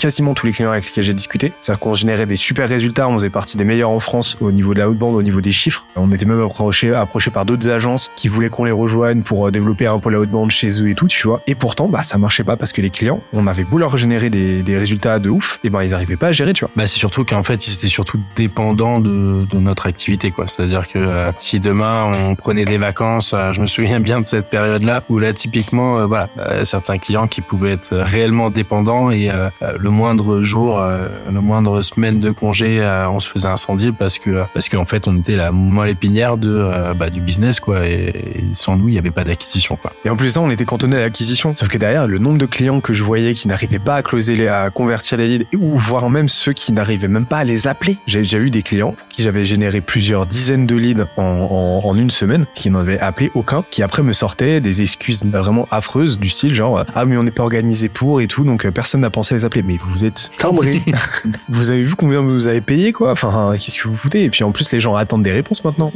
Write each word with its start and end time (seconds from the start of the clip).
quasiment 0.00 0.32
tous 0.32 0.46
les 0.46 0.52
clients 0.52 0.70
avec 0.70 0.86
lesquels 0.86 1.04
j'ai 1.04 1.14
discuté. 1.14 1.52
C'est-à-dire 1.60 1.78
qu'on 1.78 1.94
générait 1.94 2.26
des 2.26 2.36
super 2.36 2.68
résultats, 2.68 3.06
on 3.06 3.14
faisait 3.14 3.28
partie 3.30 3.58
des 3.58 3.64
meilleurs 3.64 3.90
en 3.90 4.00
France 4.00 4.38
au 4.40 4.50
niveau 4.50 4.72
de 4.72 4.78
la 4.78 4.88
haute 4.88 4.98
bande, 4.98 5.14
au 5.14 5.22
niveau 5.22 5.42
des 5.42 5.52
chiffres. 5.52 5.86
On 5.94 6.10
était 6.10 6.24
même 6.24 6.42
approché, 6.42 6.92
par 7.32 7.44
d'autres 7.44 7.68
agences 7.68 8.10
qui 8.16 8.28
voulaient 8.28 8.48
qu'on 8.48 8.64
les 8.64 8.72
rejoigne 8.72 9.22
pour 9.22 9.46
euh, 9.46 9.50
développer 9.50 9.86
un 9.86 9.98
peu 9.98 10.10
la 10.10 10.18
haute 10.18 10.30
bande 10.30 10.50
chez 10.50 10.82
eux 10.82 10.88
et 10.88 10.94
tout, 10.94 11.06
tu 11.06 11.26
vois. 11.26 11.42
Et 11.46 11.54
pourtant, 11.54 11.86
bah, 11.86 12.02
ça 12.02 12.16
marchait 12.16 12.44
pas 12.44 12.56
parce 12.56 12.72
que 12.72 12.80
les 12.80 12.90
clients, 12.90 13.20
on 13.32 13.46
avait 13.46 13.64
beau 13.64 13.76
leur 13.76 13.96
générer 13.96 14.30
des, 14.30 14.62
des 14.62 14.78
résultats 14.78 15.18
de 15.18 15.28
ouf, 15.28 15.60
et 15.64 15.70
ben, 15.70 15.82
ils 15.82 15.90
n'arrivaient 15.90 16.16
pas 16.16 16.28
à 16.28 16.32
gérer, 16.32 16.54
tu 16.54 16.64
vois. 16.64 16.70
Bah, 16.76 16.86
c'est 16.86 16.98
surtout 16.98 17.24
qu'en 17.24 17.42
fait, 17.42 17.66
ils 17.66 17.74
étaient 17.74 17.88
surtout 17.88 18.18
dépendants 18.36 19.00
de, 19.00 19.44
de 19.44 19.58
notre 19.58 19.86
activité, 19.86 20.30
quoi. 20.30 20.46
C'est-à-dire 20.46 20.88
que 20.88 20.98
euh, 20.98 21.30
si 21.38 21.60
demain 21.60 22.10
on 22.14 22.34
prenait 22.36 22.64
des 22.64 22.78
vacances, 22.78 23.32
euh, 23.34 23.52
je 23.52 23.60
me 23.60 23.66
souviens 23.66 24.00
bien 24.00 24.20
de 24.20 24.26
cette 24.26 24.48
période-là 24.48 25.02
où 25.10 25.18
là, 25.18 25.34
typiquement, 25.34 26.06
voilà, 26.06 26.28
certains 26.64 26.98
clients 26.98 27.26
qui 27.26 27.40
pouvaient 27.42 27.72
être 27.72 27.94
réellement 27.94 28.50
dépendants 28.50 29.10
et 29.10 29.30
le 29.60 29.89
moindre 29.90 30.42
jour, 30.42 30.80
le 30.80 31.40
moindre 31.40 31.82
semaine 31.82 32.20
de 32.20 32.30
congé, 32.30 32.80
on 33.10 33.20
se 33.20 33.28
faisait 33.30 33.48
incendier 33.48 33.92
parce 33.92 34.18
que 34.18 34.44
parce 34.54 34.68
qu'en 34.68 34.84
fait, 34.84 35.08
on 35.08 35.16
était 35.18 35.36
la 35.36 35.52
moelle 35.52 35.90
épinière 35.90 36.36
de 36.36 36.94
bah, 36.94 37.10
du 37.10 37.20
business, 37.20 37.60
quoi. 37.60 37.86
Et, 37.86 38.44
sans 38.52 38.76
nous, 38.76 38.88
il 38.88 38.92
n'y 38.92 38.98
avait 38.98 39.10
pas 39.10 39.24
d'acquisition, 39.24 39.76
quoi. 39.76 39.92
Et 40.04 40.10
en 40.10 40.16
plus 40.16 40.30
ça, 40.30 40.40
on 40.40 40.50
était 40.50 40.64
cantonné 40.64 40.96
à 40.96 41.00
l'acquisition. 41.00 41.54
Sauf 41.54 41.68
que 41.68 41.78
derrière, 41.78 42.06
le 42.06 42.18
nombre 42.18 42.38
de 42.38 42.46
clients 42.46 42.80
que 42.80 42.92
je 42.92 43.02
voyais 43.02 43.34
qui 43.34 43.48
n'arrivaient 43.48 43.78
pas 43.78 43.96
à 43.96 44.02
closer 44.02 44.36
les, 44.36 44.48
à 44.48 44.70
convertir 44.70 45.18
les 45.18 45.38
leads, 45.38 45.46
ou 45.56 45.78
voire 45.78 46.08
même 46.10 46.28
ceux 46.28 46.52
qui 46.52 46.72
n'arrivaient 46.72 47.08
même 47.08 47.26
pas 47.26 47.38
à 47.38 47.44
les 47.44 47.66
appeler. 47.66 47.96
J'ai 48.06 48.22
déjà 48.22 48.38
eu 48.38 48.50
des 48.50 48.62
clients 48.62 48.94
qui 49.08 49.22
j'avais 49.22 49.44
généré 49.44 49.80
plusieurs 49.80 50.26
dizaines 50.26 50.66
de 50.66 50.76
leads 50.76 51.06
en, 51.16 51.80
en, 51.84 51.94
une 51.94 52.10
semaine, 52.10 52.46
qui 52.54 52.70
n'en 52.70 52.80
avaient 52.80 53.00
appelé 53.00 53.30
aucun, 53.34 53.64
qui 53.70 53.82
après 53.82 54.02
me 54.02 54.12
sortaient 54.12 54.60
des 54.60 54.82
excuses 54.82 55.24
vraiment 55.24 55.66
affreuses 55.70 56.18
du 56.18 56.28
style 56.28 56.54
genre 56.54 56.84
ah 56.94 57.04
mais 57.04 57.16
on 57.16 57.24
n'est 57.24 57.30
pas 57.30 57.42
organisé 57.42 57.88
pour 57.88 58.20
et 58.20 58.28
tout, 58.28 58.44
donc 58.44 58.64
euh, 58.64 58.70
personne 58.70 59.00
n'a 59.00 59.10
pensé 59.10 59.34
à 59.34 59.38
les 59.38 59.44
appeler. 59.44 59.62
Vous 59.86 60.04
êtes 60.04 60.30
vous 61.48 61.70
avez 61.70 61.82
vu 61.82 61.94
combien 61.94 62.20
vous 62.20 62.48
avez 62.48 62.60
payé 62.60 62.92
quoi? 62.92 63.12
Enfin, 63.12 63.52
qu'est-ce 63.54 63.78
que 63.82 63.88
vous 63.88 63.96
foutez? 63.96 64.24
Et 64.24 64.30
puis 64.30 64.44
en 64.44 64.52
plus, 64.52 64.70
les 64.72 64.80
gens 64.80 64.94
attendent 64.96 65.22
des 65.22 65.32
réponses 65.32 65.64
maintenant. 65.64 65.92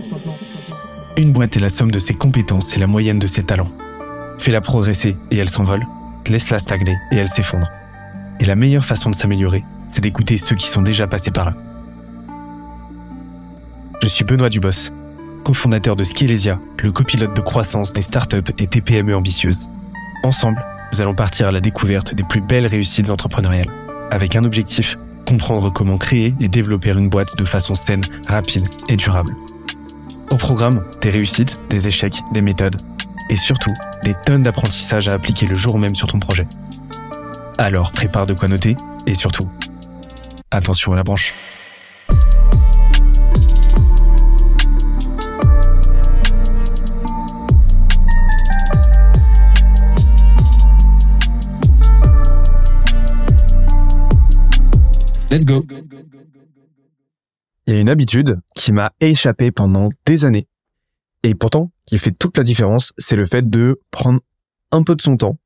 Une 1.16 1.32
boîte 1.32 1.56
est 1.56 1.60
la 1.60 1.68
somme 1.68 1.90
de 1.90 1.98
ses 1.98 2.14
compétences 2.14 2.77
et 2.77 2.80
la 2.80 2.86
moyenne 2.86 3.18
de 3.18 3.27
ses 3.27 3.44
talents. 3.44 3.70
Fais-la 4.38 4.60
progresser 4.60 5.16
et 5.30 5.38
elle 5.38 5.48
s'envole. 5.48 5.84
Laisse-la 6.27 6.58
stagner 6.58 6.96
et 7.12 7.16
elle 7.16 7.28
s'effondre. 7.28 7.68
Et 8.40 8.44
la 8.44 8.56
meilleure 8.56 8.84
façon 8.84 9.10
de 9.10 9.14
s'améliorer, 9.14 9.64
c'est 9.88 10.00
d'écouter 10.00 10.36
ceux 10.36 10.56
qui 10.56 10.66
sont 10.66 10.82
déjà 10.82 11.06
passés 11.06 11.30
par 11.30 11.46
là. 11.46 11.55
Je 14.02 14.08
suis 14.08 14.24
Benoît 14.24 14.50
Dubos, 14.50 14.92
cofondateur 15.44 15.96
de 15.96 16.05
Skelesia, 16.05 16.58
le 16.82 16.92
copilote 16.92 17.34
de 17.34 17.40
croissance 17.40 17.92
des 17.92 18.02
startups 18.02 18.52
et 18.58 18.66
TPME 18.66 19.14
ambitieuses. 19.14 19.68
Ensemble, 20.24 20.64
nous 20.94 21.00
allons 21.00 21.14
partir 21.14 21.48
à 21.48 21.50
la 21.50 21.60
découverte 21.60 22.14
des 22.14 22.22
plus 22.22 22.40
belles 22.40 22.68
réussites 22.68 23.10
entrepreneuriales, 23.10 23.66
avec 24.12 24.36
un 24.36 24.44
objectif, 24.44 24.96
comprendre 25.26 25.72
comment 25.72 25.98
créer 25.98 26.36
et 26.38 26.46
développer 26.46 26.90
une 26.90 27.08
boîte 27.08 27.36
de 27.36 27.44
façon 27.44 27.74
saine, 27.74 28.02
rapide 28.28 28.62
et 28.88 28.94
durable. 28.94 29.32
Au 30.30 30.36
programme, 30.36 30.84
des 31.00 31.10
réussites, 31.10 31.64
des 31.68 31.88
échecs, 31.88 32.20
des 32.32 32.42
méthodes 32.42 32.76
et 33.28 33.36
surtout 33.36 33.72
des 34.04 34.14
tonnes 34.24 34.42
d'apprentissages 34.42 35.08
à 35.08 35.14
appliquer 35.14 35.46
le 35.46 35.56
jour 35.56 35.80
même 35.80 35.96
sur 35.96 36.06
ton 36.06 36.20
projet. 36.20 36.46
Alors 37.58 37.90
prépare 37.90 38.28
de 38.28 38.34
quoi 38.34 38.46
noter 38.46 38.76
et 39.08 39.16
surtout, 39.16 39.50
attention 40.52 40.92
à 40.92 40.96
la 40.96 41.02
branche. 41.02 41.34
Let's 55.30 55.44
go. 55.44 55.61
Il 57.67 57.75
y 57.75 57.77
a 57.77 57.80
une 57.80 57.89
habitude 57.89 58.41
qui 58.55 58.72
m'a 58.72 58.92
échappé 59.00 59.50
pendant 59.50 59.89
des 60.05 60.25
années 60.25 60.47
et 61.22 61.34
pourtant 61.34 61.72
qui 61.86 61.98
fait 61.98 62.12
toute 62.12 62.36
la 62.36 62.45
différence, 62.45 62.92
c'est 62.98 63.17
le 63.17 63.24
fait 63.24 63.48
de 63.48 63.80
prendre 63.90 64.20
un 64.70 64.83
peu 64.83 64.95
de 64.95 65.02
son 65.02 65.17
temps 65.17 65.39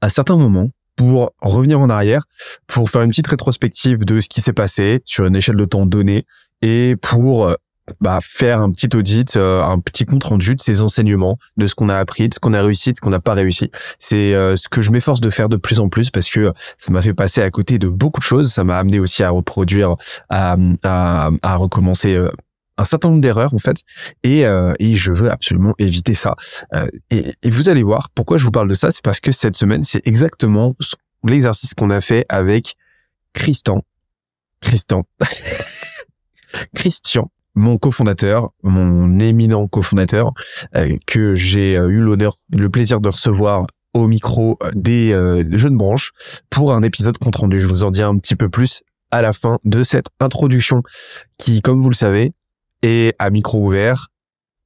à 0.00 0.08
certains 0.08 0.36
moments 0.36 0.68
pour 0.96 1.32
revenir 1.40 1.80
en 1.80 1.90
arrière, 1.90 2.24
pour 2.68 2.88
faire 2.90 3.02
une 3.02 3.10
petite 3.10 3.26
rétrospective 3.26 4.04
de 4.04 4.20
ce 4.20 4.28
qui 4.28 4.40
s'est 4.40 4.52
passé 4.52 5.02
sur 5.04 5.26
une 5.26 5.34
échelle 5.34 5.56
de 5.56 5.64
temps 5.64 5.86
donnée 5.86 6.24
et 6.62 6.94
pour 7.02 7.48
euh, 7.48 7.54
bah, 8.00 8.20
faire 8.22 8.60
un 8.60 8.70
petit 8.70 8.94
audit, 8.96 9.36
euh, 9.36 9.62
un 9.62 9.78
petit 9.78 10.06
compte 10.06 10.24
rendu 10.24 10.54
de 10.54 10.60
ces 10.60 10.80
enseignements, 10.80 11.38
de 11.56 11.66
ce 11.66 11.74
qu'on 11.74 11.88
a 11.88 11.96
appris, 11.96 12.28
de 12.28 12.34
ce 12.34 12.40
qu'on 12.40 12.54
a 12.54 12.62
réussi, 12.62 12.92
de 12.92 12.96
ce 12.96 13.00
qu'on 13.00 13.10
n'a 13.10 13.20
pas 13.20 13.34
réussi. 13.34 13.70
C'est 13.98 14.34
euh, 14.34 14.56
ce 14.56 14.68
que 14.68 14.82
je 14.82 14.90
m'efforce 14.90 15.20
de 15.20 15.30
faire 15.30 15.48
de 15.48 15.56
plus 15.56 15.80
en 15.80 15.88
plus 15.88 16.10
parce 16.10 16.28
que 16.28 16.52
ça 16.78 16.92
m'a 16.92 17.02
fait 17.02 17.14
passer 17.14 17.42
à 17.42 17.50
côté 17.50 17.78
de 17.78 17.88
beaucoup 17.88 18.20
de 18.20 18.24
choses. 18.24 18.52
Ça 18.52 18.64
m'a 18.64 18.78
amené 18.78 18.98
aussi 18.98 19.22
à 19.22 19.30
reproduire, 19.30 19.96
à, 20.28 20.56
à, 20.82 21.30
à 21.42 21.56
recommencer 21.56 22.18
un 22.76 22.84
certain 22.84 23.08
nombre 23.08 23.20
d'erreurs 23.20 23.54
en 23.54 23.58
fait. 23.58 23.78
Et, 24.22 24.46
euh, 24.46 24.74
et 24.78 24.96
je 24.96 25.12
veux 25.12 25.30
absolument 25.30 25.74
éviter 25.78 26.14
ça. 26.14 26.34
Euh, 26.74 26.86
et, 27.10 27.34
et, 27.42 27.50
vous 27.50 27.68
allez 27.68 27.82
voir 27.82 28.10
pourquoi 28.14 28.36
je 28.38 28.44
vous 28.44 28.50
parle 28.50 28.68
de 28.68 28.74
ça. 28.74 28.90
C'est 28.90 29.04
parce 29.04 29.20
que 29.20 29.32
cette 29.32 29.56
semaine 29.56 29.82
c'est 29.82 30.06
exactement 30.06 30.74
l'exercice 31.24 31.74
qu'on 31.74 31.90
a 31.90 32.00
fait 32.00 32.24
avec 32.28 32.76
Christian. 33.32 33.82
Christian. 34.60 35.04
Christian 36.74 37.30
mon 37.54 37.78
cofondateur 37.78 38.50
mon 38.62 39.18
éminent 39.20 39.66
cofondateur 39.68 40.32
euh, 40.76 40.96
que 41.06 41.34
j'ai 41.34 41.74
eu 41.74 42.00
l'honneur 42.00 42.36
le 42.50 42.68
plaisir 42.68 43.00
de 43.00 43.08
recevoir 43.08 43.66
au 43.92 44.08
micro 44.08 44.58
des 44.74 45.10
jeunes 45.52 45.76
branches 45.76 46.10
pour 46.50 46.74
un 46.74 46.82
épisode 46.82 47.16
compte 47.16 47.36
rendu. 47.36 47.60
Je 47.60 47.68
vous 47.68 47.84
en 47.84 47.92
dis 47.92 48.02
un 48.02 48.16
petit 48.16 48.34
peu 48.34 48.48
plus 48.48 48.82
à 49.12 49.22
la 49.22 49.32
fin 49.32 49.58
de 49.64 49.84
cette 49.84 50.06
introduction 50.18 50.82
qui, 51.38 51.62
comme 51.62 51.78
vous 51.78 51.90
le 51.90 51.94
savez, 51.94 52.32
et 52.82 53.14
à 53.20 53.30
micro 53.30 53.64
ouvert, 53.64 54.08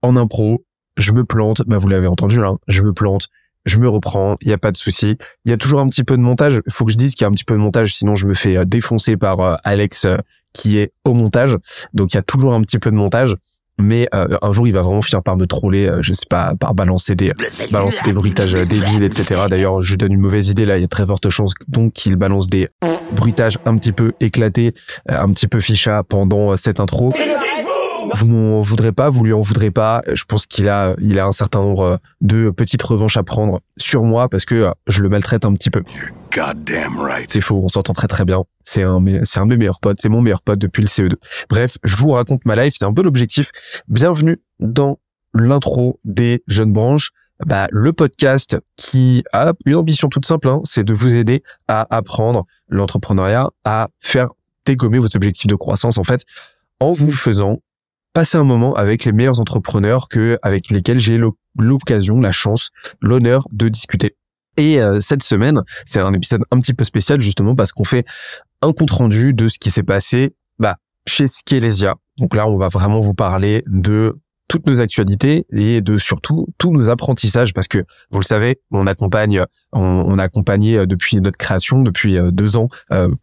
en 0.03 0.17
impro, 0.17 0.65
je 0.97 1.13
me 1.13 1.25
plante, 1.25 1.63
bah 1.67 1.79
vous 1.79 1.89
l'avez 1.89 2.07
entendu 2.07 2.41
là, 2.41 2.55
je 2.67 2.83
me 2.83 2.93
plante, 2.95 3.29
je 3.67 3.79
me 3.79 3.89
reprends, 3.89 4.37
il 4.41 4.49
y 4.49 4.53
a 4.53 4.59
pas 4.59 4.73
de 4.73 4.77
souci. 4.77 5.17
Il 5.45 5.51
y 5.51 5.53
a 5.53 5.57
toujours 5.57 5.81
un 5.81 5.89
petit 5.89 6.03
peu 6.03 6.17
de 6.17 6.23
montage, 6.23 6.61
il 6.67 6.73
faut 6.73 6.85
que 6.85 6.93
je 6.93 6.97
dise 6.97 7.15
qu'il 7.15 7.23
y 7.23 7.25
a 7.27 7.29
un 7.29 7.33
petit 7.33 7.45
peu 7.45 7.55
de 7.55 7.61
montage 7.61 7.95
sinon 7.95 8.15
je 8.15 8.27
me 8.27 8.35
fais 8.35 8.57
euh, 8.57 8.65
défoncer 8.65 9.17
par 9.17 9.41
euh, 9.41 9.57
Alex 9.65 10.07
euh, 10.07 10.17
qui 10.53 10.79
est 10.79 10.93
au 11.05 11.15
montage. 11.15 11.57
Donc 11.95 12.13
il 12.13 12.17
y 12.17 12.21
a 12.21 12.23
toujours 12.23 12.55
un 12.55 12.61
petit 12.63 12.79
peu 12.79 12.91
de 12.91 12.97
montage. 12.97 13.37
Mais 13.81 14.09
un 14.13 14.51
jour 14.51 14.67
il 14.67 14.73
va 14.73 14.83
vraiment 14.83 15.03
finir 15.03 15.23
par 15.23 15.37
me 15.37 15.47
troller 15.47 15.89
je 16.01 16.13
sais 16.13 16.27
pas 16.29 16.57
par 16.57 16.75
balancer 16.75 17.15
des 17.15 17.33
balancer 17.71 18.03
des 18.05 18.13
bruitages 18.13 18.55
débiles 18.67 19.05
etc 19.05 19.43
d'ailleurs 19.49 19.83
je 19.83 19.95
donne 19.95 20.15
une 20.15 20.21
mauvaise 20.21 20.49
idée 20.49 20.65
là. 20.67 20.79
Il 20.79 20.81
y 20.81 20.85
a 20.85 20.89
très 20.89 21.07
forte 21.07 21.31
chance 21.31 21.55
donc 21.69 21.93
qu'il 21.93 22.17
balance 22.17 22.49
des 22.49 22.69
bruitages 23.13 23.57
un 23.67 23.79
petit 23.79 23.93
peu 23.93 24.15
éclatés 24.19 24.75
un 25.07 25.29
petit 25.29 25.47
peu 25.47 25.61
ficha 25.61 26.03
pendant 26.03 26.57
cette 26.57 26.81
intro 26.81 27.13
vous 28.15 28.27
m'en 28.27 28.63
voudrez 28.63 28.93
pas, 28.93 29.11
vous 29.11 29.25
lui 29.25 29.33
en 29.33 29.41
voudrez 29.41 29.71
pas. 29.71 30.03
Je 30.13 30.25
pense 30.25 30.47
qu'il 30.47 30.69
a, 30.69 30.95
il 31.01 31.19
a 31.19 31.27
un 31.27 31.33
certain 31.33 31.61
nombre 31.61 32.01
de 32.21 32.51
petites 32.51 32.83
revanches 32.83 33.17
à 33.17 33.23
prendre 33.23 33.61
sur 33.77 34.03
moi 34.03 34.29
parce 34.29 34.45
que 34.45 34.73
je 34.87 35.03
le 35.03 35.09
maltraite 35.09 35.45
un 35.45 35.55
petit 35.55 35.71
peu. 35.71 35.83
C'est 37.27 37.41
faux, 37.41 37.61
on 37.63 37.69
s'entend 37.69 37.95
très 37.95 38.09
très 38.09 38.25
bien. 38.25 38.45
C'est 38.65 38.83
un, 38.83 38.99
c'est 39.25 39.41
un 39.41 39.47
de 39.47 39.51
mes 39.51 39.57
meilleurs 39.57 39.81
potes, 39.81 39.99
c'est 40.01 40.09
mon 40.09 40.21
meilleur 40.21 40.43
pote 40.43 40.59
depuis 40.59 40.83
le 40.83 40.89
CE2. 40.89 41.15
Bref, 41.49 41.79
je 41.85 41.97
vous 41.97 42.11
raconte 42.11 42.45
ma 42.45 42.57
life, 42.57 42.75
c'est 42.79 42.85
un 42.85 42.93
peu 42.93 43.03
l'objectif. 43.03 43.51
Bienvenue 43.89 44.41
dans 44.61 44.99
l'intro 45.35 46.01
des 46.05 46.43
jeunes 46.47 46.73
branches. 46.73 47.13
Bah, 47.47 47.69
le 47.71 47.93
podcast 47.93 48.59
qui 48.77 49.23
a 49.33 49.53
une 49.65 49.77
ambition 49.77 50.09
toute 50.09 50.27
simple, 50.27 50.49
hein, 50.49 50.61
c'est 50.65 50.83
de 50.83 50.93
vous 50.93 51.15
aider 51.15 51.45
à 51.69 51.87
apprendre 51.97 52.47
l'entrepreneuriat, 52.69 53.51
à 53.65 53.89
faire 54.01 54.31
dégommer 54.67 54.99
vos 54.99 55.15
objectifs 55.15 55.47
de 55.47 55.55
croissance 55.55 55.99
en 55.99 56.05
fait, 56.05 56.25
en 56.81 56.93
vous 56.93 57.13
faisant 57.13 57.59
passer 58.19 58.37
un 58.37 58.43
moment 58.43 58.75
avec 58.75 59.05
les 59.05 59.13
meilleurs 59.13 59.39
entrepreneurs 59.39 60.09
que 60.09 60.41
avec 60.43 60.71
lesquels 60.71 60.99
j'ai 60.99 61.21
l'occasion, 61.57 62.19
la 62.19 62.33
chance, 62.33 62.71
l'honneur 63.01 63.47
de 63.53 63.69
discuter. 63.69 64.17
Et 64.57 64.81
euh, 64.81 64.99
cette 64.99 65.23
semaine, 65.23 65.63
c'est 65.87 66.01
un 66.01 66.13
épisode 66.13 66.43
un 66.51 66.59
petit 66.59 66.75
peu 66.75 66.83
spécial 66.83 67.21
justement 67.21 67.55
parce 67.55 67.71
qu'on 67.71 67.85
fait 67.85 68.05
un 68.61 68.73
compte 68.73 68.91
rendu 68.91 69.35
de 69.35 69.47
ce 69.47 69.61
qui 69.61 69.71
s'est 69.71 69.85
passé 69.85 70.35
bah, 70.59 70.79
chez 71.07 71.29
Skelesia. 71.29 71.95
Donc 72.17 72.35
là, 72.35 72.49
on 72.49 72.57
va 72.57 72.67
vraiment 72.67 72.99
vous 72.99 73.15
parler 73.15 73.63
de 73.69 74.19
toutes 74.49 74.67
nos 74.67 74.81
actualités 74.81 75.47
et 75.53 75.81
de 75.81 75.97
surtout 75.97 76.49
tous 76.59 76.73
nos 76.73 76.89
apprentissages 76.89 77.55
parce 77.55 77.69
que 77.69 77.85
vous 78.11 78.19
le 78.19 78.25
savez, 78.25 78.59
on 78.73 78.89
accompagne, 78.89 79.45
on, 79.73 80.19
a 80.19 80.25
accompagné 80.25 80.77
euh, 80.77 80.87
depuis 80.87 81.21
notre 81.21 81.39
création, 81.39 81.83
depuis 81.83 82.19
euh, 82.19 82.33
deux 82.33 82.57
ans, 82.57 82.69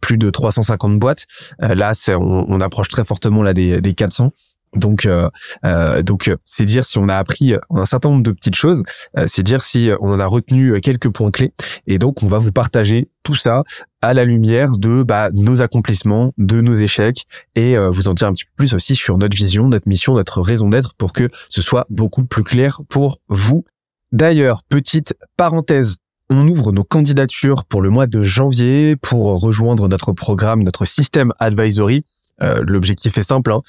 plus 0.00 0.16
de 0.16 0.30
350 0.30 0.98
boîtes. 0.98 1.26
là, 1.58 1.92
c'est, 1.92 2.14
on, 2.14 2.46
on, 2.48 2.60
approche 2.62 2.88
très 2.88 3.04
fortement 3.04 3.42
là 3.42 3.52
des, 3.52 3.82
des 3.82 3.92
400 3.92 4.32
donc, 4.76 5.06
euh, 5.06 5.28
euh, 5.64 6.02
donc 6.02 6.28
euh, 6.28 6.36
c'est 6.44 6.64
dire 6.64 6.84
si 6.84 6.98
on 6.98 7.08
a 7.08 7.16
appris 7.16 7.54
un 7.70 7.84
certain 7.86 8.10
nombre 8.10 8.22
de 8.22 8.32
petites 8.32 8.54
choses, 8.54 8.82
c'est 9.26 9.42
dire 9.42 9.60
si 9.60 9.90
on 10.00 10.12
en 10.12 10.20
a 10.20 10.26
retenu 10.26 10.80
quelques 10.80 11.08
points 11.08 11.30
clés. 11.30 11.52
Et 11.86 11.98
donc, 11.98 12.22
on 12.22 12.26
va 12.26 12.38
vous 12.38 12.52
partager 12.52 13.08
tout 13.22 13.34
ça 13.34 13.64
à 14.02 14.14
la 14.14 14.24
lumière 14.24 14.76
de 14.76 15.02
bah, 15.02 15.30
nos 15.32 15.62
accomplissements, 15.62 16.32
de 16.38 16.60
nos 16.60 16.74
échecs, 16.74 17.26
et 17.54 17.76
vous 17.76 18.08
en 18.08 18.14
dire 18.14 18.28
un 18.28 18.32
petit 18.32 18.44
peu 18.44 18.52
plus 18.56 18.74
aussi 18.74 18.94
sur 18.94 19.18
notre 19.18 19.36
vision, 19.36 19.68
notre 19.68 19.88
mission, 19.88 20.14
notre 20.14 20.40
raison 20.40 20.68
d'être, 20.68 20.94
pour 20.94 21.12
que 21.12 21.30
ce 21.48 21.62
soit 21.62 21.86
beaucoup 21.90 22.24
plus 22.24 22.44
clair 22.44 22.80
pour 22.88 23.18
vous. 23.28 23.64
D'ailleurs, 24.12 24.62
petite 24.68 25.16
parenthèse 25.36 25.96
on 26.28 26.48
ouvre 26.48 26.72
nos 26.72 26.84
candidatures 26.84 27.64
pour 27.64 27.82
le 27.82 27.90
mois 27.90 28.06
de 28.06 28.24
janvier 28.24 28.96
pour 28.96 29.40
rejoindre 29.40 29.88
notre 29.88 30.12
programme, 30.12 30.62
notre 30.62 30.84
système 30.84 31.32
advisory. 31.38 32.04
Euh, 32.42 32.62
L'objectif 32.66 33.16
est 33.18 33.22
simple. 33.22 33.52
Hein. 33.52 33.62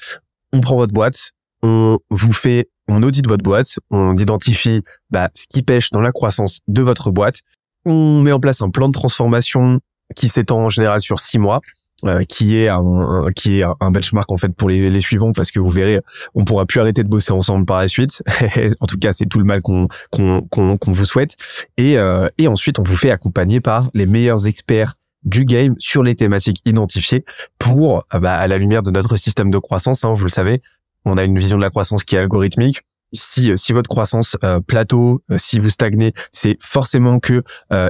On 0.52 0.60
prend 0.60 0.76
votre 0.76 0.92
boîte, 0.92 1.32
on 1.62 1.98
vous 2.10 2.32
fait, 2.32 2.68
on 2.88 3.02
audite 3.02 3.26
votre 3.26 3.42
boîte, 3.42 3.78
on 3.90 4.16
identifie 4.16 4.82
bah, 5.10 5.30
ce 5.34 5.46
qui 5.48 5.62
pêche 5.62 5.90
dans 5.90 6.00
la 6.00 6.12
croissance 6.12 6.60
de 6.68 6.82
votre 6.82 7.10
boîte. 7.10 7.40
On 7.84 8.22
met 8.22 8.32
en 8.32 8.40
place 8.40 8.62
un 8.62 8.70
plan 8.70 8.88
de 8.88 8.92
transformation 8.92 9.80
qui 10.16 10.28
s'étend 10.28 10.60
en 10.60 10.68
général 10.68 11.00
sur 11.00 11.20
six 11.20 11.38
mois. 11.38 11.60
Euh, 12.04 12.22
qui 12.22 12.56
est 12.56 12.68
un, 12.68 13.26
qui 13.34 13.58
est 13.58 13.64
un 13.64 13.90
benchmark 13.90 14.30
en 14.30 14.36
fait 14.36 14.54
pour 14.54 14.68
les, 14.68 15.00
suivants 15.00 15.32
parce 15.32 15.50
que 15.50 15.58
vous 15.58 15.68
verrez 15.68 16.00
on 16.32 16.44
pourra 16.44 16.64
plus 16.64 16.78
arrêter 16.78 17.02
de 17.02 17.08
bosser 17.08 17.32
ensemble 17.32 17.66
par 17.66 17.78
la 17.78 17.88
suite 17.88 18.22
en 18.80 18.86
tout 18.86 18.98
cas 18.98 19.12
c'est 19.12 19.26
tout 19.26 19.40
le 19.40 19.44
mal 19.44 19.62
qu'on 19.62 19.88
qu'on 20.12 20.46
qu'on 20.46 20.92
vous 20.92 21.04
souhaite 21.04 21.34
et 21.76 21.98
euh, 21.98 22.28
et 22.38 22.46
ensuite 22.46 22.78
on 22.78 22.84
vous 22.84 22.94
fait 22.94 23.10
accompagner 23.10 23.60
par 23.60 23.90
les 23.94 24.06
meilleurs 24.06 24.46
experts 24.46 24.94
du 25.24 25.44
game 25.44 25.74
sur 25.78 26.02
les 26.02 26.14
thématiques 26.14 26.60
identifiées 26.64 27.24
pour 27.58 28.04
euh, 28.14 28.20
bah, 28.20 28.36
à 28.36 28.46
la 28.46 28.58
lumière 28.58 28.82
de 28.82 28.90
notre 28.90 29.16
système 29.16 29.50
de 29.50 29.58
croissance 29.58 30.04
hein, 30.04 30.14
vous 30.14 30.24
le 30.24 30.30
savez 30.30 30.62
on 31.04 31.16
a 31.16 31.24
une 31.24 31.38
vision 31.38 31.56
de 31.56 31.62
la 31.62 31.70
croissance 31.70 32.04
qui 32.04 32.16
est 32.16 32.18
algorithmique. 32.18 32.82
Si 33.14 33.50
euh, 33.50 33.56
si 33.56 33.72
votre 33.72 33.88
croissance 33.88 34.36
euh, 34.44 34.60
plateau, 34.60 35.22
euh, 35.30 35.38
si 35.38 35.58
vous 35.58 35.70
stagnez, 35.70 36.12
c'est 36.30 36.58
forcément 36.60 37.20
que 37.20 37.42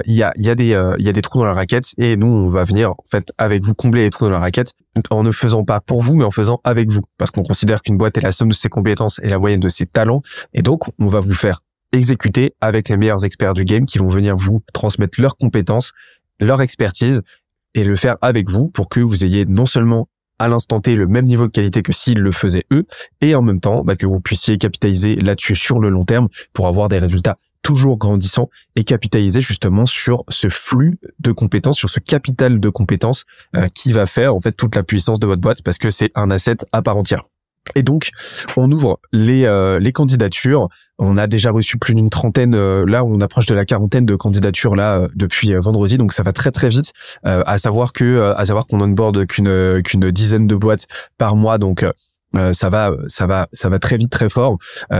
il 0.05 0.13
y 0.13 0.23
a 0.23 0.31
y 0.37 0.49
a 0.49 0.55
des 0.55 0.93
il 0.97 1.05
y 1.05 1.09
a 1.09 1.11
des 1.11 1.21
trous 1.21 1.39
dans 1.39 1.45
la 1.45 1.53
raquette 1.53 1.93
et 1.97 2.15
nous 2.15 2.27
on 2.27 2.47
va 2.47 2.63
venir 2.63 2.91
en 2.91 3.05
fait 3.11 3.33
avec 3.37 3.63
vous 3.63 3.73
combler 3.73 4.03
les 4.03 4.09
trous 4.09 4.25
dans 4.25 4.31
la 4.31 4.39
raquette 4.39 4.73
en 5.09 5.23
ne 5.23 5.31
faisant 5.31 5.65
pas 5.65 5.81
pour 5.81 6.01
vous 6.01 6.15
mais 6.15 6.23
en 6.23 6.31
faisant 6.31 6.61
avec 6.63 6.89
vous. 6.89 7.01
Parce 7.17 7.31
qu'on 7.31 7.43
considère 7.43 7.81
qu'une 7.81 7.97
boîte 7.97 8.17
est 8.17 8.21
la 8.21 8.31
somme 8.31 8.49
de 8.49 8.53
ses 8.53 8.69
compétences 8.69 9.19
et 9.19 9.27
la 9.27 9.39
moyenne 9.39 9.59
de 9.59 9.69
ses 9.69 9.85
talents 9.85 10.21
et 10.53 10.61
donc 10.61 10.85
on 10.99 11.07
va 11.07 11.19
vous 11.19 11.33
faire 11.33 11.59
exécuter 11.91 12.53
avec 12.61 12.87
les 12.87 12.95
meilleurs 12.95 13.25
experts 13.25 13.53
du 13.53 13.65
game 13.65 13.85
qui 13.85 13.97
vont 13.97 14.09
venir 14.09 14.37
vous 14.37 14.61
transmettre 14.73 15.19
leurs 15.19 15.37
compétences, 15.37 15.93
leur 16.39 16.61
expertise 16.61 17.21
et 17.75 17.83
le 17.83 17.95
faire 17.95 18.17
avec 18.21 18.49
vous 18.49 18.67
pour 18.69 18.89
que 18.89 18.99
vous 18.99 19.23
ayez 19.23 19.45
non 19.45 19.65
seulement 19.65 20.09
à 20.39 20.47
l'instant 20.47 20.79
T 20.79 20.95
le 20.95 21.05
même 21.05 21.25
niveau 21.25 21.47
de 21.47 21.51
qualité 21.51 21.83
que 21.83 21.91
s'ils 21.91 22.19
le 22.19 22.31
faisaient 22.31 22.65
eux, 22.71 22.85
et 23.21 23.35
en 23.35 23.41
même 23.41 23.59
temps 23.59 23.83
bah, 23.83 23.95
que 23.95 24.05
vous 24.05 24.21
puissiez 24.21 24.57
capitaliser 24.57 25.15
là-dessus 25.17 25.55
sur 25.55 25.79
le 25.79 25.89
long 25.89 26.05
terme 26.05 26.29
pour 26.53 26.67
avoir 26.67 26.87
des 26.87 26.97
résultats 26.97 27.37
toujours 27.61 27.97
grandissants 27.97 28.49
et 28.77 28.85
capitaliser 28.85 29.41
justement 29.41 29.85
sur 29.85 30.23
ce 30.29 30.47
flux 30.47 30.97
de 31.19 31.33
compétences, 31.33 31.77
sur 31.77 31.89
ce 31.89 31.99
capital 31.99 32.59
de 32.59 32.69
compétences 32.69 33.25
euh, 33.55 33.67
qui 33.67 33.91
va 33.91 34.05
faire 34.05 34.33
en 34.33 34.39
fait 34.39 34.53
toute 34.53 34.75
la 34.75 34.83
puissance 34.83 35.19
de 35.19 35.27
votre 35.27 35.41
boîte 35.41 35.61
parce 35.61 35.77
que 35.77 35.89
c'est 35.89 36.11
un 36.15 36.31
asset 36.31 36.57
à 36.71 36.81
part 36.81 36.95
entière. 36.95 37.23
Et 37.75 37.83
donc, 37.83 38.11
on 38.57 38.71
ouvre 38.71 38.99
les, 39.11 39.45
euh, 39.45 39.79
les 39.79 39.91
candidatures. 39.91 40.69
On 40.99 41.17
a 41.17 41.27
déjà 41.27 41.51
reçu 41.51 41.77
plus 41.77 41.93
d'une 41.93 42.09
trentaine, 42.09 42.53
euh, 42.53 42.85
là 42.85 43.03
on 43.03 43.19
approche 43.21 43.45
de 43.45 43.55
la 43.55 43.65
quarantaine 43.65 44.05
de 44.05 44.15
candidatures 44.15 44.75
là 44.75 44.99
euh, 44.99 45.07
depuis 45.15 45.53
vendredi, 45.55 45.97
donc 45.97 46.13
ça 46.13 46.23
va 46.23 46.33
très 46.33 46.51
très 46.51 46.69
vite. 46.69 46.93
à 47.23 47.57
savoir 47.57 47.93
que, 47.93 48.33
à 48.35 48.45
savoir 48.45 48.67
qu'on 48.67 48.81
onboard 48.81 49.25
qu'une 49.25 49.81
qu'une 49.83 50.11
dizaine 50.11 50.47
de 50.47 50.55
boîtes 50.55 50.87
par 51.17 51.35
mois, 51.35 51.57
donc 51.57 51.85
ça 52.51 52.69
va 52.69 52.91
ça 53.07 53.27
va 53.27 53.47
ça 53.53 53.69
va 53.69 53.79
très 53.79 53.97
vite 53.97 54.11
très 54.11 54.29
fort. 54.29 54.57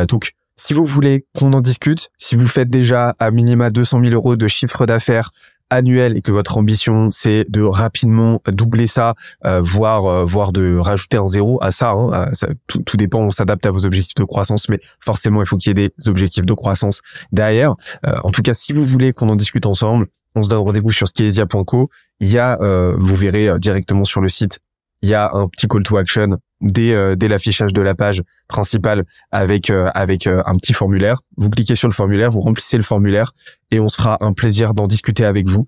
donc 0.07 0.33
si 0.57 0.73
vous 0.73 0.85
voulez 0.85 1.25
qu'on 1.37 1.53
en 1.53 1.61
discute, 1.61 2.09
si 2.17 2.35
vous 2.35 2.47
faites 2.47 2.67
déjà 2.67 3.15
à 3.19 3.31
minima 3.31 3.69
200 3.69 4.01
000 4.01 4.13
euros 4.13 4.35
de 4.35 4.47
chiffre 4.47 4.85
d'affaires 4.85 5.31
annuel 5.69 6.17
et 6.17 6.21
que 6.21 6.31
votre 6.31 6.57
ambition 6.57 7.09
c'est 7.11 7.45
de 7.49 7.61
rapidement 7.61 8.41
doubler 8.47 8.87
ça, 8.87 9.15
euh, 9.45 9.61
voire 9.61 10.05
euh, 10.05 10.25
voire 10.25 10.51
de 10.51 10.77
rajouter 10.77 11.17
un 11.17 11.27
zéro 11.27 11.57
à 11.61 11.71
ça, 11.71 11.91
hein, 11.91 12.29
ça 12.33 12.47
tout, 12.67 12.79
tout, 12.79 12.97
dépend, 12.97 13.19
on 13.19 13.29
s'adapte 13.29 13.65
à 13.65 13.71
vos 13.71 13.85
objectifs 13.85 14.15
de 14.15 14.23
croissance, 14.23 14.69
mais 14.69 14.79
forcément 14.99 15.41
il 15.41 15.45
faut 15.45 15.57
qu'il 15.57 15.77
y 15.77 15.81
ait 15.81 15.89
des 15.89 16.09
objectifs 16.09 16.45
de 16.45 16.53
croissance 16.53 17.01
derrière. 17.31 17.75
Euh, 18.05 18.15
en 18.23 18.31
tout 18.31 18.41
cas, 18.41 18.53
si 18.53 18.73
vous 18.73 18.83
voulez 18.83 19.13
qu'on 19.13 19.29
en 19.29 19.35
discute 19.35 19.65
ensemble, 19.65 20.07
on 20.35 20.43
se 20.43 20.49
donne 20.49 20.59
rendez-vous 20.59 20.91
sur 20.91 21.07
skelesia.co. 21.07 21.89
Il 22.19 22.29
y 22.29 22.37
a, 22.37 22.57
vous 22.97 23.15
verrez 23.15 23.57
directement 23.59 24.03
sur 24.03 24.21
le 24.21 24.29
site 24.29 24.59
il 25.01 25.09
y 25.09 25.13
a 25.13 25.31
un 25.33 25.47
petit 25.47 25.67
call 25.67 25.83
to 25.83 25.97
action 25.97 26.37
dès, 26.61 26.93
euh, 26.93 27.15
dès 27.15 27.27
l'affichage 27.27 27.73
de 27.73 27.81
la 27.81 27.95
page 27.95 28.23
principale 28.47 29.05
avec 29.31 29.69
euh, 29.69 29.89
avec 29.93 30.27
euh, 30.27 30.41
un 30.45 30.55
petit 30.55 30.73
formulaire. 30.73 31.21
Vous 31.37 31.49
cliquez 31.49 31.75
sur 31.75 31.87
le 31.87 31.93
formulaire, 31.93 32.31
vous 32.31 32.41
remplissez 32.41 32.77
le 32.77 32.83
formulaire 32.83 33.31
et 33.71 33.79
on 33.79 33.87
se 33.87 33.97
fera 33.97 34.17
un 34.21 34.33
plaisir 34.33 34.73
d'en 34.73 34.87
discuter 34.87 35.25
avec 35.25 35.47
vous. 35.47 35.67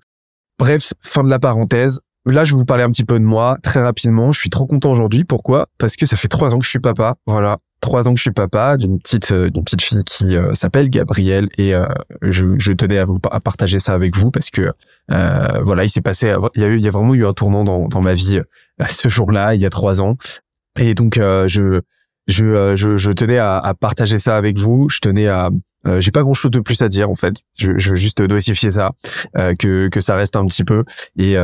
Bref, 0.58 0.92
fin 1.00 1.24
de 1.24 1.30
la 1.30 1.38
parenthèse. 1.38 2.00
Là, 2.24 2.44
je 2.44 2.52
vais 2.52 2.58
vous 2.58 2.64
parler 2.64 2.84
un 2.84 2.90
petit 2.90 3.04
peu 3.04 3.18
de 3.18 3.24
moi 3.24 3.56
très 3.64 3.80
rapidement. 3.80 4.30
Je 4.30 4.38
suis 4.38 4.50
trop 4.50 4.66
content 4.66 4.92
aujourd'hui. 4.92 5.24
Pourquoi? 5.24 5.68
Parce 5.78 5.96
que 5.96 6.06
ça 6.06 6.16
fait 6.16 6.28
trois 6.28 6.54
ans 6.54 6.60
que 6.60 6.64
je 6.64 6.70
suis 6.70 6.78
papa. 6.78 7.16
Voilà, 7.26 7.58
trois 7.80 8.06
ans 8.06 8.12
que 8.12 8.18
je 8.18 8.22
suis 8.22 8.30
papa 8.30 8.76
d'une 8.76 9.00
petite 9.00 9.32
d'une 9.32 9.64
petite 9.64 9.82
fille 9.82 10.04
qui 10.04 10.36
s'appelle 10.52 10.88
Gabrielle 10.88 11.48
et 11.58 11.72
je, 12.22 12.54
je 12.58 12.72
tenais 12.72 12.98
à 12.98 13.04
vous 13.04 13.18
à 13.28 13.40
partager 13.40 13.80
ça 13.80 13.92
avec 13.92 14.16
vous 14.16 14.30
parce 14.30 14.50
que 14.50 14.72
voilà, 15.08 15.82
il 15.82 15.88
s'est 15.88 16.00
passé, 16.00 16.32
il 16.54 16.62
y 16.62 16.64
a 16.64 16.68
eu, 16.68 16.76
il 16.76 16.84
y 16.84 16.86
a 16.86 16.92
vraiment 16.92 17.14
eu 17.14 17.26
un 17.26 17.32
tournant 17.32 17.64
dans 17.64 17.88
dans 17.88 18.00
ma 18.00 18.14
vie 18.14 18.40
ce 18.88 19.08
jour-là, 19.08 19.56
il 19.56 19.60
y 19.60 19.66
a 19.66 19.70
trois 19.70 20.00
ans. 20.00 20.16
Et 20.78 20.94
donc, 20.94 21.18
euh, 21.18 21.46
je, 21.48 21.80
je, 22.26 22.44
euh, 22.44 22.76
je, 22.76 22.96
je, 22.96 23.12
tenais 23.12 23.38
à, 23.38 23.58
à, 23.58 23.74
partager 23.74 24.18
ça 24.18 24.36
avec 24.36 24.58
vous. 24.58 24.88
Je 24.88 25.00
tenais 25.00 25.28
à, 25.28 25.50
euh, 25.86 26.00
j'ai 26.00 26.10
pas 26.10 26.22
grand 26.22 26.34
chose 26.34 26.50
de 26.50 26.60
plus 26.60 26.80
à 26.82 26.88
dire 26.88 27.10
en 27.10 27.14
fait. 27.14 27.34
Je, 27.58 27.72
je 27.78 27.90
veux 27.90 27.96
juste 27.96 28.20
notifier 28.20 28.70
ça, 28.70 28.92
euh, 29.36 29.54
que 29.54 29.88
que 29.88 30.00
ça 30.00 30.14
reste 30.14 30.36
un 30.36 30.46
petit 30.46 30.64
peu 30.64 30.84
et 31.18 31.34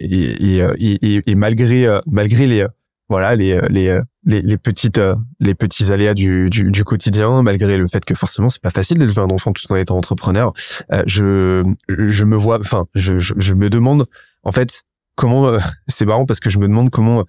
et, 0.00 0.60
et, 0.60 1.30
et, 1.30 1.34
malgré 1.34 2.00
malgré 2.06 2.46
les 2.46 2.66
voilà 3.08 3.34
les 3.34 3.60
les 3.68 4.00
les, 4.24 4.56
petites 4.56 5.00
les 5.40 5.54
petits 5.54 5.92
aléas 5.92 6.14
du, 6.14 6.48
du, 6.48 6.70
du 6.70 6.84
quotidien, 6.84 7.42
malgré 7.42 7.76
le 7.76 7.88
fait 7.88 8.04
que 8.04 8.14
forcément 8.14 8.48
c'est 8.48 8.62
pas 8.62 8.70
facile 8.70 8.98
d'élever 8.98 9.20
un 9.20 9.30
enfant 9.30 9.52
tout 9.52 9.70
en 9.72 9.76
étant 9.76 9.96
entrepreneur, 9.96 10.52
je 11.06 11.64
je 11.88 12.24
me 12.24 12.36
vois, 12.36 12.60
enfin 12.60 12.86
je, 12.94 13.18
je, 13.18 13.34
je 13.36 13.54
me 13.54 13.68
demande 13.68 14.06
en 14.44 14.52
fait 14.52 14.84
comment 15.16 15.46
euh, 15.48 15.58
c'est 15.88 16.06
marrant 16.06 16.26
parce 16.26 16.40
que 16.40 16.50
je 16.50 16.58
me 16.58 16.68
demande 16.68 16.90
comment 16.90 17.24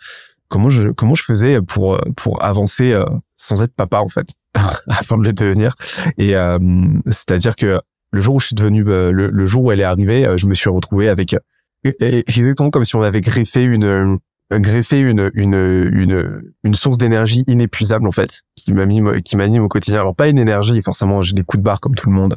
comment 0.53 0.69
je 0.69 0.89
comment 0.89 1.15
je 1.15 1.23
faisais 1.23 1.61
pour 1.63 1.99
pour 2.15 2.43
avancer 2.43 2.91
euh, 2.91 3.05
sans 3.37 3.63
être 3.63 3.73
papa 3.73 3.97
en 4.01 4.07
fait 4.07 4.27
afin 4.87 5.17
de 5.17 5.23
le 5.23 5.33
devenir. 5.33 5.73
Et 6.19 6.35
euh, 6.35 6.59
c'est-à-dire 7.07 7.55
que 7.55 7.81
le 8.11 8.21
jour 8.21 8.35
où 8.35 8.39
je 8.39 8.47
suis 8.47 8.55
devenu 8.55 8.83
le, 8.83 9.45
jour 9.47 9.63
où 9.63 9.71
elle 9.71 9.79
est 9.79 9.83
arrivée 9.83 10.31
je 10.37 10.45
me 10.45 10.53
suis 10.53 10.69
retrouvé 10.69 11.09
avec 11.09 11.35
exactement 11.83 12.69
comme 12.69 12.83
si 12.83 12.95
on 12.95 13.01
avait 13.01 13.21
greffé 13.21 13.63
une 13.63 14.19
greffé 14.51 14.99
une 14.99 15.31
une 15.33 15.55
une 15.91 16.43
une 16.63 16.75
source 16.75 16.99
d'énergie 16.99 17.43
inépuisable 17.47 18.07
en 18.07 18.11
fait 18.11 18.43
qui 18.55 18.71
m'anime 18.73 19.23
qui 19.23 19.35
m'anime 19.35 19.63
au 19.63 19.69
quotidien. 19.69 20.01
Alors 20.01 20.15
pas 20.15 20.27
une 20.27 20.37
énergie 20.37 20.79
forcément 20.83 21.23
j'ai 21.23 21.33
des 21.33 21.43
coups 21.43 21.61
de 21.61 21.63
barre 21.63 21.79
comme 21.79 21.95
tout 21.95 22.09
le 22.09 22.15
monde. 22.15 22.35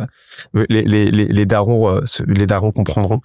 Les 0.54 0.84
les 0.84 1.10
les, 1.10 1.26
les 1.26 1.46
darons 1.46 2.00
les 2.26 2.46
darons 2.46 2.72
comprendront. 2.72 3.20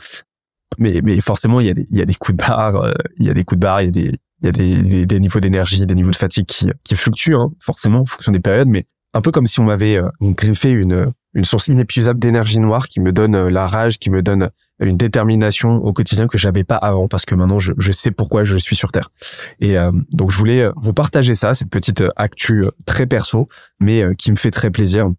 Mais 0.78 1.02
mais 1.04 1.20
forcément 1.22 1.62
il 1.62 1.68
y 1.68 1.70
a 1.70 1.74
des 1.74 1.86
il 1.90 1.98
y 1.98 2.02
a 2.02 2.06
des 2.06 2.16
coups 2.16 2.38
de 2.38 2.44
barre 2.44 2.76
euh, 2.76 2.94
il 3.18 3.26
y 3.26 3.30
a 3.30 3.34
des 3.34 3.44
coups 3.44 3.60
de 3.60 3.62
barre 3.62 3.82
il 3.82 3.86
y 3.86 3.88
a 3.88 3.92
des 3.92 4.20
il 4.42 4.46
y 4.46 4.50
a 4.50 4.52
des, 4.52 5.06
des, 5.06 5.20
niveaux 5.20 5.40
d'énergie 5.40 5.86
des 5.86 5.96
niveaux 5.96 6.12
de 6.12 6.16
fatigue 6.16 6.46
qui 6.46 6.70
qui 6.84 6.96
fluctuent 6.96 7.36
hein, 7.36 7.52
forcément 7.60 8.02
en 8.02 8.06
fonction 8.06 8.32
des 8.32 8.40
périodes 8.40 8.68
mais 8.68 8.86
un 9.14 9.22
peu 9.22 9.32
comme 9.32 9.48
si 9.48 9.60
on 9.60 9.64
m'avait 9.64 9.98
euh, 9.98 10.08
greffé 10.22 10.70
une 10.70 11.12
une 11.34 11.46
source 11.46 11.68
inépuisable 11.68 12.20
d'énergie 12.20 12.60
noire 12.60 12.88
qui 12.88 13.00
me 13.00 13.12
donne 13.12 13.36
euh, 13.36 13.50
la 13.50 13.68
rage 13.68 14.00
qui 14.00 14.10
me 14.10 14.22
donne 14.22 14.50
une 14.80 14.98
détermination 14.98 15.76
au 15.76 15.94
quotidien 15.94 16.28
que 16.28 16.40
j'avais 16.40 16.64
pas 16.64 16.76
avant 16.76 17.08
parce 17.08 17.26
que 17.26 17.36
maintenant 17.36 17.60
je, 17.60 17.74
je 17.78 17.92
sais 17.92 18.10
pourquoi 18.10 18.44
je 18.44 18.58
suis 18.58 18.76
sur 18.76 18.92
terre 18.92 19.12
et 19.60 19.76
donc 20.12 20.32
je 20.32 20.38
voulais 20.38 20.72
vous 20.76 20.92
partager 20.92 21.36
ça 21.36 21.54
cette 21.54 21.70
petite 21.70 22.04
actu 22.16 22.66
très 22.88 23.06
perso 23.06 23.48
mais 23.80 24.04
qui 24.18 24.32
me 24.32 24.38
fait 24.38 24.50
très 24.50 24.72
plaisir 24.72 25.12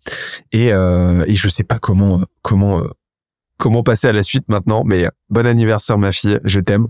et 0.50 0.70
et 0.70 1.34
je 1.36 1.48
sais 1.48 1.62
pas 1.62 1.78
comment 1.78 2.24
comment 2.42 2.82
comment 3.62 3.84
passer 3.84 4.08
à 4.08 4.12
la 4.12 4.24
suite 4.24 4.48
maintenant. 4.48 4.82
Mais 4.84 5.08
bon 5.30 5.46
anniversaire, 5.46 5.96
ma 5.96 6.10
fille, 6.10 6.40
je 6.44 6.58
t'aime. 6.58 6.88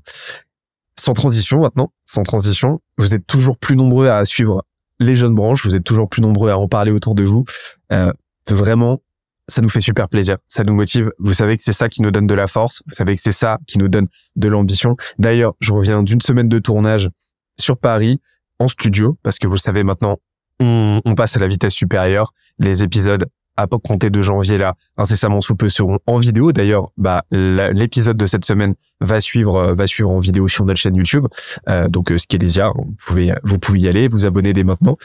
Sans 1.01 1.15
transition 1.15 1.61
maintenant, 1.61 1.93
sans 2.07 2.23
transition, 2.23 2.81
vous 2.99 3.15
êtes 3.15 3.27
toujours 3.27 3.59
plus 3.59 3.77
nombreux 3.77 4.09
à 4.09 4.25
suivre 4.25 4.65
les 5.01 5.15
jeunes 5.15 5.35
branches, 5.35 5.65
vous 5.65 5.75
êtes 5.75 5.85
toujours 5.85 6.09
plus 6.09 6.23
nombreux 6.23 6.51
à 6.51 6.59
en 6.59 6.69
parler 6.69 6.93
autour 6.93 7.15
de 7.15 7.25
vous. 7.25 7.45
Euh, 7.93 8.13
vraiment, 8.49 9.03
ça 9.49 9.63
nous 9.63 9.69
fait 9.69 9.81
super 9.81 10.09
plaisir, 10.09 10.39
ça 10.49 10.65
nous 10.65 10.75
motive. 10.75 11.11
Vous 11.19 11.33
savez 11.33 11.57
que 11.57 11.63
c'est 11.63 11.73
ça 11.73 11.89
qui 11.89 12.03
nous 12.03 12.11
donne 12.11 12.27
de 12.27 12.35
la 12.35 12.47
force, 12.47 12.83
vous 12.87 12.95
savez 12.95 13.17
que 13.17 13.23
c'est 13.23 13.33
ça 13.33 13.59
qui 13.67 13.79
nous 13.79 13.89
donne 13.89 14.07
de 14.37 14.49
l'ambition. 14.49 14.97
D'ailleurs, 15.19 15.55
je 15.61 15.73
reviens 15.73 16.03
d'une 16.03 16.21
semaine 16.21 16.49
de 16.49 16.59
tournage 16.59 17.11
sur 17.59 17.79
Paris 17.79 18.21
en 18.59 18.69
studio 18.69 19.19
parce 19.23 19.39
que 19.39 19.47
vous 19.47 19.55
le 19.55 19.59
savez 19.59 19.83
maintenant, 19.83 20.19
on, 20.61 21.01
on 21.05 21.15
passe 21.15 21.37
à 21.37 21.41
la 21.41 21.49
vitesse 21.49 21.75
supérieure. 21.75 22.33
Les 22.59 22.83
épisodes 22.83 23.27
à 23.62 23.66
compter 23.66 24.11
de 24.11 24.23
janvier 24.23 24.59
là, 24.59 24.75
incessamment 24.97 25.40
sous 25.40 25.57
peu 25.57 25.69
seront 25.69 25.99
en 26.07 26.19
vidéo. 26.19 26.52
D'ailleurs, 26.52 26.90
bah 26.97 27.25
l'épisode 27.31 28.16
de 28.16 28.26
cette 28.26 28.45
semaine 28.45 28.75
va 29.00 29.21
suivre 29.21 29.57
euh, 29.57 29.75
va 29.75 29.87
suivre 29.87 30.11
en 30.11 30.19
vidéo 30.19 30.49
sur 30.49 30.64
notre 30.64 30.81
chaîne 30.81 30.97
YouTube. 30.97 31.26
Euh, 31.69 31.88
donc 31.88 32.11
euh, 32.11 32.19
Skelésia, 32.19 32.71
vous 32.75 32.95
pouvez 33.04 33.35
vous 33.42 33.59
pouvez 33.59 33.81
y 33.81 33.88
aller, 33.88 34.09
vous 34.09 34.26
abonner 34.26 34.52
dès 34.52 34.64
maintenant. 34.64 34.97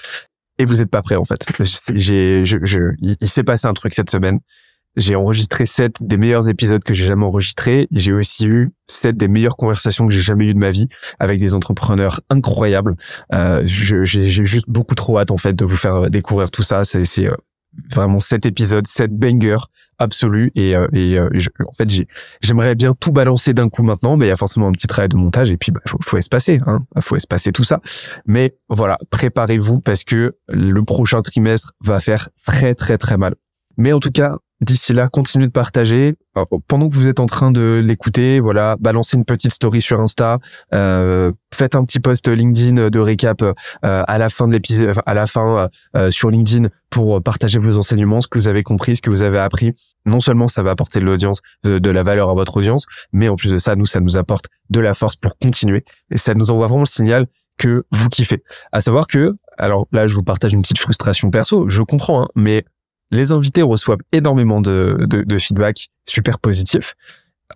Et 0.60 0.66
vous 0.66 0.82
êtes 0.82 0.90
pas 0.90 1.02
prêt 1.02 1.16
en 1.16 1.26
fait. 1.26 1.46
J'ai 1.94 2.46
je, 2.46 2.58
je, 2.64 2.80
il, 3.00 3.28
s'est 3.28 3.44
passé 3.44 3.68
un 3.68 3.74
truc 3.74 3.94
cette 3.94 4.10
semaine. 4.10 4.40
J'ai 4.96 5.16
enregistré 5.16 5.68
sept 5.68 5.98
des 6.02 6.18
meilleurs 6.18 6.50
épisodes 6.50 6.84
que 6.84 6.96
j'ai 6.96 7.06
jamais 7.06 7.24
enregistrés. 7.24 7.88
J'ai 7.92 8.14
aussi 8.14 8.48
eu 8.48 8.72
sept 8.88 9.16
des 9.16 9.28
meilleures 9.28 9.56
conversations 9.56 10.08
que 10.08 10.12
j'ai 10.12 10.22
jamais 10.22 10.46
eues 10.46 10.56
de 10.56 10.60
ma 10.60 10.72
vie 10.72 10.88
avec 11.20 11.40
des 11.40 11.54
entrepreneurs 11.54 12.22
incroyables. 12.32 12.96
Euh, 13.32 13.62
j'ai 13.66 14.04
juste 14.26 14.68
beaucoup 14.68 14.96
trop 14.96 15.20
hâte 15.20 15.30
en 15.30 15.38
fait 15.38 15.54
de 15.54 15.66
vous 15.66 15.78
faire 15.78 16.10
découvrir 16.10 16.50
tout 16.50 16.64
ça. 16.64 16.84
C'est 16.84 17.30
vraiment 17.92 18.20
cet 18.20 18.46
épisode, 18.46 18.88
cette 18.88 19.12
banger 19.12 19.58
absolue 20.00 20.52
et, 20.56 20.76
euh, 20.76 20.88
et, 20.94 21.18
euh, 21.18 21.30
en 21.68 21.72
fait 21.72 21.90
j'aimerais 22.42 22.76
bien 22.76 22.94
tout 22.94 23.12
balancer 23.12 23.54
d'un 23.54 23.68
coup 23.68 23.82
maintenant 23.82 24.16
mais 24.16 24.28
il 24.28 24.30
y 24.30 24.32
a 24.32 24.36
forcément 24.36 24.68
un 24.68 24.72
petit 24.72 24.86
travail 24.86 25.10
de 25.10 25.18
montage 25.18 25.50
et 25.50 25.58
puis 25.58 25.72
bah 25.72 25.82
faut, 25.88 25.98
faut 26.04 26.18
espacer 26.18 26.62
hein 26.68 26.86
faut 27.00 27.16
espacer 27.16 27.52
tout 27.52 27.64
ça. 27.64 27.82
Mais 28.26 28.56
voilà 28.70 28.98
préparez-vous 29.10 29.80
parce 29.80 30.04
que 30.04 30.38
le 30.48 30.84
prochain 30.84 31.22
trimestre 31.22 31.74
va 31.84 32.00
faire 32.00 32.30
très 32.46 32.76
très 32.76 32.98
très 32.98 33.18
mal. 33.18 33.36
Mais 33.78 33.94
en 33.94 34.00
tout 34.00 34.12
cas 34.12 34.38
D'ici 34.60 34.92
là, 34.92 35.08
continuez 35.08 35.46
de 35.46 35.52
partager. 35.52 36.16
pendant 36.68 36.90
que 36.90 36.94
vous 36.94 37.08
êtes 37.08 37.20
en 37.20 37.28
train 37.28 37.52
de 37.52 37.80
l'écouter, 37.84 38.40
voilà, 38.40 38.76
balancez 38.80 39.16
une 39.16 39.24
petite 39.24 39.52
story 39.52 39.82
sur 39.82 40.02
Insta, 40.02 40.40
euh, 40.74 41.32
faites 41.54 41.76
un 41.76 41.86
petit 41.86 42.00
post 42.00 42.28
LinkedIn 42.28 42.90
de 42.90 43.00
récap 43.00 43.44
euh, 43.44 43.54
à 43.82 44.18
la 44.18 44.30
fin 44.30 44.48
de 44.48 44.54
l'épisode, 44.54 44.96
à 45.06 45.14
la 45.14 45.28
fin 45.28 45.70
euh, 45.96 46.10
sur 46.10 46.32
LinkedIn 46.32 46.70
pour 46.90 47.22
partager 47.22 47.60
vos 47.60 47.78
enseignements, 47.78 48.20
ce 48.20 48.28
que 48.28 48.40
vous 48.40 48.48
avez 48.48 48.64
compris, 48.64 48.96
ce 48.96 49.04
que 49.04 49.12
vous 49.12 49.22
avez 49.22 49.38
appris. 49.38 49.74
Non 50.08 50.20
seulement 50.20 50.48
ça 50.48 50.64
va 50.64 50.72
apporter 50.72 51.00
de 51.00 51.06
l'audience, 51.06 51.42
de, 51.64 51.92
la 51.92 52.02
valeur 52.02 52.28
à 52.30 52.34
votre 52.34 52.58
audience, 52.58 52.88
mais 53.12 53.30
en 53.30 53.36
plus 53.36 53.52
de 53.52 53.60
ça, 53.60 53.76
nous, 53.76 53.86
ça 53.86 54.00
nous 54.00 54.18
apporte 54.18 54.46
de 54.72 54.80
la 54.80 54.96
force 54.96 55.16
pour 55.16 55.38
continuer 55.38 55.86
et 56.10 56.18
ça 56.18 56.34
nous 56.34 56.50
envoie 56.50 56.66
vraiment 56.66 56.82
le 56.82 56.88
signal 56.88 57.28
que 57.60 57.86
vous 57.92 58.10
kiffez. 58.10 58.44
À 58.72 58.82
savoir 58.82 59.06
que, 59.06 59.36
alors 59.60 59.88
là, 59.92 60.08
je 60.08 60.16
vous 60.16 60.24
partage 60.24 60.54
une 60.54 60.64
petite 60.64 60.80
frustration 60.80 61.30
perso, 61.30 61.70
je 61.70 61.84
comprends, 61.84 62.24
hein, 62.24 62.28
mais 62.36 62.66
les 63.12 63.32
invités 63.32 63.62
reçoivent 63.62 64.02
énormément 64.12 64.62
de, 64.62 64.98
de, 65.08 65.38
feedback 65.38 65.90
super 66.06 66.40
positif. 66.40 66.96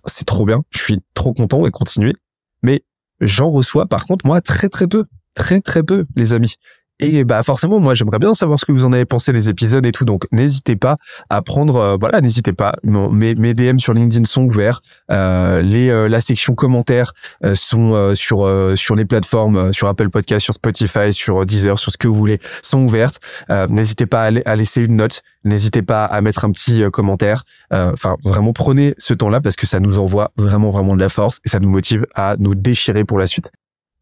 C'est 0.06 0.24
trop 0.24 0.46
bien. 0.46 0.64
Je 0.70 0.78
suis 0.78 1.00
trop 1.14 1.34
content 1.34 1.66
et 1.66 1.70
continuer. 1.70 2.14
Mais 2.62 2.84
j'en 3.20 3.50
reçois, 3.50 3.86
par 3.86 4.06
contre, 4.06 4.26
moi, 4.26 4.40
très, 4.40 4.68
très 4.68 4.86
peu. 4.86 5.04
Très, 5.34 5.60
très 5.60 5.82
peu, 5.82 6.06
les 6.16 6.32
amis. 6.32 6.56
Et 7.02 7.24
bah 7.24 7.42
forcément, 7.42 7.80
moi 7.80 7.94
j'aimerais 7.94 8.20
bien 8.20 8.32
savoir 8.32 8.60
ce 8.60 8.64
que 8.64 8.70
vous 8.70 8.84
en 8.84 8.92
avez 8.92 9.04
pensé 9.04 9.32
les 9.32 9.48
épisodes 9.48 9.84
et 9.84 9.90
tout. 9.90 10.04
Donc 10.04 10.26
n'hésitez 10.30 10.76
pas 10.76 10.98
à 11.30 11.42
prendre, 11.42 11.76
euh, 11.76 11.96
voilà, 12.00 12.20
n'hésitez 12.20 12.52
pas. 12.52 12.74
Mes, 12.84 13.34
DM 13.54 13.78
sur 13.78 13.92
LinkedIn 13.92 14.24
sont 14.24 14.44
ouverts. 14.44 14.82
Euh, 15.10 15.62
les 15.62 15.88
euh, 15.88 16.08
la 16.08 16.20
section 16.20 16.54
commentaires 16.54 17.12
euh, 17.44 17.56
sont 17.56 18.14
sur 18.14 18.48
sur 18.76 18.94
les 18.94 19.04
plateformes, 19.04 19.72
sur 19.72 19.88
Apple 19.88 20.10
Podcast, 20.10 20.44
sur 20.44 20.54
Spotify, 20.54 21.12
sur 21.12 21.44
Deezer, 21.44 21.76
sur 21.78 21.90
ce 21.90 21.98
que 21.98 22.06
vous 22.06 22.14
voulez, 22.14 22.40
sont 22.62 22.82
ouvertes. 22.82 23.20
n'hésitez 23.68 24.06
pas 24.06 24.26
à, 24.26 24.30
à, 24.44 24.56
laisser 24.56 24.82
une 24.82 24.96
note. 24.96 25.22
N'hésitez 25.44 25.82
pas 25.82 26.04
à 26.04 26.20
mettre 26.20 26.44
un 26.44 26.52
petit 26.52 26.84
commentaire. 26.92 27.42
Enfin, 27.72 28.16
vraiment 28.24 28.52
prenez 28.52 28.94
ce 28.98 29.12
temps-là 29.12 29.40
parce 29.40 29.56
que 29.56 29.66
ça 29.66 29.80
nous 29.80 29.98
envoie 29.98 30.30
vraiment 30.36 30.70
vraiment 30.70 30.94
de 30.94 31.00
la 31.00 31.08
force 31.08 31.40
et 31.44 31.48
ça 31.48 31.58
nous 31.58 31.68
motive 31.68 32.06
à 32.14 32.36
nous 32.38 32.54
déchirer 32.54 33.04
pour 33.04 33.18
la 33.18 33.26
suite. 33.26 33.50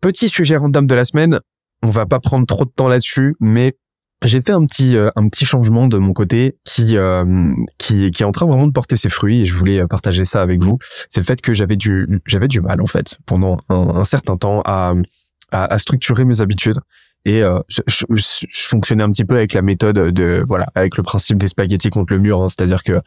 Petit 0.00 0.30
sujet 0.30 0.56
random 0.56 0.86
de 0.86 0.94
la 0.94 1.04
semaine, 1.04 1.40
on 1.82 1.90
va 1.90 2.06
pas 2.06 2.20
prendre 2.20 2.46
trop 2.46 2.64
de 2.64 2.70
temps 2.70 2.88
là-dessus, 2.88 3.36
mais 3.40 3.76
j'ai 4.24 4.40
fait 4.40 4.52
un 4.52 4.64
petit 4.66 4.96
euh, 4.96 5.10
un 5.16 5.28
petit 5.28 5.44
changement 5.44 5.88
de 5.88 5.96
mon 5.96 6.12
côté 6.12 6.58
qui 6.64 6.96
euh, 6.96 7.54
qui 7.78 8.10
qui 8.10 8.22
est 8.22 8.26
en 8.26 8.32
train 8.32 8.46
vraiment 8.46 8.66
de 8.66 8.72
porter 8.72 8.96
ses 8.96 9.08
fruits 9.08 9.42
et 9.42 9.46
je 9.46 9.54
voulais 9.54 9.86
partager 9.86 10.24
ça 10.24 10.42
avec 10.42 10.62
vous. 10.62 10.78
C'est 11.08 11.20
le 11.20 11.24
fait 11.24 11.40
que 11.40 11.54
j'avais 11.54 11.76
du 11.76 12.20
j'avais 12.26 12.48
du 12.48 12.60
mal 12.60 12.82
en 12.82 12.86
fait 12.86 13.18
pendant 13.24 13.58
un, 13.68 14.04
certain 14.04 14.36
temps 14.36 14.60
à, 14.64 14.94
à, 15.52 15.78
structurer 15.78 16.24
mes 16.24 16.42
habitudes 16.42 16.78
et 17.24 17.42
euh, 17.42 17.60
je, 17.68 17.80
je, 17.86 18.68
fonctionnais 18.68 19.02
un 19.02 19.10
petit 19.10 19.24
peu 19.24 19.36
avec 19.36 19.54
la 19.54 19.62
méthode 19.62 19.96
de 19.96 20.44
voilà 20.46 20.66
avec 20.74 20.96
le 20.96 21.02
principe 21.02 21.38
des 21.38 21.48
spaghettis 21.48 21.90
contre 21.90 22.12
le 22.12 22.18
mur, 22.18 22.42
hein. 22.42 22.48
c'est-à-dire 22.48 22.82
que 22.82 23.00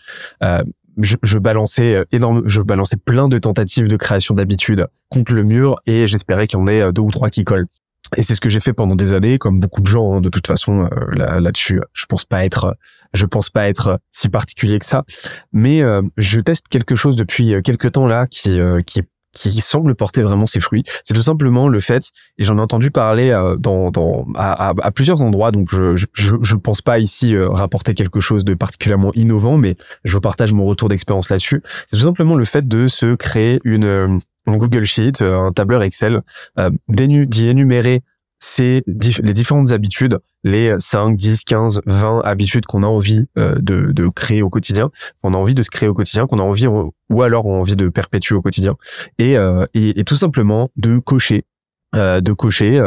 je, 1.01 1.15
je, 1.23 1.39
balançais 1.39 2.05
énorme, 2.11 2.43
je 2.45 2.61
balançais 2.61 2.97
plein 2.97 3.27
de 3.27 3.37
tentatives 3.37 3.87
de 3.87 3.97
création 3.97 4.35
d'habitudes 4.35 4.87
contre 5.09 5.33
le 5.33 5.43
mur 5.43 5.79
et 5.85 6.05
j'espérais 6.07 6.47
qu'il 6.47 6.59
y 6.59 6.61
en 6.61 6.67
ait 6.67 6.91
deux 6.91 7.01
ou 7.01 7.11
trois 7.11 7.29
qui 7.29 7.43
collent. 7.43 7.67
Et 8.17 8.23
c'est 8.23 8.35
ce 8.35 8.41
que 8.41 8.49
j'ai 8.49 8.59
fait 8.59 8.73
pendant 8.73 8.95
des 8.95 9.13
années, 9.13 9.37
comme 9.37 9.59
beaucoup 9.59 9.81
de 9.81 9.87
gens. 9.87 10.15
Hein, 10.15 10.21
de 10.21 10.29
toute 10.29 10.47
façon, 10.47 10.81
euh, 10.81 10.87
là, 11.15 11.39
là-dessus, 11.39 11.81
je 11.93 12.05
pense 12.05 12.25
pas 12.25 12.45
être, 12.45 12.77
je 13.13 13.25
pense 13.25 13.49
pas 13.49 13.67
être 13.67 13.99
si 14.11 14.29
particulier 14.29 14.79
que 14.79 14.85
ça. 14.85 15.03
Mais 15.51 15.81
euh, 15.81 16.01
je 16.17 16.39
teste 16.39 16.67
quelque 16.67 16.95
chose 16.95 17.15
depuis 17.15 17.53
euh, 17.53 17.61
quelques 17.61 17.93
temps 17.93 18.07
là, 18.07 18.27
qui 18.27 18.59
qui 18.85 19.01
qui 19.35 19.61
semble 19.61 19.95
porter 19.95 20.21
vraiment 20.21 20.45
ses 20.45 20.59
fruits. 20.59 20.83
C'est 21.05 21.15
tout 21.15 21.23
simplement 21.23 21.67
le 21.67 21.79
fait, 21.79 22.11
et 22.37 22.43
j'en 22.43 22.59
ai 22.59 22.61
entendu 22.61 22.91
parler 22.91 23.31
dans, 23.57 23.89
dans 23.89 24.27
à, 24.35 24.75
à, 24.79 24.91
plusieurs 24.91 25.23
endroits, 25.23 25.49
donc 25.49 25.69
je, 25.71 25.95
je 25.95 26.05
je 26.13 26.55
pense 26.55 26.83
pas 26.83 26.99
ici 26.99 27.35
rapporter 27.35 27.95
quelque 27.95 28.19
chose 28.19 28.45
de 28.45 28.53
particulièrement 28.53 29.11
innovant, 29.15 29.57
mais 29.57 29.75
je 30.03 30.19
partage 30.19 30.53
mon 30.53 30.65
retour 30.65 30.87
d'expérience 30.87 31.31
là-dessus. 31.31 31.63
C'est 31.87 31.97
tout 31.97 32.03
simplement 32.03 32.35
le 32.35 32.45
fait 32.45 32.67
de 32.67 32.85
se 32.85 33.15
créer 33.15 33.59
une 33.63 34.21
Google 34.47 34.83
Sheet, 34.83 35.21
euh, 35.21 35.37
un 35.37 35.51
tableur 35.51 35.83
Excel, 35.83 36.21
euh, 36.59 36.69
d'y 36.89 37.47
énumérer 37.47 38.01
c'est 38.45 38.83
les 38.87 39.33
différentes 39.33 39.71
habitudes, 39.71 40.19
les 40.43 40.75
5, 40.77 41.15
10, 41.15 41.45
15, 41.45 41.81
20 41.85 42.19
habitudes 42.25 42.65
qu'on 42.65 42.83
a 42.83 42.87
envie 42.87 43.25
euh, 43.37 43.55
de, 43.55 43.93
de, 43.93 44.09
créer 44.09 44.41
au 44.41 44.49
quotidien, 44.49 44.91
qu'on 45.21 45.33
a 45.33 45.37
envie 45.37 45.55
de 45.55 45.63
se 45.63 45.69
créer 45.69 45.87
au 45.87 45.93
quotidien, 45.93 46.27
qu'on 46.27 46.39
a 46.39 46.43
envie 46.43 46.67
ou 46.67 47.21
alors 47.21 47.45
on 47.45 47.55
a 47.55 47.59
envie 47.59 47.77
de 47.77 47.87
perpétuer 47.87 48.35
au 48.35 48.41
quotidien, 48.41 48.75
et, 49.17 49.37
et, 49.73 49.97
et 49.97 50.03
tout 50.03 50.17
simplement 50.17 50.69
de 50.75 50.99
cocher, 50.99 51.45
de 51.93 52.33
cocher 52.33 52.81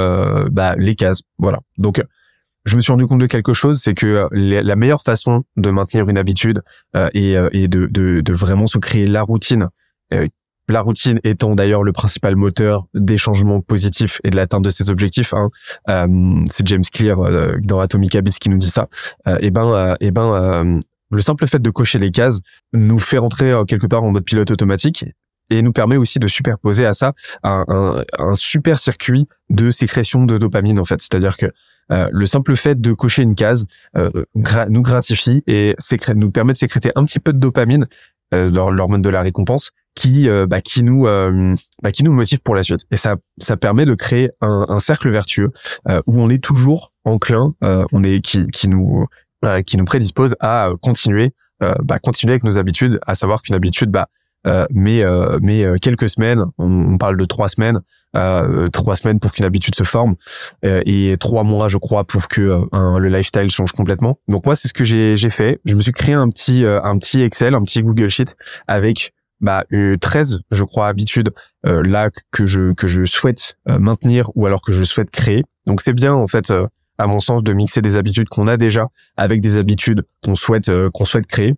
bah, 0.52 0.74
les 0.76 0.94
cases. 0.94 1.22
Voilà. 1.38 1.60
Donc 1.78 2.04
je 2.66 2.76
me 2.76 2.82
suis 2.82 2.92
rendu 2.92 3.06
compte 3.06 3.20
de 3.20 3.26
quelque 3.26 3.54
chose, 3.54 3.80
c'est 3.82 3.94
que 3.94 4.28
la 4.32 4.76
meilleure 4.76 5.02
façon 5.02 5.44
de 5.56 5.70
maintenir 5.70 6.06
une 6.10 6.18
habitude 6.18 6.60
et, 7.14 7.34
et 7.52 7.68
de, 7.68 7.86
de, 7.86 8.20
de, 8.20 8.32
vraiment 8.34 8.66
se 8.66 8.76
créer 8.76 9.06
la 9.06 9.22
routine 9.22 9.70
la 10.68 10.80
routine 10.80 11.20
étant 11.24 11.54
d'ailleurs 11.54 11.82
le 11.82 11.92
principal 11.92 12.36
moteur 12.36 12.86
des 12.94 13.18
changements 13.18 13.60
positifs 13.60 14.20
et 14.24 14.30
de 14.30 14.36
l'atteinte 14.36 14.62
de 14.62 14.70
ses 14.70 14.90
objectifs. 14.90 15.32
Hein. 15.34 15.50
Euh, 15.88 16.44
c'est 16.50 16.66
James 16.66 16.82
Clear 16.92 17.20
euh, 17.20 17.56
dans 17.62 17.80
Atomic 17.80 18.14
Habits 18.14 18.38
qui 18.40 18.50
nous 18.50 18.58
dit 18.58 18.70
ça. 18.70 18.88
Euh, 19.26 19.38
et 19.40 19.50
ben, 19.50 19.96
et 20.00 20.10
ben, 20.10 20.80
le 21.10 21.20
simple 21.20 21.46
fait 21.46 21.60
de 21.60 21.70
cocher 21.70 21.98
les 21.98 22.10
cases 22.10 22.40
nous 22.72 22.98
fait 22.98 23.18
rentrer 23.18 23.52
quelque 23.68 23.86
part 23.86 24.02
en 24.02 24.10
mode 24.10 24.24
pilote 24.24 24.50
automatique 24.50 25.04
et 25.50 25.62
nous 25.62 25.72
permet 25.72 25.96
aussi 25.96 26.18
de 26.18 26.26
superposer 26.26 26.84
à 26.84 26.94
ça 26.94 27.12
un, 27.44 28.04
un, 28.18 28.34
super 28.34 28.78
circuit 28.78 29.28
de 29.48 29.70
sécrétion 29.70 30.24
de 30.24 30.36
dopamine 30.38 30.80
en 30.80 30.84
fait. 30.84 31.00
C'est-à-dire 31.00 31.36
que 31.36 31.46
le 31.88 32.26
simple 32.26 32.56
fait 32.56 32.80
de 32.80 32.92
cocher 32.92 33.22
une 33.22 33.36
case 33.36 33.68
nous 33.94 34.82
gratifie 34.82 35.44
et 35.46 35.76
nous 36.16 36.32
permet 36.32 36.52
de 36.52 36.58
sécréter 36.58 36.90
un 36.96 37.04
petit 37.04 37.20
peu 37.20 37.32
de 37.32 37.38
dopamine, 37.38 37.86
l'hormone 38.32 39.02
de 39.02 39.08
la 39.08 39.22
récompense, 39.22 39.72
qui 39.96 40.28
euh, 40.28 40.46
bah, 40.46 40.60
qui 40.60 40.84
nous 40.84 41.08
euh, 41.08 41.56
bah, 41.82 41.90
qui 41.90 42.04
nous 42.04 42.12
motive 42.12 42.40
pour 42.42 42.54
la 42.54 42.62
suite. 42.62 42.82
Et 42.92 42.96
ça 42.96 43.16
ça 43.38 43.56
permet 43.56 43.84
de 43.84 43.94
créer 43.94 44.30
un, 44.40 44.66
un 44.68 44.78
cercle 44.78 45.10
vertueux 45.10 45.50
euh, 45.88 46.00
où 46.06 46.20
on 46.20 46.28
est 46.28 46.42
toujours 46.42 46.92
enclin 47.04 47.54
on 47.60 48.04
est 48.04 48.20
qui 48.20 48.46
qui 48.48 48.68
nous 48.68 49.06
qui 49.66 49.76
nous 49.76 49.84
prédispose 49.84 50.34
à 50.40 50.70
continuer 50.82 51.32
bah, 51.60 51.98
continuer 51.98 52.32
avec 52.32 52.44
nos 52.44 52.58
habitudes 52.58 52.98
à 53.06 53.14
savoir 53.14 53.42
qu'une 53.42 53.54
habitude 53.54 53.90
bah 53.90 54.08
mais 54.70 55.02
mais 55.40 55.64
quelques 55.80 56.08
semaines. 56.08 56.44
On, 56.58 56.98
parle 56.98 57.16
de 57.16 57.24
trois 57.24 57.48
semaines 57.48 57.80
trois 58.72 58.96
semaines 58.96 59.20
pour 59.20 59.32
qu'une 59.32 59.44
habitude 59.44 59.76
se 59.76 59.84
forme 59.84 60.16
et 60.64 61.16
trois 61.20 61.44
mois 61.44 61.68
je 61.68 61.78
crois 61.78 62.04
pour 62.04 62.26
que 62.26 62.60
le 62.72 63.08
lifestyle 63.08 63.50
change 63.50 63.70
complètement. 63.70 64.18
Donc 64.26 64.44
moi 64.46 64.56
c'est 64.56 64.66
ce 64.66 64.74
que 64.74 64.84
j'ai 64.84 65.30
fait. 65.30 65.60
Je 65.64 65.76
me 65.76 65.82
suis 65.82 65.92
créé 65.92 66.14
un 66.14 66.28
petit 66.28 66.64
un 66.66 66.98
petit 66.98 67.22
Excel 67.22 67.54
un 67.54 67.62
petit 67.62 67.82
Google 67.82 68.08
Sheet 68.08 68.34
avec 68.66 69.12
bah, 69.40 69.64
13, 70.00 70.40
je 70.50 70.64
crois, 70.64 70.88
habitudes 70.88 71.30
euh, 71.66 71.82
là 71.82 72.10
que 72.30 72.46
je 72.46 72.72
que 72.72 72.86
je 72.86 73.04
souhaite 73.04 73.56
euh, 73.68 73.78
maintenir 73.78 74.30
ou 74.34 74.46
alors 74.46 74.62
que 74.62 74.72
je 74.72 74.82
souhaite 74.82 75.10
créer. 75.10 75.44
Donc 75.66 75.82
c'est 75.82 75.92
bien 75.92 76.14
en 76.14 76.26
fait, 76.26 76.50
euh, 76.50 76.66
à 76.98 77.06
mon 77.06 77.20
sens, 77.20 77.42
de 77.42 77.52
mixer 77.52 77.82
des 77.82 77.96
habitudes 77.96 78.28
qu'on 78.28 78.46
a 78.46 78.56
déjà 78.56 78.88
avec 79.16 79.40
des 79.40 79.56
habitudes 79.56 80.06
qu'on 80.22 80.34
souhaite 80.34 80.70
qu'on 80.90 81.04
souhaite 81.04 81.26
créer. 81.26 81.54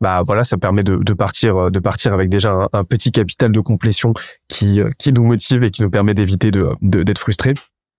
Bah 0.00 0.22
voilà, 0.24 0.44
ça 0.44 0.56
permet 0.56 0.84
de, 0.84 0.96
de 0.96 1.12
partir 1.12 1.70
de 1.70 1.78
partir 1.80 2.14
avec 2.14 2.28
déjà 2.28 2.68
un, 2.72 2.84
petit 2.84 3.10
capital 3.10 3.50
de 3.50 3.60
complétion 3.60 4.14
qui 4.46 4.80
qui 4.98 5.12
nous 5.12 5.24
motive 5.24 5.64
et 5.64 5.70
qui 5.70 5.82
nous 5.82 5.90
permet 5.90 6.14
d'éviter 6.14 6.50
de 6.50 6.76
d'être 6.80 7.18
frustré. 7.18 7.54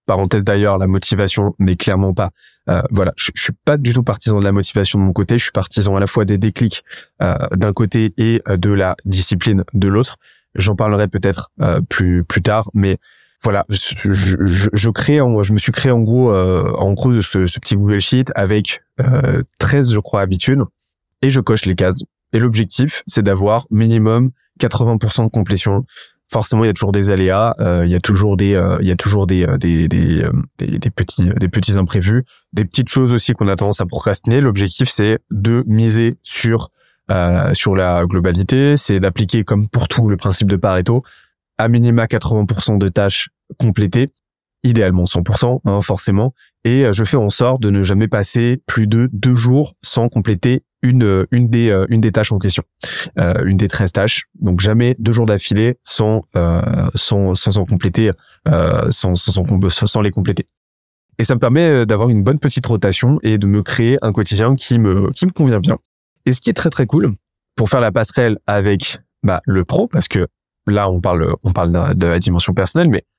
Parenthèse 0.10 0.44
d'ailleurs, 0.44 0.80
la 0.80 0.88
motivation 0.88 1.54
n'est 1.60 1.76
clairement 1.76 2.16
pas. 2.16 2.32
Euh, 2.68 2.82
voilà, 2.90 3.14
je, 3.16 3.30
je 3.36 3.44
suis 3.44 3.54
pas 3.64 3.78
du 3.78 3.94
tout 3.94 4.02
partisan 4.02 4.40
de 4.40 4.44
la 4.44 4.52
motivation 4.52 4.98
de 4.98 5.04
mon 5.04 5.14
côté. 5.14 5.38
Je 5.38 5.44
suis 5.44 5.52
partisan 5.52 5.96
à 5.96 6.00
la 6.00 6.08
fois 6.08 6.26
des 6.26 6.40
déclics 6.40 6.84
euh, 7.22 7.36
d'un 7.56 7.74
côté 7.74 8.12
et 8.18 8.42
euh, 8.48 8.58
de 8.58 8.72
la 8.72 8.96
discipline 9.06 9.64
de 9.76 9.88
l'autre. 9.88 10.18
J'en 10.56 10.76
parlerai 10.76 11.08
peut-être 11.10 11.52
plus 11.90 12.24
plus 12.24 12.42
tard, 12.42 12.72
mais 12.74 12.98
voilà, 13.44 13.68
je, 13.70 14.14
je, 14.14 14.70
je, 14.74 14.90
crée, 14.90 15.22
en, 15.22 15.44
je 15.44 15.54
me 15.54 15.60
suis 15.60 15.72
créé 15.72 15.92
en 15.92 16.00
gros, 16.00 16.34
en 16.34 16.94
gros 16.94 17.22
ce, 17.22 17.46
ce, 17.46 17.60
petit 17.60 17.76
Google 17.76 18.02
Sheet 18.02 18.32
avec 18.34 18.82
13, 19.60 19.94
je 19.94 20.00
crois, 20.00 20.22
habitudes, 20.22 20.64
et 21.22 21.30
je 21.30 21.40
coche 21.40 21.66
les 21.66 21.76
cases. 21.76 22.02
Et 22.34 22.40
l'objectif, 22.40 23.04
c'est 23.06 23.22
d'avoir 23.22 23.68
minimum 23.70 24.32
80% 24.60 25.26
de 25.26 25.30
complétion 25.30 25.86
forcément 26.32 26.64
il 26.64 26.68
y 26.68 26.70
a 26.70 26.74
toujours 26.74 26.92
des 26.92 27.10
aléas, 27.10 27.56
euh, 27.60 27.86
il 27.86 27.92
y 27.92 27.96
a 27.96 28.00
toujours 28.00 28.38
des 28.38 28.54
euh, 28.54 28.78
il 28.82 28.88
y 28.88 28.92
a 28.92 28.96
toujours 28.96 29.28
des 29.28 29.46
euh, 29.46 29.58
des 29.58 29.88
des, 29.88 30.24
des, 30.58 30.90
petits 30.92 31.30
des 31.36 31.50
petits 31.50 31.78
imprévus, 31.78 32.24
des 32.54 32.66
petites 32.66 32.90
choses 32.90 33.14
aussi 33.14 33.34
qu'on 33.34 33.48
a 33.48 33.56
tendance 33.56 33.82
à 33.82 33.86
procrastiner. 33.86 34.42
L'objectif 34.42 34.90
c'est 34.90 35.20
de 35.32 35.64
miser 35.68 36.18
sur 36.24 36.70
sur 37.54 37.76
la 37.76 38.06
globalité, 38.06 38.78
c'est 38.78 39.00
d'appliquer 39.00 39.44
comme 39.44 39.68
pour 39.68 39.88
tout 39.88 40.10
le 40.10 40.16
principe 40.16 40.48
de 40.48 40.56
Pareto, 40.56 41.02
à 41.58 41.68
minima 41.68 42.06
80% 42.06 42.78
de 42.78 42.88
tâches 42.88 43.30
complétées 43.58 44.10
idéalement 44.64 45.06
100%, 45.06 45.62
hein, 45.66 45.82
forcément, 45.82 46.36
et 46.66 46.86
je 46.92 47.04
fais 47.04 47.18
en 47.18 47.32
sorte 47.32 47.64
de 47.64 47.72
ne 47.72 47.82
jamais 47.82 48.08
passer 48.08 48.62
plus 48.68 48.86
de 48.86 49.10
deux 49.12 49.34
jours 49.34 49.74
sans 49.82 50.08
compléter 50.08 50.62
une 50.82 51.26
une 51.32 51.50
des 51.50 51.86
une 51.90 52.02
des 52.02 52.12
tâches 52.12 52.32
en 52.32 52.40
question, 52.40 52.64
une 53.18 53.58
des 53.58 53.68
13 53.68 53.94
tâches. 53.94 54.26
Donc 54.40 54.60
jamais 54.60 54.96
deux 55.00 55.12
jours 55.12 55.26
d'affilée 55.26 55.78
sans 55.84 56.24
sans 56.96 57.36
sans 57.36 57.58
en 57.58 57.66
compléter 57.66 58.12
sans, 58.90 59.16
sans 59.16 59.68
sans 59.70 60.02
les 60.02 60.12
compléter. 60.12 60.48
Et 61.18 61.26
ça 61.26 61.36
me 61.36 61.40
permet 61.40 61.86
d'avoir 61.86 62.10
une 62.10 62.24
bonne 62.24 62.40
petite 62.40 62.66
rotation 62.66 63.20
et 63.24 63.38
de 63.38 63.46
me 63.46 63.62
créer 63.62 63.98
un 64.02 64.14
quotidien 64.14 64.56
qui 64.56 64.80
me 64.80 65.12
qui 65.12 65.26
me 65.26 65.32
convient 65.32 65.60
bien. 65.60 65.78
Et 66.26 66.34
ce 66.34 66.42
qui 66.42 66.50
est 66.50 66.54
très 66.54 66.70
très 66.70 66.86
cool 66.86 67.14
pour 67.56 67.70
faire 67.70 67.82
la 67.82 67.92
passerelle 67.92 68.38
avec 68.48 69.00
bah, 69.24 69.42
le 69.46 69.66
pro, 69.66 69.88
parce 69.88 70.08
que 70.08 70.28
là 70.66 70.90
on 70.90 71.02
parle 71.02 71.36
on 71.44 71.52
parle 71.52 71.96
de 71.96 72.08
la 72.08 72.20
dimension 72.20 72.54
personnelle, 72.54 72.90
mais 72.90 73.04
euh, 73.04 73.19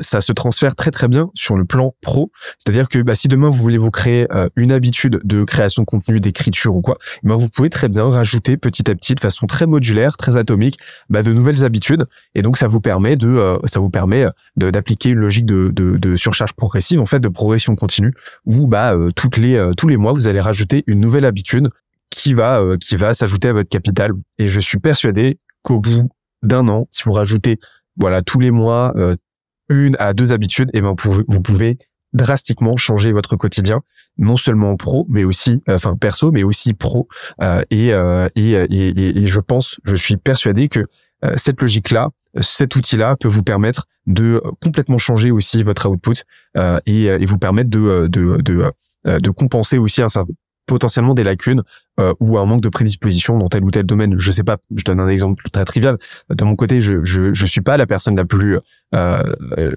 ça 0.00 0.20
se 0.20 0.32
transfère 0.32 0.74
très 0.74 0.90
très 0.90 1.08
bien 1.08 1.30
sur 1.34 1.56
le 1.56 1.64
plan 1.64 1.94
pro. 2.02 2.30
C'est-à-dire 2.58 2.88
que 2.88 2.98
bah, 3.00 3.14
si 3.14 3.28
demain 3.28 3.48
vous 3.48 3.56
voulez 3.56 3.78
vous 3.78 3.90
créer 3.90 4.26
euh, 4.32 4.48
une 4.56 4.72
habitude 4.72 5.20
de 5.24 5.44
création 5.44 5.82
de 5.82 5.86
contenu, 5.86 6.20
d'écriture 6.20 6.76
ou 6.76 6.80
quoi, 6.80 6.98
eh 7.24 7.28
ben 7.28 7.36
vous 7.36 7.48
pouvez 7.48 7.70
très 7.70 7.88
bien 7.88 8.08
rajouter 8.08 8.56
petit 8.56 8.90
à 8.90 8.94
petit, 8.94 9.14
de 9.14 9.20
façon 9.20 9.46
très 9.46 9.66
modulaire, 9.66 10.16
très 10.16 10.36
atomique, 10.36 10.78
bah, 11.08 11.22
de 11.22 11.32
nouvelles 11.32 11.64
habitudes. 11.64 12.06
Et 12.34 12.42
donc 12.42 12.56
ça 12.56 12.66
vous 12.66 12.80
permet 12.80 13.16
de 13.16 13.28
euh, 13.28 13.58
ça 13.64 13.80
vous 13.80 13.90
permet 13.90 14.26
d'appliquer 14.56 15.10
une 15.10 15.18
logique 15.18 15.46
de, 15.46 15.70
de, 15.72 15.96
de, 15.96 16.16
surcharge 16.16 16.52
progressive, 16.52 17.00
en 17.00 17.06
fait, 17.06 17.20
de 17.20 17.28
progression 17.28 17.76
continue, 17.76 18.12
où 18.44 18.66
bah 18.66 18.94
toutes 19.14 19.36
les 19.36 19.70
tous 19.76 19.88
les 19.88 19.96
mois 19.96 20.12
vous 20.12 20.26
allez 20.26 20.40
rajouter 20.40 20.84
une 20.86 21.00
nouvelle 21.00 21.24
habitude 21.24 21.70
qui 22.10 22.34
va 22.34 22.62
qui 22.80 22.96
va 22.96 23.14
s'ajouter 23.14 23.48
à 23.48 23.52
votre 23.52 23.68
capital. 23.68 24.12
Et 24.38 24.48
je 24.48 24.60
suis 24.60 24.78
persuadé 24.78 25.38
qu'au 25.62 25.80
bout 25.80 26.08
d'un 26.42 26.68
an, 26.68 26.86
si 26.90 27.04
vous 27.04 27.12
rajoutez 27.12 27.58
voilà 27.96 28.22
tous 28.22 28.40
les 28.40 28.50
mois 28.50 28.92
une 29.68 29.96
à 29.98 30.14
deux 30.14 30.32
habitudes, 30.32 30.70
et 30.74 30.80
ben 30.80 30.94
vous 30.98 31.40
pouvez, 31.40 31.78
drastiquement 32.12 32.76
changer 32.76 33.12
votre 33.12 33.36
quotidien, 33.36 33.82
non 34.16 34.36
seulement 34.36 34.76
pro, 34.76 35.06
mais 35.08 35.24
aussi, 35.24 35.62
euh, 35.68 35.76
enfin 35.76 35.96
perso, 35.96 36.30
mais 36.32 36.42
aussi 36.42 36.74
pro. 36.74 37.08
Euh, 37.40 37.62
euh, 37.72 38.28
et, 38.34 38.52
et, 38.52 39.18
et, 39.22 39.26
je 39.26 39.40
pense, 39.40 39.78
je 39.84 39.96
suis 39.96 40.16
persuadé 40.16 40.68
que 40.68 40.86
cette 41.36 41.60
logique-là, 41.60 42.10
cet 42.40 42.76
outil-là 42.76 43.16
peut 43.16 43.28
vous 43.28 43.42
permettre 43.42 43.86
de 44.06 44.40
complètement 44.62 44.98
changer 44.98 45.32
aussi 45.32 45.64
votre 45.64 45.88
output 45.88 46.14
et, 46.86 47.04
et 47.06 47.26
vous 47.26 47.38
permettre 47.38 47.70
de, 47.70 48.06
de, 48.06 48.40
de, 48.40 48.72
de 49.04 49.30
compenser 49.30 49.78
aussi 49.78 50.00
un 50.00 50.08
certain 50.08 50.32
potentiellement 50.68 51.14
des 51.14 51.24
lacunes 51.24 51.62
euh, 51.98 52.14
ou 52.20 52.38
un 52.38 52.44
manque 52.44 52.60
de 52.60 52.68
prédisposition 52.68 53.38
dans 53.38 53.48
tel 53.48 53.64
ou 53.64 53.70
tel 53.70 53.84
domaine. 53.84 54.14
Je 54.18 54.30
sais 54.30 54.44
pas, 54.44 54.58
je 54.76 54.84
donne 54.84 55.00
un 55.00 55.08
exemple 55.08 55.42
très 55.50 55.64
trivial. 55.64 55.98
De 56.30 56.44
mon 56.44 56.54
côté, 56.54 56.80
je 56.80 57.04
je, 57.04 57.34
je 57.34 57.46
suis 57.46 57.62
pas 57.62 57.76
la 57.76 57.86
personne 57.86 58.16
la 58.16 58.24
plus 58.24 58.58
euh, 58.94 59.22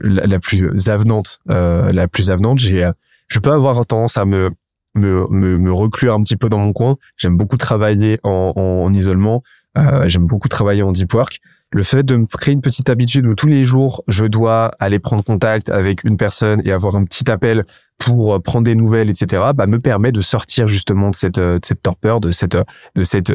la, 0.02 0.40
plus 0.40 0.90
avenante, 0.90 1.40
euh, 1.50 1.92
la 1.92 2.08
plus 2.08 2.30
avenante. 2.30 2.60
J'ai 2.60 2.90
je 3.28 3.40
peux 3.40 3.52
avoir 3.52 3.84
tendance 3.86 4.18
à 4.18 4.26
me 4.26 4.52
me, 4.96 5.26
me, 5.30 5.58
me 5.58 5.72
reclure 5.72 6.14
un 6.14 6.22
petit 6.24 6.38
peu 6.38 6.50
dans 6.50 6.60
mon 6.60 6.74
coin. 6.74 6.98
J'aime 7.18 7.38
beaucoup 7.38 7.58
travailler 7.58 8.20
en, 8.24 8.54
en, 8.56 8.94
isolement. 8.94 9.42
Euh, 9.78 10.08
J'aime 10.08 10.28
beaucoup 10.28 10.50
travailler 10.50 10.84
en 10.84 10.92
deep 10.92 11.14
work. 11.14 11.40
Le 11.74 11.84
fait 11.84 12.04
de 12.04 12.18
me 12.18 12.26
créer 12.26 12.54
une 12.54 12.62
petite 12.62 12.90
habitude 12.90 13.26
où 13.26 13.34
tous 13.34 13.48
les 13.48 13.64
jours 13.64 14.04
je 14.10 14.26
dois 14.26 14.72
aller 14.80 15.00
prendre 15.00 15.24
contact 15.24 15.70
avec 15.70 16.04
une 16.04 16.18
personne 16.18 16.62
et 16.66 16.74
avoir 16.74 16.98
un 16.98 17.06
petit 17.06 17.32
appel 17.32 17.66
pour 17.98 18.34
euh, 18.34 18.40
prendre 18.40 18.66
des 18.66 18.76
nouvelles, 18.76 19.10
etc., 19.10 19.44
bah, 19.56 19.68
me 19.68 19.80
permet 19.80 20.12
de 20.12 20.22
sortir 20.22 20.68
justement 20.68 21.12
de 21.12 21.16
cette, 21.16 21.38
euh, 21.38 21.60
de 21.60 21.66
cette 21.66 21.82
torpeur, 21.82 22.20
de 22.20 22.32
cette, 22.32 22.56
euh, 22.56 22.64
de 22.96 23.04
cette 23.04 23.32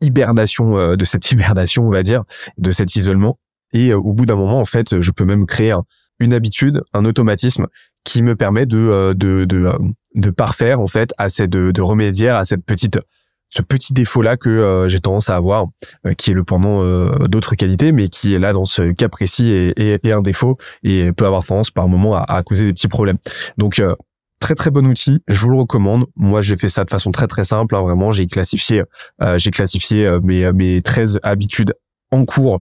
hibernation, 0.00 0.96
de 0.96 1.04
cette 1.04 1.30
hibernation, 1.30 1.86
on 1.86 1.90
va 1.90 2.02
dire, 2.02 2.24
de 2.56 2.70
cet 2.70 2.96
isolement. 2.96 3.38
Et 3.72 3.92
au 3.92 4.12
bout 4.12 4.26
d'un 4.26 4.36
moment, 4.36 4.60
en 4.60 4.64
fait, 4.64 5.00
je 5.00 5.10
peux 5.10 5.24
même 5.24 5.46
créer 5.46 5.74
une 6.20 6.32
habitude, 6.32 6.82
un 6.94 7.04
automatisme 7.04 7.66
qui 8.04 8.22
me 8.22 8.34
permet 8.34 8.64
de, 8.64 9.12
de, 9.14 9.44
de, 9.44 9.70
de 10.14 10.30
parfaire, 10.30 10.80
en 10.80 10.86
fait, 10.86 11.12
à 11.18 11.28
cette, 11.28 11.50
de, 11.50 11.70
de 11.70 11.82
remédier 11.82 12.30
à 12.30 12.44
cette 12.44 12.64
petite, 12.64 12.98
ce 13.50 13.62
petit 13.62 13.92
défaut 13.92 14.22
là 14.22 14.36
que 14.36 14.86
j'ai 14.88 15.00
tendance 15.00 15.30
à 15.30 15.36
avoir, 15.36 15.66
qui 16.18 16.30
est 16.30 16.34
le 16.34 16.44
pendant 16.44 16.82
d'autres 17.26 17.54
qualités, 17.54 17.92
mais 17.92 18.08
qui 18.08 18.34
est 18.34 18.38
là 18.38 18.52
dans 18.52 18.66
ce 18.66 18.92
cas 18.92 19.08
précis 19.08 19.48
et, 19.48 19.98
et, 20.06 20.12
un 20.12 20.20
défaut 20.20 20.58
et 20.82 21.12
peut 21.12 21.24
avoir 21.24 21.44
tendance 21.44 21.70
par 21.70 21.88
moment 21.88 22.14
à, 22.14 22.22
à 22.22 22.42
causer 22.42 22.66
des 22.66 22.72
petits 22.72 22.88
problèmes. 22.88 23.18
Donc 23.56 23.80
très 24.38 24.54
très 24.54 24.70
bon 24.70 24.86
outil, 24.86 25.22
je 25.28 25.40
vous 25.40 25.50
le 25.50 25.58
recommande. 25.58 26.06
Moi, 26.16 26.40
j'ai 26.40 26.56
fait 26.56 26.68
ça 26.68 26.84
de 26.84 26.90
façon 26.90 27.10
très 27.10 27.26
très 27.26 27.44
simple, 27.44 27.74
hein, 27.74 27.82
vraiment. 27.82 28.12
J'ai 28.12 28.26
classifié, 28.26 28.82
euh, 29.22 29.38
j'ai 29.38 29.50
classifié 29.50 30.06
euh, 30.06 30.20
mes 30.22 30.52
mes 30.52 30.82
13 30.82 31.20
habitudes 31.22 31.74
en 32.10 32.24
cours 32.24 32.58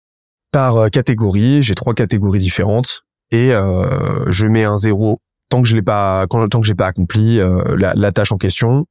par 0.52 0.76
euh, 0.76 0.88
catégorie. 0.88 1.62
J'ai 1.62 1.74
trois 1.74 1.94
catégories 1.94 2.38
différentes 2.38 3.02
et 3.30 3.50
je 3.50 4.46
mets 4.46 4.62
un 4.62 4.76
zéro 4.76 5.20
tant 5.48 5.60
que 5.60 5.66
je 5.66 5.74
l'ai 5.74 5.82
pas, 5.82 6.26
tant 6.28 6.60
que 6.60 6.66
j'ai 6.66 6.76
pas 6.76 6.86
accompli 6.86 7.38
la, 7.38 7.92
la, 7.94 8.12
tâche 8.12 8.30
en 8.30 8.38
question. 8.38 8.86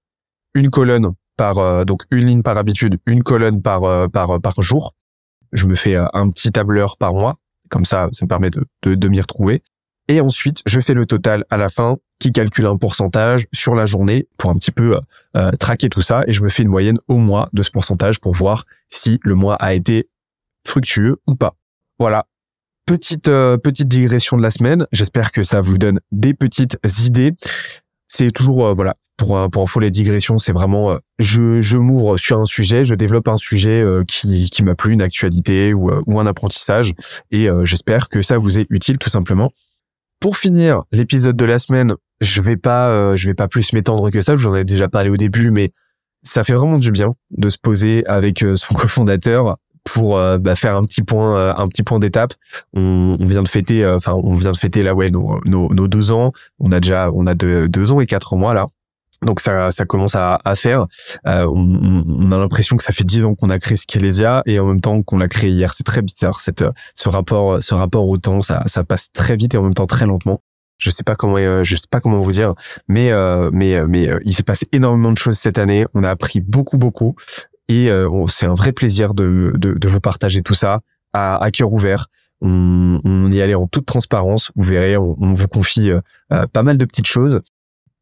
Une 0.53 0.69
colonne 0.69 1.13
par 1.37 1.85
donc 1.85 2.03
une 2.11 2.25
ligne 2.25 2.41
par 2.43 2.57
habitude, 2.57 2.97
une 3.05 3.23
colonne 3.23 3.61
par 3.61 4.09
par 4.09 4.41
par 4.41 4.61
jour. 4.61 4.93
Je 5.51 5.65
me 5.65 5.75
fais 5.75 5.95
un 5.95 6.29
petit 6.29 6.51
tableur 6.51 6.97
par 6.97 7.13
mois. 7.13 7.37
Comme 7.69 7.85
ça, 7.85 8.07
ça 8.11 8.25
me 8.25 8.29
permet 8.29 8.51
de, 8.51 8.63
de, 8.83 8.95
de 8.95 9.07
m'y 9.07 9.19
retrouver. 9.19 9.63
Et 10.07 10.21
ensuite, 10.21 10.61
je 10.65 10.79
fais 10.79 10.93
le 10.93 11.05
total 11.05 11.45
à 11.49 11.57
la 11.57 11.69
fin 11.69 11.97
qui 12.19 12.31
calcule 12.31 12.67
un 12.67 12.77
pourcentage 12.77 13.47
sur 13.53 13.75
la 13.75 13.85
journée 13.85 14.27
pour 14.37 14.49
un 14.49 14.53
petit 14.53 14.71
peu 14.71 14.95
euh, 14.95 14.99
euh, 15.35 15.51
traquer 15.53 15.89
tout 15.89 16.01
ça 16.01 16.23
et 16.27 16.33
je 16.33 16.41
me 16.41 16.49
fais 16.49 16.63
une 16.63 16.69
moyenne 16.69 16.97
au 17.07 17.17
mois 17.17 17.49
de 17.53 17.63
ce 17.63 17.71
pourcentage 17.71 18.19
pour 18.19 18.33
voir 18.33 18.65
si 18.89 19.19
le 19.23 19.35
mois 19.35 19.55
a 19.55 19.73
été 19.73 20.09
fructueux 20.65 21.17
ou 21.27 21.35
pas. 21.35 21.55
Voilà. 21.99 22.27
Petite 22.85 23.29
euh, 23.29 23.57
petite 23.57 23.87
digression 23.87 24.37
de 24.37 24.43
la 24.43 24.51
semaine. 24.51 24.85
J'espère 24.91 25.31
que 25.31 25.41
ça 25.41 25.59
vous 25.59 25.77
donne 25.79 25.99
des 26.11 26.35
petites 26.35 26.77
idées. 27.03 27.31
C'est 28.07 28.31
toujours 28.31 28.73
voilà 28.75 28.95
pour 29.17 29.49
pour 29.49 29.63
info 29.63 29.79
les 29.79 29.91
digressions, 29.91 30.37
c'est 30.37 30.51
vraiment 30.51 30.97
je 31.19 31.61
je 31.61 31.77
m'ouvre 31.77 32.17
sur 32.17 32.39
un 32.39 32.45
sujet, 32.45 32.83
je 32.83 32.95
développe 32.95 33.27
un 33.27 33.37
sujet 33.37 33.83
qui 34.07 34.49
qui 34.49 34.63
m'a 34.63 34.75
plu, 34.75 34.93
une 34.93 35.01
actualité 35.01 35.73
ou 35.73 35.91
ou 36.05 36.19
un 36.19 36.25
apprentissage 36.25 36.93
et 37.31 37.47
j'espère 37.63 38.09
que 38.09 38.21
ça 38.21 38.37
vous 38.37 38.59
est 38.59 38.67
utile 38.69 38.97
tout 38.97 39.09
simplement. 39.09 39.51
Pour 40.19 40.37
finir 40.37 40.81
l'épisode 40.91 41.35
de 41.35 41.45
la 41.45 41.59
semaine, 41.59 41.95
je 42.21 42.41
vais 42.41 42.57
pas, 42.57 42.89
euh, 42.89 43.15
je 43.15 43.27
vais 43.27 43.33
pas 43.33 43.47
plus 43.47 43.73
m'étendre 43.73 44.09
que 44.09 44.21
ça. 44.21 44.35
J'en 44.35 44.55
ai 44.55 44.63
déjà 44.63 44.87
parlé 44.87 45.09
au 45.09 45.17
début, 45.17 45.51
mais 45.51 45.71
ça 46.23 46.43
fait 46.43 46.53
vraiment 46.53 46.79
du 46.79 46.91
bien 46.91 47.11
de 47.31 47.49
se 47.49 47.57
poser 47.57 48.05
avec 48.07 48.41
euh, 48.41 48.55
son 48.55 48.73
cofondateur 48.73 49.57
pour 49.83 50.17
euh, 50.17 50.39
bah, 50.39 50.55
faire 50.55 50.75
un 50.75 50.81
petit 50.81 51.03
point, 51.03 51.55
un 51.55 51.67
petit 51.67 51.83
point 51.83 51.99
d'étape. 51.99 52.33
On, 52.73 53.17
vient 53.19 53.43
de 53.43 53.47
fêter, 53.47 53.85
enfin, 53.85 54.13
on 54.13 54.35
vient 54.35 54.51
de 54.51 54.57
fêter 54.57 54.81
là 54.81 54.95
ouais 54.95 55.11
nos, 55.11 55.39
nos, 55.45 55.87
deux 55.87 56.11
ans. 56.11 56.31
On 56.59 56.71
a 56.71 56.79
déjà, 56.79 57.11
on 57.13 57.27
a 57.27 57.35
deux, 57.35 57.69
deux 57.69 57.91
ans 57.91 57.99
et 57.99 58.07
quatre 58.07 58.35
mois 58.35 58.53
là. 58.53 58.67
Donc 59.21 59.39
ça, 59.39 59.71
ça 59.71 59.85
commence 59.85 60.15
à, 60.15 60.39
à 60.43 60.55
faire. 60.55 60.87
Euh, 61.27 61.45
on, 61.47 62.03
on, 62.07 62.31
a 62.31 62.37
l'impression 62.37 62.77
que 62.77 62.83
ça 62.83 62.93
fait 62.93 63.03
dix 63.03 63.25
ans 63.25 63.35
qu'on 63.35 63.49
a 63.49 63.59
créé 63.59 63.77
Skelesia 63.77 64.43
et 64.45 64.59
en 64.59 64.67
même 64.67 64.81
temps 64.81 65.01
qu'on 65.03 65.17
l'a 65.17 65.27
créé 65.27 65.49
hier. 65.49 65.73
C'est 65.73 65.85
très 65.85 66.01
bizarre 66.01 66.41
cette, 66.41 66.63
ce 66.95 67.09
rapport, 67.09 67.63
ce 67.63 67.73
rapport 67.73 68.07
au 68.07 68.17
temps. 68.17 68.41
Ça, 68.41 68.63
ça 68.65 68.83
passe 68.83 69.11
très 69.11 69.35
vite 69.35 69.53
et 69.53 69.57
en 69.57 69.63
même 69.63 69.73
temps 69.73 69.87
très 69.87 70.05
lentement. 70.05 70.41
Je 70.77 70.89
sais 70.89 71.03
pas 71.03 71.15
comment, 71.15 71.37
euh, 71.37 71.63
je 71.63 71.75
sais 71.75 71.87
pas 71.89 72.01
comment 72.01 72.19
vous 72.19 72.31
dire, 72.33 72.53
mais 72.87 73.11
euh, 73.11 73.49
mais 73.53 73.75
euh, 73.75 73.87
mais 73.87 74.09
il 74.25 74.33
s'est 74.33 74.43
passé 74.43 74.67
énormément 74.73 75.11
de 75.11 75.17
choses 75.17 75.37
cette 75.37 75.57
année. 75.57 75.85
On 75.93 76.03
a 76.03 76.09
appris 76.09 76.41
beaucoup 76.41 76.77
beaucoup 76.77 77.15
et 77.67 77.89
c'est 78.27 78.45
un 78.45 78.53
vrai 78.53 78.73
plaisir 78.73 79.15
de, 79.15 79.53
de, 79.55 79.73
de 79.73 79.87
vous 79.87 79.99
partager 79.99 80.43
tout 80.43 80.53
ça 80.53 80.81
à, 81.13 81.41
à 81.43 81.49
cœur 81.49 81.73
ouvert. 81.73 82.07
On, 82.41 82.99
on 83.03 83.31
y 83.31 83.41
allait 83.41 83.55
en 83.55 83.65
toute 83.65 83.87
transparence. 83.87 84.51
Vous 84.55 84.63
verrez, 84.63 84.97
on, 84.97 85.15
on 85.19 85.33
vous 85.33 85.47
confie 85.47 85.89
pas 86.29 86.61
mal 86.61 86.77
de 86.77 86.85
petites 86.85 87.07
choses 87.07 87.41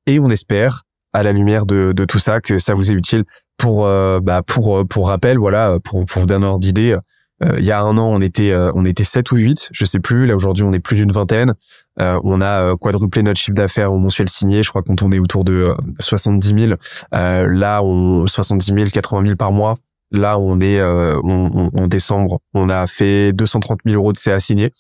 et 0.06 0.20
on 0.20 0.30
espère 0.30 0.84
à 1.14 1.24
la 1.24 1.32
lumière 1.32 1.66
de, 1.66 1.94
de 1.94 2.06
tout 2.06 2.20
ça 2.20 2.42
que 2.42 2.60
ça 2.60 2.74
vous 2.74 2.92
est 2.92 2.96
utile 2.96 3.24
pour 3.58 3.84
bah 3.86 4.42
pour 4.46 4.86
pour 4.88 5.08
rappel 5.08 5.38
voilà 5.38 5.78
pour 5.84 6.06
pour 6.06 6.22
vous 6.22 6.26
donner 6.26 6.46
un 6.46 6.50
ordre 6.50 6.60
d'idée 6.60 6.98
euh, 7.44 7.60
il 7.60 7.66
y 7.66 7.72
a 7.72 7.82
un 7.82 7.98
an, 7.98 8.08
on 8.08 8.22
était 8.22 8.52
euh, 8.52 8.72
on 8.76 8.86
était 8.86 9.04
7 9.04 9.32
ou 9.32 9.38
8, 9.38 9.70
je 9.72 9.86
sais 9.86 10.00
plus. 10.00 10.26
Là 10.26 10.36
aujourd'hui, 10.36 10.64
on 10.64 10.72
est 10.72 10.80
plus 10.80 10.98
d'une 10.98 11.12
vingtaine. 11.12 11.54
Euh, 12.00 12.20
on 12.24 12.42
a 12.42 12.76
quadruplé 12.78 13.24
notre 13.24 13.40
chiffre 13.40 13.56
d'affaires 13.56 13.94
au 13.94 13.98
mensuel 13.98 14.30
signé. 14.30 14.64
Je 14.64 14.70
crois 14.70 14.84
qu'on 14.84 14.96
tournait 14.96 15.20
autour 15.20 15.44
de 15.44 15.76
70 16.00 16.48
000. 16.48 16.74
là, 17.12 17.84
on 17.84 18.28
70 18.28 18.74
000, 18.74 18.86
80 18.92 19.24
000 19.24 19.36
par 19.36 19.52
mois. 19.52 19.78
Là, 20.12 20.38
on 20.38 20.60
est 20.60 20.82
en 20.82 21.88
décembre, 21.88 22.40
on 22.54 22.70
a 22.70 22.86
fait 22.86 23.34
230 23.34 23.80
000 23.86 23.98
euros 23.98 24.14
de 24.14 24.18
CA 24.18 24.40
signé. 24.40 24.72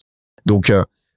Donc 0.46 0.72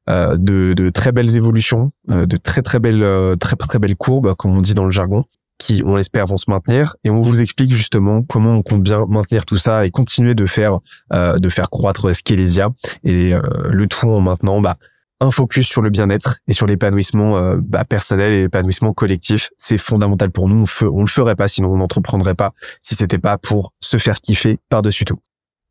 de, 0.09 0.73
de, 0.75 0.91
très 0.91 1.13
belles 1.13 1.37
évolutions, 1.37 1.93
de 2.09 2.37
très 2.37 2.63
très 2.63 2.79
belles 2.79 3.37
très 3.39 3.57
très 3.57 3.79
belles 3.79 3.97
courbes, 3.97 4.35
comme 4.35 4.57
on 4.57 4.61
dit 4.61 4.75
dans 4.75 4.85
le 4.85 4.91
jargon 4.91 5.25
qui, 5.59 5.83
on 5.85 5.97
l'espère, 5.97 6.27
vont 6.27 6.37
se 6.37 6.51
maintenir. 6.51 6.97
Et 7.05 7.11
on 7.11 7.23
vous 7.23 7.41
explique 7.41 7.73
justement 7.73 8.23
comment 8.23 8.53
on 8.53 8.63
compte 8.63 8.83
bien 8.83 9.07
maintenir 9.09 9.47
tout 9.47 9.57
ça 9.57 9.87
et 9.87 9.91
continuer 9.91 10.35
de 10.35 10.47
faire 10.47 10.79
euh, 11.13 11.39
de 11.39 11.49
faire 11.49 11.71
croître 11.71 12.15
Skelesia. 12.15 12.71
Et 13.05 13.33
euh, 13.33 13.41
le 13.71 13.87
tout 13.87 14.07
en 14.07 14.21
maintenant 14.21 14.61
bah, 14.61 14.77
un 15.21 15.31
focus 15.31 15.67
sur 15.67 15.83
le 15.83 15.91
bien-être 15.91 16.39
et 16.47 16.53
sur 16.53 16.67
l'épanouissement 16.67 17.39
euh, 17.39 17.57
bah, 17.61 17.85
personnel 17.85 18.33
et 18.33 18.43
l'épanouissement 18.43 18.93
collectif. 18.93 19.51
C'est 19.59 19.79
fondamental 19.79 20.31
pour 20.31 20.49
nous. 20.49 20.65
On, 20.83 20.87
on 20.87 21.01
le 21.01 21.09
ferait 21.09 21.37
pas 21.37 21.49
sinon 21.49 21.73
on 21.73 21.79
n'entreprendrait 21.79 22.35
pas 22.35 22.53
si 22.83 22.95
c'était 22.95 23.19
pas 23.19 23.39
pour 23.39 23.73
se 23.81 23.97
faire 23.97 24.21
kiffer 24.21 24.59
par-dessus 24.69 25.05
tout. 25.05 25.19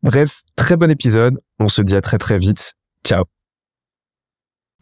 Bref, 0.04 0.42
très 0.56 0.78
bon 0.78 0.90
épisode. 0.90 1.40
On 1.60 1.70
se 1.70 1.82
dit 1.82 1.96
à 1.96 2.02
très 2.02 2.18
très 2.18 2.38
vite. 2.38 2.74
Ciao. 3.06 3.35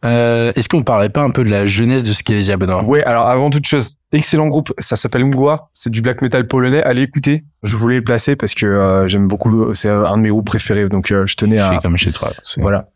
Euh, 0.04 0.52
Est-ce 0.56 0.68
qu'on 0.68 0.84
parlait 0.84 1.10
pas 1.10 1.22
un 1.22 1.30
peu 1.30 1.44
de 1.44 1.50
la 1.50 1.66
jeunesse 1.66 2.04
de 2.04 2.12
Skelesia, 2.12 2.58
Benoît? 2.58 2.84
Ouais, 2.84 3.04
alors 3.04 3.28
avant 3.28 3.50
toute 3.50 3.66
chose, 3.66 3.98
excellent 4.12 4.48
groupe, 4.48 4.74
ça 4.78 4.96
s'appelle 4.96 5.24
Mgwa, 5.26 5.70
c'est 5.74 5.90
du 5.90 6.02
black 6.02 6.22
metal 6.22 6.46
polonais, 6.48 6.84
allez 6.84 7.04
écouter. 7.04 7.46
Je 7.64 7.76
voulais 7.78 7.98
le 7.98 8.04
placer 8.04 8.36
parce 8.36 8.54
que 8.54 8.66
euh, 8.66 9.08
j'aime 9.08 9.28
beaucoup, 9.28 9.74
c'est 9.74 9.90
un 9.90 10.18
de 10.18 10.22
mes 10.22 10.30
groupes 10.30 10.46
préférés, 10.48 10.90
donc 10.90 11.12
euh, 11.12 11.26
je 11.26 11.36
tenais 11.36 11.60
à... 11.60 11.80
comme 11.82 11.96
chez 11.98 12.12
toi. 12.12 12.30
Voilà. 12.58 12.90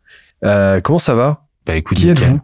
Euh, 0.44 0.80
comment 0.82 0.98
ça 0.98 1.14
va? 1.14 1.44
Bah 1.66 1.76
écoute, 1.76 1.98
Qui 1.98 2.10
êtes-vous? 2.10 2.40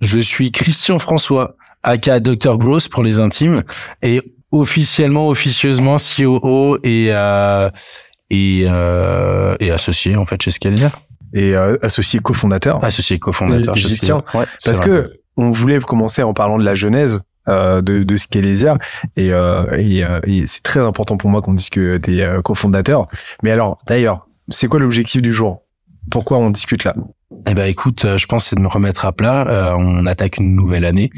Je 0.00 0.18
suis 0.18 0.52
Christian 0.52 0.98
François, 0.98 1.56
aka 1.82 2.20
Dr 2.20 2.58
Gross 2.58 2.88
pour 2.88 3.02
les 3.02 3.20
intimes, 3.20 3.64
et 4.02 4.22
officiellement, 4.52 5.28
officieusement 5.28 5.96
COO 5.96 6.78
et 6.82 7.08
euh, 7.10 7.70
et 8.30 8.66
euh, 8.68 9.56
et 9.60 9.70
associé 9.70 10.16
en 10.16 10.26
fait 10.26 10.40
chez 10.42 10.50
Skelesia. 10.50 10.92
Et 11.32 11.56
euh, 11.56 11.76
associé 11.82 12.20
cofondateur. 12.20 12.82
Associé 12.84 13.18
cofondateur 13.18 13.74
j'y 13.74 13.94
Skelesia. 13.94 14.16
Ouais, 14.34 14.44
Parce 14.64 14.78
vrai. 14.78 14.86
que 14.86 15.12
on 15.36 15.50
voulait 15.52 15.78
commencer 15.80 16.22
en 16.22 16.34
parlant 16.34 16.58
de 16.58 16.64
la 16.64 16.74
genèse 16.74 17.22
euh, 17.48 17.80
de, 17.80 18.02
de 18.02 18.16
Skelesia 18.16 18.76
et, 19.16 19.32
euh, 19.32 19.64
et, 19.78 20.04
euh, 20.04 20.20
et 20.24 20.46
c'est 20.46 20.62
très 20.62 20.80
important 20.80 21.16
pour 21.16 21.30
moi 21.30 21.40
qu'on 21.40 21.54
dise 21.54 21.70
que 21.70 21.98
tu 21.98 22.20
es 22.20 22.42
cofondateur. 22.42 23.06
Mais 23.42 23.50
alors, 23.50 23.78
d'ailleurs, 23.86 24.26
c'est 24.48 24.68
quoi 24.68 24.80
l'objectif 24.80 25.22
du 25.22 25.32
jour? 25.32 25.62
Pourquoi 26.10 26.38
on 26.38 26.50
discute 26.50 26.84
là? 26.84 26.94
Eh 27.46 27.54
ben 27.54 27.66
écoute, 27.66 28.04
euh, 28.04 28.18
je 28.18 28.26
pense 28.26 28.44
que 28.44 28.48
c'est 28.50 28.56
de 28.56 28.60
me 28.60 28.68
remettre 28.68 29.04
à 29.04 29.12
plat. 29.12 29.46
Euh, 29.46 29.74
on 29.78 30.04
attaque 30.06 30.38
une 30.38 30.56
nouvelle 30.56 30.84
année. 30.84 31.10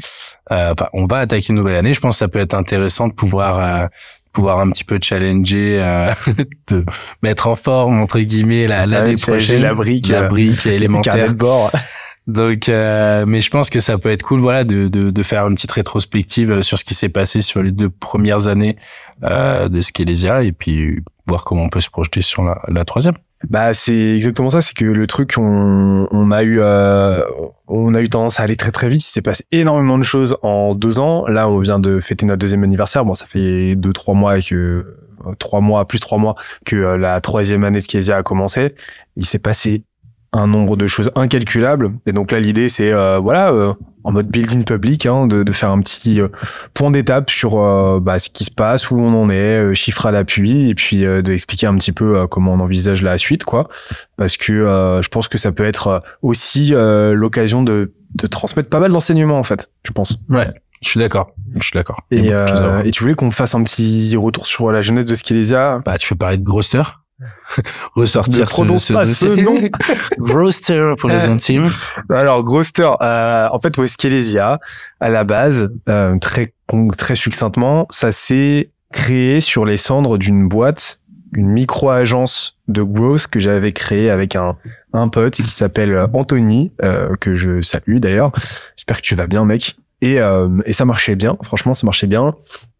Euh, 0.51 0.73
Enfin, 0.73 0.87
on 0.93 1.07
va 1.07 1.17
attaquer 1.17 1.47
une 1.49 1.55
nouvelle 1.55 1.75
année. 1.75 1.93
Je 1.93 1.99
pense 1.99 2.15
que 2.15 2.19
ça 2.19 2.27
peut 2.27 2.39
être 2.39 2.53
intéressant 2.53 3.07
de 3.07 3.13
pouvoir 3.13 3.59
euh, 3.59 3.87
pouvoir 4.33 4.59
un 4.59 4.69
petit 4.71 4.83
peu 4.83 4.99
challenger, 5.01 5.79
euh, 5.81 6.11
de 6.67 6.83
mettre 7.21 7.47
en 7.47 7.55
forme 7.55 8.01
entre 8.01 8.19
guillemets 8.19 8.67
la 8.67 8.85
l'année 8.85 9.15
prochaine. 9.15 9.61
la 9.61 9.73
brique, 9.73 10.09
la 10.09 10.23
euh, 10.23 10.27
brique 10.27 10.65
élémentaire. 10.65 11.29
de 11.29 11.33
bord. 11.33 11.71
Donc, 12.27 12.69
euh, 12.69 13.25
mais 13.27 13.41
je 13.41 13.49
pense 13.49 13.69
que 13.69 13.79
ça 13.79 13.97
peut 13.97 14.09
être 14.09 14.23
cool, 14.23 14.39
voilà, 14.39 14.63
de, 14.63 14.87
de, 14.87 15.09
de 15.11 15.23
faire 15.23 15.45
une 15.47 15.55
petite 15.55 15.71
rétrospective 15.71 16.61
sur 16.61 16.77
ce 16.77 16.85
qui 16.85 16.93
s'est 16.93 17.09
passé 17.09 17.41
sur 17.41 17.61
les 17.61 17.71
deux 17.71 17.89
premières 17.89 18.47
années 18.47 18.77
euh, 19.23 19.67
de 19.67 19.81
Skelesia 19.81 20.43
et 20.43 20.53
puis 20.53 21.01
voir 21.27 21.43
comment 21.43 21.63
on 21.63 21.69
peut 21.69 21.81
se 21.81 21.89
projeter 21.89 22.21
sur 22.21 22.43
la, 22.43 22.61
la 22.69 22.85
troisième. 22.85 23.15
Bah 23.49 23.73
c'est 23.73 24.15
exactement 24.15 24.49
ça, 24.49 24.61
c'est 24.61 24.73
que 24.73 24.85
le 24.85 25.05
truc 25.07 25.33
on, 25.37 26.31
a 26.31 26.43
eu 26.43 26.59
euh, 26.61 27.21
on 27.67 27.93
a 27.93 28.01
eu 28.01 28.09
tendance 28.09 28.39
à 28.39 28.43
aller 28.43 28.55
très 28.55 28.71
très 28.71 28.87
vite. 28.87 29.03
Il 29.03 29.09
s'est 29.09 29.21
passé 29.21 29.45
énormément 29.51 29.97
de 29.97 30.03
choses 30.03 30.37
en 30.43 30.75
deux 30.75 30.99
ans. 30.99 31.27
Là 31.27 31.49
on 31.49 31.59
vient 31.59 31.79
de 31.79 31.99
fêter 31.99 32.25
notre 32.25 32.39
deuxième 32.39 32.63
anniversaire. 32.63 33.03
Bon 33.03 33.13
ça 33.13 33.25
fait 33.25 33.75
deux 33.75 33.91
trois 33.91 34.13
mois 34.13 34.39
que 34.39 34.95
euh, 35.25 35.35
trois 35.39 35.59
mois 35.59 35.87
plus 35.87 35.99
trois 35.99 36.17
mois 36.17 36.35
que 36.65 36.75
euh, 36.75 36.97
la 36.97 37.19
troisième 37.19 37.63
année 37.65 37.79
de 37.79 37.83
Skezia 37.83 38.17
a 38.17 38.23
commencé. 38.23 38.75
Il 39.17 39.25
s'est 39.25 39.39
passé 39.39 39.83
un 40.31 40.47
nombre 40.47 40.77
de 40.77 40.87
choses 40.87 41.11
incalculables. 41.15 41.91
Et 42.05 42.13
donc 42.13 42.31
là 42.31 42.39
l'idée 42.39 42.69
c'est 42.69 42.93
euh, 42.93 43.19
voilà 43.19 43.75
en 44.03 44.11
mode 44.11 44.27
building 44.27 44.63
public 44.65 45.05
hein, 45.05 45.27
de, 45.27 45.43
de 45.43 45.51
faire 45.51 45.71
un 45.71 45.79
petit 45.79 46.21
euh, 46.21 46.27
point 46.73 46.91
d'étape 46.91 47.29
sur 47.29 47.59
euh, 47.59 47.99
bah, 48.01 48.19
ce 48.19 48.29
qui 48.29 48.43
se 48.43 48.51
passe, 48.51 48.91
où 48.91 48.99
on 48.99 49.13
en 49.13 49.29
est, 49.29 49.59
euh, 49.59 49.73
chiffre 49.73 50.05
à 50.05 50.11
l'appui, 50.11 50.69
et 50.69 50.75
puis 50.75 51.05
euh, 51.05 51.21
d'expliquer 51.21 51.67
un 51.67 51.75
petit 51.75 51.91
peu 51.91 52.17
euh, 52.17 52.27
comment 52.27 52.53
on 52.53 52.59
envisage 52.59 53.01
la 53.01 53.17
suite, 53.17 53.43
quoi. 53.43 53.69
Parce 54.17 54.37
que 54.37 54.53
euh, 54.53 55.01
je 55.01 55.09
pense 55.09 55.27
que 55.27 55.37
ça 55.37 55.51
peut 55.51 55.65
être 55.65 56.03
aussi 56.21 56.73
euh, 56.73 57.13
l'occasion 57.13 57.63
de, 57.63 57.93
de 58.15 58.27
transmettre 58.27 58.69
pas 58.69 58.79
mal 58.79 58.91
d'enseignements, 58.91 59.39
en 59.39 59.43
fait, 59.43 59.71
je 59.83 59.91
pense. 59.91 60.17
Ouais, 60.29 60.49
je 60.81 60.89
suis 60.89 60.99
d'accord. 60.99 61.31
Je 61.55 61.63
suis 61.63 61.77
d'accord. 61.77 62.01
Et, 62.11 62.33
euh, 62.33 62.45
voir. 62.45 62.85
et 62.85 62.91
tu 62.91 63.03
voulais 63.03 63.15
qu'on 63.15 63.31
fasse 63.31 63.55
un 63.55 63.63
petit 63.63 64.15
retour 64.17 64.47
sur 64.47 64.71
la 64.71 64.81
jeunesse 64.81 65.05
de 65.05 65.15
Skelesia? 65.15 65.81
Bah, 65.85 65.97
tu 65.97 66.09
peux 66.09 66.15
parler 66.15 66.37
de 66.37 66.43
Groster 66.43 66.81
Ressortir 67.95 68.41
Ne 68.41 68.45
prononce 68.45 68.91
pas 68.91 69.05
ce 69.05 69.25
nom. 69.25 69.55
Groster 70.17 70.93
pour 70.97 71.09
les 71.09 71.25
intimes. 71.25 71.69
Alors, 72.09 72.43
Groster, 72.43 72.89
euh, 73.01 73.47
en 73.51 73.59
fait, 73.59 73.77
ouais, 73.77 73.87
Skelesia, 73.87 74.59
à 74.99 75.09
la 75.09 75.23
base, 75.23 75.69
euh, 75.89 76.17
très, 76.19 76.53
très 76.97 77.15
succinctement, 77.15 77.87
ça 77.89 78.11
s'est 78.11 78.71
créé 78.91 79.41
sur 79.41 79.65
les 79.65 79.77
cendres 79.77 80.17
d'une 80.17 80.47
boîte, 80.47 80.99
une 81.33 81.49
micro-agence 81.49 82.57
de 82.67 82.83
growth 82.83 83.27
que 83.27 83.39
j'avais 83.39 83.73
créée 83.73 84.09
avec 84.09 84.35
un, 84.35 84.55
un 84.93 85.07
pote 85.09 85.33
qui 85.33 85.49
s'appelle 85.49 85.93
euh, 85.93 86.07
Anthony, 86.13 86.71
euh, 86.83 87.15
que 87.19 87.35
je 87.35 87.61
salue 87.61 87.97
d'ailleurs. 87.97 88.31
J'espère 88.77 88.97
que 88.97 89.01
tu 89.01 89.15
vas 89.15 89.27
bien, 89.27 89.43
mec. 89.45 89.75
Et, 90.01 90.19
euh, 90.19 90.49
et 90.65 90.73
ça 90.73 90.85
marchait 90.85 91.15
bien, 91.15 91.37
franchement, 91.43 91.73
ça 91.73 91.85
marchait 91.85 92.07
bien. 92.07 92.35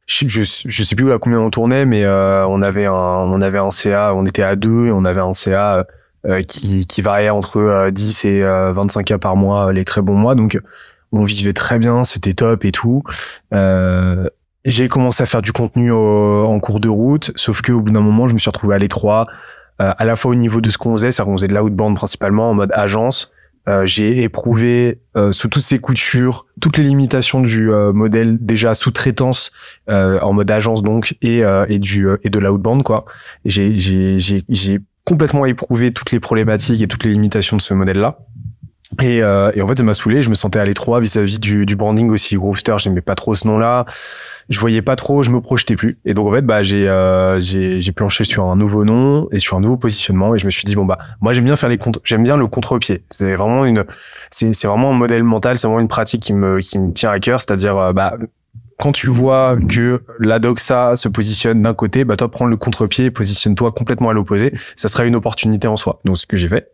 Je, 0.06 0.44
sais 0.44 0.96
plus 0.96 1.12
à 1.12 1.20
combien 1.20 1.40
on 1.40 1.50
tournait, 1.50 1.86
mais 1.86 2.04
euh, 2.04 2.46
on 2.48 2.62
avait 2.62 2.86
un, 2.86 2.92
on 2.92 3.42
avait 3.42 3.60
un 3.60 3.72
CA, 3.72 4.14
on 4.14 4.26
était 4.26 4.44
à 4.44 4.56
deux 4.56 4.88
et 4.88 4.92
on 4.92 5.06
avait 5.06 5.22
un 5.22 5.34
CA 5.34 5.86
euh, 6.26 6.42
qui, 6.44 6.86
qui 6.88 7.02
variait 7.02 7.30
entre 7.30 7.58
euh, 7.58 7.92
10 7.92 8.26
et 8.26 8.44
euh, 8.44 8.72
25 8.72 9.04
cas 9.04 9.18
par 9.18 9.36
mois, 9.36 9.74
les 9.74 9.86
très 9.86 10.02
bons 10.02 10.16
mois. 10.16 10.36
Donc, 10.36 10.60
on 11.12 11.24
vivait 11.24 11.54
très 11.54 11.80
bien, 11.80 12.04
c'était 12.04 12.34
top 12.34 12.64
et 12.66 12.72
tout. 12.72 13.04
Euh, 13.54 14.30
j'ai 14.66 14.88
commencé 14.88 15.22
à 15.22 15.26
faire 15.26 15.42
du 15.42 15.52
contenu 15.52 15.92
en 15.92 16.58
cours 16.60 16.80
de 16.80 16.88
route, 16.88 17.32
sauf 17.36 17.62
que 17.62 17.74
au 17.74 17.82
bout 17.82 17.92
d'un 17.92 18.02
moment, 18.02 18.28
je 18.30 18.34
me 18.34 18.40
suis 18.40 18.50
retrouvé 18.50 18.76
à 18.76 18.80
l'étroit, 18.80 19.28
euh, 19.82 19.92
à 19.98 20.06
la 20.06 20.16
fois 20.16 20.32
au 20.32 20.36
niveau 20.36 20.62
de 20.62 20.70
ce 20.70 20.78
qu'on 20.78 20.94
faisait, 20.94 21.12
c'est-à-dire 21.12 21.32
qu'on 21.32 21.38
faisait 21.38 21.50
de 21.50 21.56
l'outbound 21.56 21.96
principalement 21.98 22.50
en 22.50 22.54
mode 22.54 22.72
agence. 22.74 23.33
Euh, 23.70 23.86
j'ai 23.86 24.24
éprouvé 24.24 25.00
euh, 25.16 25.32
sous 25.32 25.48
toutes 25.48 25.64
ses 25.64 25.80
coutures 25.80 26.48
toutes 26.60 26.78
les 26.78 26.84
limitations 26.84 27.40
du 27.40 27.72
euh, 27.72 27.94
modèle 27.94 28.38
déjà 28.42 28.74
sous-traitance 28.74 29.52
euh, 29.90 30.20
en 30.20 30.34
mode 30.34 30.52
agence 30.52 30.84
donc 30.84 31.16
et 31.22 31.46
euh, 31.46 31.66
et 31.70 31.80
du 31.80 32.08
et 32.24 32.30
de 32.30 32.40
l'outbound 32.40 32.84
quoi. 32.84 33.06
J'ai 33.46 33.80
j'ai 33.80 34.18
j'ai 34.20 34.80
complètement 35.06 35.46
éprouvé 35.46 35.92
toutes 35.92 36.12
les 36.12 36.20
problématiques 36.20 36.82
et 36.82 36.88
toutes 36.88 37.06
les 37.06 37.12
limitations 37.12 37.56
de 37.56 37.62
ce 37.62 37.74
modèle 37.74 38.00
là. 38.00 38.18
Et, 39.02 39.24
euh, 39.24 39.52
et 39.56 39.62
en 39.62 39.68
fait, 39.68 39.78
ça 39.78 39.84
m'a 39.84 39.94
saoulé. 39.94 40.22
Je 40.22 40.30
me 40.30 40.36
sentais 40.36 40.60
à 40.60 40.66
l'étroit 40.66 41.00
vis-à-vis 41.00 41.40
du, 41.40 41.66
du 41.66 41.76
branding 41.76 42.10
aussi. 42.10 42.36
Groovester, 42.36 42.76
j'aimais 42.78 43.02
pas 43.02 43.16
trop 43.16 43.36
ce 43.36 43.48
nom-là. 43.48 43.86
Je 44.50 44.60
voyais 44.60 44.82
pas 44.82 44.96
trop, 44.96 45.24
je 45.24 45.32
me 45.32 45.40
projetais 45.42 45.76
plus. 45.76 45.98
Et 46.06 46.14
donc 46.14 46.28
en 46.28 46.34
fait, 46.34 46.42
bah 46.42 46.64
j'ai 46.64 46.88
euh, 46.88 47.40
j'ai 47.40 47.82
j'ai 47.82 47.92
planché 47.94 48.24
sur 48.26 48.46
un 48.46 48.56
nouveau 48.56 48.84
nom 48.84 49.28
et 49.32 49.40
sur 49.40 49.58
un 49.58 49.62
nouveau 49.62 49.78
positionnement. 49.78 50.36
Et 50.36 50.38
je 50.38 50.46
me 50.46 50.52
suis 50.52 50.66
dit 50.66 50.76
bon 50.76 50.86
bah 50.86 50.98
moi 51.22 51.32
j'aime 51.34 51.46
bien 51.46 51.56
faire 51.56 51.70
les 51.70 51.78
contre, 51.78 52.02
j'aime 52.04 52.24
bien 52.24 52.36
le 52.36 52.48
contre-pied. 52.48 53.04
C'est 53.12 53.36
vraiment 53.36 53.66
une, 53.66 53.86
c'est 54.32 54.54
c'est 54.54 54.68
vraiment 54.68 54.92
un 54.92 54.98
modèle 54.98 55.24
mental. 55.24 55.58
C'est 55.58 55.68
vraiment 55.68 55.80
une 55.80 55.88
pratique 55.88 56.24
qui 56.24 56.34
me 56.34 56.60
qui 56.60 56.78
me 56.78 56.92
tient 56.92 57.12
à 57.12 57.20
cœur. 57.20 57.40
C'est-à-dire 57.40 57.78
euh, 57.78 57.94
bah 57.94 58.18
quand 58.80 58.92
tu 58.92 59.08
vois 59.08 59.56
que 59.70 60.04
la 60.20 60.40
doxa 60.40 60.96
se 60.98 61.08
positionne 61.08 61.62
d'un 61.62 61.74
côté, 61.74 62.04
bah 62.04 62.18
toi 62.18 62.30
prends 62.30 62.46
le 62.46 62.58
contre-pied, 62.58 63.12
positionne-toi 63.12 63.72
complètement 63.72 64.10
à 64.10 64.14
l'opposé. 64.14 64.54
Ça 64.76 64.90
sera 64.90 65.06
une 65.06 65.16
opportunité 65.16 65.68
en 65.68 65.78
soi. 65.78 66.02
Donc 66.04 66.18
ce 66.18 66.26
que 66.26 66.36
j'ai 66.36 66.50
fait. 66.50 66.70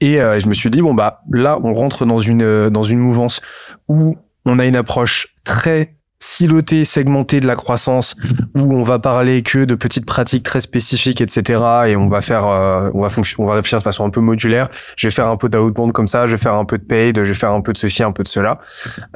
Et 0.00 0.20
euh, 0.20 0.40
je 0.40 0.48
me 0.48 0.54
suis 0.54 0.70
dit 0.70 0.82
bon 0.82 0.94
bah 0.94 1.22
là 1.30 1.58
on 1.62 1.74
rentre 1.74 2.06
dans 2.06 2.18
une 2.18 2.42
euh, 2.42 2.70
dans 2.70 2.82
une 2.82 2.98
mouvance 2.98 3.40
où 3.88 4.16
on 4.46 4.58
a 4.58 4.66
une 4.66 4.76
approche 4.76 5.34
très 5.44 5.96
silotée, 6.20 6.84
segmentée 6.84 7.40
de 7.40 7.46
la 7.46 7.56
croissance, 7.56 8.14
où 8.54 8.76
on 8.76 8.82
va 8.82 8.98
parler 8.98 9.42
que 9.42 9.64
de 9.64 9.74
petites 9.74 10.04
pratiques 10.04 10.42
très 10.42 10.60
spécifiques, 10.60 11.22
etc. 11.22 11.64
Et 11.88 11.96
on 11.96 12.08
va 12.08 12.20
faire, 12.20 12.46
euh, 12.46 12.90
on 12.92 13.00
va 13.00 13.08
on 13.38 13.46
va 13.46 13.54
réfléchir 13.54 13.78
de 13.78 13.82
façon 13.82 14.04
un 14.04 14.10
peu 14.10 14.20
modulaire. 14.20 14.68
Je 14.96 15.06
vais 15.06 15.10
faire 15.10 15.28
un 15.28 15.38
peu 15.38 15.48
d'outbound 15.48 15.92
comme 15.92 16.06
ça, 16.06 16.26
je 16.26 16.32
vais 16.32 16.38
faire 16.38 16.54
un 16.54 16.66
peu 16.66 16.76
de 16.76 16.84
paid, 16.84 17.16
je 17.16 17.22
vais 17.28 17.34
faire 17.34 17.52
un 17.52 17.62
peu 17.62 17.72
de 17.72 17.78
ceci, 17.78 18.02
un 18.02 18.12
peu 18.12 18.22
de 18.22 18.28
cela. 18.28 18.60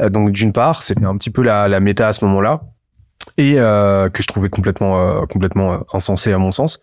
Euh, 0.01 0.09
donc 0.09 0.31
d'une 0.31 0.53
part, 0.53 0.83
c'était 0.83 1.05
un 1.05 1.17
petit 1.17 1.31
peu 1.31 1.43
la, 1.43 1.69
la 1.69 1.81
méta 1.81 2.09
à 2.09 2.13
ce 2.15 2.25
moment-là, 2.25 2.63
et 3.37 3.55
euh, 3.59 4.09
que 4.09 4.23
je 4.23 4.29
trouvais 4.29 4.49
complètement, 4.49 4.99
euh, 4.99 5.27
complètement 5.27 5.81
insensé 5.93 6.33
à 6.33 6.39
mon 6.39 6.51
sens. 6.51 6.81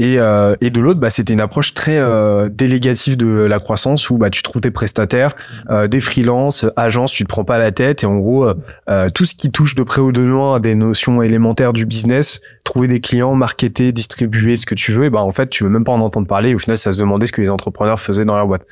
Et, 0.00 0.20
euh, 0.20 0.54
et 0.60 0.70
de 0.70 0.80
l'autre, 0.80 1.00
bah, 1.00 1.10
c'était 1.10 1.32
une 1.32 1.40
approche 1.40 1.74
très 1.74 1.98
euh, 1.98 2.48
délégative 2.48 3.16
de 3.16 3.26
la 3.26 3.58
croissance 3.58 4.10
où 4.10 4.16
bah, 4.16 4.30
tu 4.30 4.42
trouves 4.44 4.62
tes 4.62 4.70
prestataires, 4.70 5.34
euh, 5.70 5.88
des 5.88 5.98
freelances, 5.98 6.66
agences, 6.76 7.10
tu 7.12 7.24
te 7.24 7.28
prends 7.28 7.44
pas 7.44 7.58
la 7.58 7.72
tête 7.72 8.04
et 8.04 8.06
en 8.06 8.16
gros, 8.16 8.44
euh, 8.44 8.54
euh, 8.88 9.08
tout 9.12 9.24
ce 9.24 9.34
qui 9.34 9.50
touche 9.50 9.74
de 9.74 9.82
près 9.82 10.00
ou 10.00 10.12
de 10.12 10.22
loin 10.22 10.56
à 10.56 10.60
des 10.60 10.76
notions 10.76 11.20
élémentaires 11.20 11.72
du 11.72 11.84
business, 11.84 12.40
trouver 12.62 12.86
des 12.86 13.00
clients, 13.00 13.34
marketer, 13.34 13.90
distribuer 13.90 14.54
ce 14.54 14.66
que 14.66 14.76
tu 14.76 14.92
veux, 14.92 15.06
et 15.06 15.10
ben 15.10 15.20
en 15.20 15.32
fait, 15.32 15.50
tu 15.50 15.64
veux 15.64 15.70
même 15.70 15.84
pas 15.84 15.92
en 15.92 16.00
entendre 16.00 16.28
parler. 16.28 16.50
Et 16.50 16.54
au 16.54 16.60
final, 16.60 16.76
ça 16.76 16.92
se 16.92 16.98
demandait 16.98 17.26
ce 17.26 17.32
que 17.32 17.42
les 17.42 17.50
entrepreneurs 17.50 17.98
faisaient 17.98 18.24
dans 18.24 18.36
leur 18.36 18.46
boîte. 18.46 18.66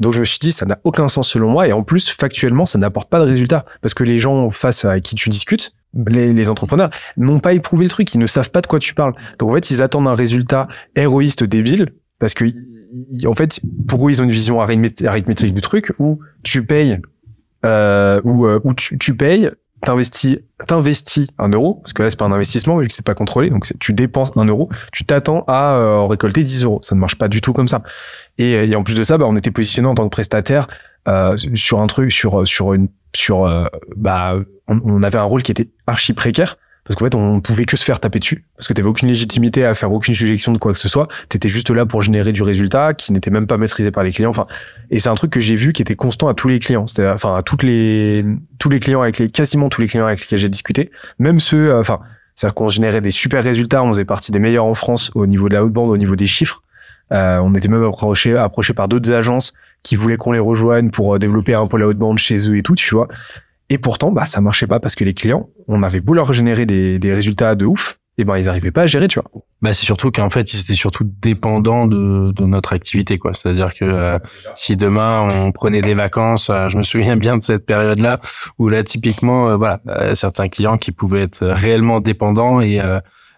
Donc 0.00 0.12
je 0.12 0.20
me 0.20 0.24
suis 0.24 0.40
dit, 0.40 0.50
ça 0.50 0.66
n'a 0.66 0.78
aucun 0.82 1.06
sens 1.06 1.28
selon 1.28 1.50
moi. 1.50 1.68
Et 1.68 1.72
en 1.72 1.84
plus, 1.84 2.10
factuellement, 2.10 2.66
ça 2.66 2.78
n'apporte 2.78 3.10
pas 3.10 3.20
de 3.20 3.26
résultat 3.26 3.64
parce 3.80 3.94
que 3.94 4.02
les 4.02 4.18
gens 4.18 4.50
face 4.50 4.84
à 4.84 4.98
qui 4.98 5.14
tu 5.14 5.28
discutes, 5.28 5.72
les, 6.08 6.32
les 6.32 6.50
entrepreneurs 6.50 6.90
n'ont 7.16 7.40
pas 7.40 7.52
éprouvé 7.54 7.84
le 7.84 7.90
truc, 7.90 8.14
ils 8.14 8.18
ne 8.18 8.26
savent 8.26 8.50
pas 8.50 8.60
de 8.60 8.66
quoi 8.66 8.78
tu 8.78 8.94
parles. 8.94 9.14
Donc 9.38 9.50
en 9.50 9.54
fait, 9.54 9.70
ils 9.70 9.82
attendent 9.82 10.08
un 10.08 10.14
résultat 10.14 10.68
héroïste 10.96 11.44
débile 11.44 11.92
parce 12.18 12.34
que 12.34 12.44
en 13.26 13.34
fait, 13.34 13.60
pour 13.88 14.06
eux, 14.06 14.10
ils 14.12 14.20
ont 14.20 14.24
une 14.24 14.30
vision 14.30 14.60
arithmét- 14.60 15.04
arithmétique 15.06 15.54
du 15.54 15.60
truc 15.60 15.92
où 15.98 16.20
tu 16.42 16.64
payes, 16.64 17.00
euh, 17.64 18.20
où, 18.24 18.46
euh, 18.46 18.60
où 18.64 18.74
tu, 18.74 18.98
tu 18.98 19.16
payes, 19.16 19.50
t'investis, 19.80 20.38
t'investis 20.66 21.26
un 21.38 21.48
euro 21.50 21.74
parce 21.74 21.92
que 21.92 22.02
là 22.02 22.10
c'est 22.10 22.18
pas 22.18 22.24
un 22.24 22.32
investissement 22.32 22.78
vu 22.78 22.88
que 22.88 22.94
c'est 22.94 23.04
pas 23.04 23.14
contrôlé, 23.14 23.50
donc 23.50 23.66
tu 23.80 23.92
dépenses 23.92 24.36
un 24.36 24.44
euro, 24.44 24.68
tu 24.92 25.04
t'attends 25.04 25.44
à 25.46 25.74
euh, 25.74 25.96
en 25.96 26.06
récolter 26.08 26.42
10 26.42 26.64
euros. 26.64 26.78
Ça 26.82 26.94
ne 26.94 27.00
marche 27.00 27.16
pas 27.18 27.28
du 27.28 27.40
tout 27.40 27.52
comme 27.52 27.68
ça. 27.68 27.82
Et, 28.38 28.52
et 28.52 28.76
en 28.76 28.82
plus 28.82 28.94
de 28.94 29.02
ça, 29.02 29.18
bah, 29.18 29.26
on 29.28 29.36
était 29.36 29.50
positionné 29.50 29.88
en 29.88 29.94
tant 29.94 30.04
que 30.04 30.10
prestataire 30.10 30.68
euh, 31.08 31.36
sur 31.54 31.80
un 31.82 31.86
truc, 31.86 32.12
sur 32.12 32.46
sur 32.46 32.72
une 32.74 32.88
sur 33.16 33.46
euh, 33.46 33.66
bah 33.96 34.36
on, 34.68 34.80
on 34.84 35.02
avait 35.02 35.18
un 35.18 35.24
rôle 35.24 35.42
qui 35.42 35.52
était 35.52 35.68
archi 35.86 36.12
précaire 36.12 36.56
parce 36.84 36.96
qu'en 36.96 37.06
fait 37.06 37.14
on 37.14 37.40
pouvait 37.40 37.64
que 37.64 37.76
se 37.76 37.84
faire 37.84 37.98
taper 37.98 38.18
dessus 38.18 38.44
parce 38.56 38.68
que 38.68 38.74
t'avais 38.74 38.88
aucune 38.88 39.08
légitimité 39.08 39.64
à 39.64 39.74
faire 39.74 39.90
aucune 39.90 40.14
suggestion 40.14 40.52
de 40.52 40.58
quoi 40.58 40.72
que 40.72 40.78
ce 40.78 40.88
soit. 40.88 41.08
T'étais 41.28 41.48
juste 41.48 41.70
là 41.70 41.86
pour 41.86 42.02
générer 42.02 42.32
du 42.32 42.42
résultat 42.42 42.94
qui 42.94 43.12
n'était 43.12 43.30
même 43.30 43.46
pas 43.46 43.56
maîtrisé 43.56 43.90
par 43.90 44.04
les 44.04 44.12
clients. 44.12 44.30
Enfin 44.30 44.46
et 44.90 45.00
c'est 45.00 45.08
un 45.08 45.14
truc 45.14 45.30
que 45.30 45.40
j'ai 45.40 45.56
vu 45.56 45.72
qui 45.72 45.82
était 45.82 45.96
constant 45.96 46.28
à 46.28 46.34
tous 46.34 46.48
les 46.48 46.58
clients. 46.58 46.86
C'était 46.86 47.08
enfin 47.08 47.36
à 47.36 47.42
toutes 47.42 47.62
les 47.62 48.24
tous 48.58 48.68
les 48.68 48.80
clients 48.80 49.00
avec 49.00 49.18
les 49.18 49.30
quasiment 49.30 49.70
tous 49.70 49.80
les 49.80 49.88
clients 49.88 50.06
avec 50.06 50.20
lesquels 50.20 50.38
j'ai 50.38 50.50
discuté. 50.50 50.90
Même 51.18 51.40
ceux 51.40 51.70
euh, 51.70 51.80
enfin 51.80 52.00
c'est-à-dire 52.36 52.54
qu'on 52.54 52.68
générait 52.68 53.00
des 53.00 53.12
super 53.12 53.42
résultats 53.42 53.82
on 53.82 53.88
faisait 53.88 54.04
partie 54.04 54.30
des 54.30 54.38
meilleurs 54.38 54.66
en 54.66 54.74
France 54.74 55.10
au 55.14 55.26
niveau 55.26 55.48
de 55.48 55.54
la 55.54 55.64
outbound 55.64 55.90
au 55.90 55.96
niveau 55.96 56.16
des 56.16 56.26
chiffres. 56.26 56.62
Euh, 57.12 57.38
on 57.38 57.54
était 57.54 57.68
même 57.68 57.84
approché 57.84 58.36
approché 58.36 58.74
par 58.74 58.88
d'autres 58.88 59.12
agences 59.12 59.54
qui 59.84 59.94
voulaient 59.94 60.16
qu'on 60.16 60.32
les 60.32 60.40
rejoigne 60.40 60.90
pour 60.90 61.14
euh, 61.14 61.18
développer 61.20 61.54
un 61.54 61.68
peu 61.68 61.78
la 61.78 61.86
outbound 61.86 62.18
chez 62.18 62.50
eux 62.50 62.56
et 62.56 62.62
tout 62.62 62.74
tu 62.74 62.94
vois 62.94 63.06
et 63.70 63.78
pourtant, 63.78 64.12
bah, 64.12 64.24
ça 64.24 64.40
marchait 64.40 64.66
pas 64.66 64.78
parce 64.78 64.94
que 64.94 65.04
les 65.04 65.14
clients, 65.14 65.48
on 65.68 65.82
avait 65.82 66.00
beau 66.00 66.14
leur 66.14 66.32
générer 66.32 66.66
des, 66.66 66.98
des 66.98 67.14
résultats 67.14 67.54
de 67.54 67.64
ouf, 67.64 67.98
et 68.18 68.24
ben 68.24 68.36
ils 68.36 68.44
n'arrivaient 68.44 68.70
pas 68.70 68.82
à 68.82 68.86
gérer, 68.86 69.08
tu 69.08 69.18
vois. 69.18 69.28
Bah 69.60 69.72
c'est 69.72 69.86
surtout 69.86 70.10
qu'en 70.10 70.30
fait 70.30 70.52
ils 70.52 70.60
étaient 70.60 70.74
surtout 70.74 71.04
dépendants 71.04 71.86
de, 71.86 72.32
de 72.32 72.44
notre 72.44 72.74
activité 72.74 73.18
quoi. 73.18 73.32
C'est-à-dire 73.32 73.72
que 73.72 73.84
euh, 73.84 74.18
si 74.54 74.76
demain 74.76 75.26
on 75.28 75.52
prenait 75.52 75.80
des 75.80 75.94
vacances, 75.94 76.50
euh, 76.50 76.68
je 76.68 76.76
me 76.76 76.82
souviens 76.82 77.16
bien 77.16 77.36
de 77.38 77.42
cette 77.42 77.64
période-là 77.64 78.20
où 78.58 78.68
là 78.68 78.84
typiquement 78.84 79.48
euh, 79.48 79.56
voilà 79.56 79.80
certains 80.14 80.48
clients 80.48 80.76
qui 80.76 80.92
pouvaient 80.92 81.22
être 81.22 81.46
réellement 81.46 82.00
dépendants 82.00 82.60
et 82.60 82.80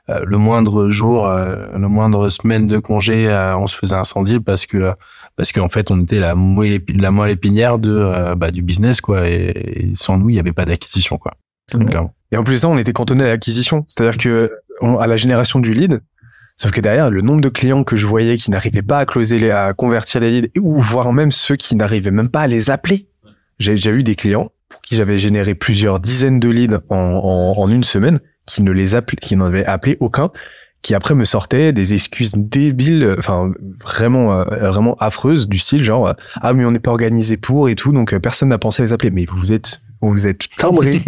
le 0.08 0.36
moindre 0.36 0.88
jour, 0.88 1.26
le 1.28 1.88
moindre 1.88 2.28
semaine 2.28 2.66
de 2.66 2.78
congé, 2.78 3.28
on 3.56 3.66
se 3.66 3.76
faisait 3.76 3.96
incendier 3.96 4.40
parce 4.40 4.66
que 4.66 4.92
parce 5.36 5.52
qu'en 5.52 5.68
fait 5.68 5.90
on 5.90 6.02
était 6.02 6.20
la 6.20 6.34
moelle 6.34 6.80
la 6.88 7.10
moelle 7.10 7.30
épinière 7.30 7.78
de 7.78 8.34
bah, 8.34 8.50
du 8.50 8.62
business 8.62 9.00
quoi 9.00 9.28
et, 9.28 9.90
sans 9.94 10.18
nous 10.18 10.30
il 10.30 10.36
y 10.36 10.40
avait 10.40 10.52
pas 10.52 10.64
d'acquisition 10.64 11.18
quoi. 11.18 11.32
Et 12.32 12.36
en 12.36 12.44
plus 12.44 12.54
de 12.54 12.58
ça, 12.60 12.68
on 12.68 12.76
était 12.76 12.92
cantonné 12.92 13.24
à 13.24 13.28
l'acquisition, 13.28 13.84
c'est-à-dire 13.88 14.18
que 14.18 14.52
à 14.82 15.06
la 15.06 15.16
génération 15.16 15.60
du 15.60 15.74
lead. 15.74 16.00
Sauf 16.56 16.70
que 16.70 16.80
derrière, 16.80 17.10
le 17.10 17.20
nombre 17.20 17.42
de 17.42 17.48
clients 17.50 17.84
que 17.84 17.96
je 17.96 18.06
voyais 18.06 18.36
qui 18.36 18.50
n'arrivaient 18.50 18.82
pas 18.82 18.98
à 18.98 19.06
closer 19.06 19.38
les, 19.38 19.50
à 19.50 19.74
convertir 19.74 20.22
les 20.22 20.30
leads, 20.30 20.58
ou 20.58 20.80
voire 20.80 21.12
même 21.12 21.30
ceux 21.30 21.56
qui 21.56 21.76
n'arrivaient 21.76 22.10
même 22.10 22.30
pas 22.30 22.42
à 22.42 22.46
les 22.46 22.70
appeler. 22.70 23.08
J'ai 23.58 23.72
déjà 23.72 23.90
eu 23.92 24.02
des 24.02 24.14
clients 24.14 24.50
pour 24.68 24.80
qui 24.80 24.96
j'avais 24.96 25.18
généré 25.18 25.54
plusieurs 25.54 26.00
dizaines 26.00 26.40
de 26.40 26.48
leads 26.48 26.78
en, 26.88 26.96
en, 26.96 27.58
en 27.58 27.70
une 27.70 27.84
semaine, 27.84 28.20
qui 28.46 28.62
ne 28.62 28.70
les 28.70 28.98
qui 29.20 29.36
n'en 29.36 29.46
avaient 29.46 29.66
appelé 29.66 29.98
aucun, 30.00 30.30
qui 30.86 30.94
après 30.94 31.16
me 31.16 31.24
sortaient 31.24 31.72
des 31.72 31.94
excuses 31.94 32.34
débiles, 32.36 33.16
enfin 33.18 33.50
vraiment 33.82 34.32
euh, 34.32 34.44
vraiment 34.70 34.94
affreuses 35.00 35.48
du 35.48 35.58
style 35.58 35.82
genre 35.82 36.14
ah 36.40 36.52
mais 36.52 36.64
on 36.64 36.70
n'est 36.70 36.78
pas 36.78 36.92
organisé 36.92 37.36
pour 37.36 37.68
et 37.68 37.74
tout 37.74 37.90
donc 37.90 38.14
euh, 38.14 38.20
personne 38.20 38.50
n'a 38.50 38.58
pensé 38.58 38.82
à 38.82 38.86
les 38.86 38.92
appeler. 38.92 39.10
Mais 39.10 39.24
vous 39.28 39.52
êtes 39.52 39.80
vous 40.00 40.28
êtes 40.28 40.48
timbré, 40.58 40.98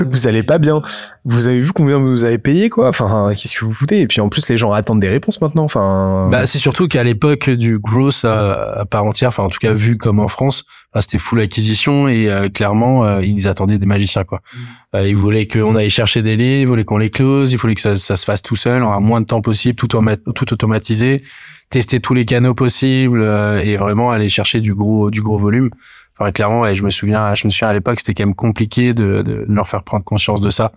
vous 0.00 0.26
allez 0.26 0.42
pas 0.42 0.58
bien. 0.58 0.82
Vous 1.24 1.46
avez 1.46 1.60
vu 1.60 1.72
combien 1.72 1.98
vous 1.98 2.24
avez 2.24 2.38
payé 2.38 2.68
quoi? 2.68 2.88
Enfin, 2.88 3.30
qu'est-ce 3.32 3.56
que 3.56 3.64
vous 3.64 3.72
foutez? 3.72 4.00
Et 4.00 4.08
puis 4.08 4.20
en 4.20 4.28
plus, 4.28 4.48
les 4.48 4.56
gens 4.56 4.72
attendent 4.72 5.00
des 5.00 5.08
réponses 5.08 5.40
maintenant. 5.40 5.64
Enfin, 5.64 6.28
bah 6.28 6.46
c'est 6.46 6.58
surtout 6.58 6.88
qu'à 6.88 7.04
l'époque 7.04 7.50
du 7.50 7.78
gross 7.78 8.24
à, 8.24 8.84
part 8.90 9.04
entière, 9.04 9.28
enfin 9.28 9.44
en 9.44 9.50
tout 9.50 9.58
cas 9.60 9.72
vu 9.72 9.96
comme 9.96 10.18
en 10.18 10.28
France, 10.28 10.64
c'était 10.96 11.18
full 11.18 11.40
acquisition 11.40 12.08
et 12.08 12.28
euh, 12.28 12.48
clairement 12.48 13.04
euh, 13.04 13.22
ils 13.22 13.46
attendaient 13.46 13.78
des 13.78 13.86
magiciens 13.86 14.24
quoi. 14.24 14.40
Mm. 14.52 14.58
Euh, 14.96 15.08
ils 15.08 15.16
voulaient 15.16 15.46
qu'on 15.46 15.76
aille 15.76 15.90
chercher 15.90 16.22
des 16.22 16.36
lits, 16.36 16.62
ils 16.62 16.66
voulaient 16.66 16.84
qu'on 16.84 16.98
les 16.98 17.10
close, 17.10 17.52
il 17.52 17.58
fallait 17.58 17.74
que 17.74 17.80
ça, 17.80 17.94
ça, 17.94 18.16
se 18.16 18.24
fasse 18.24 18.42
tout 18.42 18.56
seul 18.56 18.82
en 18.82 19.00
moins 19.00 19.20
de 19.20 19.26
temps 19.26 19.42
possible, 19.42 19.76
tout, 19.76 19.86
tout 19.86 20.52
automatisé, 20.52 21.22
tester 21.70 22.00
tous 22.00 22.14
les 22.14 22.24
canaux 22.24 22.54
possibles 22.54 23.22
et 23.62 23.76
vraiment 23.76 24.10
aller 24.10 24.28
chercher 24.28 24.60
du 24.60 24.74
gros 24.74 25.10
du 25.10 25.22
gros 25.22 25.38
volume. 25.38 25.70
Enfin, 26.18 26.32
clairement, 26.32 26.66
et 26.66 26.74
je 26.74 26.82
me 26.82 26.90
souviens, 26.90 27.34
je 27.34 27.46
me 27.46 27.50
souviens 27.50 27.68
à 27.68 27.72
l'époque, 27.72 28.00
c'était 28.00 28.14
quand 28.14 28.26
même 28.26 28.34
compliqué 28.34 28.92
de, 28.92 29.22
de, 29.22 29.44
leur 29.48 29.68
faire 29.68 29.84
prendre 29.84 30.04
conscience 30.04 30.40
de 30.40 30.50
ça. 30.50 30.72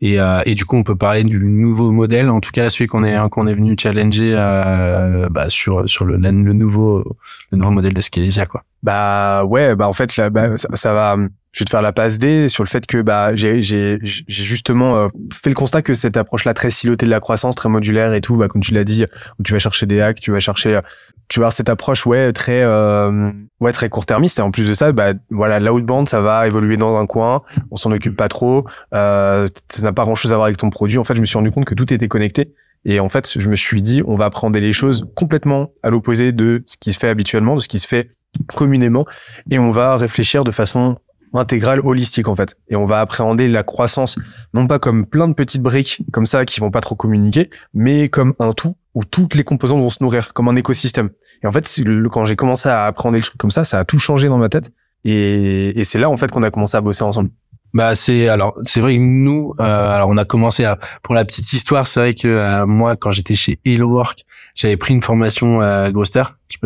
Et, 0.00 0.20
euh, 0.20 0.40
et 0.46 0.54
du 0.54 0.64
coup, 0.64 0.76
on 0.76 0.82
peut 0.82 0.96
parler 0.96 1.24
du 1.24 1.38
nouveau 1.38 1.90
modèle, 1.90 2.30
en 2.30 2.40
tout 2.40 2.50
cas 2.52 2.70
celui 2.70 2.86
qu'on 2.86 3.04
est 3.04 3.16
qu'on 3.30 3.46
est 3.46 3.54
venu 3.54 3.76
challenger 3.80 4.34
euh, 4.36 5.28
bah, 5.30 5.48
sur 5.48 5.88
sur 5.88 6.04
le, 6.04 6.16
le 6.16 6.30
nouveau 6.30 7.16
le 7.50 7.58
nouveau 7.58 7.70
modèle 7.70 7.94
de 7.94 8.00
Scalesia, 8.00 8.46
quoi. 8.46 8.64
Bah 8.84 9.44
ouais, 9.46 9.74
bah 9.74 9.88
en 9.88 9.94
fait 9.94 10.14
là, 10.18 10.28
bah, 10.28 10.58
ça, 10.58 10.92
va 10.92 11.16
je 11.52 11.60
vais 11.60 11.64
te 11.64 11.70
faire 11.70 11.80
la 11.80 11.94
passe 11.94 12.18
D 12.18 12.48
sur 12.48 12.62
le 12.62 12.68
fait 12.68 12.84
que 12.86 13.00
bah 13.00 13.34
j'ai 13.34 13.62
j'ai 13.62 13.98
j'ai 14.02 14.44
justement 14.44 14.96
euh, 14.96 15.08
fait 15.32 15.48
le 15.48 15.54
constat 15.54 15.80
que 15.80 15.94
cette 15.94 16.18
approche 16.18 16.44
là 16.44 16.52
très 16.52 16.70
silotée 16.70 17.06
de 17.06 17.10
la 17.10 17.20
croissance 17.20 17.54
très 17.54 17.70
modulaire 17.70 18.12
et 18.12 18.20
tout 18.20 18.36
bah 18.36 18.48
comme 18.48 18.60
tu 18.60 18.74
l'as 18.74 18.84
dit 18.84 19.06
où 19.38 19.42
tu 19.42 19.54
vas 19.54 19.58
chercher 19.58 19.86
des 19.86 20.02
hacks 20.02 20.20
tu 20.20 20.32
vas 20.32 20.38
chercher 20.38 20.80
tu 21.28 21.40
vas 21.40 21.44
avoir 21.44 21.54
cette 21.54 21.70
approche 21.70 22.04
ouais 22.04 22.34
très 22.34 22.62
euh, 22.62 23.32
ouais 23.60 23.72
très 23.72 23.88
court-termiste. 23.88 24.38
Et 24.38 24.42
en 24.42 24.50
plus 24.50 24.68
de 24.68 24.74
ça 24.74 24.92
bah 24.92 25.14
voilà 25.30 25.60
l'outbound 25.60 26.06
ça 26.06 26.20
va 26.20 26.46
évoluer 26.46 26.76
dans 26.76 26.98
un 26.98 27.06
coin 27.06 27.40
on 27.70 27.76
s'en 27.76 27.90
occupe 27.90 28.16
pas 28.16 28.28
trop 28.28 28.66
euh, 28.92 29.46
ça 29.70 29.82
n'a 29.82 29.94
pas 29.94 30.04
grand-chose 30.04 30.34
à 30.34 30.36
voir 30.36 30.44
avec 30.44 30.58
ton 30.58 30.68
produit. 30.68 30.98
En 30.98 31.04
fait 31.04 31.14
je 31.14 31.22
me 31.22 31.26
suis 31.26 31.38
rendu 31.38 31.50
compte 31.50 31.64
que 31.64 31.74
tout 31.74 31.90
était 31.90 32.08
connecté. 32.08 32.52
Et 32.84 33.00
en 33.00 33.08
fait 33.08 33.38
je 33.38 33.48
me 33.48 33.56
suis 33.56 33.80
dit 33.80 34.02
on 34.06 34.14
va 34.14 34.26
apprendre 34.26 34.58
les 34.58 34.72
choses 34.74 35.10
complètement 35.14 35.70
à 35.82 35.88
l'opposé 35.88 36.32
de 36.32 36.64
ce 36.66 36.76
qui 36.76 36.92
se 36.92 36.98
fait 36.98 37.08
habituellement 37.08 37.54
de 37.54 37.60
ce 37.60 37.68
qui 37.68 37.78
se 37.78 37.88
fait 37.88 38.10
communément 38.54 39.06
et 39.50 39.58
on 39.58 39.70
va 39.70 39.96
réfléchir 39.96 40.44
de 40.44 40.50
façon 40.50 40.98
intégrale, 41.38 41.80
holistique 41.80 42.28
en 42.28 42.34
fait. 42.34 42.56
Et 42.68 42.76
on 42.76 42.84
va 42.84 43.00
appréhender 43.00 43.48
la 43.48 43.62
croissance 43.62 44.18
non 44.52 44.66
pas 44.66 44.78
comme 44.78 45.06
plein 45.06 45.28
de 45.28 45.34
petites 45.34 45.62
briques 45.62 46.02
comme 46.12 46.26
ça 46.26 46.44
qui 46.44 46.60
vont 46.60 46.70
pas 46.70 46.80
trop 46.80 46.94
communiquer, 46.94 47.50
mais 47.72 48.08
comme 48.08 48.34
un 48.38 48.52
tout 48.52 48.76
où 48.94 49.04
toutes 49.04 49.34
les 49.34 49.42
composantes 49.42 49.80
vont 49.80 49.90
se 49.90 50.02
nourrir, 50.02 50.32
comme 50.32 50.48
un 50.48 50.54
écosystème. 50.54 51.10
Et 51.42 51.46
en 51.46 51.52
fait, 51.52 51.68
quand 52.12 52.24
j'ai 52.24 52.36
commencé 52.36 52.68
à 52.68 52.86
appréhender 52.86 53.18
le 53.18 53.24
truc 53.24 53.38
comme 53.38 53.50
ça, 53.50 53.64
ça 53.64 53.80
a 53.80 53.84
tout 53.84 53.98
changé 53.98 54.28
dans 54.28 54.38
ma 54.38 54.48
tête. 54.48 54.70
Et, 55.04 55.78
et 55.78 55.84
c'est 55.84 55.98
là 55.98 56.08
en 56.08 56.16
fait 56.16 56.30
qu'on 56.30 56.42
a 56.42 56.50
commencé 56.50 56.76
à 56.76 56.80
bosser 56.80 57.02
ensemble. 57.02 57.30
Bah 57.74 57.96
c'est 57.96 58.28
alors 58.28 58.54
c'est 58.62 58.80
vrai 58.80 58.94
que 58.96 59.00
nous 59.00 59.52
euh, 59.58 59.64
alors 59.64 60.08
on 60.08 60.16
a 60.16 60.24
commencé 60.24 60.64
pour 61.02 61.14
la 61.14 61.24
petite 61.24 61.52
histoire 61.52 61.88
c'est 61.88 61.98
vrai 62.00 62.14
que 62.14 62.28
euh, 62.28 62.66
moi 62.66 62.94
quand 62.94 63.10
j'étais 63.10 63.34
chez 63.34 63.58
Hello 63.64 63.88
Work 63.88 64.24
j'avais 64.54 64.76
pris 64.76 64.94
une 64.94 65.02
formation 65.02 65.60
à 65.60 65.90
Groster 65.90 66.22
je, 66.48 66.56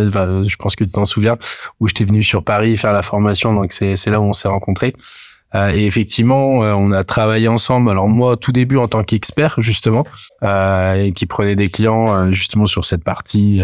je 0.47 0.57
pense 0.57 0.77
que 0.77 0.85
tu 0.85 0.93
t'en 0.93 1.05
souviens 1.07 1.37
où 1.81 1.89
j'étais 1.89 2.05
venu 2.05 2.23
sur 2.23 2.45
Paris 2.45 2.77
faire 2.77 2.93
la 2.93 3.03
formation. 3.03 3.55
Donc 3.55 3.73
c'est 3.73 3.97
c'est 3.97 4.11
là 4.11 4.21
où 4.21 4.25
on 4.25 4.33
s'est 4.33 4.49
rencontrés. 4.49 4.95
euh, 4.95 5.38
et 5.73 5.87
effectivement 5.87 6.63
euh, 6.63 6.73
on 6.73 6.93
a 6.93 7.05
travaillé 7.05 7.49
ensemble 7.49 7.91
alors 7.91 8.09
moi 8.09 8.37
tout 8.37 8.53
début 8.53 8.77
en 8.77 8.89
tant 8.89 9.03
qu'expert 9.03 9.57
justement 9.59 10.05
euh, 10.43 11.05
et 11.05 11.13
qui 11.13 11.27
prenait 11.27 11.57
des 11.57 11.69
clients 11.69 12.31
justement 12.33 12.67
sur 12.67 12.85
cette 12.85 13.05
partie 13.05 13.63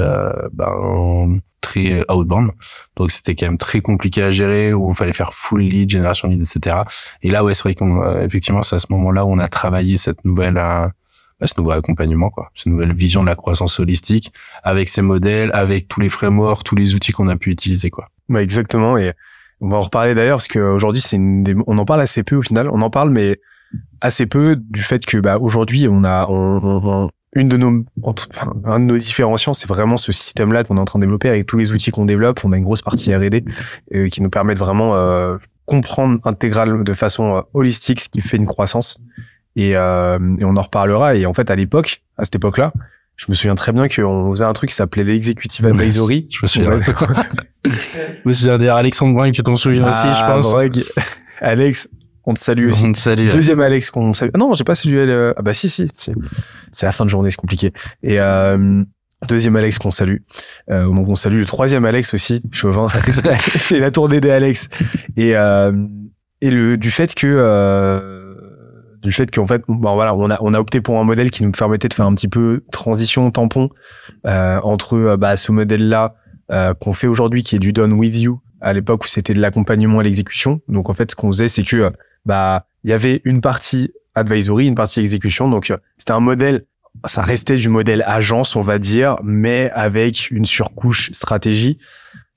ben 0.53 1.41
très 1.65 1.93
euh, 1.93 2.15
outbound. 2.15 2.53
Donc 2.97 3.11
c'était 3.11 3.35
quand 3.35 3.47
même 3.47 3.59
très 3.59 3.81
compliqué 3.81 4.23
à 4.23 4.31
gérer 4.31 4.73
où 4.73 4.91
il 4.91 4.95
fallait 4.95 5.13
faire 5.13 5.33
full 5.35 5.63
lead, 5.63 5.91
génération 5.91 6.29
lead, 6.29 6.41
etc. 6.41 6.77
Et 7.23 7.31
là, 7.31 7.43
ouais, 7.43 7.55
c'est 7.55 7.63
vrai 7.63 7.75
qu'effectivement, 7.75 8.63
c'est 8.63 8.77
à 8.77 8.79
ce 8.79 8.87
moment-là 8.91 9.25
où 9.25 9.33
on 9.33 9.39
a 9.39 9.49
travaillé 9.49 9.97
cette 9.97 10.25
nouvelle, 10.25 10.59
euh, 10.59 10.87
bah, 11.41 11.47
ce 11.47 11.55
nouveau 11.59 11.73
accompagnement, 11.73 12.31
quoi, 12.31 12.51
cette 12.55 12.67
nouvelle 12.67 12.95
vision 12.95 13.23
de 13.23 13.27
la 13.27 13.35
croissance 13.35 13.81
holistique 13.81 14.33
avec 14.63 14.89
ces 14.89 15.03
modèles, 15.03 15.51
avec 15.55 15.89
tous 15.89 16.01
les 16.01 16.11
frameworks, 16.11 16.65
tous 16.65 16.77
les 16.77 16.95
outils 16.95 17.13
qu'on 17.13 17.29
a 17.29 17.37
pu 17.37 17.51
utiliser, 17.51 17.91
quoi. 17.91 18.09
Ouais, 18.29 18.43
exactement. 18.43 18.97
On 19.65 19.69
va 19.69 19.79
en 19.79 19.83
reparler 19.83 20.15
d'ailleurs 20.15 20.37
parce 20.37 20.49
qu'aujourd'hui, 20.49 21.01
c'est 21.01 21.19
on 21.67 21.79
en 21.79 21.85
parle 21.85 22.03
assez 22.03 22.23
peu 22.23 22.37
au 22.37 22.43
final. 22.43 22.69
On 22.71 22.83
en 22.83 22.91
parle, 22.91 23.11
mais 23.11 23.41
assez 24.01 24.27
peu 24.27 24.57
du 24.57 24.83
fait 24.83 25.05
que 25.07 25.17
bah 25.19 25.39
aujourd'hui 25.41 25.89
on 25.89 26.05
a 26.05 26.29
une 27.35 27.49
de 27.49 27.57
nos 27.57 27.85
un 28.65 28.79
de 28.79 28.85
nos 28.85 28.99
différenciants, 28.99 29.55
c'est 29.55 29.69
vraiment 29.69 29.97
ce 29.97 30.13
système-là 30.13 30.65
qu'on 30.65 30.77
est 30.77 30.81
en 30.81 30.85
train 30.85 30.99
de 30.99 31.05
développer 31.05 31.29
avec 31.29 31.47
tous 31.47 31.57
les 31.57 31.73
outils 31.73 31.91
qu'on 31.91 32.05
développe. 32.05 32.45
On 32.45 32.53
a 32.53 32.57
une 32.57 32.65
grosse 32.65 32.83
partie 32.83 33.15
R&D 33.15 33.45
euh, 33.95 34.09
qui 34.09 34.23
nous 34.23 34.31
permet 34.31 34.55
de 34.55 34.59
vraiment 34.59 34.95
euh, 34.95 35.39
comprendre 35.65 36.21
intégral 36.25 36.85
de 36.85 36.93
façon 36.93 37.37
euh, 37.37 37.41
holistique 37.55 38.01
ce 38.01 38.09
qui 38.09 38.21
fait 38.21 38.37
une 38.37 38.47
croissance. 38.47 39.01
Et, 39.57 39.77
euh, 39.77 40.19
et, 40.39 40.45
on 40.45 40.57
en 40.57 40.63
reparlera. 40.63 41.15
Et 41.15 41.27
en 41.27 41.33
fait, 41.33 41.51
à 41.51 41.57
l'époque, 41.57 42.03
à 42.19 42.25
cette 42.25 42.37
époque-là, 42.37 42.73
je 43.17 43.27
me 43.29 43.35
souviens 43.35 43.55
très 43.55 43.73
bien 43.73 43.89
qu'on 43.89 44.31
faisait 44.31 44.45
un 44.45 44.53
truc 44.53 44.71
qui 44.71 44.77
s'appelait 44.77 45.05
l'executive 45.05 45.67
advisory. 45.67 46.27
je 46.31 46.41
me 46.43 46.47
souviens. 46.47 46.81
je 47.65 47.71
me 48.25 48.33
souviens 48.33 48.59
d'ailleurs 48.59 48.77
Alexandre 48.77 49.15
Brun, 49.15 49.31
tu 49.31 49.43
t'en 49.43 49.57
souviens 49.57 49.89
aussi, 49.89 50.03
je 50.03 50.23
ah, 50.23 50.35
pense. 50.35 50.55
Alex, 51.41 51.89
on 52.25 52.35
te 52.35 52.41
salue 52.41 52.69
aussi. 52.69 52.85
On 52.85 52.93
te 52.93 52.99
salue. 52.99 53.31
Deuxième 53.31 53.61
Alex 53.61 53.91
qu'on 53.91 54.13
salue. 54.13 54.31
Ah 54.35 54.39
non, 54.39 54.55
j'ai 54.55 54.65
pas 54.65 54.75
salué. 54.75 55.33
Ah 55.37 55.43
bah 55.43 55.55
si, 55.55 55.69
si. 55.69 55.89
C'est 55.93 56.87
la 56.87 56.93
fin 56.93 57.05
de 57.05 57.11
journée, 57.11 57.31
c'est 57.31 57.37
compliqué. 57.37 57.73
Et 58.03 58.19
euh, 58.21 58.83
deuxième 59.29 59.57
Alex 59.57 59.79
qu'on 59.79 59.91
salue. 59.91 60.19
Euh, 60.71 60.85
donc 60.85 61.09
on 61.09 61.15
salue 61.15 61.39
le 61.39 61.47
troisième 61.47 61.85
Alex 61.85 62.15
aussi, 62.15 62.43
Chauvin. 62.51 62.87
c'est 63.57 63.79
la 63.79 63.91
tournée 63.91 64.21
des 64.21 64.31
Alex. 64.31 64.69
Et 65.17 65.37
euh, 65.37 65.73
et 66.41 66.51
le 66.51 66.77
du 66.77 66.91
fait 66.91 67.15
que 67.15 67.27
euh, 67.27 68.24
du 69.05 69.13
fait 69.13 69.31
qu'en 69.31 69.47
fait 69.47 69.63
bon 69.69 69.95
voilà 69.95 70.17
on 70.17 70.31
a 70.31 70.39
on 70.41 70.55
a 70.55 70.59
opté 70.59 70.81
pour 70.81 70.99
un 70.99 71.05
modèle 71.05 71.31
qui 71.31 71.45
nous 71.45 71.53
permettait 71.53 71.89
de 71.89 71.95
faire 71.95 72.07
un 72.07 72.15
petit 72.15 72.29
peu 72.29 72.65
transition 72.73 73.31
tampon 73.31 73.71
euh, 74.27 74.59
entre 74.63 74.97
euh, 74.97 75.17
bah, 75.17 75.37
ce 75.37 75.53
modèle 75.53 75.89
là 75.89 76.15
euh, 76.51 76.75
qu'on 76.75 76.93
fait 76.93 77.07
aujourd'hui 77.07 77.43
qui 77.43 77.57
est 77.57 77.61
du 77.61 77.73
done 77.73 77.93
with 77.93 78.19
you 78.19 78.41
à 78.61 78.73
l'époque 78.73 79.05
où 79.05 79.09
c'était 79.09 79.35
de 79.35 79.41
l'accompagnement 79.41 80.01
à 80.01 80.03
l'exécution 80.03 80.61
donc 80.69 80.91
en 80.91 80.95
fait 80.95 81.11
ce 81.11 81.17
qu'on 81.17 81.29
faisait 81.29 81.49
c'est 81.49 81.63
que 81.63 81.93
bah 82.25 82.67
il 82.83 82.91
y 82.91 82.93
avait 82.93 83.21
une 83.25 83.41
partie 83.41 83.93
advisory, 84.15 84.67
une 84.67 84.75
partie 84.75 85.01
exécution. 85.01 85.49
Donc 85.49 85.71
euh, 85.71 85.77
c'était 85.99 86.13
un 86.13 86.21
modèle, 86.21 86.65
ça 87.07 87.23
restait 87.23 87.57
du 87.57 87.69
modèle 87.69 88.03
agence, 88.07 88.57
on 88.57 88.63
va 88.63 88.79
dire, 88.79 89.17
mais 89.23 89.71
avec 89.75 90.31
une 90.31 90.47
surcouche 90.47 91.11
stratégie 91.13 91.79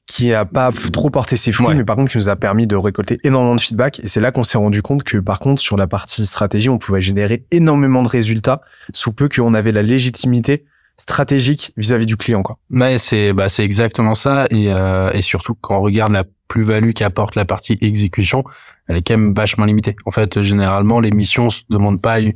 qui 0.08 0.34
a 0.34 0.46
pas 0.46 0.72
trop 0.94 1.10
porté 1.10 1.36
ses 1.36 1.52
fruits, 1.52 1.68
Ouais. 1.68 1.76
mais 1.76 1.84
par 1.84 1.98
contre 1.98 2.10
qui 2.12 2.18
nous 2.18 2.30
a 2.30 2.36
permis 2.38 2.66
de 2.66 2.76
récolter 2.78 3.20
énormément 3.26 3.56
de 3.56 3.62
feedback. 3.62 4.00
Et 4.00 4.08
c'est 4.08 4.22
là 4.22 4.32
qu'on 4.32 4.44
s'est 4.44 4.58
rendu 4.58 4.82
compte 4.82 5.04
que 5.04 5.18
par 5.18 5.40
contre 5.40 5.62
sur 5.62 5.76
la 5.78 5.86
partie 5.86 6.26
stratégie, 6.26 6.70
on 6.70 6.78
pouvait 6.78 7.02
générer 7.02 7.44
énormément 7.52 8.02
de 8.04 8.08
résultats 8.08 8.62
sous 8.94 9.12
peu 9.12 9.28
qu'on 9.28 9.54
avait 9.54 9.74
la 9.74 9.84
légitimité 9.84 10.64
stratégique 10.96 11.74
vis-à-vis 11.78 12.06
du 12.06 12.18
client. 12.18 12.42
Quoi. 12.42 12.58
Ouais, 12.72 12.98
c'est 12.98 13.32
bah 13.34 13.50
c'est 13.50 13.64
exactement 13.64 14.16
ça 14.16 14.48
et 14.50 14.72
euh, 14.72 15.12
et 15.12 15.22
surtout 15.22 15.54
quand 15.54 15.78
on 15.78 15.82
regarde 15.82 16.12
la 16.12 16.24
plus-value 16.48 16.92
qu'apporte 16.92 17.36
la 17.36 17.44
partie 17.46 17.78
exécution, 17.82 18.46
elle 18.88 18.96
est 18.98 19.02
quand 19.06 19.18
même 19.18 19.34
vachement 19.34 19.66
limitée. 19.66 19.96
En 20.06 20.12
fait, 20.12 20.42
généralement 20.42 21.00
les 21.02 21.12
missions 21.12 21.50
se 21.50 21.64
demandent 21.70 22.02
pas 22.02 22.20
une, 22.22 22.32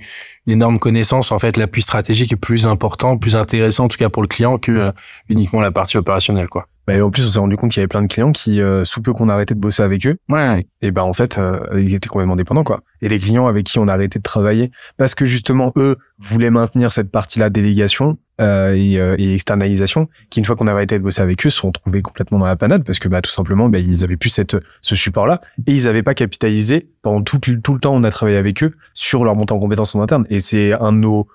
une 0.46 0.54
énorme 0.54 0.78
connaissance. 0.80 1.32
En 1.32 1.40
fait, 1.40 1.56
l'appui 1.58 1.82
stratégique 1.82 2.34
est 2.34 2.36
plus 2.36 2.68
important, 2.68 3.18
plus 3.18 3.36
intéressant 3.38 3.86
en 3.86 3.88
tout 3.88 3.98
cas 3.98 4.10
pour 4.10 4.22
le 4.22 4.28
client 4.28 4.58
que 4.58 4.72
euh, 4.74 4.92
uniquement 5.30 5.62
la 5.62 5.72
partie 5.72 5.98
opérationnelle 5.98 6.50
quoi. 6.50 6.68
Bah, 6.88 7.04
en 7.06 7.12
plus, 7.12 7.26
on 7.26 7.30
s'est 7.30 7.40
rendu 7.40 7.58
compte 7.58 7.72
qu'il 7.72 7.80
y 7.80 7.84
avait 7.84 7.88
plein 7.88 8.02
de 8.02 8.08
clients 8.08 8.32
qui, 8.32 8.60
euh, 8.62 8.84
sous 8.84 9.02
peu 9.02 9.14
qu'on 9.14 9.30
a 9.30 9.34
arrêté 9.34 9.54
de 9.54 9.60
bosser 9.60 9.84
avec 9.84 10.06
eux, 10.08 10.18
Ouais, 10.30 10.66
et 10.82 10.92
ben 10.92 11.04
en 11.04 11.14
fait, 11.14 11.38
euh, 11.38 11.60
ils 11.78 11.94
étaient 11.94 12.10
complètement 12.10 12.36
dépendants 12.36 12.64
quoi. 12.64 12.82
Et 13.02 13.10
les 13.10 13.20
clients 13.20 13.48
avec 13.48 13.66
qui 13.66 13.78
on 13.80 13.88
a 13.88 13.94
arrêté 13.94 14.20
de 14.20 14.24
travailler 14.24 14.72
parce 14.98 15.14
que 15.16 15.26
justement 15.26 15.72
eux 15.76 15.98
voulaient 16.20 16.50
maintenir 16.50 16.92
cette 16.92 17.12
partie-là 17.12 17.50
délégation 17.50 18.18
euh, 18.40 18.74
et, 18.76 19.00
euh, 19.00 19.16
et 19.20 19.36
externalisation, 19.36 20.08
qui 20.32 20.40
une 20.40 20.46
fois 20.46 20.56
qu'on 20.56 20.66
avait 20.66 20.78
arrêté 20.78 20.98
de 20.98 21.04
bosser 21.04 21.22
avec 21.22 21.46
eux, 21.46 21.50
se 21.52 21.58
sont 21.60 21.68
retrouvés 21.68 22.02
complètement 22.02 22.40
dans 22.40 22.46
la 22.48 22.56
panade 22.56 22.84
parce 22.84 22.98
que 22.98 23.08
bah 23.08 23.22
tout 23.22 23.30
simplement, 23.32 23.70
bah, 23.70 23.78
ils 23.80 24.04
avaient 24.04 24.18
plus 24.18 24.30
cette 24.32 24.58
ce 24.82 24.96
support-là 24.96 25.42
et 25.68 25.74
ils 25.74 25.88
avaient 25.88 26.04
pas 26.04 26.16
capitalisé 26.16 26.90
pendant 27.04 27.22
tout 27.22 27.40
le- 27.48 27.62
tout 27.62 27.74
le 27.74 27.80
temps 27.80 27.94
on 27.94 28.04
a 28.04 28.10
travaillé 28.12 28.38
avec 28.38 28.64
eux 28.64 28.74
sur 28.96 29.24
leur 29.24 29.36
montée 29.36 29.54
en 29.54 29.60
compétences 29.60 29.94
en 29.96 30.02
interne. 30.02 30.26
Et 30.32 30.40
c'est 30.40 30.74
un 30.74 30.92
de 30.94 30.98
nos 30.98 31.28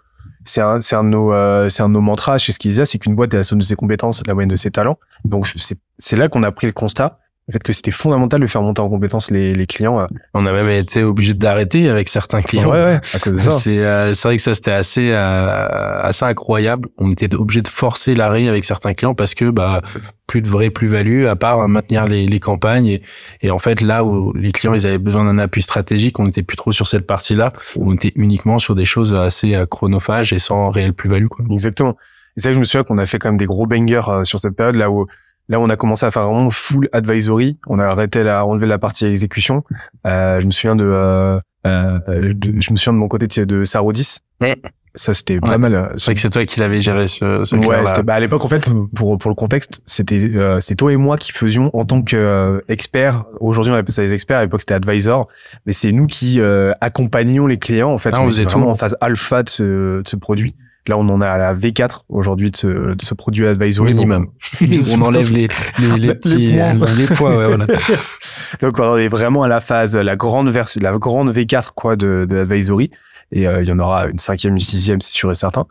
c'est 0.46 0.62
un, 0.62 0.80
c'est 0.80 0.96
un 0.96 1.04
de 1.04 1.10
nos, 1.10 1.32
euh, 1.32 1.68
c'est 1.68 1.82
un 1.82 1.88
de 1.88 1.94
nos 1.94 2.00
mantras 2.00 2.38
chez 2.38 2.52
Skizia, 2.52 2.84
c'est 2.84 2.98
qu'une 2.98 3.14
boîte 3.14 3.34
est 3.34 3.36
la 3.36 3.42
somme 3.42 3.58
de 3.58 3.64
ses 3.64 3.76
compétences, 3.76 4.22
la 4.26 4.32
moyenne 4.32 4.48
de 4.48 4.56
ses 4.56 4.70
talents. 4.70 4.98
Donc, 5.24 5.46
c'est, 5.46 5.78
c'est 5.98 6.16
là 6.16 6.28
qu'on 6.28 6.42
a 6.42 6.52
pris 6.52 6.66
le 6.66 6.72
constat, 6.72 7.18
fait, 7.52 7.62
que 7.62 7.72
c'était 7.72 7.90
fondamental 7.90 8.40
de 8.40 8.46
faire 8.46 8.62
monter 8.62 8.80
en 8.82 8.88
compétences 8.88 9.30
les, 9.30 9.54
les 9.54 9.66
clients. 9.66 10.00
euh. 10.00 10.06
on 10.34 10.46
a 10.46 10.52
même 10.52 10.68
été 10.68 11.02
obligé 11.02 11.34
d'arrêter 11.34 11.88
avec 11.88 12.08
certains 12.08 12.42
clients. 12.42 12.70
Ouais, 12.70 12.84
ouais, 12.84 13.00
à 13.14 13.18
cause 13.18 13.34
de 13.34 13.38
ça. 13.38 13.50
C'est 13.50 13.78
euh, 13.78 14.12
vrai 14.24 14.36
que 14.36 14.42
ça 14.42 14.54
c'était 14.54 14.72
assez 14.72 15.10
euh, 15.12 16.00
assez 16.02 16.24
incroyable. 16.24 16.88
On 16.98 17.10
était 17.12 17.32
obligé 17.34 17.62
de 17.62 17.68
forcer 17.68 18.14
l'arrêt 18.14 18.48
avec 18.48 18.64
certains 18.64 18.94
clients 18.94 19.14
parce 19.14 19.34
que 19.34 19.50
bah 19.50 19.82
plus 20.26 20.42
de 20.42 20.48
vraie 20.48 20.70
plus-value 20.70 21.26
à 21.26 21.36
part 21.36 21.68
maintenir 21.68 22.06
les, 22.06 22.26
les 22.26 22.40
campagnes 22.40 22.86
et, 22.88 23.02
et 23.42 23.50
en 23.52 23.60
fait 23.60 23.80
là 23.80 24.04
où 24.04 24.32
les 24.32 24.50
clients 24.50 24.74
ils 24.74 24.84
avaient 24.84 24.98
besoin 24.98 25.24
d'un 25.24 25.38
appui 25.38 25.62
stratégique, 25.62 26.18
on 26.18 26.24
n'était 26.24 26.42
plus 26.42 26.56
trop 26.56 26.72
sur 26.72 26.88
cette 26.88 27.06
partie-là. 27.06 27.52
On 27.78 27.94
était 27.94 28.12
uniquement 28.16 28.58
sur 28.58 28.74
des 28.74 28.84
choses 28.84 29.14
assez 29.14 29.54
euh, 29.54 29.66
chronophages 29.66 30.32
et 30.32 30.40
sans 30.40 30.70
réelle 30.70 30.94
plus-value 30.94 31.26
quoi. 31.26 31.44
Exactement. 31.50 31.96
Et 32.36 32.42
que 32.42 32.52
je 32.52 32.58
me 32.58 32.64
souviens 32.64 32.82
qu'on 32.84 32.98
a 32.98 33.06
fait 33.06 33.18
quand 33.18 33.28
même 33.28 33.38
des 33.38 33.46
gros 33.46 33.66
bangers 33.66 34.02
euh, 34.08 34.24
sur 34.24 34.40
cette 34.40 34.56
période 34.56 34.74
là 34.74 34.90
où 34.90 35.06
là 35.48 35.60
on 35.60 35.68
a 35.70 35.76
commencé 35.76 36.04
à 36.06 36.10
faire 36.10 36.24
vraiment 36.28 36.50
full 36.50 36.88
advisory. 36.92 37.58
On 37.66 37.78
a 37.78 37.84
arrêté 37.84 38.22
la, 38.22 38.44
enlevé 38.46 38.66
la 38.66 38.78
partie 38.78 39.06
exécution. 39.06 39.64
Euh, 40.06 40.40
je 40.40 40.46
me 40.46 40.50
souviens 40.50 40.76
de, 40.76 40.84
euh, 40.86 41.38
euh, 41.66 41.98
de- 42.08 42.60
je 42.60 42.70
me 42.72 42.76
souviens 42.76 42.92
de 42.92 42.98
mon 42.98 43.08
côté 43.08 43.26
de, 43.26 43.44
de 43.44 43.64
Sarodis. 43.64 44.18
Ouais. 44.40 44.56
Ça 44.98 45.12
c'était 45.12 45.40
pas 45.40 45.58
mal. 45.58 45.74
euh, 45.74 45.88
C'est 45.94 46.06
vrai 46.06 46.14
que 46.14 46.20
c'est 46.22 46.30
toi 46.30 46.46
qui 46.46 46.58
l'avais 46.58 46.80
géré 46.80 47.06
ce, 47.06 47.44
ce 47.44 47.54
Ouais, 47.54 47.86
c'était 47.86 48.02
bah, 48.02 48.14
à 48.14 48.20
l'époque 48.20 48.42
en 48.46 48.48
fait 48.48 48.66
pour 48.94 49.18
pour 49.18 49.30
le 49.30 49.34
contexte, 49.34 49.82
c'était 49.84 50.30
euh, 50.34 50.58
c'est 50.58 50.74
toi 50.74 50.90
et 50.90 50.96
moi 50.96 51.18
qui 51.18 51.32
faisions 51.32 51.70
en 51.76 51.84
tant 51.84 52.00
que 52.00 52.16
euh, 52.16 52.60
experts. 52.68 53.24
Aujourd'hui 53.40 53.72
on 53.72 53.76
appelle 53.76 53.92
ça 53.92 54.00
des 54.00 54.14
experts, 54.14 54.38
à 54.38 54.42
l'époque 54.44 54.60
c'était 54.62 54.72
advisor, 54.72 55.28
mais 55.66 55.72
c'est 55.74 55.92
nous 55.92 56.06
qui 56.06 56.40
euh, 56.40 56.72
accompagnions 56.80 57.46
les 57.46 57.58
clients 57.58 57.90
en 57.92 57.98
fait. 57.98 58.08
Ah, 58.14 58.22
on 58.22 58.24
on 58.24 58.28
faisait 58.28 58.44
était 58.44 58.52
vraiment 58.52 58.66
tout. 58.68 58.72
en 58.72 58.74
phase 58.76 58.96
alpha 59.02 59.42
de 59.42 59.48
ce, 59.50 59.62
de 60.00 60.02
ce 60.08 60.16
produit. 60.16 60.56
Là 60.88 60.96
on 60.98 61.08
en 61.08 61.20
est 61.20 61.26
à 61.26 61.36
la 61.38 61.54
V4 61.54 62.02
aujourd'hui 62.08 62.50
de 62.50 62.56
ce, 62.56 62.66
de 62.66 63.02
ce 63.02 63.14
produit 63.14 63.46
advisory. 63.46 63.92
minimum. 63.94 64.26
Donc, 64.60 64.70
on 64.92 65.02
enlève 65.02 65.30
les 65.32 65.48
les, 65.78 65.88
les 65.98 65.98
Les 66.08 66.14
petits 66.14 66.52
points. 66.52 66.80
euh, 66.82 66.86
les 66.96 67.06
points 67.06 67.36
ouais 67.36 67.46
voilà. 67.46 67.66
Donc 68.60 68.78
on 68.78 68.96
est 68.96 69.08
vraiment 69.08 69.42
à 69.42 69.48
la 69.48 69.60
phase, 69.60 69.96
la 69.96 70.16
grande 70.16 70.48
version, 70.50 70.80
la 70.82 70.92
grande 70.98 71.30
V4 71.34 71.70
quoi 71.74 71.96
de, 71.96 72.26
de 72.28 72.38
advisory. 72.38 72.90
Et 73.32 73.46
euh, 73.48 73.62
il 73.62 73.68
y 73.68 73.72
en 73.72 73.78
aura 73.78 74.06
une 74.06 74.18
cinquième, 74.20 74.54
une 74.54 74.60
sixième, 74.60 75.00
c'est 75.00 75.12
sûr 75.12 75.30
et 75.30 75.34
certain. 75.34 75.66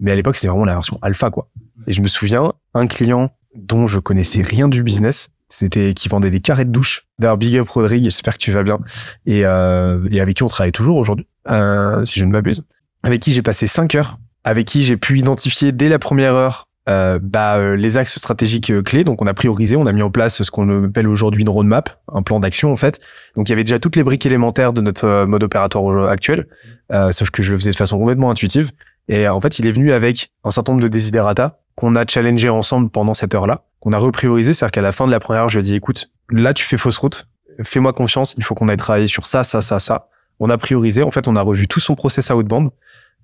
Mais 0.00 0.10
à 0.12 0.14
l'époque 0.16 0.36
c'était 0.36 0.48
vraiment 0.48 0.64
la 0.64 0.74
version 0.74 0.98
alpha 1.02 1.30
quoi. 1.30 1.48
Et 1.86 1.92
je 1.92 2.02
me 2.02 2.08
souviens 2.08 2.52
un 2.74 2.86
client 2.86 3.30
dont 3.54 3.86
je 3.86 3.98
connaissais 3.98 4.42
rien 4.42 4.68
du 4.68 4.82
business. 4.82 5.30
C'était 5.48 5.94
qui 5.94 6.08
vendait 6.08 6.30
des 6.30 6.40
carrets 6.40 6.64
de 6.64 6.72
douche. 6.72 7.06
D'ailleurs, 7.20 7.36
big 7.36 7.56
up 7.56 7.68
Rodrigue, 7.68 8.02
j'espère 8.02 8.32
que 8.34 8.38
tu 8.42 8.50
vas 8.50 8.64
bien. 8.64 8.80
Et, 9.26 9.46
euh, 9.46 10.00
et 10.10 10.20
avec 10.20 10.36
qui 10.36 10.42
on 10.42 10.48
travaille 10.48 10.72
toujours 10.72 10.96
aujourd'hui, 10.96 11.24
euh, 11.48 12.04
si 12.04 12.18
je 12.18 12.24
ne 12.24 12.32
m'abuse. 12.32 12.64
Avec 13.04 13.22
qui 13.22 13.32
j'ai 13.32 13.42
passé 13.42 13.68
cinq 13.68 13.94
heures, 13.94 14.18
avec 14.46 14.66
qui 14.66 14.82
j'ai 14.82 14.96
pu 14.96 15.18
identifier 15.18 15.72
dès 15.72 15.88
la 15.88 15.98
première 15.98 16.34
heure 16.34 16.68
euh, 16.88 17.18
bah, 17.20 17.56
euh, 17.56 17.74
les 17.74 17.98
axes 17.98 18.16
stratégiques 18.16 18.70
euh, 18.70 18.80
clés. 18.80 19.02
Donc 19.02 19.20
on 19.20 19.26
a 19.26 19.34
priorisé, 19.34 19.74
on 19.76 19.86
a 19.86 19.92
mis 19.92 20.02
en 20.02 20.10
place 20.10 20.42
ce 20.42 20.50
qu'on 20.52 20.84
appelle 20.84 21.08
aujourd'hui 21.08 21.42
une 21.42 21.48
roadmap, 21.48 22.00
un 22.12 22.22
plan 22.22 22.38
d'action 22.38 22.70
en 22.72 22.76
fait. 22.76 23.00
Donc 23.34 23.48
il 23.48 23.50
y 23.50 23.54
avait 23.54 23.64
déjà 23.64 23.80
toutes 23.80 23.96
les 23.96 24.04
briques 24.04 24.24
élémentaires 24.24 24.72
de 24.72 24.80
notre 24.80 25.04
euh, 25.06 25.26
mode 25.26 25.42
opératoire 25.42 25.82
au- 25.84 26.04
actuel, 26.06 26.46
euh, 26.92 27.10
sauf 27.10 27.30
que 27.30 27.42
je 27.42 27.52
le 27.52 27.58
faisais 27.58 27.72
de 27.72 27.76
façon 27.76 27.98
complètement 27.98 28.30
intuitive. 28.30 28.70
Et 29.08 29.26
euh, 29.26 29.34
en 29.34 29.40
fait, 29.40 29.58
il 29.58 29.66
est 29.66 29.72
venu 29.72 29.92
avec 29.92 30.30
un 30.44 30.50
certain 30.50 30.72
nombre 30.72 30.84
de 30.84 30.88
desiderata 30.88 31.58
qu'on 31.74 31.96
a 31.96 32.06
challengé 32.06 32.48
ensemble 32.48 32.88
pendant 32.88 33.14
cette 33.14 33.34
heure-là, 33.34 33.64
qu'on 33.80 33.92
a 33.92 33.98
repriorisé. 33.98 34.52
C'est-à-dire 34.54 34.72
qu'à 34.72 34.80
la 34.82 34.92
fin 34.92 35.06
de 35.06 35.10
la 35.10 35.18
première 35.20 35.42
heure, 35.42 35.48
je 35.48 35.58
lui 35.58 35.66
ai 35.66 35.70
dit, 35.70 35.74
écoute, 35.74 36.08
là, 36.30 36.54
tu 36.54 36.64
fais 36.64 36.78
fausse 36.78 36.96
route. 36.98 37.28
Fais-moi 37.64 37.92
confiance. 37.92 38.34
Il 38.38 38.44
faut 38.44 38.54
qu'on 38.54 38.68
aille 38.68 38.76
travailler 38.78 39.08
sur 39.08 39.26
ça, 39.26 39.42
ça, 39.42 39.60
ça, 39.60 39.78
ça. 39.78 40.08
On 40.40 40.48
a 40.50 40.56
priorisé. 40.56 41.02
En 41.02 41.10
fait, 41.10 41.28
on 41.28 41.36
a 41.36 41.42
revu 41.42 41.68
tout 41.68 41.80
son 41.80 41.94
process 41.94 42.30
outbound. 42.30 42.68
Euh, 42.68 42.70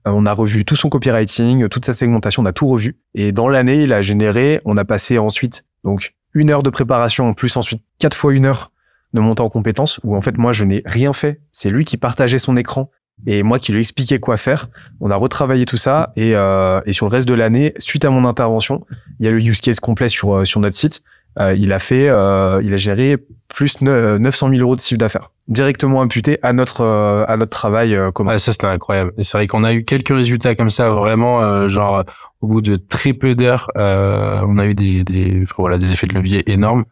On 0.04 0.26
a 0.26 0.32
revu 0.32 0.64
tout 0.64 0.76
son 0.76 0.88
copywriting, 0.88 1.68
toute 1.68 1.84
sa 1.84 1.92
segmentation, 1.92 2.42
on 2.42 2.46
a 2.46 2.52
tout 2.52 2.68
revu. 2.68 2.96
Et 3.14 3.32
dans 3.32 3.48
l'année, 3.48 3.82
il 3.82 3.92
a 3.92 4.00
généré, 4.00 4.60
on 4.64 4.76
a 4.76 4.84
passé 4.84 5.18
ensuite, 5.18 5.64
donc, 5.84 6.14
une 6.34 6.50
heure 6.50 6.62
de 6.62 6.70
préparation, 6.70 7.32
plus 7.34 7.56
ensuite 7.56 7.82
quatre 7.98 8.16
fois 8.16 8.32
une 8.32 8.46
heure 8.46 8.72
de 9.12 9.20
montée 9.20 9.42
en 9.42 9.50
compétences, 9.50 10.00
où 10.02 10.16
en 10.16 10.20
fait, 10.20 10.38
moi, 10.38 10.52
je 10.52 10.64
n'ai 10.64 10.82
rien 10.86 11.12
fait. 11.12 11.40
C'est 11.52 11.70
lui 11.70 11.84
qui 11.84 11.96
partageait 11.96 12.38
son 12.38 12.56
écran 12.56 12.90
et 13.26 13.42
moi 13.42 13.58
qui 13.58 13.72
lui 13.72 13.80
expliquais 13.80 14.18
quoi 14.18 14.36
faire. 14.36 14.68
On 15.00 15.10
a 15.10 15.16
retravaillé 15.16 15.66
tout 15.66 15.76
ça 15.76 16.12
et, 16.16 16.34
euh, 16.34 16.80
et 16.86 16.92
sur 16.92 17.06
le 17.06 17.12
reste 17.12 17.28
de 17.28 17.34
l'année, 17.34 17.74
suite 17.78 18.04
à 18.04 18.10
mon 18.10 18.24
intervention, 18.24 18.84
il 19.20 19.26
y 19.26 19.28
a 19.28 19.32
le 19.32 19.38
use 19.38 19.60
case 19.60 19.80
complet 19.80 20.08
sur 20.08 20.34
euh, 20.34 20.44
sur 20.44 20.60
notre 20.60 20.76
site. 20.76 21.02
Euh, 21.40 21.54
il 21.58 21.72
a 21.72 21.78
fait, 21.78 22.08
euh, 22.08 22.60
il 22.62 22.72
a 22.74 22.76
géré 22.76 23.16
plus 23.48 23.80
ne- 23.80 24.18
900 24.18 24.48
000 24.50 24.60
euros 24.60 24.76
de 24.76 24.80
chiffre 24.80 24.98
d'affaires 24.98 25.30
directement 25.48 26.00
imputé 26.02 26.38
à 26.42 26.52
notre 26.52 26.82
euh, 26.82 27.24
à 27.26 27.36
notre 27.36 27.50
travail 27.50 27.94
euh, 27.94 28.10
commun. 28.10 28.32
Ouais, 28.32 28.38
ça 28.38 28.52
c'était 28.52 28.66
incroyable. 28.66 29.12
C'est 29.18 29.36
vrai 29.36 29.46
qu'on 29.46 29.64
a 29.64 29.72
eu 29.72 29.84
quelques 29.84 30.14
résultats 30.14 30.54
comme 30.54 30.70
ça, 30.70 30.90
vraiment, 30.90 31.42
euh, 31.42 31.68
genre 31.68 32.04
au 32.40 32.46
bout 32.46 32.60
de 32.62 32.76
très 32.76 33.12
peu 33.12 33.34
d'heures, 33.34 33.68
euh, 33.76 34.40
on 34.46 34.58
a 34.58 34.66
eu 34.66 34.74
des, 34.74 35.04
des 35.04 35.44
voilà 35.56 35.78
des 35.78 35.92
effets 35.92 36.06
de 36.06 36.14
levier 36.14 36.50
énormes. 36.50 36.84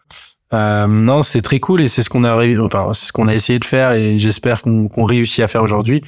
Non, 0.52 1.22
c'était 1.22 1.42
très 1.42 1.60
cool 1.60 1.80
et 1.80 1.88
c'est 1.88 2.02
ce 2.02 2.10
qu'on 2.10 2.24
a 2.24 2.34
enfin 2.62 2.88
c'est 2.92 3.06
ce 3.06 3.12
qu'on 3.12 3.28
a 3.28 3.34
essayé 3.34 3.58
de 3.58 3.64
faire 3.64 3.92
et 3.92 4.18
j'espère 4.18 4.62
qu'on 4.62 4.88
qu'on 4.88 5.04
réussit 5.04 5.40
à 5.44 5.48
faire 5.48 5.62
aujourd'hui, 5.62 6.02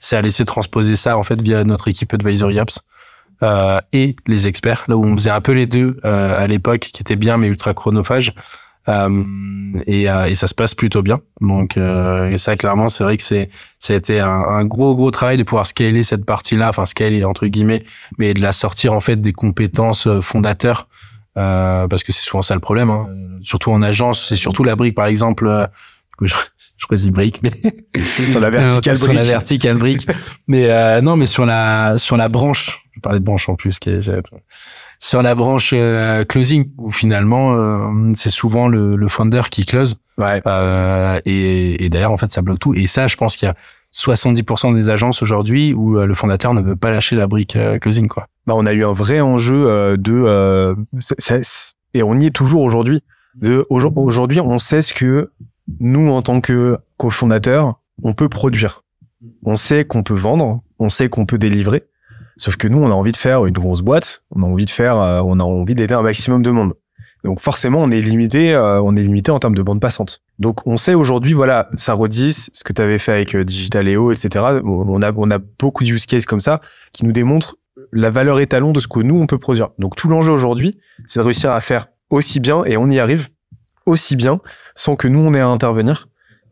c'est 0.00 0.16
à 0.16 0.22
laisser 0.22 0.44
transposer 0.44 0.96
ça 0.96 1.16
en 1.16 1.22
fait 1.22 1.40
via 1.40 1.64
notre 1.64 1.88
équipe 1.88 2.12
Advisory 2.12 2.58
Apps 2.58 2.80
euh, 3.42 3.80
et 3.92 4.16
les 4.26 4.48
experts 4.48 4.84
là 4.88 4.96
où 4.96 5.04
on 5.04 5.14
faisait 5.16 5.30
un 5.30 5.40
peu 5.40 5.52
les 5.52 5.66
deux 5.66 5.96
euh, 6.04 6.38
à 6.38 6.46
l'époque 6.46 6.80
qui 6.80 7.02
était 7.02 7.16
bien 7.16 7.36
mais 7.36 7.48
ultra 7.48 7.74
chronophage. 7.74 8.32
Euh, 8.88 9.24
et, 9.86 10.10
euh, 10.10 10.26
et 10.26 10.34
ça 10.34 10.46
se 10.46 10.54
passe 10.54 10.74
plutôt 10.74 11.02
bien. 11.02 11.20
Donc 11.40 11.76
euh, 11.76 12.30
et 12.30 12.38
ça 12.38 12.56
clairement 12.56 12.88
c'est 12.88 13.04
vrai 13.04 13.16
que 13.16 13.22
c'est 13.22 13.50
ça 13.78 13.94
a 13.94 13.96
été 13.96 14.20
un, 14.20 14.64
gros 14.66 14.94
gros 14.94 15.10
travail 15.10 15.38
de 15.38 15.42
pouvoir 15.42 15.66
scaler 15.66 16.02
cette 16.02 16.26
partie-là, 16.26 16.68
enfin 16.68 16.84
scaler 16.84 17.24
entre 17.24 17.46
guillemets, 17.46 17.84
mais 18.18 18.34
de 18.34 18.42
la 18.42 18.52
sortir 18.52 18.92
en 18.92 19.00
fait 19.00 19.16
des 19.16 19.32
compétences 19.32 20.06
euh, 20.06 20.20
fondateurs 20.20 20.88
parce 21.34 22.04
que 22.04 22.12
c'est 22.12 22.22
souvent 22.22 22.42
ça 22.42 22.54
le 22.54 22.60
problème. 22.60 22.90
Hein. 22.90 23.08
Surtout 23.42 23.72
en 23.72 23.82
agence, 23.82 24.28
c'est 24.28 24.36
surtout 24.36 24.62
la 24.62 24.76
brique 24.76 24.94
par 24.94 25.06
exemple. 25.06 25.68
que 26.16 26.26
je, 26.26 26.34
je 26.84 26.88
choisis 26.88 27.10
brique, 27.10 27.40
mais 27.42 27.50
sur 28.02 28.40
la 28.40 28.50
verticale 28.50 28.96
sur 28.96 29.12
la 29.12 29.22
verticale 29.22 29.76
brique. 29.78 30.06
mais 30.46 30.70
euh, 30.70 31.00
non, 31.00 31.16
mais 31.16 31.26
sur 31.26 31.46
la 31.46 31.96
sur 31.98 32.16
la 32.16 32.28
branche. 32.28 32.80
Je 32.92 33.00
parlais 33.00 33.18
de 33.18 33.24
branche 33.24 33.48
en 33.48 33.56
plus, 33.56 33.78
qui 33.78 33.90
est 33.90 34.10
sur 35.00 35.22
la 35.22 35.34
branche 35.34 35.72
euh, 35.74 36.24
closing 36.24 36.70
où 36.78 36.90
finalement 36.92 37.54
euh, 37.54 38.08
c'est 38.14 38.30
souvent 38.30 38.68
le, 38.68 38.94
le 38.96 39.08
founder 39.08 39.42
qui 39.50 39.64
close. 39.66 39.96
Ouais. 40.16 40.40
Euh, 40.46 41.20
et, 41.24 41.84
et 41.84 41.88
d'ailleurs, 41.90 42.12
en 42.12 42.16
fait, 42.16 42.30
ça 42.30 42.40
bloque 42.40 42.60
tout. 42.60 42.72
Et 42.74 42.86
ça, 42.86 43.08
je 43.08 43.16
pense 43.16 43.36
qu'il 43.36 43.46
y 43.46 43.50
a 43.50 43.56
70% 43.92 44.74
des 44.74 44.90
agences 44.90 45.22
aujourd'hui 45.22 45.72
où 45.74 45.98
euh, 45.98 46.06
le 46.06 46.14
fondateur 46.14 46.54
ne 46.54 46.60
veut 46.60 46.76
pas 46.76 46.90
lâcher 46.92 47.16
la 47.16 47.26
brique 47.26 47.56
euh, 47.56 47.78
closing, 47.80 48.06
quoi. 48.06 48.28
Bah, 48.46 48.54
on 48.56 48.64
a 48.66 48.72
eu 48.72 48.84
un 48.84 48.92
vrai 48.92 49.20
enjeu 49.20 49.66
euh, 49.68 49.96
de 49.96 50.12
euh, 50.14 50.74
c'est- 51.00 51.16
c'est- 51.18 51.74
et 51.94 52.02
on 52.04 52.16
y 52.16 52.26
est 52.26 52.30
toujours 52.30 52.62
aujourd'hui. 52.62 53.02
De 53.34 53.66
aujourd- 53.70 53.96
aujourd'hui, 53.98 54.38
on 54.40 54.58
sait 54.58 54.82
ce 54.82 54.94
que 54.94 55.32
nous 55.80 56.10
en 56.10 56.22
tant 56.22 56.40
que 56.40 56.78
cofondateurs, 56.96 57.80
on 58.02 58.14
peut 58.14 58.28
produire. 58.28 58.82
On 59.44 59.56
sait 59.56 59.84
qu'on 59.84 60.02
peut 60.02 60.14
vendre, 60.14 60.62
on 60.78 60.88
sait 60.88 61.08
qu'on 61.08 61.26
peut 61.26 61.38
délivrer. 61.38 61.84
Sauf 62.36 62.56
que 62.56 62.66
nous, 62.66 62.78
on 62.78 62.90
a 62.90 62.94
envie 62.94 63.12
de 63.12 63.16
faire 63.16 63.46
une 63.46 63.54
grosse 63.54 63.80
boîte, 63.80 64.24
on 64.30 64.42
a 64.42 64.46
envie 64.46 64.64
de 64.64 64.70
faire, 64.70 64.98
euh, 64.98 65.22
on 65.24 65.38
a 65.38 65.44
envie 65.44 65.74
d'aider 65.74 65.94
un 65.94 66.02
maximum 66.02 66.42
de 66.42 66.50
monde. 66.50 66.74
Donc 67.22 67.40
forcément, 67.40 67.80
on 67.80 67.90
est 67.90 68.00
limité, 68.00 68.54
euh, 68.54 68.82
on 68.82 68.96
est 68.96 69.02
limité 69.02 69.30
en 69.30 69.38
termes 69.38 69.54
de 69.54 69.62
bande 69.62 69.80
passante. 69.80 70.20
Donc 70.38 70.66
on 70.66 70.76
sait 70.76 70.94
aujourd'hui, 70.94 71.32
voilà, 71.32 71.70
Sarodis, 71.74 72.50
ce 72.52 72.64
que 72.64 72.72
tu 72.72 72.82
avais 72.82 72.98
fait 72.98 73.12
avec 73.12 73.34
euh, 73.34 73.44
Digitaleo, 73.44 74.12
etc. 74.12 74.44
On 74.64 75.00
a, 75.00 75.12
on 75.16 75.30
a 75.30 75.38
beaucoup 75.38 75.84
de 75.84 75.90
use 75.90 76.04
cases 76.06 76.26
comme 76.26 76.40
ça 76.40 76.60
qui 76.92 77.06
nous 77.06 77.12
démontrent 77.12 77.56
la 77.92 78.10
valeur 78.10 78.40
étalon 78.40 78.72
de 78.72 78.80
ce 78.80 78.88
que 78.88 79.00
nous 79.00 79.16
on 79.16 79.26
peut 79.26 79.38
produire. 79.38 79.70
Donc 79.78 79.96
tout 79.96 80.08
l'enjeu 80.08 80.32
aujourd'hui, 80.32 80.78
c'est 81.06 81.20
de 81.20 81.24
réussir 81.24 81.50
à 81.50 81.60
faire 81.60 81.86
aussi 82.10 82.40
bien 82.40 82.64
et 82.64 82.76
on 82.76 82.90
y 82.90 82.98
arrive 82.98 83.30
aussi 83.86 84.16
bien 84.16 84.40
sans 84.74 84.96
que 84.96 85.08
nous 85.08 85.20
on 85.20 85.34
ait 85.34 85.40
à 85.40 85.46
intervenir 85.46 86.08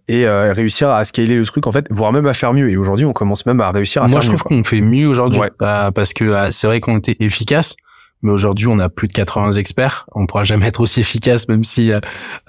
et 0.09 0.26
euh, 0.26 0.53
réussir 0.53 0.91
à 0.91 1.05
scaler 1.05 1.37
le 1.37 1.45
truc 1.45 1.66
en 1.66 1.72
fait, 1.72 1.87
voire 1.91 2.12
même 2.12 2.26
à 2.26 2.35
faire 2.35 2.53
mieux. 2.53 2.68
Et 2.70 2.76
aujourd'hui, 2.76 3.07
on 3.07 3.12
commence 3.12 3.47
même 3.47 3.61
à 3.61 3.70
réussir 3.70 4.03
à 4.03 4.09
Moi, 4.09 4.14
faire 4.14 4.22
je 4.22 4.30
mieux. 4.33 4.37
trouve 4.37 4.49
qu'on 4.59 4.64
fait 4.64 4.80
mieux 4.80 5.07
aujourd'hui 5.09 5.41
Ouais. 5.41 5.51
euh, 5.62 5.91
parce 5.93 6.12
que 6.12 6.24
euh, 6.24 6.51
c'est 6.51 6.66
vrai 6.66 6.80
qu'on 6.80 6.99
était 6.99 7.16
efficace, 7.20 7.76
mais 8.20 8.33
aujourd'hui, 8.33 8.66
on 8.66 8.78
a 8.80 8.89
plus 8.89 9.07
de 9.09 9.12
80 9.12 9.53
experts. 9.53 10.07
On 10.12 10.26
pourra 10.26 10.43
jamais 10.45 10.66
être 10.66 10.80
aussi 10.80 11.01
efficace, 11.01 11.49
même 11.49 11.62
si 11.64 11.93
euh, 11.93 12.01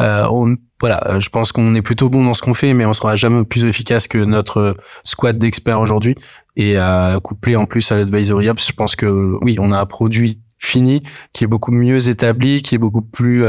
euh, 0.02 0.28
on 0.32 0.56
voilà, 0.82 1.02
euh, 1.08 1.20
je 1.20 1.30
pense 1.30 1.52
qu'on 1.52 1.76
est 1.76 1.82
plutôt 1.84 2.10
bon 2.10 2.26
dans 2.26 2.34
ce 2.34 2.42
qu'on 2.42 2.54
fait, 2.56 2.74
mais 2.74 2.86
on 2.86 2.94
sera 2.94 3.16
jamais 3.16 3.44
plus 3.46 3.64
efficace 3.66 4.08
que 4.08 4.18
notre 4.18 4.76
squad 5.06 5.38
d'experts 5.38 5.80
aujourd'hui. 5.80 6.16
Et 6.58 6.78
euh, 6.78 7.20
couplé 7.22 7.56
en 7.56 7.66
plus 7.66 7.90
à 7.92 7.98
l'advisory 7.98 8.50
ops, 8.50 8.68
je 8.68 8.74
pense 8.74 8.96
que 8.96 9.38
oui, 9.44 9.58
on 9.60 9.72
a 9.72 9.80
un 9.80 9.86
produit 9.86 10.42
fini 10.60 11.04
qui 11.34 11.44
est 11.44 11.48
beaucoup 11.48 11.72
mieux 11.72 12.10
établi, 12.10 12.62
qui 12.64 12.76
est 12.76 12.80
beaucoup 12.80 13.02
plus 13.02 13.46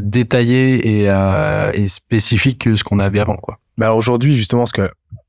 détaillé 0.00 1.00
et, 1.00 1.10
euh, 1.10 1.70
et 1.72 1.86
spécifique 1.88 2.58
que 2.58 2.76
ce 2.76 2.84
qu'on 2.84 2.98
avait 2.98 3.20
avant, 3.20 3.36
quoi. 3.36 3.58
Alors 3.80 3.96
aujourd'hui, 3.96 4.36
justement, 4.36 4.62
parce 4.62 4.72
que 4.72 4.88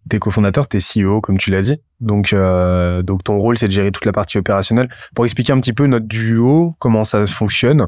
t'es 0.09 0.19
cofondateur, 0.19 0.67
t'es 0.67 0.79
CEO, 0.79 1.21
comme 1.21 1.37
tu 1.37 1.49
l'as 1.49 1.61
dit. 1.61 1.77
Donc, 2.01 2.33
euh, 2.33 3.01
donc 3.01 3.23
ton 3.23 3.37
rôle, 3.37 3.57
c'est 3.57 3.67
de 3.67 3.71
gérer 3.71 3.91
toute 3.91 4.05
la 4.05 4.11
partie 4.11 4.37
opérationnelle. 4.37 4.89
Pour 5.15 5.25
expliquer 5.25 5.53
un 5.53 5.59
petit 5.59 5.73
peu 5.73 5.87
notre 5.87 6.07
duo, 6.07 6.75
comment 6.79 7.03
ça 7.03 7.25
fonctionne, 7.25 7.87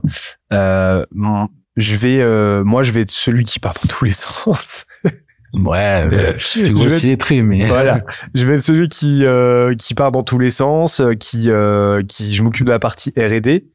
euh, 0.53 1.05
je 1.77 1.95
vais, 1.97 2.21
euh, 2.21 2.63
moi, 2.63 2.83
je 2.83 2.91
vais 2.91 3.01
être 3.01 3.11
celui 3.11 3.43
qui 3.43 3.59
part 3.59 3.73
dans 3.73 3.87
tous 3.87 4.05
les 4.05 4.11
sens. 4.11 4.85
Ouais, 5.53 6.07
euh, 6.11 6.33
Je 6.37 6.65
tu 6.65 6.73
grossis 6.73 7.07
les 7.07 7.17
traits, 7.17 7.43
mais 7.43 7.65
voilà. 7.67 8.01
Je 8.33 8.45
vais 8.45 8.55
être 8.55 8.61
celui 8.61 8.89
qui 8.89 9.25
euh, 9.25 9.73
qui 9.75 9.93
part 9.93 10.11
dans 10.11 10.23
tous 10.23 10.37
les 10.37 10.49
sens, 10.49 10.99
euh, 10.99 11.13
qui 11.13 11.49
euh, 11.49 12.03
qui 12.03 12.35
je 12.35 12.43
m'occupe 12.43 12.65
de 12.65 12.71
la 12.71 12.79
partie 12.79 13.13
R&D, 13.15 13.65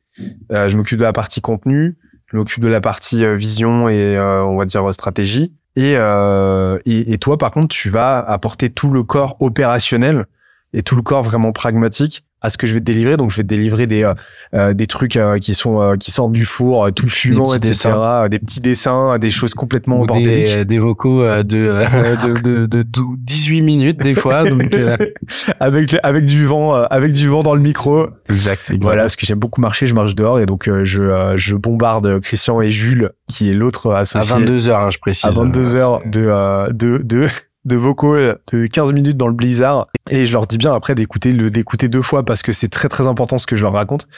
euh, 0.52 0.68
je 0.68 0.76
m'occupe 0.76 0.98
de 0.98 1.04
la 1.04 1.14
partie 1.14 1.40
contenu, 1.40 1.96
je 2.30 2.36
m'occupe 2.36 2.62
de 2.62 2.68
la 2.68 2.80
partie 2.80 3.24
euh, 3.24 3.36
vision 3.36 3.88
et 3.88 4.16
euh, 4.16 4.44
on 4.44 4.56
va 4.56 4.64
dire 4.64 4.88
euh, 4.88 4.92
stratégie. 4.92 5.52
Et, 5.76 5.92
et 5.92 7.12
et 7.12 7.18
toi 7.18 7.38
par 7.38 7.52
contre, 7.52 7.74
tu 7.74 7.90
vas 7.90 8.18
apporter 8.18 8.70
tout 8.70 8.90
le 8.90 9.04
corps 9.04 9.36
opérationnel 9.40 10.26
et 10.72 10.82
tout 10.82 10.96
le 10.96 11.02
corps 11.02 11.22
vraiment 11.22 11.52
pragmatique 11.52 12.24
à 12.42 12.50
ce 12.50 12.58
que 12.58 12.66
je 12.66 12.74
vais 12.74 12.80
te 12.80 12.84
délivrer. 12.84 13.16
Donc 13.16 13.30
je 13.30 13.36
vais 13.36 13.42
te 13.42 13.48
délivrer 13.48 13.86
des 13.86 14.02
euh, 14.04 14.14
euh, 14.54 14.74
des 14.74 14.86
trucs 14.86 15.16
euh, 15.16 15.38
qui 15.38 15.54
sont 15.54 15.80
euh, 15.80 15.96
qui 15.96 16.10
sortent 16.10 16.32
du 16.32 16.44
four, 16.44 16.84
euh, 16.86 16.90
tout 16.90 17.08
fumant, 17.08 17.54
etc. 17.54 17.68
dessins. 17.68 18.28
Des 18.28 18.38
petits 18.38 18.60
dessins, 18.60 19.18
des 19.18 19.30
choses 19.30 19.54
complètement 19.54 20.04
des, 20.06 20.64
des 20.64 20.78
vocaux 20.78 21.22
euh, 21.22 21.42
de, 21.42 21.58
euh, 21.58 22.16
de, 22.26 22.40
de, 22.40 22.66
de, 22.66 22.82
12 22.82 23.06
18 23.18 23.60
minutes 23.62 24.00
des 24.00 24.14
fois. 24.14 24.48
Donc, 24.48 24.72
euh, 24.74 24.96
avec 25.60 25.96
avec 26.02 26.26
du 26.26 26.44
vent 26.46 26.76
euh, 26.76 26.84
avec 26.90 27.12
du 27.12 27.28
vent 27.28 27.42
dans 27.42 27.54
le 27.54 27.60
micro 27.60 28.06
exact, 28.28 28.62
exact. 28.70 28.82
Voilà, 28.82 29.02
parce 29.02 29.16
que 29.16 29.26
j'aime 29.26 29.38
beaucoup 29.38 29.60
marcher, 29.60 29.86
je 29.86 29.94
marche 29.94 30.14
dehors 30.14 30.40
et 30.40 30.46
donc 30.46 30.68
euh, 30.68 30.84
je, 30.84 31.02
euh, 31.02 31.36
je 31.36 31.54
bombarde 31.54 32.20
Christian 32.20 32.60
et 32.60 32.70
Jules, 32.70 33.10
qui 33.28 33.50
est 33.50 33.54
l'autre 33.54 33.92
À 33.92 34.00
associé. 34.00 34.34
22 34.34 34.68
heures, 34.68 34.80
hein, 34.80 34.90
je 34.90 34.98
précise. 34.98 35.24
À 35.26 35.30
22 35.30 35.74
heures 35.74 36.00
C'est- 36.04 36.10
de, 36.10 36.26
euh, 36.26 36.68
de, 36.72 36.98
de, 37.02 37.26
de 37.64 37.76
vocaux 37.76 38.16
de 38.16 38.66
15 38.66 38.92
minutes 38.92 39.16
dans 39.16 39.26
le 39.26 39.34
blizzard. 39.34 39.88
Et 40.10 40.26
je 40.26 40.32
leur 40.32 40.46
dis 40.46 40.58
bien 40.58 40.74
après 40.74 40.94
d'écouter 40.94 41.32
le, 41.32 41.50
d'écouter 41.50 41.88
deux 41.88 42.02
fois 42.02 42.24
parce 42.24 42.42
que 42.42 42.52
c'est 42.52 42.68
très 42.68 42.88
très 42.88 43.06
important 43.06 43.38
ce 43.38 43.46
que 43.46 43.56
je 43.56 43.62
leur 43.62 43.72
raconte. 43.72 44.08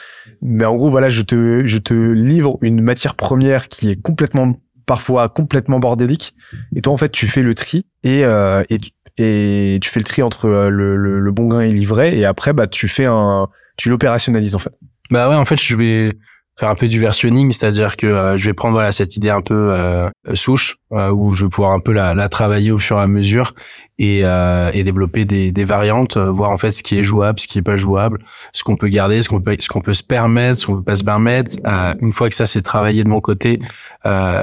Mais 0.41 0.65
en 0.65 0.75
gros, 0.75 0.89
voilà, 0.89 1.09
je 1.09 1.21
te, 1.21 1.63
je 1.65 1.77
te 1.77 1.93
livre 1.93 2.57
une 2.61 2.81
matière 2.81 3.15
première 3.15 3.67
qui 3.67 3.89
est 3.89 4.01
complètement, 4.01 4.53
parfois 4.85 5.29
complètement 5.29 5.79
bordélique. 5.79 6.33
Et 6.75 6.81
toi, 6.81 6.93
en 6.93 6.97
fait, 6.97 7.09
tu 7.09 7.27
fais 7.27 7.41
le 7.41 7.53
tri 7.53 7.85
et, 8.03 8.23
euh, 8.25 8.63
et, 8.69 8.79
et 9.17 9.79
tu 9.81 9.89
fais 9.89 9.99
le 9.99 10.05
tri 10.05 10.21
entre 10.21 10.45
euh, 10.45 10.69
le, 10.69 10.95
le, 10.95 11.19
le 11.19 11.31
bon 11.31 11.47
grain 11.47 11.61
et 11.61 11.71
l'ivraie. 11.71 12.17
Et 12.17 12.25
après, 12.25 12.53
bah, 12.53 12.67
tu 12.67 12.87
fais 12.87 13.05
un, 13.05 13.47
tu 13.77 13.89
l'opérationnalises 13.89 14.55
en 14.55 14.59
fait. 14.59 14.73
Bah 15.11 15.29
ouais, 15.29 15.35
en 15.35 15.45
fait, 15.45 15.61
je 15.61 15.75
vais 15.75 16.13
faire 16.59 16.69
un 16.69 16.75
peu 16.75 16.87
du 16.87 16.99
versionning, 16.99 17.51
c'est-à-dire 17.51 17.97
que 17.97 18.05
euh, 18.05 18.37
je 18.37 18.45
vais 18.45 18.53
prendre 18.53 18.73
voilà 18.75 18.91
cette 18.91 19.17
idée 19.17 19.31
un 19.31 19.41
peu 19.41 19.71
euh, 19.73 20.07
souche 20.35 20.77
euh, 20.91 21.09
où 21.09 21.33
je 21.33 21.45
vais 21.45 21.49
pouvoir 21.49 21.71
un 21.71 21.79
peu 21.79 21.91
la, 21.93 22.13
la 22.13 22.29
travailler 22.29 22.71
au 22.71 22.77
fur 22.77 22.99
et 22.99 23.01
à 23.01 23.07
mesure 23.07 23.53
et, 23.97 24.21
euh, 24.23 24.69
et 24.71 24.83
développer 24.83 25.25
des, 25.25 25.51
des 25.51 25.65
variantes, 25.65 26.17
euh, 26.17 26.29
voir 26.29 26.51
en 26.51 26.57
fait 26.57 26.71
ce 26.71 26.83
qui 26.83 26.99
est 26.99 27.03
jouable, 27.03 27.39
ce 27.39 27.47
qui 27.47 27.57
est 27.57 27.63
pas 27.63 27.75
jouable, 27.75 28.19
ce 28.53 28.63
qu'on 28.63 28.75
peut 28.75 28.87
garder, 28.89 29.23
ce 29.23 29.29
qu'on 29.29 29.41
peut 29.41 29.55
ce 29.59 29.67
qu'on 29.67 29.81
peut 29.81 29.93
se 29.93 30.03
permettre, 30.03 30.59
ce 30.59 30.67
qu'on 30.67 30.75
peut 30.75 30.83
pas 30.83 30.95
se 30.95 31.03
permettre. 31.03 31.55
Euh, 31.65 31.95
une 32.01 32.11
fois 32.11 32.29
que 32.29 32.35
ça 32.35 32.45
c'est 32.45 32.61
travaillé 32.61 33.03
de 33.03 33.09
mon 33.09 33.19
côté, 33.19 33.59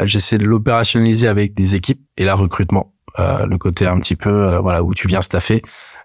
j'essaie 0.03 0.39
de 0.39 0.45
l'opérationnaliser 0.45 1.29
avec 1.29 1.55
des 1.55 1.77
équipes 1.77 2.01
et 2.17 2.25
là 2.25 2.35
recrutement, 2.35 2.93
le 3.19 3.57
côté 3.57 3.87
un 3.87 4.01
petit 4.01 4.17
peu 4.17 4.57
voilà 4.57 4.83
où 4.83 4.95
tu 4.95 5.07
viens 5.07 5.23
staffer. 5.23 5.63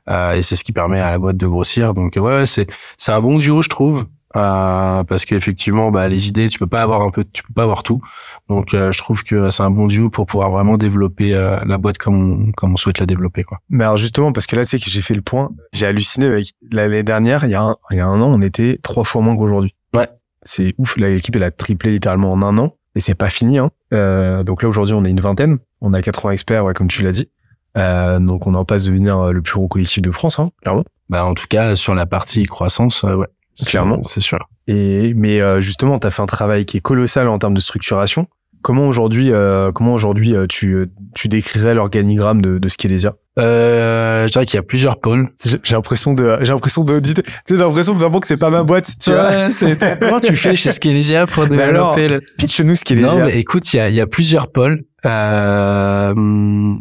Et 0.08 0.42
c'est 0.44 0.56
ce 0.56 0.64
qui 0.64 0.72
permet 0.72 1.00
à 1.00 1.10
la 1.10 1.18
boîte 1.18 1.38
de 1.38 1.48
grossir. 1.48 1.96
Donc 1.96 2.14
ouais, 2.16 2.22
ouais 2.22 2.46
c'est 2.46 2.68
c'est 3.00 3.12
un 3.12 3.22
bon 3.22 3.40
duo 3.40 3.64
je 3.64 3.70
trouve. 3.70 4.06
Euh, 4.36 5.04
parce 5.04 5.26
qu'effectivement, 5.26 5.92
bah, 5.92 6.08
les 6.08 6.28
idées, 6.28 6.50
tu 6.50 6.60
peux 6.60 6.68
pas 6.68 6.82
avoir 6.82 7.02
un 7.02 7.10
peu, 7.10 7.24
tu 7.32 7.44
peux 7.44 7.54
pas 7.54 7.64
avoir 7.64 7.84
tout. 7.84 8.02
Donc, 8.50 8.74
euh, 8.74 8.92
je 8.92 8.98
trouve 8.98 9.24
que 9.24 9.50
c'est 9.50 9.64
un 9.64 9.70
bon 9.70 9.88
duo 9.88 10.10
pour 10.10 10.26
pouvoir 10.26 10.52
vraiment 10.52 10.78
développer 10.78 11.34
euh, 11.34 11.58
la 11.66 11.78
boîte 11.78 11.98
comme 11.98 12.48
on, 12.48 12.52
comme 12.52 12.74
on 12.74 12.78
souhaite 12.78 13.00
la 13.00 13.06
développer, 13.06 13.44
quoi. 13.44 13.60
Mais 13.70 13.84
alors 13.84 13.98
justement, 13.98 14.34
parce 14.34 14.48
que 14.48 14.56
là, 14.56 14.64
sais 14.64 14.80
que 14.80 14.90
j'ai 14.90 15.02
fait 15.02 15.14
le 15.14 15.22
point, 15.22 15.52
j'ai 15.74 15.86
halluciné 15.86 16.28
avec 16.28 16.48
l'année 16.72 17.04
dernière, 17.04 17.46
il 17.46 17.52
y, 17.52 17.56
a 17.56 17.62
un, 17.62 17.76
il 17.92 17.98
y 17.98 18.02
a 18.02 18.08
un 18.08 18.22
an, 18.22 18.32
on 18.34 18.42
était 18.42 18.80
trois 18.84 19.04
fois 19.04 19.22
moins 19.22 19.38
qu'aujourd'hui. 19.38 19.74
Ouais. 19.94 20.08
C'est 20.44 20.76
ouf, 20.78 20.98
l'équipe, 20.98 21.36
elle 21.36 21.44
a 21.44 21.52
triplé 21.52 21.92
littéralement 21.92 22.32
en 22.34 22.42
un 22.42 22.58
an, 22.58 22.76
et 22.96 23.00
c'est 23.00 23.16
pas 23.16 23.30
fini. 23.30 23.58
Hein. 23.58 23.72
Euh, 23.94 24.44
donc 24.44 24.64
là, 24.64 24.70
aujourd'hui, 24.70 24.96
on 24.96 25.06
est 25.06 25.10
une 25.12 25.22
vingtaine, 25.22 25.60
on 25.82 25.94
a 25.94 26.02
80 26.02 26.32
experts, 26.32 26.66
ouais, 26.66 26.74
comme 26.74 26.88
tu 26.88 27.04
l'as 27.04 27.12
dit. 27.12 27.30
Euh, 27.78 28.20
donc 28.20 28.48
on 28.48 28.54
en 28.54 28.64
passe 28.64 28.86
de 28.86 28.92
devenir 28.92 29.20
euh, 29.20 29.32
le 29.32 29.42
plus 29.42 29.56
gros 29.56 29.68
collectif 29.68 30.02
de 30.02 30.12
France, 30.12 30.40
hein, 30.40 30.50
clairement. 30.62 30.86
Bah, 31.10 31.26
en 31.26 31.34
tout 31.34 31.46
cas, 31.48 31.76
sur 31.76 31.94
la 31.94 32.06
partie 32.06 32.46
croissance, 32.46 33.04
euh, 33.04 33.16
ouais. 33.16 33.28
Clairement. 33.66 34.02
C'est 34.08 34.22
sûr. 34.22 34.40
Et 34.68 35.14
mais 35.16 35.42
euh, 35.42 35.62
justement, 35.62 36.00
tu 36.00 36.08
as 36.08 36.10
fait 36.12 36.22
un 36.22 36.26
travail 36.28 36.66
qui 36.66 36.78
est 36.78 36.82
colossal 36.82 37.28
en 37.28 37.38
termes 37.40 37.54
de 37.54 37.60
structuration. 37.62 38.28
Comment 38.62 38.88
aujourd'hui, 38.88 39.32
euh, 39.32 39.72
comment 39.72 39.94
aujourd'hui 39.94 40.36
euh, 40.36 40.48
tu 40.50 40.90
tu 41.14 41.28
décrirais 41.28 41.76
l'organigramme 41.76 42.42
de, 42.42 42.58
de 42.58 42.68
Skelésia 42.68 43.14
Euh, 43.38 44.26
je 44.26 44.32
dirais 44.32 44.46
qu'il 44.48 44.56
y 44.56 44.60
a 44.60 44.64
plusieurs 44.64 45.00
pôles. 45.00 45.30
J'ai 45.46 45.58
j'ai 45.64 45.76
l'impression 45.76 46.14
de, 46.16 46.40
j'ai 46.42 46.52
l'impression 46.52 46.84
de, 46.84 47.00
tu 47.00 47.12
sais, 47.12 47.24
j'ai 47.48 47.56
l'impression 47.58 47.94
vraiment 47.94 48.20
que 48.20 48.26
c'est 48.26 48.38
pas 48.38 48.50
ma 48.50 48.64
boîte. 48.64 48.90
Tu 49.00 49.12
vois 49.12 49.28
Ouais, 49.28 49.52
c'est- 49.52 50.00
Comment 50.00 50.20
tu 50.20 50.36
fais 50.36 50.56
chez 50.56 50.72
Skelésia 50.72 51.28
pour 51.28 51.44
alors, 51.44 51.96
développer 51.96 52.08
le... 52.08 52.22
Pitch-nous 52.40 52.76
Skelésia. 52.76 53.20
Non, 53.20 53.26
mais 53.26 53.38
écoute, 53.38 53.72
il 53.72 53.78
y 53.78 53.80
a, 53.80 53.90
il 53.90 53.96
y 53.96 54.02
a 54.02 54.08
plusieurs 54.08 54.52
pôles. 54.52 54.84
Euh, 55.06 56.14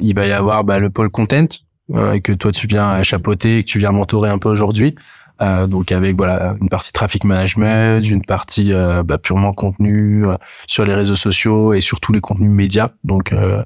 il 0.00 0.14
va 0.14 0.26
y 0.26 0.32
avoir 0.32 0.64
bah, 0.64 0.78
le 0.78 0.90
pôle 0.90 1.10
content 1.10 1.46
euh, 1.94 2.18
que 2.20 2.32
toi 2.32 2.50
tu 2.52 2.66
viens 2.66 3.02
chapeauter, 3.02 3.62
que 3.62 3.68
tu 3.68 3.78
viens 3.78 3.92
mentorer 3.92 4.30
un 4.30 4.38
peu 4.38 4.48
aujourd'hui. 4.48 4.94
Euh, 5.42 5.66
donc 5.66 5.90
avec 5.90 6.16
voilà 6.16 6.54
une 6.60 6.68
partie 6.68 6.92
traffic 6.92 7.24
management, 7.24 8.08
une 8.08 8.24
partie 8.24 8.72
euh, 8.72 9.02
bah, 9.02 9.18
purement 9.18 9.52
contenu 9.52 10.24
euh, 10.26 10.36
sur 10.68 10.84
les 10.84 10.94
réseaux 10.94 11.16
sociaux 11.16 11.72
et 11.74 11.80
sur 11.80 11.98
tous 11.98 12.12
les 12.12 12.20
contenus 12.20 12.50
médias. 12.50 12.90
Donc 13.02 13.32
euh, 13.32 13.64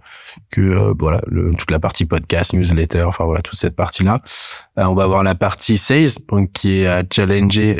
que 0.51 0.61
euh, 0.63 0.95
voilà 0.99 1.21
le- 1.27 1.53
toute 1.55 1.71
la 1.71 1.79
partie 1.79 2.07
podcast, 2.07 2.55
newsletter, 2.55 3.03
enfin 3.03 3.25
voilà 3.25 3.43
toute 3.43 3.59
cette 3.59 3.77
partie 3.77 4.03
là. 4.03 4.23
on 4.77 4.95
va 4.95 5.05
avoir 5.05 5.23
la 5.23 5.35
partie 5.35 5.77
sales 5.77 6.09
donc 6.31 6.53
qui 6.53 6.81
est 6.81 7.13
challengée 7.15 7.77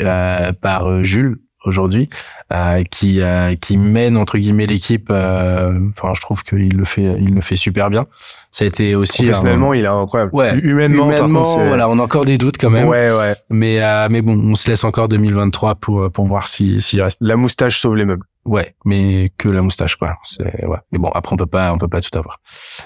par 0.61 1.03
Jules 1.03 1.37
aujourd'hui 1.65 2.09
euh, 2.53 2.83
qui 2.89 3.21
euh, 3.21 3.55
qui 3.55 3.77
mène 3.77 4.15
entre 4.17 4.37
guillemets 4.37 4.65
l'équipe 4.65 5.09
euh, 5.11 5.77
enfin 5.89 6.13
je 6.15 6.21
trouve 6.21 6.43
qu'il 6.43 6.69
le 6.75 6.85
fait 6.85 7.17
il 7.19 7.33
le 7.35 7.41
fait 7.41 7.55
super 7.55 7.89
bien. 7.89 8.07
Ça 8.51 8.65
a 8.65 8.67
été 8.67 8.95
aussi 8.95 9.23
Professionnellement, 9.23 9.71
un- 9.71 9.75
il 9.75 9.83
est 9.83 9.87
incroyable. 9.87 10.31
ouais 10.33 10.57
Humainement, 10.59 11.05
humainement 11.11 11.41
contre, 11.43 11.63
voilà 11.65 11.89
on 11.89 11.99
a 11.99 12.01
encore 12.03 12.25
des 12.25 12.37
doutes 12.37 12.57
quand 12.57 12.69
même. 12.69 12.87
Ouais, 12.87 13.11
ouais. 13.11 13.33
mais 13.49 13.81
euh, 13.83 14.07
mais 14.09 14.21
bon 14.21 14.33
on 14.37 14.55
se 14.55 14.69
laisse 14.69 14.83
encore 14.83 15.07
2023 15.09 15.75
pour 15.75 16.11
pour 16.11 16.25
voir 16.25 16.47
si 16.47 16.81
s'il 16.81 17.01
reste. 17.01 17.17
La 17.21 17.35
moustache 17.35 17.79
sauve 17.79 17.95
les 17.95 18.05
meubles. 18.05 18.25
ouais 18.45 18.75
mais 18.85 19.31
que 19.37 19.49
la 19.49 19.61
moustache 19.61 19.95
quoi. 19.97 20.15
C'est 20.23 20.65
ouais. 20.65 20.77
Mais 20.91 20.97
bon 20.99 21.09
après 21.13 21.33
on 21.33 21.37
peut 21.37 21.45
pas 21.45 21.73
on 21.73 21.77
peut 21.77 21.87
pas 21.89 22.01
tout 22.01 22.17
avoir. 22.17 22.39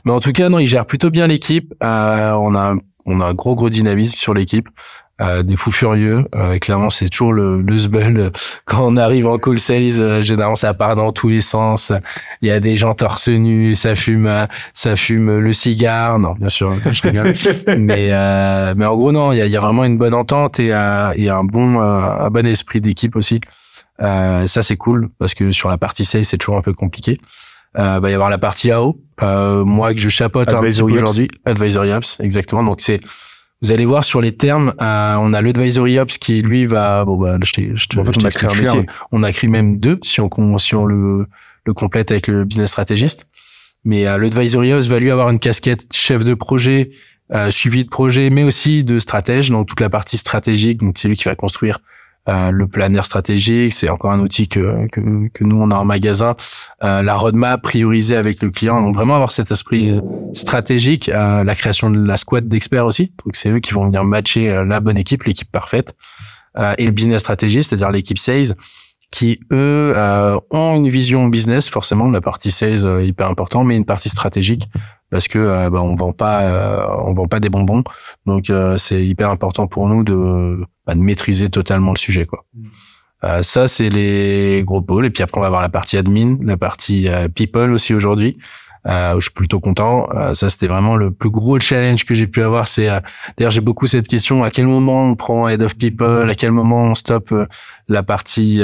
Mais 0.06 0.12
en 0.12 0.20
tout 0.20 0.32
cas 0.34 0.50
non 0.50 0.60
il 0.60 0.66
gère 0.66 0.86
plutôt 0.86 1.10
bien 1.12 1.28
l'équipe. 1.28 1.74
Euh, 1.84 2.32
on 2.34 2.56
a 2.56 2.76
on 3.06 3.20
a 3.20 3.26
un 3.26 3.34
gros 3.34 3.54
gros 3.56 3.70
dynamisme 3.70 4.16
sur 4.18 4.34
l'équipe 4.34 4.68
euh, 5.22 5.44
des 5.44 5.56
fous 5.56 5.72
furieux. 5.72 6.26
Euh, 6.34 6.58
clairement 6.58 6.90
c'est 6.90 7.10
toujours 7.10 7.34
le 7.34 7.62
le 7.62 7.78
zbeul 7.78 8.32
quand 8.66 8.84
on 8.84 8.98
arrive 8.98 9.28
en 9.28 9.38
call 9.38 9.60
sales 9.60 10.02
euh, 10.02 10.22
généralement 10.22 10.56
ça 10.56 10.74
part 10.74 10.96
dans 10.96 11.12
tous 11.12 11.30
les 11.30 11.42
sens. 11.42 11.92
Il 12.42 12.48
y 12.48 12.52
a 12.52 12.60
des 12.60 12.78
gens 12.78 12.96
torse 12.96 13.28
nu 13.28 13.76
ça 13.76 13.96
fume 13.96 14.26
euh, 14.26 14.46
ça 14.74 14.96
fume 14.96 15.38
le 15.40 15.54
cigare. 15.54 16.18
Non 16.20 16.34
bien 16.34 16.50
sûr 16.50 16.74
je 16.92 17.02
rigole. 17.04 17.34
Mais 17.80 18.10
euh, 18.12 18.74
mais 18.76 18.86
en 18.86 18.96
gros 18.96 19.12
non 19.12 19.32
il 19.32 19.38
y 19.38 19.42
a, 19.42 19.46
y 19.46 19.56
a 19.58 19.60
vraiment 19.60 19.84
une 19.84 19.98
bonne 19.98 20.14
entente 20.16 20.60
et, 20.60 20.74
euh, 20.74 21.14
et 21.16 21.30
un 21.30 21.44
bon 21.44 21.80
euh, 21.80 22.26
un 22.26 22.30
bon 22.30 22.46
esprit 22.48 22.82
d'équipe 22.82 23.16
aussi. 23.16 23.40
Euh, 24.02 24.48
ça 24.48 24.64
c'est 24.64 24.78
cool 24.78 25.10
parce 25.20 25.36
que 25.36 25.52
sur 25.52 25.70
la 25.70 25.78
partie 25.78 26.06
sales 26.06 26.26
c'est 26.26 26.38
toujours 26.38 26.58
un 26.58 26.62
peu 26.62 26.74
compliqué. 26.74 27.20
Euh, 27.78 28.00
va 28.00 28.12
y 28.12 28.14
avoir 28.14 28.30
la 28.30 28.38
partie 28.38 28.72
AO 28.72 29.00
euh, 29.22 29.64
moi 29.66 29.94
que 29.94 30.00
je 30.00 30.10
chapeaute 30.10 30.54
un 30.54 30.62
peu 30.62 30.82
aujourd'hui. 30.82 31.28
Advisory 31.46 31.92
ops 31.92 32.20
exactement. 32.20 32.64
Donc 32.64 32.82
c'est 32.82 33.00
vous 33.64 33.72
allez 33.72 33.86
voir 33.86 34.04
sur 34.04 34.20
les 34.20 34.36
termes, 34.36 34.74
euh, 34.82 35.16
on 35.20 35.32
a 35.34 35.42
l'advisory 35.42 35.98
ops 35.98 36.18
qui 36.18 36.42
lui 36.42 36.66
va 36.66 37.06
bon 37.06 37.16
bah 37.16 37.38
je, 37.42 37.74
je 37.74 37.88
te 37.88 37.98
En 37.98 38.04
fait, 38.04 38.14
je 38.14 38.20
on 38.22 38.28
a 38.28 38.32
créé 38.32 38.50
un 38.52 38.62
métier. 38.62 38.86
on 39.14 39.24
a 39.24 39.32
créé 39.32 39.50
même 39.50 39.80
deux 39.80 40.00
si 40.04 40.20
on 40.20 40.58
si 40.58 40.76
on 40.76 40.86
le 40.86 41.28
le 41.66 41.74
complète 41.74 42.12
avec 42.12 42.28
le 42.28 42.44
business 42.44 42.72
stratégiste. 42.72 43.28
Mais 43.86 44.08
euh, 44.08 44.18
l'advisory 44.18 44.74
ops 44.74 44.88
va 44.88 45.00
lui 45.00 45.12
avoir 45.12 45.30
une 45.30 45.40
casquette 45.40 45.86
chef 45.92 46.24
de 46.26 46.34
projet, 46.34 46.92
euh, 47.34 47.52
suivi 47.52 47.86
de 47.86 47.90
projet, 47.90 48.30
mais 48.30 48.44
aussi 48.44 48.84
de 48.84 49.00
stratège, 49.00 49.50
donc 49.50 49.68
toute 49.68 49.80
la 49.80 49.90
partie 49.90 50.18
stratégique. 50.18 50.80
Donc 50.80 50.96
c'est 50.98 51.08
lui 51.08 51.16
qui 51.16 51.26
va 51.26 51.36
construire 51.36 51.80
euh, 52.30 52.52
le 52.52 52.68
planner 52.68 53.04
stratégique, 53.04 53.74
c'est 53.74 53.90
encore 53.90 54.12
un 54.12 54.20
outil 54.20 54.48
que, 54.48 54.86
que, 54.92 55.28
que 55.34 55.44
nous 55.44 55.58
on 55.58 55.72
a 55.72 55.76
en 55.76 55.86
magasin, 55.86 56.36
euh, 56.84 57.02
la 57.02 57.16
roadmap 57.16 57.62
priorisée 57.62 58.16
avec 58.16 58.42
le 58.42 58.50
client, 58.50 58.82
donc 58.82 58.96
vraiment 58.96 59.16
avoir 59.16 59.32
cet 59.32 59.52
esprit 59.52 60.00
stratégique, 60.34 61.08
la 61.08 61.56
création 61.56 61.90
de 61.90 62.00
la 62.00 62.18
squad 62.18 62.48
d'experts 62.48 62.86
aussi, 62.86 63.12
donc 63.26 63.36
c'est 63.36 63.50
eux 63.50 63.60
qui 63.60 63.74
vont 63.74 63.84
venir 63.84 64.04
matcher 64.04 64.64
la 64.66 64.80
bonne 64.80 64.98
équipe, 64.98 65.24
l'équipe 65.24 65.52
parfaite, 65.52 65.96
et 66.78 66.86
le 66.86 66.92
business 66.92 67.22
stratégie, 67.22 67.62
c'est-à-dire 67.62 67.92
l'équipe 67.92 68.18
sales 68.18 68.56
qui 69.12 69.40
eux 69.52 69.94
ont 70.50 70.76
une 70.76 70.90
vision 70.90 71.28
business 71.28 71.70
forcément 71.70 72.10
la 72.10 72.22
partie 72.22 72.50
sales 72.50 73.06
hyper 73.06 73.30
important 73.30 73.64
mais 73.64 73.78
une 73.78 73.86
partie 73.86 74.10
stratégique 74.10 74.68
parce 75.14 75.28
que 75.28 75.38
euh, 75.38 75.70
bah, 75.70 75.84
on 75.84 75.94
vend 75.94 76.12
pas 76.12 76.42
euh, 76.42 76.88
on 77.06 77.14
vend 77.14 77.28
pas 77.28 77.40
des 77.40 77.50
bonbons 77.50 77.84
donc 78.26 78.50
euh, 78.50 78.78
c'est 78.78 79.06
hyper 79.06 79.30
important 79.30 79.68
pour 79.68 79.88
nous 79.88 80.04
de, 80.04 80.66
bah, 80.88 80.96
de 80.96 81.02
maîtriser 81.02 81.52
totalement 81.52 81.92
le 81.92 82.00
sujet 82.00 82.26
quoi 82.26 82.46
mm. 82.56 83.44
ça 83.44 83.68
c'est 83.68 83.90
les 83.90 84.64
gros 84.66 84.82
pôles 84.82 85.06
et 85.06 85.12
puis 85.12 85.22
après 85.22 85.38
on 85.38 85.42
va 85.42 85.48
avoir 85.48 85.62
la 85.62 85.70
partie 85.70 85.98
admin 85.98 86.38
la 86.42 86.58
partie 86.58 87.08
people 87.36 87.72
aussi 87.72 87.94
aujourd'hui 87.94 88.38
euh, 88.86 89.14
je 89.16 89.22
suis 89.22 89.32
plutôt 89.32 89.62
content. 89.62 90.10
ça, 90.34 90.50
c'était 90.50 90.68
vraiment 90.68 90.98
le 90.98 91.10
plus 91.10 91.30
gros 91.30 91.58
challenge 91.58 92.04
que 92.04 92.14
j'ai 92.14 92.28
pu 92.28 92.44
avoir. 92.44 92.68
C'est 92.68 92.90
d'ailleurs, 93.38 93.52
j'ai 93.52 93.62
beaucoup 93.62 93.86
cette 93.86 94.10
question 94.10 94.44
à 94.44 94.52
quel 94.52 94.68
moment 94.68 95.10
on 95.10 95.16
prend 95.16 95.48
head 95.48 95.64
of 95.64 95.78
people, 95.78 96.30
à 96.30 96.36
quel 96.36 96.52
moment 96.52 96.84
on 96.84 96.94
stoppe 96.94 97.34
la 97.88 98.04
partie, 98.04 98.62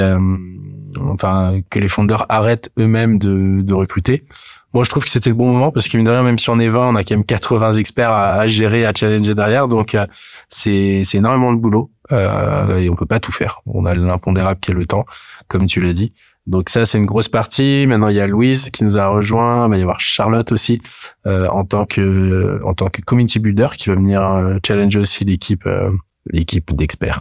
enfin, 1.06 1.60
que 1.70 1.78
les 1.78 1.88
fondeurs 1.88 2.26
arrêtent 2.28 2.70
eux-mêmes 2.78 3.18
de, 3.18 3.62
de 3.62 3.72
recruter? 3.72 4.26
Moi, 4.72 4.84
je 4.84 4.90
trouve 4.90 5.04
que 5.04 5.10
c'était 5.10 5.30
le 5.30 5.36
bon 5.36 5.52
moment 5.52 5.72
parce 5.72 5.88
que 5.88 5.96
mine 5.96 6.08
même 6.08 6.38
si 6.38 6.48
on 6.50 6.58
est 6.60 6.68
20, 6.68 6.88
on 6.88 6.94
a 6.94 7.02
quand 7.02 7.16
même 7.16 7.24
80 7.24 7.72
experts 7.72 8.12
à, 8.12 8.46
gérer, 8.46 8.86
à 8.86 8.92
challenger 8.94 9.34
derrière. 9.34 9.68
Donc, 9.68 9.94
euh, 9.94 10.06
c'est 10.48 11.02
c'est 11.04 11.18
énormément 11.18 11.52
de 11.52 11.58
boulot 11.58 11.90
euh, 12.12 12.78
et 12.78 12.88
on 12.88 12.94
peut 12.94 13.06
pas 13.06 13.20
tout 13.20 13.32
faire. 13.32 13.60
On 13.66 13.84
a 13.86 13.94
l'impondérable 13.94 14.60
qui 14.60 14.70
est 14.70 14.74
le 14.74 14.86
temps, 14.86 15.06
comme 15.48 15.66
tu 15.66 15.80
l'as 15.80 15.92
dit. 15.92 16.12
Donc 16.46 16.68
ça, 16.68 16.84
c'est 16.84 16.98
une 16.98 17.06
grosse 17.06 17.28
partie. 17.28 17.86
Maintenant, 17.86 18.08
il 18.08 18.16
y 18.16 18.20
a 18.20 18.26
Louise 18.26 18.70
qui 18.70 18.84
nous 18.84 18.98
a 18.98 19.06
rejoint. 19.06 19.66
Il 19.66 19.70
va 19.70 19.78
y 19.78 19.82
avoir 19.82 20.00
Charlotte 20.00 20.50
aussi 20.52 20.80
euh, 21.26 21.46
en 21.48 21.64
tant 21.64 21.86
que 21.86 22.60
en 22.64 22.74
tant 22.74 22.88
que 22.88 23.02
community 23.02 23.38
builder 23.38 23.68
qui 23.76 23.88
va 23.88 23.94
venir 23.94 24.22
euh, 24.22 24.58
challenger 24.66 24.98
aussi 24.98 25.24
l'équipe 25.24 25.66
euh, 25.66 25.90
l'équipe 26.26 26.74
d'experts 26.74 27.20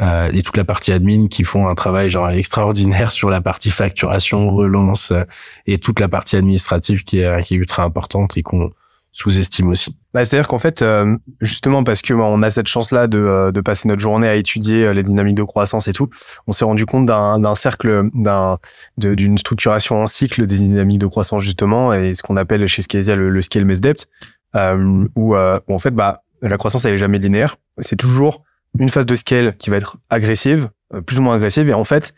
euh, 0.00 0.30
et 0.32 0.42
toute 0.42 0.56
la 0.56 0.64
partie 0.64 0.92
admin 0.92 1.28
qui 1.28 1.44
font 1.44 1.68
un 1.68 1.74
travail 1.74 2.08
genre 2.08 2.30
extraordinaire 2.30 3.12
sur 3.12 3.28
la 3.28 3.40
partie 3.40 3.70
facturation, 3.70 4.54
relance 4.54 5.10
euh, 5.10 5.24
et 5.66 5.78
toute 5.78 6.00
la 6.00 6.08
partie 6.08 6.36
administrative 6.36 7.04
qui 7.04 7.18
est, 7.18 7.42
qui 7.42 7.54
est 7.54 7.58
ultra 7.58 7.82
importante 7.82 8.36
et 8.36 8.42
qu'on 8.42 8.70
sous-estime 9.12 9.68
aussi. 9.68 9.94
Bah, 10.14 10.24
C'est-à-dire 10.24 10.48
qu'en 10.48 10.58
fait, 10.58 10.80
euh, 10.80 11.16
justement 11.40 11.84
parce 11.84 12.00
que 12.00 12.14
bah, 12.14 12.24
on 12.24 12.42
a 12.42 12.48
cette 12.48 12.66
chance-là 12.66 13.06
de, 13.06 13.18
euh, 13.18 13.52
de 13.52 13.60
passer 13.60 13.86
notre 13.86 14.00
journée 14.00 14.26
à 14.26 14.34
étudier 14.36 14.92
les 14.94 15.02
dynamiques 15.02 15.36
de 15.36 15.42
croissance 15.42 15.86
et 15.86 15.92
tout, 15.92 16.08
on 16.46 16.52
s'est 16.52 16.64
rendu 16.64 16.86
compte 16.86 17.04
d'un 17.04 17.54
cercle, 17.54 18.08
d'un 18.14 18.58
d'une 18.96 19.36
structuration 19.36 20.00
en 20.00 20.06
cycle 20.06 20.46
des 20.46 20.56
dynamiques 20.56 20.98
de 20.98 21.06
croissance 21.06 21.42
justement 21.42 21.92
et 21.92 22.14
ce 22.14 22.22
qu'on 22.22 22.36
appelle 22.36 22.66
chez 22.66 22.80
Scasia 22.80 23.14
le, 23.14 23.28
le 23.28 23.42
scale 23.42 23.66
mess 23.66 23.80
depth, 23.80 24.08
euh, 24.56 25.06
où, 25.14 25.34
où, 25.34 25.74
en 25.74 25.78
fait 25.78 25.90
bah 25.90 26.22
la 26.40 26.56
croissance 26.56 26.84
elle 26.86 26.94
est 26.94 26.98
jamais 26.98 27.18
linéaire, 27.18 27.56
c'est 27.78 27.96
toujours 27.96 28.44
une 28.78 28.88
phase 28.88 29.06
de 29.06 29.14
scale 29.14 29.56
qui 29.56 29.70
va 29.70 29.76
être 29.76 29.96
agressive, 30.10 30.68
euh, 30.94 31.00
plus 31.00 31.18
ou 31.18 31.22
moins 31.22 31.36
agressive, 31.36 31.68
et 31.68 31.74
en 31.74 31.84
fait, 31.84 32.14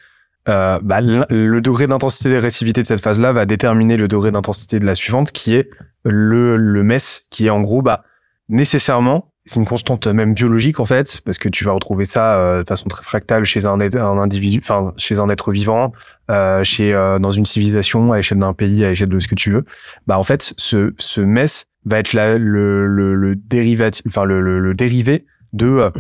euh, 0.49 0.79
bah, 0.83 1.01
le, 1.01 1.61
degré 1.61 1.87
d'intensité 1.87 2.31
d'agressivité 2.31 2.83
de 2.83 2.87
cette 2.87 3.01
phase-là 3.01 3.33
va 3.33 3.47
déterminer 3.47 3.97
le 3.97 4.09
degré 4.09 4.31
d'intensité 4.31 4.79
de 4.79 4.85
la 4.85 4.95
suivante, 4.95 5.33
qui 5.33 5.55
est 5.55 5.71
le, 6.05 6.57
le 6.57 6.83
MES, 6.83 6.99
qui 7.31 7.47
est 7.47 7.51
en 7.51 7.61
gros, 7.61 7.83
bah, 7.83 8.05
nécessairement, 8.49 9.33
c'est 9.47 9.61
une 9.61 9.67
constante 9.67 10.07
même 10.07 10.35
biologique 10.35 10.81
en 10.81 10.85
fait, 10.85 11.21
parce 11.25 11.39
que 11.39 11.49
tu 11.49 11.65
vas 11.65 11.73
retrouver 11.73 12.05
ça 12.05 12.37
euh, 12.39 12.63
de 12.63 12.69
façon 12.69 12.89
très 12.89 13.03
fractale 13.03 13.45
chez 13.45 13.67
un, 13.67 13.79
un 13.79 14.19
individu, 14.19 14.59
enfin 14.63 14.95
chez 14.97 15.19
un 15.19 15.29
être 15.29 15.53
vivant, 15.53 15.93
euh, 16.31 16.65
chez 16.65 16.95
euh, 16.95 17.19
dans 17.19 17.31
une 17.31 17.45
civilisation, 17.45 18.13
à 18.13 18.17
l'échelle 18.17 18.39
d'un 18.39 18.55
pays, 18.55 18.85
à 18.85 18.89
l'échelle 18.89 19.11
de 19.11 19.19
ce 19.19 19.29
que 19.29 19.35
tu 19.35 19.51
veux. 19.51 19.65
Bah 20.07 20.19
en 20.19 20.23
fait, 20.23 20.55
ce 20.57 20.95
ce 20.99 21.21
MES 21.21 21.67
va 21.85 21.99
être 21.99 22.15
là 22.15 22.39
le 22.39 22.87
le, 22.87 23.15
le 23.15 23.37
dérivatif, 23.37 24.03
enfin 24.07 24.25
le, 24.25 24.41
le, 24.41 24.61
le 24.61 24.75
dérivé 24.75 25.27
de 25.53 25.91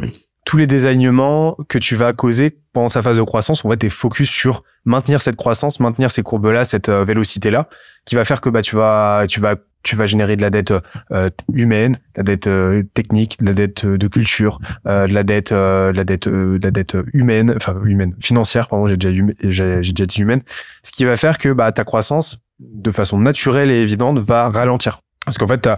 tous 0.44 0.58
les 0.58 0.66
désalignements 0.66 1.56
que 1.68 1.78
tu 1.78 1.96
vas 1.96 2.12
causer 2.12 2.58
pendant 2.72 2.88
sa 2.88 3.02
phase 3.02 3.16
de 3.16 3.22
croissance, 3.22 3.64
on 3.64 3.68
va 3.68 3.74
être 3.74 3.88
focus 3.88 4.28
sur 4.28 4.62
maintenir 4.84 5.22
cette 5.22 5.36
croissance, 5.36 5.80
maintenir 5.80 6.10
ces 6.10 6.22
courbes-là, 6.22 6.64
cette 6.64 6.90
euh, 6.90 7.04
vélocité-là, 7.04 7.68
qui 8.04 8.14
va 8.14 8.24
faire 8.24 8.40
que 8.40 8.50
bah 8.50 8.60
tu 8.60 8.76
vas 8.76 9.24
tu 9.28 9.40
vas 9.40 9.56
tu 9.82 9.96
vas 9.96 10.06
générer 10.06 10.36
de 10.36 10.42
la 10.42 10.50
dette 10.50 10.72
euh, 11.12 11.30
humaine, 11.52 11.94
de 11.94 12.18
la 12.18 12.22
dette 12.22 12.46
euh, 12.46 12.82
technique, 12.94 13.38
de 13.40 13.46
la 13.46 13.54
dette 13.54 13.86
de 13.86 14.08
culture, 14.08 14.60
de 14.84 15.12
la 15.12 15.22
dette 15.22 15.52
de 15.52 15.92
la 15.94 16.04
dette 16.04 16.28
de 16.28 16.60
la 16.62 16.70
dette 16.70 16.96
humaine, 17.12 17.54
enfin 17.56 17.76
humaine, 17.84 18.14
financière, 18.20 18.68
pardon, 18.68 18.86
j'ai 18.86 18.96
déjà 18.96 19.24
j'ai 19.40 19.92
déjà 19.92 20.06
dit 20.06 20.20
humaine, 20.20 20.42
ce 20.82 20.92
qui 20.92 21.04
va 21.04 21.16
faire 21.16 21.38
que 21.38 21.50
bah 21.50 21.72
ta 21.72 21.84
croissance 21.84 22.38
de 22.60 22.90
façon 22.90 23.18
naturelle 23.18 23.70
et 23.70 23.80
évidente 23.80 24.18
va 24.18 24.50
ralentir. 24.50 25.00
Parce 25.24 25.38
qu'en 25.38 25.48
fait, 25.48 25.68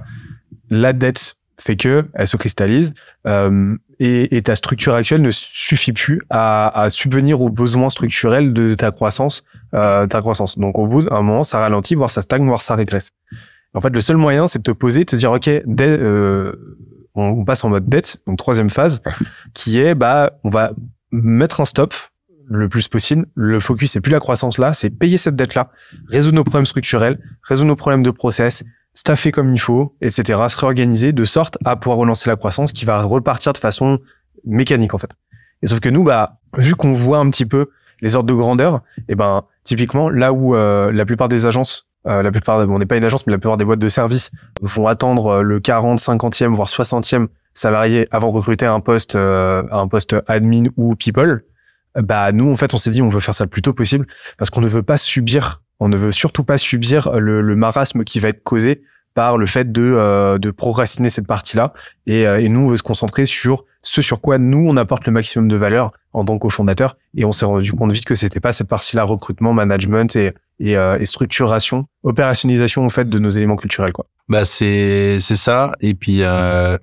la 0.71 0.93
dette 0.93 1.37
fait 1.59 1.77
que 1.77 2.07
elle 2.15 2.27
se 2.27 2.37
cristallise 2.37 2.95
et, 3.99 4.37
et, 4.37 4.43
ta 4.43 4.55
structure 4.55 4.95
actuelle 4.95 5.23
ne 5.23 5.31
suffit 5.31 5.93
plus 5.93 6.21
à, 6.29 6.83
à 6.83 6.91
subvenir 6.91 7.41
aux 7.41 7.49
besoins 7.49 7.89
structurels 7.89 8.53
de 8.53 8.75
ta 8.75 8.91
croissance, 8.91 9.45
euh, 9.75 10.07
ta 10.07 10.21
croissance. 10.21 10.59
Donc 10.59 10.79
au 10.79 10.87
bout 10.87 11.03
d'un 11.03 11.23
moment, 11.23 11.45
ça 11.45 11.59
ralentit, 11.61 11.95
voire 11.95 12.11
ça 12.11 12.23
stagne, 12.23 12.45
voire 12.45 12.63
ça 12.63 12.75
régresse. 12.75 13.11
En 13.75 13.81
fait, 13.81 13.91
le 13.91 14.01
seul 14.01 14.17
moyen, 14.17 14.47
c'est 14.47 14.59
de 14.59 14.65
te 14.65 14.71
poser, 14.71 15.01
de 15.01 15.05
te 15.05 15.17
dire, 15.17 15.33
ok, 15.33 15.51
dès, 15.67 15.89
euh, 15.89 16.79
on, 17.15 17.45
passe 17.45 17.65
en 17.65 17.71
mode 17.71 17.89
dette, 17.89 18.23
donc 18.27 18.39
troisième 18.39 18.71
phase, 18.71 19.03
qui 19.55 19.81
est, 19.81 19.95
bah, 19.95 20.33
on 20.45 20.49
va 20.49 20.73
mettre 21.11 21.61
un 21.61 21.65
stop 21.65 21.95
le 22.49 22.69
plus 22.69 22.89
possible. 22.89 23.27
Le 23.35 23.61
focus, 23.61 23.93
c'est 23.93 24.01
plus 24.01 24.13
la 24.13 24.21
croissance 24.21 24.59
là, 24.59 24.73
c'est 24.73 24.91
payer 24.91 25.17
cette 25.17 25.37
dette 25.37 25.55
là, 25.55 25.71
résoudre 26.09 26.37
nos 26.37 26.45
problèmes 26.45 26.67
structurels, 26.67 27.19
résoudre 27.43 27.69
nos 27.69 27.77
problèmes 27.77 28.03
de 28.03 28.11
process, 28.11 28.65
staffer 28.97 29.31
comme 29.31 29.53
il 29.53 29.61
faut, 29.61 29.95
etc., 30.01 30.43
se 30.49 30.57
réorganiser 30.59 31.13
de 31.13 31.25
sorte 31.25 31.59
à 31.65 31.77
pouvoir 31.77 31.99
relancer 31.99 32.29
la 32.29 32.35
croissance 32.35 32.73
qui 32.73 32.85
va 32.85 33.03
repartir 33.03 33.53
de 33.53 33.59
façon 33.59 34.01
mécanique 34.45 34.95
en 34.95 34.99
fait. 34.99 35.11
Et 35.63 35.69
sauf 35.69 35.81
que 35.81 35.89
nous, 35.89 36.03
bah, 36.03 36.39
vu 36.57 36.75
qu'on 36.75 36.93
voit 36.93 37.19
un 37.19 37.31
petit 37.31 37.47
peu 37.47 37.71
les 38.01 38.17
ordres 38.17 38.29
de 38.29 38.35
grandeur, 38.35 38.83
et 38.99 39.03
eh 39.11 39.15
ben 39.15 39.45
typiquement 39.65 40.11
là 40.11 40.33
où 40.33 40.55
euh, 40.55 40.91
la 40.93 41.05
plupart 41.05 41.29
des 41.29 41.47
agences, 41.47 41.89
euh, 42.07 42.23
la 42.23 42.31
plupart, 42.31 42.67
bon, 42.67 42.77
on 42.77 42.79
n'est 42.79 42.87
pas 42.87 42.97
une 42.97 43.05
agence, 43.05 43.27
mais 43.27 43.33
la 43.33 43.39
plupart 43.39 43.57
des 43.57 43.65
boîtes 43.65 43.79
de 43.79 43.89
services 43.89 44.33
vont 44.61 44.87
attendre 44.87 45.27
euh, 45.27 45.43
le 45.43 45.61
40, 45.61 45.99
50e, 45.99 46.55
voire 46.55 46.69
60e 46.69 47.29
salarié 47.55 48.09
avant 48.11 48.31
de 48.31 48.37
recruter 48.37 48.67
un 48.67 48.81
poste, 48.81 49.17
un 49.17 49.89
poste 49.89 50.17
admin 50.27 50.65
ou 50.77 50.95
people. 50.95 51.43
Bah 51.99 52.31
nous 52.33 52.53
en 52.53 52.57
fait 52.57 52.75
on 52.75 52.77
s'est 52.77 52.91
dit 52.91 53.01
on 53.01 53.09
veut 53.09 53.21
faire 53.21 53.35
ça 53.35 53.45
le 53.45 53.49
plus 53.49 53.63
tôt 53.63 53.73
possible 53.73 54.07
parce 54.37 54.51
qu'on 54.51 54.61
ne 54.61 54.69
veut 54.69 54.83
pas 54.83 54.99
subir 54.99 55.63
on 55.81 55.89
ne 55.89 55.97
veut 55.97 56.13
surtout 56.13 56.45
pas 56.45 56.59
subir 56.59 57.13
le, 57.19 57.57
marasme 57.57 58.05
qui 58.05 58.21
va 58.21 58.29
être 58.29 58.43
causé 58.43 58.83
par 59.15 59.39
le 59.39 59.47
fait 59.47 59.73
de, 59.73 59.83
euh, 59.83 60.39
de 60.39 60.51
procrastiner 60.51 61.09
cette 61.09 61.27
partie-là. 61.27 61.73
Et, 62.07 62.27
euh, 62.27 62.39
et, 62.39 62.51
nous, 62.51 62.61
on 62.61 62.67
veut 62.69 62.77
se 62.77 62.83
concentrer 62.83 63.25
sur 63.25 63.65
ce 63.81 64.03
sur 64.03 64.21
quoi 64.21 64.37
nous, 64.39 64.67
on 64.69 64.77
apporte 64.77 65.07
le 65.07 65.13
maximum 65.13 65.49
de 65.49 65.57
valeur 65.57 65.93
en 66.13 66.25
tant 66.25 66.39
que 66.39 66.49
fondateur. 66.51 66.97
Et 67.17 67.25
on 67.25 67.33
s'est 67.33 67.47
rendu 67.47 67.73
compte 67.73 67.93
vite 67.93 68.05
que 68.05 68.15
c'était 68.15 68.41
pas 68.41 68.53
cette 68.53 68.69
partie-là, 68.69 69.05
recrutement, 69.05 69.55
management 69.55 70.15
et, 70.17 70.35
et, 70.61 70.77
euh, 70.77 70.99
et, 70.99 71.07
structuration, 71.07 71.87
opérationnalisation, 72.03 72.85
en 72.85 72.91
fait, 72.91 73.09
de 73.09 73.19
nos 73.19 73.31
éléments 73.31 73.57
culturels, 73.57 73.93
quoi. 73.93 74.07
Bah, 74.29 74.45
c'est, 74.45 75.19
c'est 75.21 75.37
ça. 75.37 75.73
Et 75.81 75.95
puis, 75.95 76.23
euh, 76.23 76.77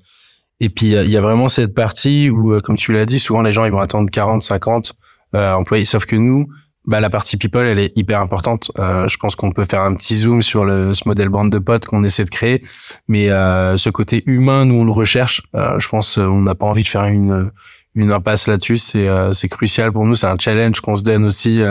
et 0.60 0.70
puis, 0.70 0.92
il 0.92 1.10
y 1.10 1.18
a 1.18 1.22
vraiment 1.22 1.50
cette 1.50 1.76
partie 1.76 2.30
où, 2.30 2.60
comme 2.62 2.78
tu 2.78 2.94
l'as 2.94 3.06
dit, 3.06 3.20
souvent 3.20 3.42
les 3.42 3.52
gens, 3.52 3.66
ils 3.66 3.72
vont 3.72 3.80
attendre 3.80 4.10
40, 4.10 4.42
50 4.42 4.94
employés. 5.34 5.86
Sauf 5.86 6.06
que 6.06 6.16
nous, 6.16 6.48
bah, 6.86 7.00
la 7.00 7.10
partie 7.10 7.38
people, 7.38 7.66
elle 7.66 7.80
est 7.80 7.98
hyper 7.98 8.20
importante. 8.20 8.72
Euh, 8.78 9.08
je 9.08 9.18
pense 9.18 9.36
qu'on 9.36 9.52
peut 9.52 9.64
faire 9.64 9.82
un 9.82 9.96
petit 9.96 10.18
zoom 10.18 10.42
sur 10.42 10.66
le, 10.66 10.94
ce 10.94 11.08
modèle 11.08 11.30
bande 11.30 11.50
de 11.50 11.60
potes 11.60 11.86
qu'on 11.86 12.04
essaie 12.04 12.26
de 12.26 12.30
créer. 12.30 12.64
Mais 13.08 13.30
euh, 13.30 13.78
ce 13.78 13.90
côté 13.90 14.24
humain, 14.26 14.66
nous, 14.66 14.76
on 14.76 14.86
le 14.86 14.92
recherche. 14.92 15.44
Euh, 15.56 15.80
je 15.80 15.88
pense 15.88 16.18
on 16.18 16.42
n'a 16.42 16.56
pas 16.56 16.66
envie 16.66 16.84
de 16.84 16.88
faire 16.90 17.06
une, 17.06 17.52
une 17.96 18.12
impasse 18.12 18.48
là-dessus. 18.48 18.78
C'est 18.78 19.08
c'est 19.34 19.48
crucial 19.48 19.94
pour 19.94 20.06
nous. 20.06 20.16
C'est 20.16 20.28
un 20.28 20.38
challenge 20.38 20.82
qu'on 20.82 20.98
se 20.98 21.04
donne 21.04 21.24
aussi. 21.26 21.62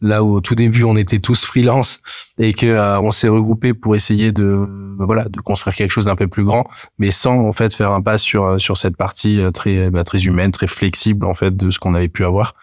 là 0.00 0.24
où 0.24 0.34
au 0.34 0.40
tout 0.40 0.56
début, 0.56 0.82
on 0.82 0.96
était 0.96 1.20
tous 1.20 1.44
freelance 1.44 2.00
et 2.38 2.52
que 2.52 2.98
on 3.00 3.12
s'est 3.12 3.28
regroupé 3.28 3.74
pour 3.74 3.94
essayer 3.94 4.32
de 4.32 4.66
voilà 4.98 5.28
de 5.28 5.40
construire 5.40 5.76
quelque 5.76 5.92
chose 5.92 6.06
d'un 6.06 6.16
peu 6.16 6.26
plus 6.26 6.44
grand, 6.44 6.68
mais 6.98 7.12
sans 7.12 7.46
en 7.46 7.52
fait 7.52 7.74
faire 7.74 7.92
un 7.92 8.02
pas 8.02 8.18
sur 8.18 8.60
sur 8.60 8.76
cette 8.76 8.96
partie 8.96 9.40
très 9.54 9.90
bah, 9.90 10.02
très 10.02 10.24
humaine, 10.24 10.50
très 10.50 10.66
flexible 10.66 11.26
en 11.26 11.34
fait 11.34 11.56
de 11.56 11.70
ce 11.70 11.78
qu'on 11.78 11.94
avait 11.94 12.08
pu 12.08 12.24
avoir. 12.24 12.54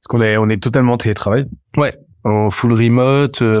Parce 0.00 0.08
qu'on 0.08 0.20
est, 0.20 0.36
on 0.36 0.48
est 0.48 0.62
totalement 0.62 0.96
télétravail. 0.96 1.46
Ouais, 1.76 1.94
en 2.24 2.50
full 2.50 2.72
remote. 2.72 3.42
Euh, 3.42 3.60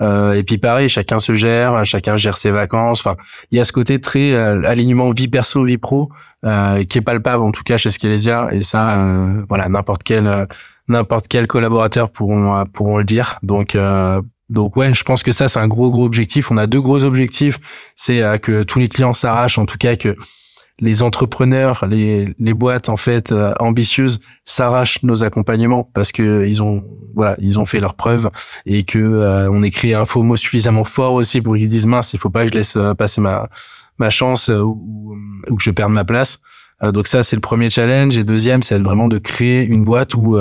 euh, 0.00 0.34
et 0.34 0.44
puis 0.44 0.58
pareil, 0.58 0.88
chacun 0.88 1.18
se 1.18 1.34
gère, 1.34 1.84
chacun 1.84 2.16
gère 2.16 2.36
ses 2.36 2.50
vacances. 2.50 3.00
Enfin, 3.00 3.16
il 3.50 3.58
y 3.58 3.60
a 3.60 3.64
ce 3.64 3.72
côté 3.72 4.00
très 4.00 4.32
euh, 4.32 4.62
alignement 4.64 5.10
vie 5.10 5.28
perso 5.28 5.64
vie 5.64 5.78
pro 5.78 6.10
euh, 6.44 6.84
qui 6.84 6.98
est 6.98 7.02
palpable 7.02 7.42
en 7.42 7.50
tout 7.50 7.64
cas 7.64 7.76
chez 7.76 7.90
Skelesia. 7.90 8.48
Et 8.52 8.62
ça, 8.62 9.00
euh, 9.00 9.42
voilà, 9.48 9.68
n'importe 9.68 10.02
quel 10.04 10.46
n'importe 10.88 11.26
quel 11.28 11.46
collaborateur 11.46 12.10
pourront 12.10 12.64
pourront 12.72 12.98
le 12.98 13.04
dire. 13.04 13.38
Donc 13.42 13.76
donc 14.48 14.76
ouais, 14.76 14.94
je 14.94 15.02
pense 15.02 15.22
que 15.22 15.32
ça 15.32 15.48
c'est 15.48 15.58
un 15.58 15.68
gros 15.68 15.90
gros 15.90 16.04
objectif. 16.04 16.50
On 16.50 16.56
a 16.56 16.66
deux 16.66 16.80
gros 16.80 17.04
objectifs, 17.04 17.58
c'est 17.96 18.22
que 18.40 18.62
tous 18.62 18.78
les 18.78 18.88
clients 18.88 19.12
s'arrachent, 19.12 19.58
en 19.58 19.66
tout 19.66 19.78
cas 19.78 19.96
que 19.96 20.16
les 20.80 21.02
entrepreneurs, 21.02 21.86
les, 21.88 22.34
les 22.38 22.54
boîtes 22.54 22.88
en 22.88 22.96
fait 22.96 23.32
euh, 23.32 23.52
ambitieuses 23.58 24.20
s'arrachent 24.44 25.02
nos 25.02 25.24
accompagnements 25.24 25.90
parce 25.92 26.12
que 26.12 26.46
ils 26.46 26.62
ont 26.62 26.84
voilà 27.14 27.36
ils 27.40 27.58
ont 27.58 27.66
fait 27.66 27.80
leurs 27.80 27.94
preuves 27.94 28.30
et 28.64 28.84
que 28.84 28.98
euh, 28.98 29.50
on 29.50 29.62
écrit 29.62 29.94
un 29.94 30.04
faux 30.04 30.22
mot 30.22 30.36
suffisamment 30.36 30.84
fort 30.84 31.14
aussi 31.14 31.40
pour 31.40 31.56
qu'ils 31.56 31.68
disent 31.68 31.86
mince 31.86 32.12
il 32.12 32.18
faut 32.18 32.30
pas 32.30 32.44
que 32.44 32.52
je 32.52 32.58
laisse 32.58 32.76
euh, 32.76 32.94
passer 32.94 33.20
ma 33.20 33.48
ma 33.98 34.10
chance 34.10 34.48
ou, 34.48 35.16
ou, 35.50 35.56
que 35.56 35.62
je 35.62 35.72
perde 35.72 35.90
ma 35.90 36.04
place. 36.04 36.40
donc 36.82 37.08
ça 37.08 37.24
c'est 37.24 37.34
le 37.34 37.40
premier 37.40 37.68
challenge 37.68 38.16
et 38.16 38.22
deuxième 38.22 38.62
c'est 38.62 38.78
vraiment 38.78 39.08
de 39.08 39.18
créer 39.18 39.64
une 39.64 39.84
boîte 39.84 40.14
où 40.14 40.38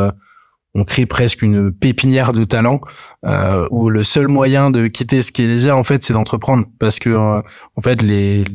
on 0.77 0.85
crée 0.85 1.05
presque 1.05 1.41
une 1.41 1.73
pépinière 1.73 2.31
de 2.31 2.45
talent 2.45 2.79
euh, 3.25 3.67
où 3.71 3.89
le 3.89 4.03
seul 4.03 4.29
moyen 4.29 4.71
de 4.71 4.87
quitter 4.87 5.21
ce 5.21 5.33
qui 5.33 5.43
est 5.43 5.71
en 5.71 5.83
fait 5.83 6.03
c'est 6.03 6.13
d'entreprendre 6.13 6.65
parce 6.79 6.99
que 6.99 7.15
en 7.15 7.81
fait 7.81 8.01
les, 8.01 8.45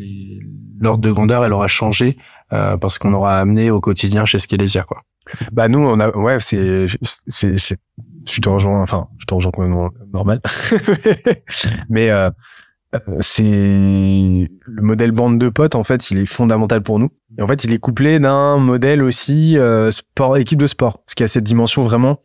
l'ordre 0.83 1.01
de 1.01 1.11
grandeur, 1.13 1.45
elle 1.45 1.53
aura 1.53 1.69
changé 1.69 2.19
euh, 2.53 2.77
parce 2.77 2.99
qu'on 2.99 3.15
aura 3.15 3.39
amené 3.39 3.71
au 3.71 3.81
quotidien 3.81 4.27
chez 4.27 4.39
Skelesia, 4.39 4.83
quoi. 4.83 4.99
Bah 5.53 5.69
nous, 5.69 5.79
on 5.79 6.01
a, 6.01 6.11
ouais, 6.11 6.39
c'est, 6.41 6.87
c'est, 7.29 7.79
je 8.29 8.41
te 8.41 8.49
rejoins, 8.49 8.83
enfin, 8.83 9.07
je 9.19 9.25
te 9.25 9.33
rejoins 9.33 9.91
normal, 10.13 10.41
mais 11.89 12.11
euh, 12.11 12.29
euh, 12.29 12.31
c'est 13.21 13.43
le 13.43 14.83
modèle 14.83 15.13
bande 15.13 15.39
de 15.39 15.49
potes. 15.49 15.75
En 15.75 15.85
fait, 15.85 16.11
il 16.11 16.19
est 16.19 16.27
fondamental 16.27 16.83
pour 16.83 16.99
nous. 16.99 17.11
Et 17.39 17.43
en 17.43 17.47
fait, 17.47 17.65
il 17.65 17.73
est 17.73 17.79
couplé 17.79 18.19
d'un 18.19 18.59
modèle 18.59 19.03
aussi 19.03 19.57
euh, 19.57 19.91
sport, 19.91 20.37
équipe 20.37 20.59
de 20.59 20.67
sport, 20.67 21.03
ce 21.07 21.15
qui 21.15 21.23
a 21.23 21.29
cette 21.29 21.45
dimension 21.45 21.83
vraiment 21.83 22.21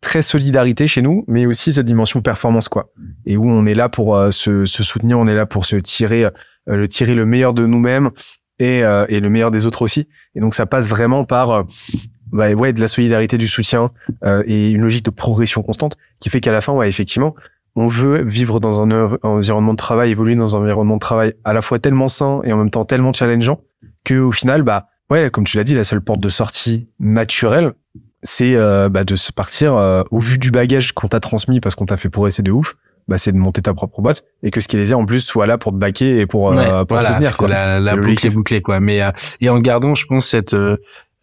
très 0.00 0.22
solidarité 0.22 0.86
chez 0.86 1.02
nous, 1.02 1.24
mais 1.26 1.46
aussi 1.46 1.72
cette 1.72 1.86
dimension 1.86 2.20
performance, 2.20 2.68
quoi. 2.68 2.92
Et 3.24 3.36
où 3.36 3.48
on 3.48 3.66
est 3.66 3.74
là 3.74 3.88
pour 3.88 4.14
euh, 4.14 4.30
se, 4.30 4.64
se, 4.64 4.84
soutenir, 4.84 5.18
on 5.18 5.26
est 5.26 5.34
là 5.34 5.46
pour 5.46 5.64
se 5.64 5.76
tirer 5.76 6.30
euh, 6.68 6.76
le 6.76 6.88
tirer 6.88 7.14
le 7.14 7.26
meilleur 7.26 7.54
de 7.54 7.64
nous-mêmes 7.64 8.10
et, 8.58 8.82
euh, 8.82 9.06
et 9.08 9.20
le 9.20 9.30
meilleur 9.30 9.50
des 9.50 9.66
autres 9.66 9.82
aussi. 9.82 10.08
Et 10.34 10.40
donc 10.40 10.54
ça 10.54 10.66
passe 10.66 10.88
vraiment 10.88 11.24
par 11.24 11.50
euh, 11.50 11.62
bah, 12.32 12.52
ouais, 12.52 12.72
de 12.72 12.80
la 12.80 12.88
solidarité, 12.88 13.38
du 13.38 13.46
soutien 13.46 13.92
et 14.46 14.72
une 14.72 14.82
logique 14.82 15.04
de 15.04 15.10
progression 15.10 15.62
constante 15.62 15.96
qui 16.18 16.28
fait 16.28 16.40
qu'à 16.40 16.50
la 16.50 16.60
fin, 16.60 16.72
ouais, 16.72 16.88
effectivement, 16.88 17.36
on 17.76 17.88
veut 17.88 18.22
vivre 18.24 18.58
dans 18.58 18.82
un, 18.82 19.18
environnement 19.22 19.72
de 19.72 19.78
travail, 19.78 20.10
évoluer 20.10 20.34
dans 20.34 20.56
un 20.56 20.60
environnement 20.60 20.94
de 20.94 21.00
travail 21.00 21.34
à 21.44 21.52
la 21.52 21.62
fois 21.62 21.78
tellement 21.78 22.08
sain 22.08 22.40
et 22.44 22.52
en 22.52 22.56
même 22.56 22.70
temps 22.70 22.84
tellement 22.84 23.12
challengeant 23.12 23.60
que 24.04 24.14
au 24.14 24.32
final, 24.32 24.62
bah 24.62 24.86
ouais, 25.10 25.30
comme 25.30 25.44
tu 25.44 25.56
l'as 25.56 25.64
dit, 25.64 25.74
la 25.74 25.84
seule 25.84 26.00
porte 26.00 26.20
de 26.20 26.28
sortie 26.28 26.88
naturelle, 26.98 27.74
c'est 28.22 28.56
bah, 28.56 29.04
de 29.04 29.14
se 29.14 29.32
partir 29.32 29.74
au 30.10 30.20
vu 30.20 30.38
du 30.38 30.50
bagage 30.50 30.92
qu'on 30.92 31.08
t'a 31.08 31.20
transmis 31.20 31.60
parce 31.60 31.74
qu'on 31.74 31.86
t'a 31.86 31.96
fait 31.96 32.08
progresser 32.08 32.42
de 32.42 32.50
ouf, 32.50 32.76
bah, 33.08 33.18
c'est 33.18 33.32
de 33.32 33.36
monter 33.36 33.62
ta 33.62 33.72
propre 33.72 34.00
boîte 34.00 34.24
et 34.42 34.50
que 34.50 34.60
ce 34.60 34.68
qui 34.68 34.76
les 34.76 34.92
a 34.92 34.96
en 34.96 35.06
plus 35.06 35.20
soit 35.20 35.46
là 35.46 35.58
pour 35.58 35.72
te 35.72 35.76
baquer 35.76 36.18
et 36.18 36.26
pour, 36.26 36.52
euh, 36.52 36.84
pour 36.84 36.96
voilà, 36.96 37.12
soutenir. 37.12 37.36
Quoi. 37.36 37.48
La, 37.48 37.78
la 37.78 37.96
boucle 37.96 38.26
est 38.26 38.30
bouclée, 38.30 38.62
quoi. 38.62 38.80
Mais 38.80 39.02
euh, 39.02 39.10
et 39.40 39.48
en 39.48 39.58
gardant, 39.60 39.94
je 39.94 40.06
pense 40.06 40.26
cette 40.26 40.54
euh, 40.54 40.72
euh, 40.72 40.76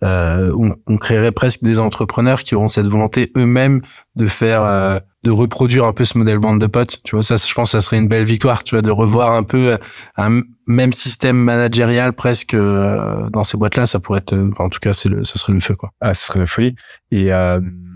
on, 0.03 0.75
on, 0.87 0.97
créerait 0.97 1.31
presque 1.31 1.63
des 1.63 1.79
entrepreneurs 1.79 2.43
qui 2.43 2.55
auront 2.55 2.67
cette 2.67 2.87
volonté 2.87 3.31
eux-mêmes 3.37 3.81
de 4.15 4.27
faire 4.27 4.63
euh, 4.63 4.99
de 5.23 5.31
reproduire 5.31 5.85
un 5.85 5.93
peu 5.93 6.03
ce 6.03 6.17
modèle 6.17 6.39
bande 6.39 6.59
de 6.59 6.67
potes 6.67 7.01
tu 7.03 7.15
vois 7.15 7.23
ça 7.23 7.35
je 7.35 7.53
pense 7.53 7.71
que 7.71 7.77
ça 7.77 7.81
serait 7.81 7.97
une 7.97 8.07
belle 8.07 8.25
victoire 8.25 8.63
tu 8.63 8.75
vois 8.75 8.81
de 8.81 8.91
revoir 8.91 9.33
un 9.33 9.43
peu 9.43 9.77
un 10.17 10.41
même 10.67 10.93
système 10.93 11.37
managérial 11.37 12.13
presque 12.13 12.55
dans 12.55 13.43
ces 13.43 13.57
boîtes 13.57 13.77
là 13.77 13.85
ça 13.85 13.99
pourrait 13.99 14.19
être 14.19 14.35
enfin, 14.51 14.65
en 14.65 14.69
tout 14.69 14.79
cas 14.79 14.93
c'est 14.93 15.09
le 15.09 15.23
ça 15.23 15.39
serait 15.39 15.53
le 15.53 15.61
feu 15.61 15.75
quoi 15.75 15.91
ah 16.01 16.13
ce 16.13 16.27
serait 16.27 16.39
la 16.39 16.47
folie 16.47 16.75
et 17.11 17.31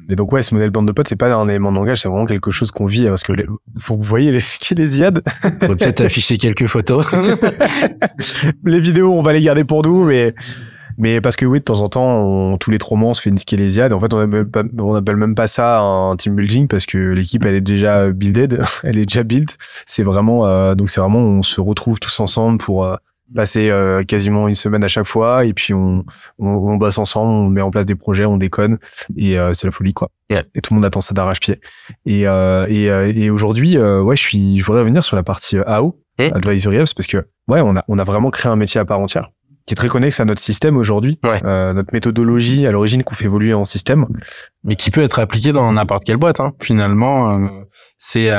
et 0.10 0.16
donc 0.16 0.32
ouais, 0.32 0.41
ce 0.41 0.53
modèle 0.53 0.70
bande 0.70 0.88
de 0.88 0.93
potes, 0.93 1.08
c'est 1.08 1.18
pas 1.18 1.34
un 1.34 1.47
élément 1.49 1.72
de 1.72 1.76
langage, 1.76 2.01
c'est 2.01 2.08
vraiment 2.08 2.26
quelque 2.26 2.49
chose 2.49 2.72
qu'on 2.72 2.86
vit 2.86 3.08
parce 3.08 3.24
que 3.24 3.34
les, 3.34 3.45
vous 3.45 4.01
voyez 4.01 4.32
les 4.32 4.39
skilésiades. 4.39 5.22
Faut 5.41 5.76
peut-être 5.76 6.01
afficher 6.05 6.38
quelques 6.38 6.68
photos. 6.68 7.05
les 8.64 8.80
vidéos, 8.80 9.14
on 9.14 9.22
va 9.22 9.34
les 9.34 9.41
garder 9.41 9.66
pour 9.66 9.84
nous, 9.84 10.05
mais 10.05 10.34
mais 10.98 11.22
parce 11.22 11.36
que 11.36 11.45
oui, 11.45 11.60
de 11.60 11.64
temps 11.64 11.82
en 11.82 11.89
temps, 11.89 12.24
on, 12.24 12.58
tous 12.58 12.72
les 12.72 12.78
trois 12.78 12.98
mois, 12.98 13.12
on 13.12 13.14
se 13.14 13.22
fait 13.22 13.30
une 13.30 13.38
skélésiade. 13.38 13.93
En 13.93 14.00
fait, 14.00 14.14
on 14.14 14.20
appelle, 14.20 14.48
on 14.80 14.93
appelle 14.93 15.16
même 15.16 15.36
pas 15.36 15.48
ça 15.48 15.80
un 15.80 16.16
team 16.16 16.36
building 16.36 16.68
parce 16.68 16.86
que 16.86 16.98
l'équipe, 16.98 17.45
elle 17.45 17.56
est 17.56 17.62
déjà 17.62 18.10
builded, 18.12 18.62
elle 18.84 18.98
est 18.98 19.06
déjà 19.06 19.24
built. 19.24 19.58
C'est 19.86 20.04
vraiment, 20.04 20.45
euh, 20.45 20.76
donc 20.76 20.89
c'est 20.89 21.00
vraiment, 21.00 21.20
on 21.20 21.43
se 21.43 21.62
retrouve 21.62 22.00
tous 22.00 22.20
ensemble 22.20 22.58
pour 22.58 22.86
euh, 22.86 22.95
passer 23.36 23.70
euh, 23.70 24.04
quasiment 24.04 24.48
une 24.48 24.54
semaine 24.54 24.84
à 24.84 24.88
chaque 24.88 25.06
fois 25.06 25.45
et 25.45 25.54
puis 25.54 25.74
on, 25.74 26.06
on, 26.39 26.48
on, 26.48 26.76
bosse 26.78 26.98
ensemble, 26.98 27.32
on 27.32 27.50
met 27.50 27.62
en 27.62 27.72
place 27.72 27.86
des 27.86 27.95
projets, 27.95 28.26
on 28.26 28.38
déconne 28.38 28.78
et 29.16 29.38
euh, 29.38 29.54
c'est 29.54 29.68
la 29.68 29.72
folie 29.72 29.93
quoi. 29.93 30.10
Et 30.30 30.62
tout 30.62 30.74
le 30.74 30.76
monde 30.76 30.86
attend 30.86 31.02
ça 31.02 31.14
d'arrache-pied. 31.14 31.60
Et, 32.06 32.28
euh, 32.28 32.66
et, 32.70 32.89
euh, 32.89 33.12
et 33.14 33.30
aujourd'hui, 33.30 33.78
ouais, 33.78 34.16
je 34.16 34.22
suis, 34.22 34.60
je 34.60 34.66
voudrais 34.66 34.82
revenir 34.82 35.04
sur 35.04 35.16
la 35.16 35.24
partie 35.24 35.58
AO, 35.66 36.00
Advisory 36.20 36.80
Apps, 36.80 36.93
parce 36.93 37.08
que 37.08 37.28
ouais, 37.48 37.62
on 37.62 37.76
a, 37.78 37.84
on 37.88 37.98
a 37.98 38.04
vraiment 38.04 38.30
créé 38.30 38.52
un 38.52 38.56
métier 38.56 38.80
à 38.80 38.86
part 38.86 39.00
entière 39.00 39.30
qui 39.68 39.74
est 39.74 39.76
très 39.76 39.89
connexe 39.89 40.20
à 40.20 40.26
notre 40.26 40.41
système 40.41 40.78
aujourd'hui, 40.78 41.20
ouais. 41.24 41.41
notre 41.74 41.93
méthodologie 41.93 42.65
à 42.65 42.72
l'origine 42.72 43.03
qu'on 43.03 43.13
fait 43.13 43.26
évoluer 43.26 43.53
en 43.53 43.65
système, 43.65 44.07
mais 44.63 44.76
qui 44.76 44.89
peut 44.89 45.01
être 45.01 45.20
appliqué 45.20 45.51
dans 45.51 45.72
n'importe 45.72 46.03
quelle 46.05 46.18
boîte. 46.18 46.39
Hein. 46.39 46.53
Finalement, 46.59 47.49
c'est 47.99 48.32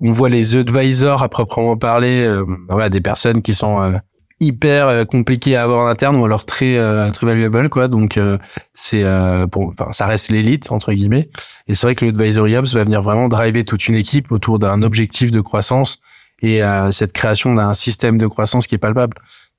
on 0.00 0.10
voit 0.10 0.30
les 0.30 0.56
advisors 0.56 1.22
à 1.22 1.28
proprement 1.28 1.76
parler, 1.76 2.34
voilà, 2.68 2.88
des 2.88 3.00
personnes 3.00 3.42
qui 3.42 3.54
sont 3.54 3.94
hyper 4.40 4.88
euh, 4.88 5.04
compliqué 5.04 5.56
à 5.56 5.62
avoir 5.62 5.86
en 5.86 5.88
interne 5.88 6.16
ou 6.16 6.24
alors 6.24 6.44
très 6.44 6.76
euh, 6.76 7.10
très 7.10 7.26
valuable 7.26 7.68
quoi 7.68 7.88
donc 7.88 8.16
euh, 8.16 8.38
c'est 8.72 9.04
pour 9.50 9.70
enfin 9.70 9.92
ça 9.92 10.06
reste 10.06 10.30
l'élite 10.30 10.70
entre 10.72 10.92
guillemets 10.92 11.28
et 11.66 11.74
c'est 11.74 11.86
vrai 11.86 11.94
que 11.94 12.04
l'advisory 12.04 12.56
hubs 12.56 12.66
va 12.66 12.84
venir 12.84 13.02
vraiment 13.02 13.28
driver 13.28 13.64
toute 13.64 13.88
une 13.88 13.94
équipe 13.94 14.32
autour 14.32 14.58
d'un 14.58 14.82
objectif 14.82 15.30
de 15.30 15.40
croissance 15.40 16.00
et 16.42 16.60
cette 16.90 17.12
création 17.12 17.54
d'un 17.54 17.72
système 17.72 18.18
de 18.18 18.26
croissance 18.26 18.66
qui 18.66 18.74
est 18.74 18.78
palpable 18.78 19.16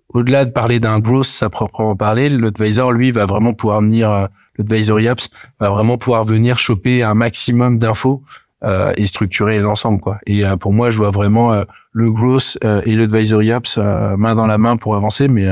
au-delà 0.09 0.45
de 0.45 0.51
parler 0.51 0.79
d'un 0.79 0.99
growth 0.99 1.39
à 1.41 1.49
proprement 1.49 1.95
parler 1.95 2.29
l'advisor 2.29 2.91
lui 2.91 3.11
va 3.11 3.25
vraiment 3.25 3.53
pouvoir 3.53 3.81
venir 3.81 4.29
l'advisory 4.57 5.07
hubs 5.07 5.27
va 5.59 5.69
vraiment 5.69 5.97
pouvoir 5.97 6.25
venir 6.25 6.57
choper 6.57 7.03
un 7.03 7.13
maximum 7.15 7.77
d'infos 7.77 8.23
euh, 8.65 8.93
et 8.97 9.05
structurer 9.05 9.59
l'ensemble 9.59 9.99
quoi. 9.99 10.17
Et 10.25 10.43
euh, 10.43 10.55
pour 10.55 10.73
moi, 10.73 10.89
je 10.89 10.97
vois 10.97 11.11
vraiment 11.11 11.53
euh, 11.53 11.65
le 11.91 12.11
growth 12.11 12.57
et 12.63 12.95
l'advisory 12.95 13.51
apps 13.51 13.77
main 13.77 14.33
dans 14.33 14.47
la 14.47 14.57
main 14.57 14.77
pour 14.77 14.95
avancer, 14.95 15.27
mais 15.27 15.47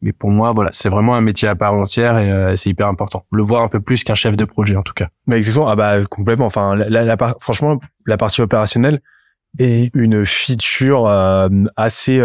mais 0.00 0.12
pour 0.12 0.30
moi, 0.30 0.52
voilà, 0.52 0.70
c'est 0.72 0.88
vraiment 0.88 1.14
un 1.14 1.20
métier 1.20 1.46
à 1.48 1.56
part 1.56 1.74
entière 1.74 2.18
et 2.18 2.56
c'est 2.56 2.70
hyper 2.70 2.86
important. 2.86 3.24
Le 3.32 3.42
voir 3.42 3.62
un 3.62 3.68
peu 3.68 3.80
plus 3.80 4.02
qu'un 4.04 4.14
chef 4.14 4.36
de 4.36 4.44
projet 4.44 4.76
en 4.76 4.82
tout 4.82 4.92
cas. 4.92 5.08
Mais 5.26 5.36
exactement. 5.36 5.68
Ah 5.68 5.76
bah 5.76 6.04
complètement. 6.04 6.46
Enfin, 6.46 6.74
la, 6.76 7.04
la, 7.04 7.16
franchement, 7.40 7.80
la 8.06 8.16
partie 8.16 8.40
opérationnelle 8.40 9.00
est 9.58 9.90
une 9.94 10.24
feature 10.24 11.06
assez 11.76 12.20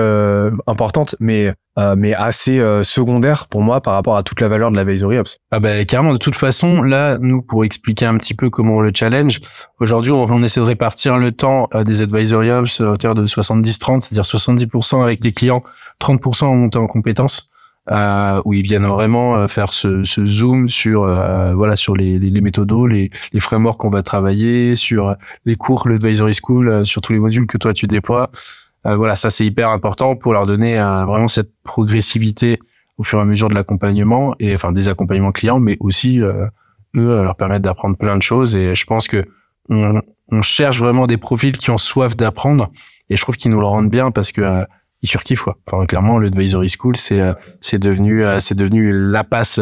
importante, 0.68 1.16
mais 1.20 1.54
euh, 1.80 1.96
mais 1.98 2.14
assez 2.14 2.60
euh, 2.60 2.84
secondaire 2.84 3.48
pour 3.48 3.62
moi 3.62 3.82
par 3.82 3.96
rapport 3.96 4.16
à 4.16 4.22
toute 4.22 4.40
la 4.42 4.48
valeur 4.48 4.70
de 4.70 4.76
l'advisory 4.76 5.18
ops. 5.18 5.40
Ah 5.50 5.60
bah 5.60 5.84
carrément. 5.86 6.14
De 6.14 6.20
toute 6.20 6.36
façon, 6.36 6.84
là, 6.84 7.18
nous 7.20 7.42
pour 7.42 7.66
expliquer 7.66 8.06
un 8.06 8.16
petit 8.18 8.36
peu 8.36 8.52
comment 8.52 8.76
on 8.76 8.82
le 8.82 8.92
challenge, 8.94 9.42
aujourd'hui 9.80 10.12
on, 10.12 10.44
essaie 10.44 10.60
de 10.60 10.66
répartir 10.66 11.18
le 11.18 11.32
temps 11.32 11.68
euh, 11.74 11.84
des 11.84 12.04
advisory 12.04 12.52
ops 12.52 12.80
à 12.80 12.92
hauteur 12.92 13.16
de 13.16 13.26
70-30, 13.26 14.02
c'est-à-dire 14.02 14.24
70% 14.24 15.04
avec 15.04 15.24
les 15.24 15.34
clients, 15.34 15.64
30% 16.00 16.46
en 16.46 16.56
montée 16.56 16.78
en 16.78 16.86
compétences. 16.86 17.50
Euh, 17.92 18.42
où 18.46 18.54
ils 18.54 18.64
viennent 18.64 18.86
vraiment 18.86 19.46
faire 19.50 19.74
ce, 19.74 20.06
ce 20.06 20.26
zoom 20.26 20.70
sur 20.70 21.02
voilà 21.02 21.76
sur 21.76 21.98
les, 21.98 22.18
les, 22.18 22.30
les 22.30 22.40
méthodos, 22.40 22.88
les, 22.88 23.12
les 23.34 23.40
frameworks 23.42 23.78
qu'on 23.78 23.90
va 23.90 24.02
travailler, 24.04 24.76
sur 24.76 25.16
les 25.44 25.56
cours, 25.56 25.90
l'advisory 25.90 26.34
school, 26.34 26.86
sur 26.86 27.02
tous 27.02 27.12
les 27.12 27.20
modules 27.20 27.46
que 27.46 27.58
toi 27.58 27.74
tu 27.74 27.88
déploies. 27.88 28.32
Euh, 28.86 28.96
voilà, 28.96 29.16
ça 29.16 29.30
c'est 29.30 29.46
hyper 29.46 29.70
important 29.70 30.16
pour 30.16 30.34
leur 30.34 30.46
donner 30.46 30.78
euh, 30.78 31.06
vraiment 31.06 31.28
cette 31.28 31.52
progressivité 31.64 32.60
au 32.98 33.04
fur 33.04 33.20
et 33.20 33.22
à 33.22 33.26
mesure 33.26 33.50
de 33.50 33.56
l'accompagnement 33.56 34.36
et 34.40 34.54
enfin 34.54 34.72
des 34.72 34.90
accompagnements 34.90 35.32
clients, 35.32 35.60
mais 35.60 35.78
aussi 35.80 36.22
euh, 36.22 36.48
eux 36.96 37.24
leur 37.24 37.36
permettre 37.36 37.64
d'apprendre 37.64 37.96
plein 37.98 38.18
de 38.18 38.22
choses. 38.22 38.56
Et 38.56 38.76
je 38.76 38.86
pense 38.86 39.08
que 39.08 39.26
on, 39.70 40.02
on, 40.32 40.42
cherche 40.42 40.80
vraiment 40.80 41.08
des 41.08 41.18
profils 41.18 41.58
qui 41.58 41.72
ont 41.72 41.78
soif 41.78 42.18
d'apprendre 42.18 42.70
et 43.10 43.16
je 43.16 43.22
trouve 43.22 43.38
qu'ils 43.38 43.52
nous 43.52 43.62
le 43.62 43.66
rendent 43.66 43.90
bien 43.90 44.12
parce 44.12 44.34
que 44.34 44.66
ils 45.04 45.08
surkiffent 45.08 45.44
quoi. 45.44 45.58
Enfin 45.68 45.86
clairement 45.86 46.18
l'advisory 46.18 46.70
school 46.70 46.96
c'est 46.96 47.22
c'est 47.62 47.78
devenu 47.78 48.26
c'est 48.40 48.56
devenu 48.56 48.92
la 48.92 49.24
passe 49.24 49.60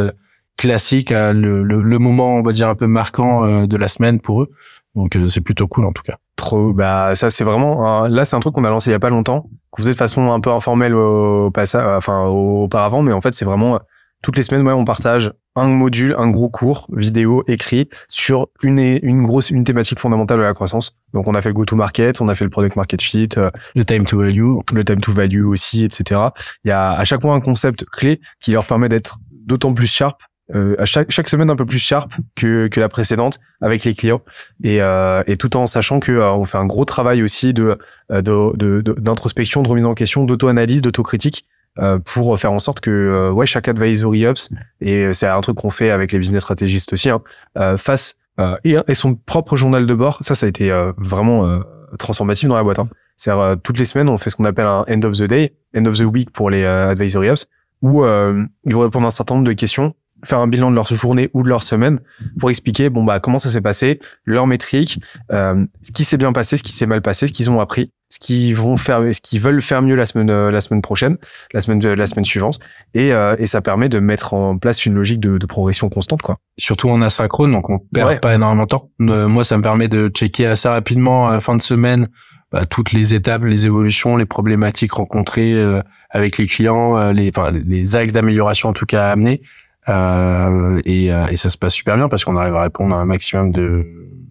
classique, 0.57 1.09
le, 1.09 1.63
le, 1.63 1.81
le, 1.81 1.99
moment 1.99 2.35
on 2.35 2.43
va 2.43 2.53
dire 2.53 2.69
un 2.69 2.75
peu 2.75 2.87
marquant 2.87 3.65
de 3.65 3.77
la 3.77 3.87
semaine 3.87 4.19
pour 4.19 4.43
eux. 4.43 4.51
Donc 4.95 5.17
c'est 5.27 5.41
plutôt 5.41 5.67
cool 5.67 5.85
en 5.85 5.91
tout 5.91 6.03
cas. 6.03 6.17
Trop, 6.35 6.73
bah 6.73 7.15
ça 7.15 7.29
c'est 7.29 7.43
vraiment 7.43 8.07
là 8.07 8.25
c'est 8.25 8.35
un 8.35 8.39
truc 8.39 8.53
qu'on 8.53 8.63
a 8.63 8.69
lancé 8.69 8.89
il 8.89 8.93
y 8.93 8.95
a 8.95 8.99
pas 8.99 9.09
longtemps, 9.09 9.49
qu'on 9.71 9.81
faisait 9.81 9.93
de 9.93 9.97
façon 9.97 10.31
un 10.31 10.39
peu 10.39 10.51
informelle 10.51 10.95
au, 10.95 11.51
passage, 11.51 11.85
enfin 11.97 12.25
auparavant, 12.25 13.01
mais 13.01 13.13
en 13.13 13.21
fait 13.21 13.33
c'est 13.33 13.45
vraiment 13.45 13.79
toutes 14.21 14.37
les 14.37 14.43
semaines 14.43 14.65
ouais 14.65 14.73
on 14.73 14.85
partage 14.85 15.33
un 15.55 15.67
module, 15.67 16.15
un 16.17 16.29
gros 16.29 16.49
cours 16.49 16.87
vidéo 16.91 17.43
écrit 17.47 17.89
sur 18.07 18.47
une 18.63 18.79
une 18.79 19.23
grosse 19.23 19.49
une 19.49 19.63
thématique 19.63 19.99
fondamentale 19.99 20.37
de 20.37 20.43
la 20.43 20.53
croissance. 20.53 20.97
Donc 21.13 21.27
on 21.27 21.33
a 21.33 21.41
fait 21.41 21.49
le 21.49 21.55
go 21.55 21.65
to 21.65 21.75
market, 21.75 22.21
on 22.21 22.27
a 22.27 22.35
fait 22.35 22.45
le 22.45 22.49
product 22.49 22.75
market 22.75 23.01
fit, 23.01 23.29
euh, 23.37 23.49
le 23.75 23.83
time 23.83 24.05
to 24.05 24.19
value, 24.19 24.57
le 24.73 24.83
time 24.83 25.01
to 25.01 25.11
value 25.11 25.45
aussi, 25.45 25.83
etc. 25.83 26.21
Il 26.63 26.69
y 26.69 26.71
a 26.71 26.91
à 26.91 27.03
chaque 27.03 27.21
fois 27.21 27.33
un 27.33 27.41
concept 27.41 27.85
clé 27.85 28.21
qui 28.39 28.51
leur 28.51 28.65
permet 28.65 28.89
d'être 28.89 29.19
d'autant 29.31 29.73
plus 29.73 29.87
sharp 29.87 30.21
euh, 30.55 30.75
à 30.77 30.85
chaque, 30.85 31.11
chaque 31.11 31.29
semaine 31.29 31.49
un 31.49 31.55
peu 31.55 31.65
plus 31.65 31.79
sharp 31.79 32.11
que, 32.35 32.67
que 32.67 32.79
la 32.79 32.89
précédente 32.89 33.39
avec 33.61 33.83
les 33.83 33.93
clients 33.93 34.21
et, 34.63 34.81
euh, 34.81 35.23
et 35.27 35.37
tout 35.37 35.55
en 35.55 35.65
sachant 35.65 35.99
que 35.99 36.11
euh, 36.11 36.31
on 36.33 36.45
fait 36.45 36.57
un 36.57 36.65
gros 36.65 36.83
travail 36.85 37.23
aussi 37.23 37.53
de 37.53 37.77
d'introspection, 38.09 39.61
de, 39.61 39.67
de, 39.67 39.67
de, 39.67 39.71
remise 39.71 39.85
en 39.85 39.93
question, 39.93 40.25
d'auto-analyse, 40.25 40.81
d'autocritique 40.81 41.45
euh, 41.45 41.60
pour 42.05 42.37
faire 42.39 42.51
en 42.51 42.59
sorte 42.59 42.79
que 42.81 42.91
euh, 42.91 43.31
ouais 43.31 43.45
chaque 43.45 43.67
advisory 43.67 44.25
ops 44.25 44.49
et 44.81 45.13
c'est 45.13 45.27
un 45.27 45.39
truc 45.41 45.57
qu'on 45.57 45.69
fait 45.69 45.89
avec 45.89 46.11
les 46.11 46.19
business 46.19 46.43
stratégistes 46.43 46.93
aussi 46.93 47.09
hein, 47.09 47.21
euh, 47.57 47.77
fasse 47.77 48.17
euh, 48.39 48.55
et, 48.63 48.75
et 48.87 48.93
son 48.93 49.15
propre 49.15 49.55
journal 49.55 49.85
de 49.85 49.93
bord. 49.93 50.19
Ça, 50.21 50.35
ça 50.35 50.45
a 50.45 50.49
été 50.49 50.71
euh, 50.71 50.93
vraiment 50.97 51.45
euh, 51.45 51.59
transformatif 51.97 52.47
dans 52.49 52.55
la 52.55 52.63
boîte. 52.63 52.79
Hein. 52.79 52.89
C'est-à-dire 53.17 53.41
euh, 53.43 53.55
toutes 53.55 53.77
les 53.77 53.85
semaines, 53.85 54.09
on 54.09 54.17
fait 54.17 54.29
ce 54.29 54.35
qu'on 54.35 54.45
appelle 54.45 54.65
un 54.65 54.85
end 54.89 55.01
of 55.03 55.17
the 55.17 55.23
day, 55.23 55.53
end 55.75 55.85
of 55.85 55.97
the 55.97 56.03
week 56.03 56.31
pour 56.31 56.49
les 56.49 56.63
euh, 56.63 56.89
advisory 56.89 57.29
ops, 57.29 57.47
où 57.81 58.03
euh, 58.03 58.43
ils 58.65 58.73
vont 58.73 58.81
répondre 58.81 59.05
à 59.05 59.07
un 59.07 59.11
certain 59.11 59.35
nombre 59.35 59.47
de 59.47 59.53
questions, 59.53 59.93
faire 60.23 60.39
un 60.39 60.47
bilan 60.47 60.69
de 60.71 60.75
leur 60.75 60.87
journée 60.87 61.29
ou 61.33 61.43
de 61.43 61.49
leur 61.49 61.63
semaine 61.63 61.99
pour 62.39 62.49
expliquer 62.49 62.89
bon 62.89 63.03
bah 63.03 63.19
comment 63.19 63.39
ça 63.39 63.49
s'est 63.49 63.61
passé, 63.61 63.99
leurs 64.25 64.47
métriques, 64.47 64.99
euh, 65.31 65.65
ce 65.81 65.91
qui 65.91 66.03
s'est 66.03 66.17
bien 66.17 66.33
passé, 66.33 66.57
ce 66.57 66.63
qui 66.63 66.73
s'est 66.73 66.85
mal 66.85 67.01
passé, 67.01 67.27
ce 67.27 67.33
qu'ils 67.33 67.49
ont 67.49 67.59
appris, 67.59 67.91
ce 68.09 68.19
qu'ils 68.19 68.55
vont 68.55 68.77
faire, 68.77 69.01
ce 69.13 69.21
qu'ils 69.21 69.39
veulent 69.39 69.61
faire 69.61 69.81
mieux 69.81 69.95
la 69.95 70.05
semaine 70.05 70.29
euh, 70.29 70.51
la 70.51 70.61
semaine 70.61 70.81
prochaine, 70.81 71.17
la 71.53 71.61
semaine 71.61 71.79
de 71.79 71.89
la 71.89 72.05
semaine 72.05 72.25
suivante, 72.25 72.59
et 72.93 73.13
euh, 73.13 73.35
et 73.39 73.47
ça 73.47 73.61
permet 73.61 73.89
de 73.89 73.99
mettre 73.99 74.33
en 74.33 74.57
place 74.57 74.85
une 74.85 74.93
logique 74.95 75.19
de, 75.19 75.37
de 75.37 75.45
progression 75.45 75.89
constante 75.89 76.21
quoi. 76.21 76.37
Surtout 76.57 76.89
en 76.89 77.01
asynchrone, 77.01 77.51
donc 77.51 77.69
on 77.69 77.79
perd 77.79 78.09
Ouais. 78.09 78.19
pas 78.19 78.35
énormément 78.35 78.63
de 78.63 78.69
temps. 78.69 78.89
Euh, 79.01 79.27
moi, 79.27 79.43
ça 79.43 79.57
me 79.57 79.61
permet 79.63 79.87
de 79.87 80.09
checker 80.09 80.45
assez 80.45 80.67
rapidement 80.69 81.29
à 81.29 81.33
la 81.33 81.41
fin 81.41 81.55
de 81.55 81.61
semaine 81.61 82.07
bah, 82.51 82.65
toutes 82.65 82.91
les 82.91 83.13
étapes, 83.13 83.43
les 83.45 83.65
évolutions, 83.65 84.17
les 84.17 84.25
problématiques 84.25 84.91
rencontrées 84.91 85.53
euh, 85.53 85.81
avec 86.09 86.37
les 86.37 86.47
clients, 86.47 86.97
euh, 86.97 87.13
les, 87.13 87.29
enfin, 87.33 87.49
les 87.51 87.95
axes 87.95 88.11
d'amélioration 88.11 88.67
en 88.67 88.73
tout 88.73 88.85
cas 88.85 89.05
à 89.07 89.11
amener. 89.11 89.41
Euh, 89.89 90.79
et, 90.85 91.11
euh, 91.11 91.25
et 91.27 91.37
ça 91.37 91.49
se 91.49 91.57
passe 91.57 91.73
super 91.73 91.97
bien 91.97 92.07
parce 92.07 92.23
qu'on 92.23 92.37
arrive 92.37 92.55
à 92.55 92.61
répondre 92.61 92.95
à 92.95 92.99
un 92.99 93.05
maximum 93.05 93.51
de 93.51 93.85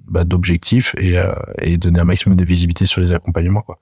bah, 0.07 0.25
d'objectifs 0.25 0.95
et, 0.99 1.19
euh, 1.19 1.33
et 1.61 1.77
donner 1.77 2.01
un 2.01 2.05
maximum 2.05 2.37
de 2.37 2.45
visibilité 2.45 2.87
sur 2.87 3.01
les 3.01 3.13
accompagnements. 3.13 3.63
Quoi. 3.63 3.79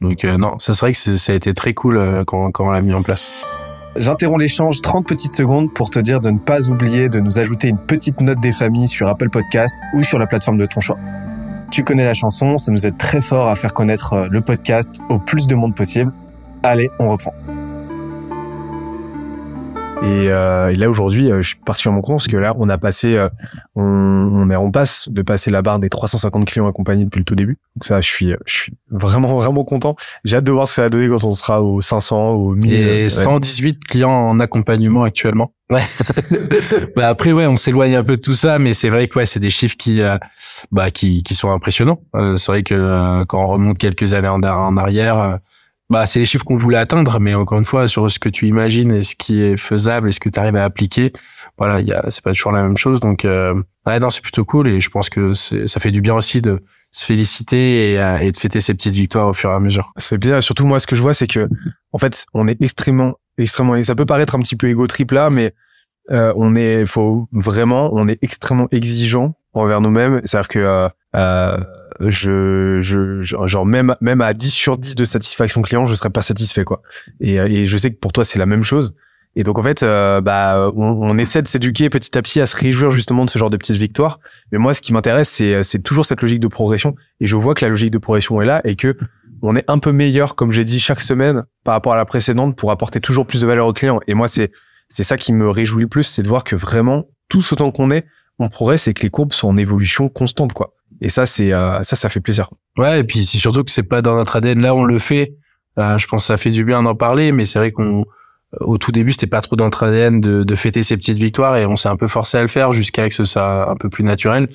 Donc 0.00 0.24
euh, 0.24 0.36
non, 0.36 0.58
ça 0.58 0.72
vrai 0.72 0.92
que 0.92 0.98
ça 0.98 1.32
a 1.32 1.34
été 1.34 1.54
très 1.54 1.74
cool 1.74 1.98
euh, 1.98 2.24
quand, 2.24 2.50
quand 2.52 2.66
on 2.66 2.70
l'a 2.70 2.82
mis 2.82 2.94
en 2.94 3.02
place. 3.02 3.32
J'interromps 3.96 4.40
l'échange 4.40 4.80
30 4.80 5.06
petites 5.06 5.34
secondes 5.34 5.72
pour 5.74 5.90
te 5.90 5.98
dire 5.98 6.20
de 6.20 6.30
ne 6.30 6.38
pas 6.38 6.70
oublier 6.70 7.08
de 7.08 7.18
nous 7.18 7.40
ajouter 7.40 7.68
une 7.68 7.78
petite 7.78 8.20
note 8.20 8.38
des 8.40 8.52
familles 8.52 8.86
sur 8.86 9.08
Apple 9.08 9.28
Podcast 9.28 9.76
ou 9.94 10.04
sur 10.04 10.18
la 10.18 10.26
plateforme 10.26 10.58
de 10.58 10.66
ton 10.66 10.80
choix. 10.80 10.98
Tu 11.72 11.82
connais 11.82 12.04
la 12.04 12.14
chanson, 12.14 12.56
ça 12.56 12.70
nous 12.70 12.86
aide 12.86 12.96
très 12.96 13.20
fort 13.20 13.48
à 13.48 13.54
faire 13.56 13.74
connaître 13.74 14.12
euh, 14.12 14.28
le 14.30 14.40
podcast 14.40 15.00
au 15.08 15.18
plus 15.18 15.46
de 15.48 15.56
monde 15.56 15.74
possible. 15.74 16.12
Allez, 16.62 16.90
on 17.00 17.10
reprend. 17.10 17.34
Et, 20.02 20.28
euh, 20.30 20.68
et 20.68 20.76
là 20.76 20.88
aujourd'hui, 20.88 21.30
euh, 21.30 21.42
je 21.42 21.48
suis 21.48 21.56
particulièrement 21.56 22.02
content 22.02 22.14
parce 22.14 22.28
que 22.28 22.36
là, 22.36 22.54
on 22.58 22.68
a 22.68 22.78
passé, 22.78 23.16
euh, 23.16 23.28
on, 23.74 23.82
on 23.82 24.48
est 24.50 24.56
on 24.56 24.70
passe 24.70 25.08
de 25.10 25.22
passer 25.22 25.50
la 25.50 25.60
barre 25.60 25.80
des 25.80 25.88
350 25.88 26.44
clients 26.46 26.68
accompagnés 26.68 27.04
depuis 27.04 27.18
le 27.18 27.24
tout 27.24 27.34
début. 27.34 27.58
Donc 27.76 27.84
ça, 27.84 28.00
je 28.00 28.08
suis, 28.08 28.32
je 28.46 28.52
suis 28.54 28.72
vraiment 28.90 29.36
vraiment 29.36 29.64
content. 29.64 29.96
J'ai 30.24 30.36
hâte 30.36 30.44
de 30.44 30.52
voir 30.52 30.68
ce 30.68 30.72
que 30.72 30.76
ça 30.76 30.82
va 30.82 30.88
donner 30.88 31.08
quand 31.08 31.24
on 31.24 31.32
sera 31.32 31.62
aux 31.62 31.80
500, 31.80 32.30
aux 32.30 32.54
1000. 32.54 32.72
Et 32.72 33.04
Ça 33.04 33.16
va 33.16 33.22
être- 33.22 33.44
118 33.44 33.84
clients 33.84 34.10
en 34.10 34.38
accompagnement 34.38 35.02
actuellement. 35.02 35.52
Ouais. 35.70 35.82
bah 36.96 37.08
après 37.08 37.32
ouais, 37.32 37.46
on 37.46 37.56
s'éloigne 37.56 37.96
un 37.96 38.04
peu 38.04 38.16
de 38.16 38.22
tout 38.22 38.34
ça, 38.34 38.58
mais 38.58 38.72
c'est 38.72 38.88
vrai 38.90 39.08
que 39.08 39.18
ouais, 39.18 39.26
c'est 39.26 39.40
des 39.40 39.50
chiffres 39.50 39.76
qui 39.76 40.00
euh, 40.00 40.16
bah 40.72 40.90
qui 40.90 41.22
qui 41.22 41.34
sont 41.34 41.50
impressionnants. 41.50 42.00
Euh, 42.14 42.36
c'est 42.36 42.52
vrai 42.52 42.62
que 42.62 42.74
euh, 42.74 43.24
quand 43.26 43.42
on 43.42 43.46
remonte 43.48 43.78
quelques 43.78 44.14
années 44.14 44.28
en, 44.28 44.40
en 44.42 44.76
arrière, 44.78 45.18
euh, 45.18 45.36
bah 45.90 46.04
c'est 46.06 46.18
les 46.18 46.26
chiffres 46.26 46.44
qu'on 46.44 46.56
voulait 46.56 46.76
atteindre, 46.78 47.18
mais 47.20 47.34
encore 47.34 47.58
une 47.58 47.64
fois 47.64 47.88
sur 47.88 48.10
ce 48.10 48.18
que 48.18 48.28
tu 48.28 48.46
imagines 48.46 48.92
et 48.92 49.02
ce 49.02 49.14
qui 49.16 49.40
est 49.42 49.56
faisable 49.56 50.08
et 50.08 50.12
ce 50.12 50.20
que 50.20 50.28
tu 50.28 50.38
arrives 50.38 50.56
à 50.56 50.64
appliquer, 50.64 51.12
voilà, 51.56 51.80
il 51.80 51.86
y 51.88 51.92
a 51.92 52.04
c'est 52.10 52.22
pas 52.22 52.32
toujours 52.32 52.52
la 52.52 52.62
même 52.62 52.76
chose. 52.76 53.00
Donc 53.00 53.24
euh, 53.24 53.54
ouais, 53.86 53.98
non, 53.98 54.10
c'est 54.10 54.20
plutôt 54.22 54.44
cool 54.44 54.68
et 54.68 54.80
je 54.80 54.90
pense 54.90 55.08
que 55.08 55.32
c'est- 55.32 55.66
ça 55.66 55.80
fait 55.80 55.90
du 55.90 56.00
bien 56.00 56.14
aussi 56.14 56.42
de 56.42 56.62
se 56.90 57.04
féliciter 57.06 57.92
et, 57.92 58.00
euh, 58.02 58.30
de 58.30 58.36
fêter 58.36 58.60
ces 58.60 58.74
petites 58.74 58.94
victoires 58.94 59.28
au 59.28 59.32
fur 59.32 59.50
et 59.50 59.54
à 59.54 59.60
mesure. 59.60 59.92
Ça 59.96 60.08
fait 60.10 60.18
plaisir. 60.18 60.42
Surtout 60.42 60.66
moi, 60.66 60.78
ce 60.78 60.86
que 60.86 60.96
je 60.96 61.02
vois, 61.02 61.12
c'est 61.14 61.26
que 61.26 61.48
en 61.92 61.98
fait, 61.98 62.26
on 62.34 62.48
est 62.48 62.60
extrêmement, 62.62 63.14
extrêmement. 63.36 63.76
Et 63.76 63.82
ça 63.84 63.94
peut 63.94 64.06
paraître 64.06 64.34
un 64.34 64.40
petit 64.40 64.56
peu 64.56 64.68
égo 64.68 64.86
trip 64.86 65.10
là, 65.12 65.28
mais 65.30 65.54
euh, 66.10 66.32
on 66.36 66.54
est, 66.54 66.86
faut 66.86 67.28
vraiment, 67.32 67.90
on 67.92 68.08
est 68.08 68.18
extrêmement 68.22 68.68
exigeant 68.72 69.34
envers 69.52 69.80
nous-mêmes. 69.82 70.20
C'est-à-dire 70.24 70.48
que 70.48 70.58
euh, 70.58 70.88
euh, 71.16 71.58
je, 72.00 72.78
je, 72.80 73.22
genre 73.22 73.66
même, 73.66 73.96
même 74.00 74.20
à 74.20 74.34
10 74.34 74.50
sur 74.50 74.78
10 74.78 74.94
de 74.94 75.04
satisfaction 75.04 75.62
client, 75.62 75.84
je 75.84 75.94
serais 75.94 76.10
pas 76.10 76.22
satisfait 76.22 76.64
quoi. 76.64 76.82
Et, 77.20 77.40
euh, 77.40 77.48
et 77.48 77.66
je 77.66 77.76
sais 77.76 77.92
que 77.92 77.98
pour 77.98 78.12
toi, 78.12 78.24
c'est 78.24 78.38
la 78.38 78.46
même 78.46 78.64
chose. 78.64 78.96
Et 79.36 79.44
donc 79.44 79.58
en 79.58 79.62
fait, 79.62 79.82
euh, 79.82 80.20
bah, 80.20 80.70
on, 80.74 80.82
on 80.82 81.18
essaie 81.18 81.42
de 81.42 81.48
s'éduquer 81.48 81.90
petit 81.90 82.16
à 82.16 82.22
petit 82.22 82.40
à 82.40 82.46
se 82.46 82.56
réjouir 82.56 82.90
justement 82.90 83.24
de 83.24 83.30
ce 83.30 83.38
genre 83.38 83.50
de 83.50 83.56
petites 83.56 83.76
victoires. 83.76 84.20
Mais 84.52 84.58
moi, 84.58 84.74
ce 84.74 84.80
qui 84.80 84.92
m'intéresse, 84.92 85.28
c'est, 85.28 85.62
c'est 85.62 85.82
toujours 85.82 86.04
cette 86.04 86.22
logique 86.22 86.40
de 86.40 86.48
progression. 86.48 86.96
Et 87.20 87.26
je 87.26 87.36
vois 87.36 87.54
que 87.54 87.64
la 87.64 87.68
logique 87.68 87.90
de 87.90 87.98
progression 87.98 88.40
est 88.42 88.46
là 88.46 88.60
et 88.64 88.74
que 88.74 88.96
on 89.42 89.54
est 89.54 89.64
un 89.68 89.78
peu 89.78 89.92
meilleur, 89.92 90.34
comme 90.34 90.50
j'ai 90.50 90.64
dit, 90.64 90.80
chaque 90.80 91.00
semaine 91.00 91.44
par 91.64 91.74
rapport 91.74 91.92
à 91.92 91.96
la 91.96 92.04
précédente 92.04 92.56
pour 92.56 92.70
apporter 92.70 93.00
toujours 93.00 93.26
plus 93.26 93.40
de 93.42 93.46
valeur 93.46 93.66
aux 93.66 93.72
clients. 93.72 94.00
Et 94.08 94.14
moi, 94.14 94.26
c'est, 94.28 94.50
c'est 94.88 95.04
ça 95.04 95.16
qui 95.16 95.32
me 95.32 95.48
réjouit 95.48 95.82
le 95.82 95.88
plus, 95.88 96.02
c'est 96.02 96.22
de 96.22 96.28
voir 96.28 96.44
que 96.44 96.56
vraiment, 96.56 97.06
tous 97.28 97.52
autant 97.52 97.70
qu'on 97.70 97.90
est, 97.90 98.06
on 98.38 98.48
progresse 98.48 98.88
et 98.88 98.94
que 98.94 99.02
les 99.02 99.10
courbes 99.10 99.32
sont 99.32 99.48
en 99.48 99.56
évolution 99.56 100.08
constante, 100.08 100.52
quoi. 100.52 100.74
Et 101.00 101.08
ça, 101.08 101.26
c'est, 101.26 101.52
euh, 101.52 101.82
ça, 101.82 101.96
ça 101.96 102.08
fait 102.08 102.20
plaisir. 102.20 102.50
Ouais, 102.76 103.00
et 103.00 103.04
puis 103.04 103.24
c'est 103.24 103.38
surtout 103.38 103.64
que 103.64 103.70
c'est 103.70 103.82
pas 103.82 104.02
dans 104.02 104.14
notre 104.14 104.36
ADN. 104.36 104.60
Là, 104.60 104.74
on 104.74 104.84
le 104.84 104.98
fait. 104.98 105.34
Euh, 105.78 105.96
je 105.98 106.06
pense 106.06 106.22
que 106.22 106.26
ça 106.26 106.36
fait 106.36 106.50
du 106.50 106.64
bien 106.64 106.82
d'en 106.82 106.94
parler, 106.94 107.30
mais 107.30 107.44
c'est 107.44 107.58
vrai 107.58 107.70
qu'on, 107.70 108.04
au 108.60 108.78
tout 108.78 108.92
début, 108.92 109.12
c'était 109.12 109.26
pas 109.26 109.40
trop 109.40 109.56
dans 109.56 109.64
notre 109.64 109.84
ADN 109.84 110.20
de, 110.20 110.42
de 110.42 110.54
fêter 110.54 110.82
ces 110.82 110.96
petites 110.96 111.18
victoires 111.18 111.56
et 111.56 111.66
on 111.66 111.76
s'est 111.76 111.88
un 111.88 111.96
peu 111.96 112.08
forcé 112.08 112.38
à 112.38 112.42
le 112.42 112.48
faire 112.48 112.72
jusqu'à 112.72 113.08
ce 113.10 113.18
que 113.18 113.24
ça 113.24 113.24
soit 113.24 113.70
un 113.70 113.76
peu 113.76 113.88
plus 113.88 114.04
naturel. 114.04 114.48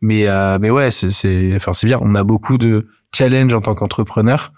Mais, 0.00 0.28
euh, 0.28 0.58
mais 0.60 0.70
ouais, 0.70 0.90
c'est, 0.90 1.10
c'est, 1.10 1.52
enfin, 1.56 1.72
c'est 1.72 1.86
bien. 1.86 1.98
On 2.00 2.14
a 2.14 2.24
beaucoup 2.24 2.58
de 2.58 2.88
challenges 3.14 3.54
en 3.54 3.60
tant 3.60 3.74
qu'entrepreneur. 3.74 4.52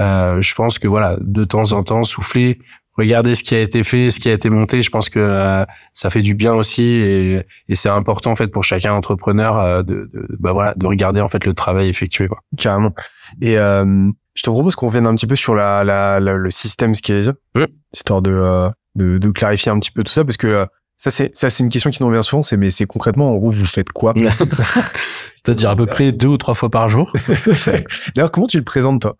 Euh, 0.00 0.40
je 0.40 0.54
pense 0.54 0.78
que 0.78 0.88
voilà, 0.88 1.16
de 1.20 1.44
temps 1.44 1.72
en 1.72 1.82
temps, 1.82 2.04
souffler, 2.04 2.60
regarder 2.96 3.34
ce 3.34 3.42
qui 3.44 3.54
a 3.54 3.60
été 3.60 3.82
fait, 3.84 4.10
ce 4.10 4.20
qui 4.20 4.28
a 4.28 4.32
été 4.32 4.50
monté. 4.50 4.82
Je 4.82 4.90
pense 4.90 5.08
que 5.08 5.18
euh, 5.18 5.64
ça 5.92 6.10
fait 6.10 6.22
du 6.22 6.34
bien 6.34 6.54
aussi 6.54 6.84
et, 6.94 7.42
et 7.68 7.74
c'est 7.74 7.88
important 7.88 8.32
en 8.32 8.36
fait 8.36 8.48
pour 8.48 8.64
chacun 8.64 8.92
entrepreneur 8.92 9.58
euh, 9.58 9.82
de, 9.82 10.10
de, 10.12 10.26
bah 10.38 10.52
voilà, 10.52 10.74
de 10.76 10.86
regarder 10.86 11.20
en 11.20 11.28
fait 11.28 11.44
le 11.46 11.54
travail 11.54 11.88
effectué. 11.88 12.28
Quoi. 12.28 12.38
Carrément. 12.58 12.92
Et 13.40 13.58
euh, 13.58 14.10
je 14.34 14.42
te 14.42 14.50
propose 14.50 14.74
qu'on 14.76 14.86
revienne 14.88 15.06
un 15.06 15.14
petit 15.14 15.26
peu 15.26 15.36
sur 15.36 15.54
la, 15.54 15.82
la, 15.84 16.20
la- 16.20 16.34
le 16.34 16.50
système 16.50 16.94
Scalise, 16.94 17.32
Ouais. 17.56 17.68
histoire 17.92 18.22
de, 18.22 18.30
euh, 18.32 18.68
de, 18.94 19.18
de 19.18 19.30
clarifier 19.30 19.70
un 19.72 19.78
petit 19.78 19.90
peu 19.90 20.02
tout 20.04 20.12
ça, 20.12 20.24
parce 20.24 20.36
que 20.36 20.46
euh, 20.46 20.66
ça, 20.96 21.10
c'est, 21.10 21.34
ça, 21.34 21.48
c'est 21.50 21.64
une 21.64 21.70
question 21.70 21.90
qui 21.90 22.02
nous 22.02 22.08
revient 22.10 22.22
souvent, 22.22 22.42
c'est, 22.42 22.56
mais 22.58 22.68
c'est 22.70 22.84
concrètement, 22.86 23.30
en 23.30 23.36
gros, 23.36 23.50
vous 23.50 23.64
faites 23.66 23.90
quoi? 23.90 24.12
C'est-à-dire 25.34 25.70
à 25.70 25.76
peu 25.76 25.86
près 25.86 26.12
deux 26.12 26.26
ou 26.28 26.36
trois 26.36 26.54
fois 26.54 26.68
par 26.70 26.88
jour. 26.88 27.10
D'ailleurs, 28.14 28.30
comment 28.30 28.46
tu 28.46 28.58
le 28.58 28.64
présentes, 28.64 29.00
toi? 29.02 29.16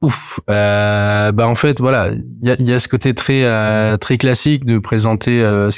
Ouf. 0.00 0.38
Euh, 0.48 1.32
bah 1.32 1.48
en 1.48 1.56
fait 1.56 1.80
voilà, 1.80 2.10
il 2.12 2.48
y 2.48 2.52
a, 2.52 2.56
y 2.60 2.72
a 2.72 2.78
ce 2.78 2.86
côté 2.86 3.14
très 3.14 3.42
euh, 3.44 3.96
très 3.96 4.16
classique 4.16 4.64
de 4.64 4.78
présenter 4.78 5.42
euh, 5.42 5.70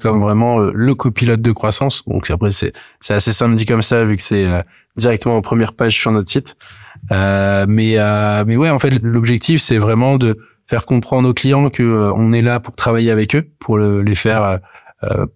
comme 0.00 0.20
vraiment 0.20 0.60
euh, 0.60 0.70
le 0.72 0.94
copilote 0.94 1.42
de 1.42 1.50
croissance. 1.50 2.04
Donc 2.06 2.30
après 2.30 2.52
c'est 2.52 2.72
c'est 3.00 3.14
assez 3.14 3.32
simple 3.32 3.56
dit 3.56 3.66
comme 3.66 3.82
ça 3.82 4.04
vu 4.04 4.14
que 4.14 4.22
c'est 4.22 4.44
euh, 4.44 4.62
directement 4.96 5.36
en 5.36 5.40
première 5.40 5.72
page 5.72 5.92
sur 5.96 6.12
notre 6.12 6.30
site. 6.30 6.54
Euh, 7.10 7.66
mais 7.68 7.98
euh, 7.98 8.44
mais 8.46 8.56
ouais 8.56 8.70
en 8.70 8.78
fait 8.78 8.90
l'objectif 9.02 9.60
c'est 9.60 9.78
vraiment 9.78 10.18
de 10.18 10.38
faire 10.68 10.86
comprendre 10.86 11.28
aux 11.28 11.34
clients 11.34 11.68
que 11.68 12.12
on 12.14 12.30
est 12.30 12.42
là 12.42 12.60
pour 12.60 12.76
travailler 12.76 13.10
avec 13.10 13.34
eux, 13.34 13.44
pour 13.58 13.76
le- 13.76 14.02
les 14.02 14.14
faire 14.14 14.60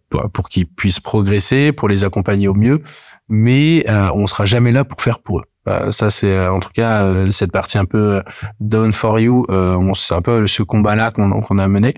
pour, 0.09 0.31
pour 0.31 0.49
qu'ils 0.49 0.66
puissent 0.66 1.01
progresser, 1.01 1.73
pour 1.73 1.89
les 1.89 2.05
accompagner 2.05 2.49
au 2.49 2.55
mieux. 2.55 2.83
Mais 3.29 3.85
euh, 3.89 4.11
on 4.14 4.27
sera 4.27 4.45
jamais 4.45 4.73
là 4.73 4.85
pour 4.85 5.01
faire 5.01 5.19
pour 5.19 5.41
eux. 5.41 5.45
Euh, 5.69 5.91
ça 5.91 6.09
c'est 6.09 6.33
euh, 6.33 6.51
en 6.51 6.61
tout 6.61 6.71
cas 6.73 7.03
euh, 7.03 7.29
cette 7.31 7.53
partie 7.53 7.77
un 7.77 7.85
peu 7.85 7.99
euh, 7.99 8.23
Done 8.59 8.93
for 8.93 9.21
you, 9.21 9.45
euh, 9.51 9.79
c'est 9.95 10.14
un 10.14 10.23
peu 10.23 10.47
ce 10.47 10.62
combat-là 10.62 11.11
qu'on 11.11 11.41
qu'on 11.43 11.59
a 11.59 11.69
mené. 11.69 11.95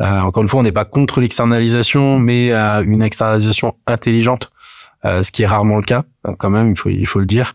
Euh, 0.00 0.20
encore 0.20 0.42
une 0.42 0.48
fois, 0.48 0.60
on 0.60 0.62
n'est 0.62 0.72
pas 0.72 0.86
contre 0.86 1.20
l'externalisation, 1.20 2.18
mais 2.18 2.52
euh, 2.52 2.82
une 2.82 3.02
externalisation 3.02 3.74
intelligente, 3.86 4.50
euh, 5.04 5.22
ce 5.22 5.30
qui 5.30 5.42
est 5.42 5.46
rarement 5.46 5.76
le 5.76 5.82
cas, 5.82 6.04
euh, 6.26 6.32
quand 6.38 6.48
même, 6.48 6.70
il 6.70 6.78
faut 6.78 6.88
il 6.88 7.06
faut 7.06 7.18
le 7.20 7.26
dire. 7.26 7.52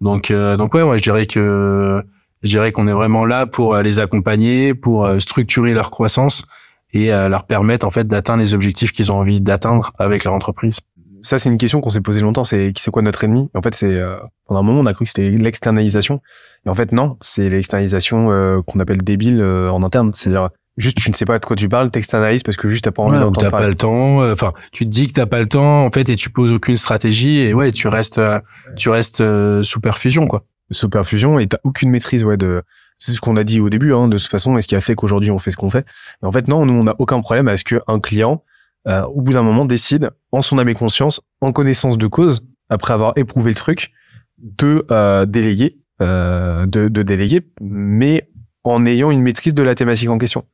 Donc 0.00 0.30
euh, 0.30 0.56
donc 0.56 0.74
ouais, 0.74 0.82
ouais, 0.82 0.98
je 0.98 1.02
dirais 1.02 1.26
que 1.26 2.04
je 2.44 2.50
dirais 2.50 2.70
qu'on 2.70 2.86
est 2.86 2.92
vraiment 2.92 3.26
là 3.26 3.46
pour 3.46 3.74
euh, 3.74 3.82
les 3.82 3.98
accompagner, 3.98 4.74
pour 4.74 5.04
euh, 5.04 5.18
structurer 5.18 5.74
leur 5.74 5.90
croissance 5.90 6.46
et 6.92 7.12
euh, 7.12 7.28
leur 7.28 7.44
permettre 7.44 7.86
en 7.86 7.90
fait 7.90 8.06
d'atteindre 8.06 8.40
les 8.40 8.54
objectifs 8.54 8.92
qu'ils 8.92 9.12
ont 9.12 9.16
envie 9.18 9.40
d'atteindre 9.40 9.92
avec 9.98 10.24
leur 10.24 10.34
entreprise. 10.34 10.80
ça 11.22 11.38
c'est 11.38 11.50
une 11.50 11.58
question 11.58 11.80
qu'on 11.80 11.88
s'est 11.90 12.00
posée 12.00 12.20
longtemps 12.22 12.44
c'est 12.44 12.72
c'est 12.78 12.90
quoi 12.90 13.02
notre 13.02 13.24
ennemi? 13.24 13.50
En 13.54 13.62
fait 13.62 13.74
c'est 13.74 13.86
euh, 13.86 14.16
pendant 14.46 14.60
un 14.60 14.62
moment 14.62 14.80
on 14.80 14.86
a 14.86 14.94
cru 14.94 15.04
que 15.04 15.10
c'était 15.10 15.30
l'externalisation 15.30 16.20
et 16.64 16.68
en 16.70 16.74
fait 16.74 16.92
non 16.92 17.16
c'est 17.20 17.48
l'externalisation 17.50 18.30
euh, 18.30 18.62
qu'on 18.66 18.80
appelle 18.80 19.02
débile 19.02 19.40
euh, 19.40 19.70
en 19.70 19.82
interne 19.82 20.12
c'est-à-dire 20.14 20.48
juste 20.78 20.96
tu 20.98 21.10
ne 21.10 21.14
sais 21.14 21.24
pas 21.26 21.38
de 21.38 21.44
quoi 21.44 21.56
tu 21.56 21.68
parles 21.68 21.90
t'externalises 21.90 22.42
parce 22.44 22.56
que 22.56 22.68
juste 22.68 22.84
t'as 22.84 22.90
pas 22.92 23.02
envie 23.02 23.12
Ouais, 23.16 23.18
ou 23.18 23.24
d'entendre 23.24 23.50
t'as 23.50 23.58
pas 23.58 23.66
le 23.68 23.74
temps. 23.74 24.22
euh, 24.22 24.32
Enfin, 24.32 24.52
tu 24.72 24.84
te 24.84 24.90
dis 24.90 25.08
que 25.08 25.12
t'as 25.12 25.26
pas 25.26 25.40
le 25.40 25.46
temps, 25.48 25.84
en 25.84 25.90
fait, 25.90 26.08
et 26.08 26.14
tu 26.16 26.30
poses 26.30 26.52
aucune 26.52 26.76
stratégie, 26.76 27.38
et 27.38 27.52
ouais, 27.52 27.72
tu 27.72 27.88
restes, 27.88 28.18
euh, 28.18 28.38
tu 28.76 28.88
restes 28.88 29.20
euh, 29.20 29.64
sous 29.64 29.80
perfusion, 29.80 30.28
quoi. 30.28 30.44
sous 30.70 30.88
perfusion 30.88 31.40
et 31.40 31.48
t'as 31.48 31.58
aucune 31.64 31.90
maîtrise 31.90 32.24
ouais 32.24 32.36
de 32.36 32.62
c'est 32.98 33.12
ce 33.12 33.20
qu'on 33.20 33.36
a 33.36 33.44
dit 33.44 33.60
au 33.60 33.68
début 33.68 33.92
hein, 33.92 34.08
de 34.08 34.18
toute 34.18 34.28
façon 34.28 34.56
et 34.56 34.60
ce 34.60 34.68
qui 34.68 34.76
a 34.76 34.80
fait 34.80 34.94
qu'aujourd'hui 34.94 35.30
on 35.30 35.38
fait 35.38 35.50
ce 35.50 35.56
qu'on 35.56 35.70
fait? 35.70 35.86
Et 36.22 36.26
en 36.26 36.32
fait 36.32 36.48
non 36.48 36.66
nous 36.66 36.74
on 36.74 36.84
n'a 36.84 36.94
aucun 36.98 37.20
problème 37.20 37.48
à 37.48 37.56
ce 37.56 37.64
qu'un 37.64 38.00
client 38.00 38.42
euh, 38.86 39.02
au 39.04 39.20
bout 39.20 39.32
d'un 39.32 39.42
moment 39.42 39.64
décide 39.64 40.10
en 40.32 40.40
son 40.40 40.58
âme 40.58 40.68
et 40.68 40.74
conscience 40.74 41.20
en 41.40 41.52
connaissance 41.52 41.98
de 41.98 42.06
cause 42.06 42.46
après 42.68 42.94
avoir 42.94 43.12
éprouvé 43.16 43.50
le 43.50 43.56
truc 43.56 43.90
de 44.38 44.84
euh, 44.90 45.26
déléguer 45.26 45.78
euh, 46.00 46.66
de, 46.66 46.88
déléguer 47.02 47.42
mais 47.60 48.30
en 48.64 48.86
ayant 48.86 49.10
une 49.10 49.22
maîtrise 49.22 49.54
de 49.54 49.62
la 49.62 49.74
thématique 49.74 50.10
en 50.10 50.18
question 50.18 50.44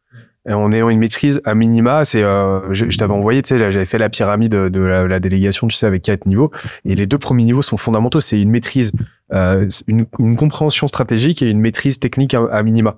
en 0.53 0.73
ayant 0.73 0.91
une 0.91 0.99
maîtrise 0.99 1.41
à 1.45 1.55
minima, 1.55 2.05
c'est, 2.05 2.23
euh, 2.23 2.61
je, 2.73 2.91
je 2.91 2.99
t'avais 2.99 3.15
envoyé, 3.15 3.41
tu 3.41 3.49
sais, 3.49 3.71
j'avais 3.71 3.87
fait 3.87 3.99
la 3.99 4.11
pyramide 4.11 4.53
de, 4.53 4.69
de 4.69 4.81
la, 4.81 5.07
la 5.07 5.21
délégation, 5.21 5.69
tu 5.69 5.77
sais, 5.77 5.87
avec 5.87 6.03
quatre 6.03 6.27
niveaux. 6.27 6.51
Et 6.85 6.95
les 6.95 7.07
deux 7.07 7.19
premiers 7.19 7.45
niveaux 7.45 7.63
sont 7.63 7.79
fondamentaux. 7.79 8.21
C'est 8.21 8.41
une 8.41 8.51
maîtrise, 8.51 8.93
euh, 9.33 9.69
une, 9.89 10.07
une 10.19 10.37
compréhension 10.37 10.87
stratégique 10.87 11.41
et 11.41 11.51
une 11.51 11.61
maîtrise 11.61 11.99
technique 11.99 12.35
à, 12.35 12.63
minima. 12.63 12.97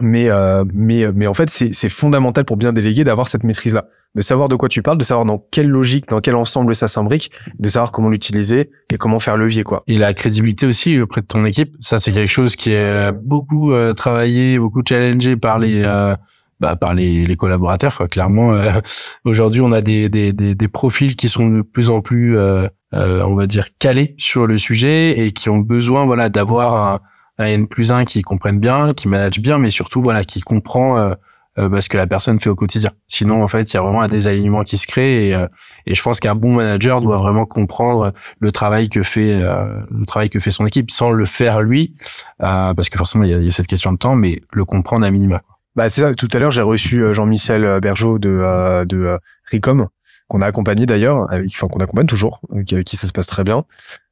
Mais, 0.00 0.30
euh, 0.30 0.64
mais, 0.72 1.10
mais 1.12 1.26
en 1.26 1.34
fait, 1.34 1.48
c'est 1.48 1.88
fondamental 1.88 2.44
pour 2.44 2.56
bien 2.56 2.72
déléguer 2.72 3.04
d'avoir 3.04 3.28
cette 3.28 3.44
maîtrise-là, 3.44 3.86
de 4.14 4.20
savoir 4.20 4.48
de 4.48 4.56
quoi 4.56 4.68
tu 4.68 4.82
parles, 4.82 4.98
de 4.98 5.04
savoir 5.04 5.26
dans 5.26 5.38
quelle 5.50 5.68
logique, 5.68 6.08
dans 6.08 6.20
quel 6.20 6.34
ensemble 6.34 6.74
ça 6.74 6.88
s'imbrique, 6.88 7.30
de 7.58 7.68
savoir 7.68 7.92
comment 7.92 8.08
l'utiliser 8.08 8.70
et 8.90 8.96
comment 8.96 9.18
faire 9.18 9.36
levier, 9.36 9.64
quoi. 9.64 9.82
Et 9.86 9.98
la 9.98 10.14
crédibilité 10.14 10.66
aussi 10.66 10.98
auprès 10.98 11.20
de 11.20 11.26
ton 11.26 11.44
équipe, 11.44 11.74
ça 11.80 11.98
c'est 11.98 12.12
quelque 12.12 12.30
chose 12.30 12.56
qui 12.56 12.72
est 12.72 13.12
beaucoup 13.12 13.72
euh, 13.72 13.92
travaillé, 13.92 14.58
beaucoup 14.58 14.82
challengé 14.86 15.36
par 15.36 15.58
les 15.58 15.82
euh, 15.84 16.14
bah, 16.62 16.76
par 16.76 16.94
les, 16.94 17.26
les 17.26 17.36
collaborateurs. 17.36 17.96
Quoi. 17.96 18.06
Clairement, 18.06 18.54
euh, 18.54 18.70
aujourd'hui, 19.24 19.60
on 19.60 19.72
a 19.72 19.82
des, 19.82 20.08
des, 20.08 20.32
des, 20.32 20.54
des 20.54 20.68
profils 20.68 21.16
qui 21.16 21.28
sont 21.28 21.48
de 21.48 21.62
plus 21.62 21.90
en 21.90 22.00
plus, 22.00 22.38
euh, 22.38 22.68
euh, 22.94 23.22
on 23.24 23.34
va 23.34 23.46
dire, 23.46 23.66
calés 23.78 24.14
sur 24.16 24.46
le 24.46 24.56
sujet 24.56 25.18
et 25.18 25.32
qui 25.32 25.50
ont 25.50 25.58
besoin, 25.58 26.06
voilà, 26.06 26.28
d'avoir 26.28 26.76
un, 26.76 27.00
un 27.38 27.46
N 27.46 27.66
plus 27.66 27.90
1 27.90 28.04
qui 28.04 28.22
comprenne 28.22 28.60
bien, 28.60 28.94
qui 28.94 29.08
manage 29.08 29.40
bien, 29.40 29.58
mais 29.58 29.70
surtout, 29.70 30.00
voilà, 30.00 30.22
qui 30.22 30.40
comprend 30.40 30.98
euh, 30.98 31.14
euh, 31.58 31.68
bah, 31.68 31.80
ce 31.80 31.88
que 31.88 31.96
la 31.96 32.06
personne 32.06 32.38
fait 32.38 32.48
au 32.48 32.54
quotidien. 32.54 32.92
Sinon, 33.08 33.42
en 33.42 33.48
fait, 33.48 33.72
il 33.72 33.74
y 33.74 33.76
a 33.76 33.82
vraiment 33.82 34.02
un 34.02 34.06
désalignement 34.06 34.62
qui 34.62 34.78
se 34.78 34.86
crée 34.86 35.28
et, 35.28 35.34
euh, 35.34 35.48
et 35.86 35.94
je 35.96 36.02
pense 36.02 36.20
qu'un 36.20 36.36
bon 36.36 36.54
manager 36.54 37.00
doit 37.00 37.16
vraiment 37.16 37.44
comprendre 37.44 38.12
le 38.38 38.52
travail 38.52 38.88
que 38.88 39.02
fait 39.02 39.40
le 39.40 40.06
travail 40.06 40.30
que 40.30 40.38
fait 40.38 40.52
son 40.52 40.64
équipe 40.64 40.92
sans 40.92 41.10
le 41.10 41.24
faire 41.24 41.60
lui, 41.60 41.94
parce 42.38 42.88
que 42.88 42.98
forcément, 42.98 43.24
il 43.24 43.30
y, 43.30 43.34
a, 43.34 43.38
y 43.38 43.48
a 43.48 43.50
cette 43.50 43.66
question 43.66 43.92
de 43.92 43.98
temps, 43.98 44.14
mais 44.14 44.42
le 44.52 44.64
comprendre 44.64 45.04
à 45.04 45.10
minima. 45.10 45.42
Bah 45.74 45.88
c'est 45.88 46.02
ça. 46.02 46.14
Tout 46.14 46.28
à 46.32 46.38
l'heure, 46.38 46.50
j'ai 46.50 46.62
reçu 46.62 47.02
euh, 47.02 47.12
Jean-Michel 47.12 47.64
euh, 47.64 47.80
Bergeau 47.80 48.18
de 48.18 48.28
euh, 48.28 48.84
de 48.84 48.98
euh, 48.98 49.18
Ricom 49.50 49.88
qu'on 50.28 50.40
a 50.40 50.46
accompagné 50.46 50.86
d'ailleurs, 50.86 51.26
enfin 51.30 51.66
qu'on 51.66 51.80
accompagne 51.80 52.06
toujours, 52.06 52.40
avec 52.52 52.72
avec 52.72 52.86
qui 52.86 52.96
ça 52.96 53.06
se 53.06 53.12
passe 53.12 53.26
très 53.26 53.44
bien. 53.44 53.64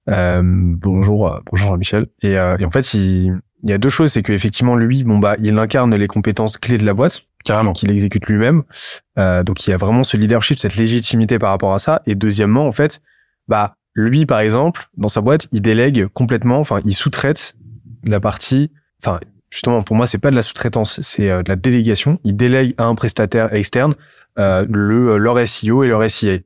Euh, 0.08 0.42
bonjour, 0.44 1.40
bonjour 1.50 1.68
Jean-Michel. 1.70 2.08
Et, 2.22 2.38
euh, 2.38 2.56
et 2.58 2.64
en 2.66 2.70
fait, 2.70 2.92
il, 2.92 3.38
il 3.62 3.70
y 3.70 3.72
a 3.72 3.78
deux 3.78 3.88
choses, 3.88 4.12
c'est 4.12 4.22
qu'effectivement 4.22 4.76
lui, 4.76 5.02
bon 5.04 5.18
bah, 5.18 5.36
il 5.38 5.58
incarne 5.58 5.94
les 5.94 6.06
compétences 6.08 6.58
clés 6.58 6.76
de 6.78 6.84
la 6.84 6.92
boîte, 6.92 7.22
Carrément. 7.44 7.72
qu'il 7.72 7.90
exécute 7.90 8.26
lui-même. 8.26 8.64
Euh, 9.18 9.42
donc 9.44 9.66
il 9.66 9.70
y 9.70 9.72
a 9.72 9.78
vraiment 9.78 10.02
ce 10.02 10.18
leadership, 10.18 10.58
cette 10.58 10.76
légitimité 10.76 11.38
par 11.38 11.50
rapport 11.50 11.72
à 11.72 11.78
ça. 11.78 12.02
Et 12.06 12.14
deuxièmement, 12.14 12.66
en 12.66 12.72
fait, 12.72 13.00
bah 13.48 13.76
lui 13.94 14.26
par 14.26 14.40
exemple, 14.40 14.88
dans 14.98 15.08
sa 15.08 15.22
boîte, 15.22 15.46
il 15.52 15.62
délègue 15.62 16.06
complètement, 16.08 16.58
enfin 16.60 16.80
il 16.84 16.92
sous-traite 16.94 17.54
la 18.04 18.20
partie, 18.20 18.70
enfin 19.02 19.20
justement 19.50 19.82
pour 19.82 19.96
moi 19.96 20.06
c'est 20.06 20.18
pas 20.18 20.30
de 20.30 20.36
la 20.36 20.42
sous-traitance, 20.42 21.00
c'est 21.02 21.30
euh, 21.30 21.42
de 21.42 21.48
la 21.48 21.56
délégation. 21.56 22.18
Il 22.24 22.36
délègue 22.36 22.74
à 22.78 22.84
un 22.84 22.94
prestataire 22.94 23.52
externe 23.54 23.94
euh, 24.38 24.64
le 24.68 25.18
leur 25.18 25.46
SEO 25.46 25.84
et 25.84 25.88
leur 25.88 26.08
SIA. 26.08 26.38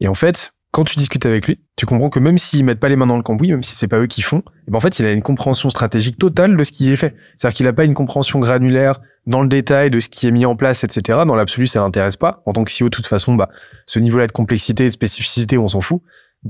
Et 0.00 0.08
en 0.08 0.14
fait, 0.14 0.52
quand 0.72 0.84
tu 0.84 0.96
discutes 0.96 1.26
avec 1.26 1.46
lui, 1.48 1.60
tu 1.76 1.84
comprends 1.84 2.10
que 2.10 2.20
même 2.20 2.38
s'ils 2.38 2.64
mettent 2.64 2.78
pas 2.78 2.88
les 2.88 2.96
mains 2.96 3.06
dans 3.06 3.16
le 3.16 3.22
cambouis, 3.22 3.50
même 3.50 3.62
si 3.62 3.74
c'est 3.74 3.88
pas 3.88 3.98
eux 3.98 4.06
qui 4.06 4.22
font, 4.22 4.42
eh 4.68 4.70
ben 4.70 4.76
en 4.76 4.80
fait, 4.80 4.98
il 5.00 5.06
a 5.06 5.12
une 5.12 5.22
compréhension 5.22 5.68
stratégique 5.68 6.16
totale 6.16 6.56
de 6.56 6.62
ce 6.62 6.70
qui 6.70 6.90
est 6.90 6.96
fait. 6.96 7.14
C'est-à-dire 7.36 7.56
qu'il 7.56 7.66
a 7.66 7.72
pas 7.72 7.84
une 7.84 7.94
compréhension 7.94 8.38
granulaire 8.38 9.00
dans 9.26 9.42
le 9.42 9.48
détail 9.48 9.90
de 9.90 9.98
ce 9.98 10.08
qui 10.08 10.28
est 10.28 10.30
mis 10.30 10.46
en 10.46 10.56
place, 10.56 10.84
etc. 10.84 11.20
Dans 11.26 11.34
l'absolu, 11.34 11.66
ça 11.66 11.80
l'intéresse 11.80 12.16
pas. 12.16 12.42
En 12.46 12.52
tant 12.52 12.64
que 12.64 12.70
CEO, 12.70 12.84
de 12.84 12.90
toute 12.90 13.06
façon, 13.06 13.34
bah, 13.34 13.48
ce 13.86 13.98
niveau-là 13.98 14.26
de 14.26 14.32
complexité 14.32 14.84
et 14.84 14.86
de 14.86 14.92
spécificité, 14.92 15.58
on 15.58 15.68
s'en 15.68 15.80
fout. 15.80 16.02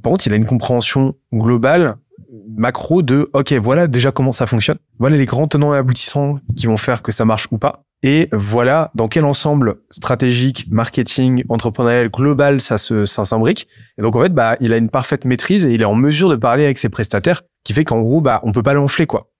Par 0.02 0.12
contre, 0.12 0.26
il 0.26 0.32
a 0.32 0.36
une 0.36 0.46
compréhension 0.46 1.14
globale, 1.32 1.96
macro 2.56 3.02
de, 3.02 3.30
OK, 3.32 3.52
voilà 3.54 3.86
déjà 3.86 4.12
comment 4.12 4.32
ça 4.32 4.46
fonctionne. 4.46 4.78
Voilà 4.98 5.16
les 5.16 5.26
grands 5.26 5.48
tenants 5.48 5.74
et 5.74 5.78
aboutissants 5.78 6.38
qui 6.56 6.66
vont 6.66 6.76
faire 6.76 7.02
que 7.02 7.12
ça 7.12 7.24
marche 7.24 7.48
ou 7.50 7.58
pas. 7.58 7.84
Et 8.02 8.28
voilà 8.32 8.90
dans 8.94 9.08
quel 9.08 9.24
ensemble 9.24 9.76
stratégique, 9.90 10.66
marketing, 10.70 11.44
entrepreneurial, 11.48 12.08
global 12.08 12.60
ça 12.60 12.78
se, 12.78 13.04
ça 13.04 13.24
s'imbrique. 13.24 13.68
Et 13.98 14.02
donc, 14.02 14.16
en 14.16 14.22
fait, 14.22 14.32
bah, 14.32 14.56
il 14.60 14.72
a 14.72 14.78
une 14.78 14.88
parfaite 14.88 15.24
maîtrise 15.24 15.66
et 15.66 15.74
il 15.74 15.82
est 15.82 15.86
en 15.86 15.94
mesure 15.94 16.30
de 16.30 16.36
parler 16.36 16.64
avec 16.64 16.78
ses 16.78 16.88
prestataires, 16.88 17.42
qui 17.62 17.74
fait 17.74 17.84
qu'en 17.84 18.00
gros, 18.00 18.20
bah, 18.20 18.40
on 18.42 18.52
peut 18.52 18.62
pas 18.62 18.74
l'enfler, 18.74 19.06
quoi. 19.06 19.30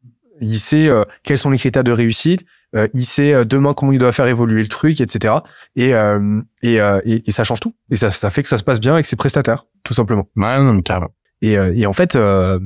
Il 0.43 0.59
sait 0.59 0.89
euh, 0.89 1.05
quels 1.23 1.39
sont 1.39 1.51
les 1.51 1.59
critères 1.59 1.85
de 1.85 1.93
réussite, 1.93 2.45
euh, 2.77 2.89
il 2.95 3.05
sait 3.05 3.33
euh, 3.33 3.45
demain 3.45 3.75
comment 3.75 3.93
il 3.93 3.99
doit 3.99 4.13
faire 4.13 4.27
évoluer 4.27 4.63
le 4.63 4.69
truc, 4.69 5.01
etc. 5.01 5.35
Et, 5.77 5.95
euh, 5.95 6.41
et, 6.63 6.81
euh, 6.81 7.01
et, 7.05 7.23
et 7.27 7.33
ça 7.33 7.45
change 7.45 7.61
tout. 7.61 7.75
Et 7.91 7.97
ça, 7.97 8.11
ça 8.11 8.31
fait 8.31 8.43
que 8.43 8.49
ça 8.49 8.59
se 8.59 8.65
passe 8.65 8.81
bien 8.81 8.95
avec 8.95 9.07
ses 9.07 9.17
prestataires, 9.17 9.67
tout 9.85 9.95
simplement. 9.95 10.29
Ouais, 10.37 10.59
non, 10.59 10.75
mais 10.75 10.83
carrément. 10.83 11.11
Et, 11.43 11.59
euh, 11.59 11.73
et 11.75 11.87
en 11.87 11.93
fait, 11.93 12.17
euh, 12.17 12.59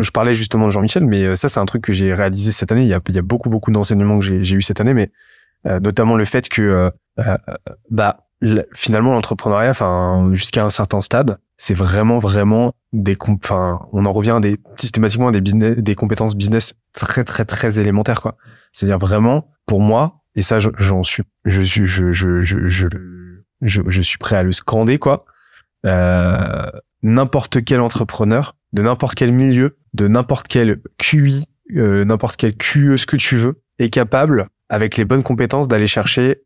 je 0.00 0.10
parlais 0.10 0.34
justement 0.34 0.66
de 0.66 0.70
Jean-Michel, 0.70 1.04
mais 1.06 1.24
euh, 1.24 1.34
ça, 1.34 1.48
c'est 1.48 1.60
un 1.60 1.66
truc 1.66 1.82
que 1.82 1.92
j'ai 1.92 2.14
réalisé 2.14 2.50
cette 2.50 2.72
année. 2.72 2.82
Il 2.82 2.88
y 2.88 2.94
a, 2.94 3.22
beaucoup, 3.22 3.50
beaucoup 3.50 3.70
d'enseignements 3.70 4.18
que 4.18 4.24
j'ai 4.24 4.54
eu 4.56 4.62
cette 4.62 4.80
année, 4.80 4.94
mais 4.94 5.10
euh, 5.66 5.80
notamment 5.80 6.16
le 6.16 6.24
fait 6.24 6.48
que, 6.48 6.62
euh, 6.62 6.90
euh, 7.18 7.36
bah, 7.90 8.26
finalement, 8.72 9.12
l'entrepreneuriat, 9.12 9.70
enfin, 9.70 10.30
jusqu'à 10.32 10.64
un 10.64 10.70
certain 10.70 11.00
stade, 11.00 11.38
c'est 11.56 11.74
vraiment, 11.74 12.18
vraiment 12.18 12.72
des, 12.92 13.16
enfin, 13.20 13.80
on 13.92 14.06
en 14.06 14.12
revient 14.12 14.30
à 14.30 14.40
des 14.40 14.58
systématiquement 14.76 15.28
à 15.28 15.32
des 15.32 15.40
business, 15.40 15.76
des 15.76 15.94
compétences 15.96 16.36
business 16.36 16.74
très, 16.92 17.24
très, 17.24 17.44
très 17.44 17.80
élémentaires, 17.80 18.20
quoi. 18.22 18.36
C'est-à-dire 18.72 18.98
vraiment, 18.98 19.48
pour 19.66 19.80
moi, 19.80 20.20
et 20.36 20.42
ça, 20.42 20.60
je- 20.60 20.68
j'en 20.78 21.02
suis, 21.02 21.24
je 21.44 21.60
suis, 21.62 21.86
je, 21.86 22.12
je, 22.12 22.42
je, 22.42 22.68
je, 22.68 22.86
je, 23.60 23.82
je 23.88 24.02
suis 24.02 24.18
prêt 24.18 24.36
à 24.36 24.44
le 24.44 24.52
scander, 24.52 24.98
quoi. 24.98 25.24
Euh, 25.84 26.70
n'importe 27.02 27.64
quel 27.64 27.80
entrepreneur 27.80 28.54
de 28.72 28.82
n'importe 28.82 29.14
quel 29.14 29.32
milieu, 29.32 29.76
de 29.94 30.08
n'importe 30.08 30.48
quel 30.48 30.80
QI, 30.98 31.44
euh, 31.76 32.04
n'importe 32.04 32.36
quel 32.36 32.56
QE, 32.56 32.96
ce 32.96 33.06
que 33.06 33.16
tu 33.16 33.36
veux, 33.36 33.60
est 33.78 33.90
capable, 33.90 34.48
avec 34.68 34.96
les 34.96 35.04
bonnes 35.04 35.22
compétences, 35.22 35.68
d'aller 35.68 35.86
chercher 35.86 36.42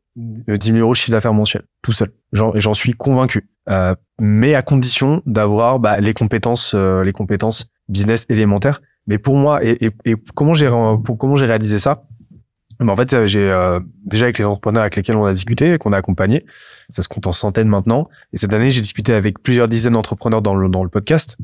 euh, 0.49 0.57
10 0.57 0.67
000 0.67 0.79
euros 0.79 0.93
de 0.93 0.97
chiffre 0.97 1.13
d'affaires 1.13 1.35
mensuel, 1.35 1.63
tout 1.83 1.93
seul. 1.93 2.13
J'en, 2.33 2.75
suis 2.75 2.93
convaincu. 2.93 3.49
Euh, 3.69 3.95
mais 4.21 4.55
à 4.55 4.63
condition 4.63 5.23
d'avoir 5.27 5.79
bah, 5.79 6.01
les 6.01 6.15
compétences, 6.15 6.75
euh, 6.75 7.05
les 7.05 7.13
compétences 7.13 7.71
business 7.89 8.27
élémentaires. 8.29 8.83
Mais 9.07 9.19
pour 9.19 9.37
moi, 9.37 9.65
et, 9.65 9.85
et, 9.85 9.91
et 10.05 10.15
comment 10.35 10.55
j'ai 10.55 10.69
pour 10.69 11.19
comment 11.19 11.35
j'ai 11.35 11.47
réalisé 11.47 11.79
ça? 11.79 12.05
Mais 12.81 12.91
en 12.91 12.97
fait, 12.97 13.27
j'ai 13.27 13.51
euh, 13.51 13.81
déjà 14.05 14.27
avec 14.27 14.39
les 14.39 14.45
entrepreneurs 14.45 14.83
avec 14.83 14.97
lesquels 14.97 15.17
on 15.17 15.25
a 15.25 15.33
discuté, 15.33 15.79
qu'on 15.79 15.93
a 15.93 15.97
accompagné, 15.97 16.45
ça 16.89 17.03
se 17.03 17.09
compte 17.09 17.27
en 17.27 17.33
centaines 17.33 17.69
maintenant. 17.69 18.09
Et 18.33 18.37
cette 18.37 18.53
année, 18.55 18.71
j'ai 18.71 18.81
discuté 18.81 19.13
avec 19.13 19.41
plusieurs 19.41 19.69
dizaines 19.69 19.93
d'entrepreneurs 19.95 20.43
dans 20.43 20.55
le 20.55 20.69
dans 20.69 20.83
le 20.83 20.91
podcast. 20.91 21.37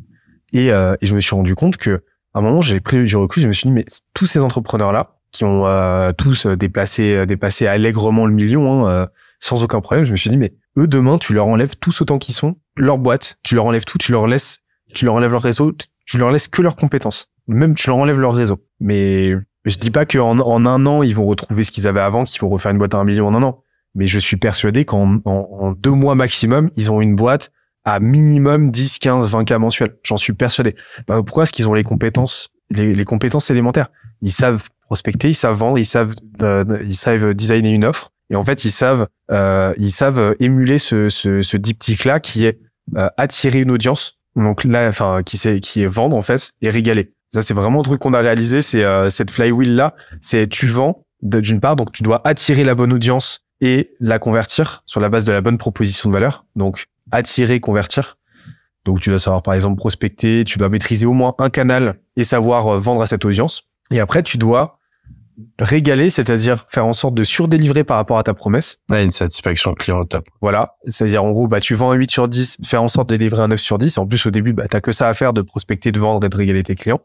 Et, 0.53 0.72
euh, 0.72 0.94
et 1.01 1.07
je 1.07 1.14
me 1.14 1.20
suis 1.20 1.34
rendu 1.34 1.55
compte 1.55 1.76
que 1.76 2.03
à 2.34 2.40
un 2.40 2.42
moment, 2.42 2.61
j'ai 2.61 2.80
pris 2.80 3.03
du 3.03 3.16
recul, 3.16 3.42
je 3.42 3.49
me 3.49 3.53
suis 3.53 3.68
dit, 3.68 3.74
mais 3.74 3.84
tous 4.14 4.26
ces 4.26 4.44
entrepreneurs-là, 4.44 5.18
qui 5.32 5.44
ont 5.44 5.66
euh, 5.66 6.12
tous 6.12 6.46
euh, 6.46 6.57
déplacé, 6.57 7.14
euh, 7.14 7.26
dépassé 7.26 7.66
allègrement 7.66 8.26
le 8.26 8.32
million, 8.32 8.86
hein, 8.86 8.90
euh, 8.90 9.07
sans 9.40 9.62
aucun 9.64 9.80
problème, 9.80 10.05
je 10.05 10.12
me 10.12 10.16
suis 10.16 10.30
dit, 10.30 10.38
mais 10.38 10.55
eux, 10.76 10.86
demain, 10.86 11.18
tu 11.18 11.32
leur 11.34 11.49
enlèves 11.49 11.76
tous 11.76 12.01
autant 12.01 12.18
qu'ils 12.18 12.34
sont, 12.34 12.57
leur 12.76 12.99
boîte, 12.99 13.38
tu 13.42 13.55
leur 13.55 13.66
enlèves 13.66 13.84
tout, 13.84 13.99
tu 13.99 14.12
leur 14.12 14.26
laisses, 14.26 14.61
tu 14.94 15.05
leur 15.05 15.14
enlèves 15.14 15.32
leur 15.32 15.42
réseau, 15.42 15.72
tu 16.07 16.18
leur 16.18 16.30
laisses 16.30 16.49
que 16.49 16.62
leurs 16.62 16.76
compétences. 16.76 17.32
Même 17.46 17.74
tu 17.74 17.88
leur 17.88 17.96
enlèves 17.96 18.20
leur 18.20 18.34
réseau. 18.34 18.64
Mais 18.80 19.32
je 19.64 19.76
dis 19.78 19.90
pas 19.90 20.07
qu'en 20.07 20.38
en 20.38 20.66
un 20.66 20.86
an, 20.86 21.03
ils 21.03 21.14
vont 21.14 21.26
retrouver 21.26 21.62
ce 21.62 21.70
qu'ils 21.70 21.86
avaient 21.86 22.01
avant, 22.01 22.24
qu'ils 22.24 22.40
vont 22.40 22.49
refaire 22.49 22.72
une 22.72 22.78
boîte 22.78 22.94
à 22.94 22.99
un 22.99 23.05
million 23.05 23.26
en 23.26 23.34
un 23.34 23.42
an. 23.42 23.62
Mais 23.94 24.07
je 24.07 24.18
suis 24.18 24.36
persuadé 24.36 24.84
qu'en 24.84 25.20
en, 25.24 25.49
en 25.61 25.72
deux 25.72 25.90
mois 25.90 26.14
maximum, 26.14 26.70
ils 26.76 26.90
ont 26.92 27.01
une 27.01 27.16
boîte 27.16 27.53
à 27.95 28.01
minimum 28.01 28.70
10, 28.70 28.99
15, 28.99 29.28
20 29.28 29.45
cas 29.45 29.59
mensuels. 29.59 29.97
J'en 30.05 30.16
suis 30.16 30.32
persuadé. 30.32 30.76
Bah, 31.07 31.16
pourquoi 31.24 31.43
Parce 31.43 31.53
qu'ils 31.53 31.68
ont 31.68 31.74
les 31.74 31.84
compétences, 31.84 32.51
les, 32.70 32.95
les 32.95 33.05
compétences 33.05 33.51
élémentaires? 33.51 33.91
Ils 34.20 34.32
savent 34.32 34.68
prospecter, 34.82 35.28
ils 35.28 35.34
savent 35.34 35.57
vendre, 35.57 35.78
ils 35.78 35.86
savent, 35.86 36.14
euh, 36.43 36.64
ils 36.84 36.97
savent 36.97 37.34
designer 37.34 37.72
une 37.72 37.84
offre. 37.84 38.11
Et 38.30 38.36
en 38.36 38.45
fait, 38.45 38.64
ils 38.64 38.70
savent, 38.70 39.07
euh, 39.30 39.72
ils 39.78 39.91
savent 39.91 40.34
émuler 40.39 40.78
ce, 40.78 41.09
ce, 41.09 41.41
ce 41.41 41.57
diptyque 41.57 42.05
là 42.05 42.20
qui 42.20 42.45
est 42.45 42.59
euh, 42.97 43.09
attirer 43.16 43.61
une 43.61 43.70
audience. 43.70 44.18
Donc 44.36 44.64
là, 44.64 44.89
enfin, 44.89 45.22
qui 45.24 45.39
c'est, 45.39 45.61
qui 45.61 45.82
est 45.82 45.89
vendre 45.89 46.16
en 46.16 46.22
fait 46.22 46.53
et 46.62 46.70
régaler. 46.70 47.12
Ça, 47.30 47.43
c'est 47.43 47.55
vraiment 47.55 47.80
un 47.80 47.84
truc 47.84 48.01
qu'on 48.01 48.14
a 48.14 48.20
réalisé. 48.20 48.62
C'est 48.62 48.84
euh, 48.84 49.09
cette 49.09 49.30
flywheel 49.30 49.74
là. 49.74 49.95
C'est 50.20 50.49
tu 50.49 50.66
vends 50.66 51.05
d'une 51.22 51.61
part, 51.61 51.74
donc 51.74 51.93
tu 51.93 52.03
dois 52.03 52.20
attirer 52.26 52.62
la 52.64 52.74
bonne 52.74 52.93
audience 52.93 53.41
et 53.61 53.91
la 53.99 54.18
convertir 54.18 54.82
sur 54.86 55.01
la 55.01 55.09
base 55.09 55.24
de 55.24 55.32
la 55.32 55.41
bonne 55.41 55.59
proposition 55.59 56.09
de 56.11 56.14
valeur. 56.14 56.45
Donc 56.55 56.86
attirer, 57.11 57.61
convertir. 57.61 58.18
Donc 58.84 59.00
tu 59.00 59.11
dois 59.11 59.18
savoir 59.18 59.42
par 59.42 59.54
exemple 59.54 59.76
prospecter, 59.76 60.44
tu 60.44 60.59
dois 60.59 60.68
maîtriser 60.68 61.06
au 61.06 61.12
moins 61.12 61.34
un 61.38 61.50
canal 61.50 62.00
et 62.16 62.24
savoir 62.24 62.68
euh, 62.68 62.78
vendre 62.78 63.02
à 63.02 63.06
cette 63.06 63.24
audience. 63.24 63.64
Et 63.90 64.00
après 64.00 64.22
tu 64.22 64.38
dois 64.38 64.78
régaler, 65.59 66.11
c'est-à-dire 66.11 66.64
faire 66.68 66.86
en 66.86 66.92
sorte 66.92 67.14
de 67.14 67.24
surdélivrer 67.24 67.84
par 67.84 67.96
rapport 67.96 68.18
à 68.18 68.22
ta 68.22 68.34
promesse. 68.34 68.82
Ouais, 68.90 69.04
une 69.04 69.11
satisfaction 69.11 69.74
client 69.74 70.04
top. 70.04 70.26
Voilà, 70.40 70.76
c'est-à-dire 70.86 71.22
en 71.22 71.30
gros 71.30 71.48
bah 71.48 71.61
tu 71.61 71.74
vends 71.74 71.92
un 71.92 71.94
8 71.94 72.11
sur 72.11 72.28
10, 72.28 72.59
faire 72.64 72.82
en 72.82 72.88
sorte 72.88 73.09
de 73.11 73.16
délivrer 73.16 73.42
un 73.42 73.48
9 73.48 73.61
sur 73.61 73.78
10 73.78 73.96
et 73.96 74.00
en 74.00 74.06
plus 74.06 74.26
au 74.26 74.30
début 74.30 74.52
bah 74.52 74.66
t'as 74.68 74.80
que 74.80 74.92
ça 74.92 75.09
à 75.09 75.14
faire 75.14 75.32
de 75.32 75.42
prospecter, 75.42 75.92
de 75.92 76.00
vendre 76.00 76.24
et 76.26 76.28
de 76.28 76.36
régaler 76.36 76.62
tes 76.62 76.74
clients 76.74 77.00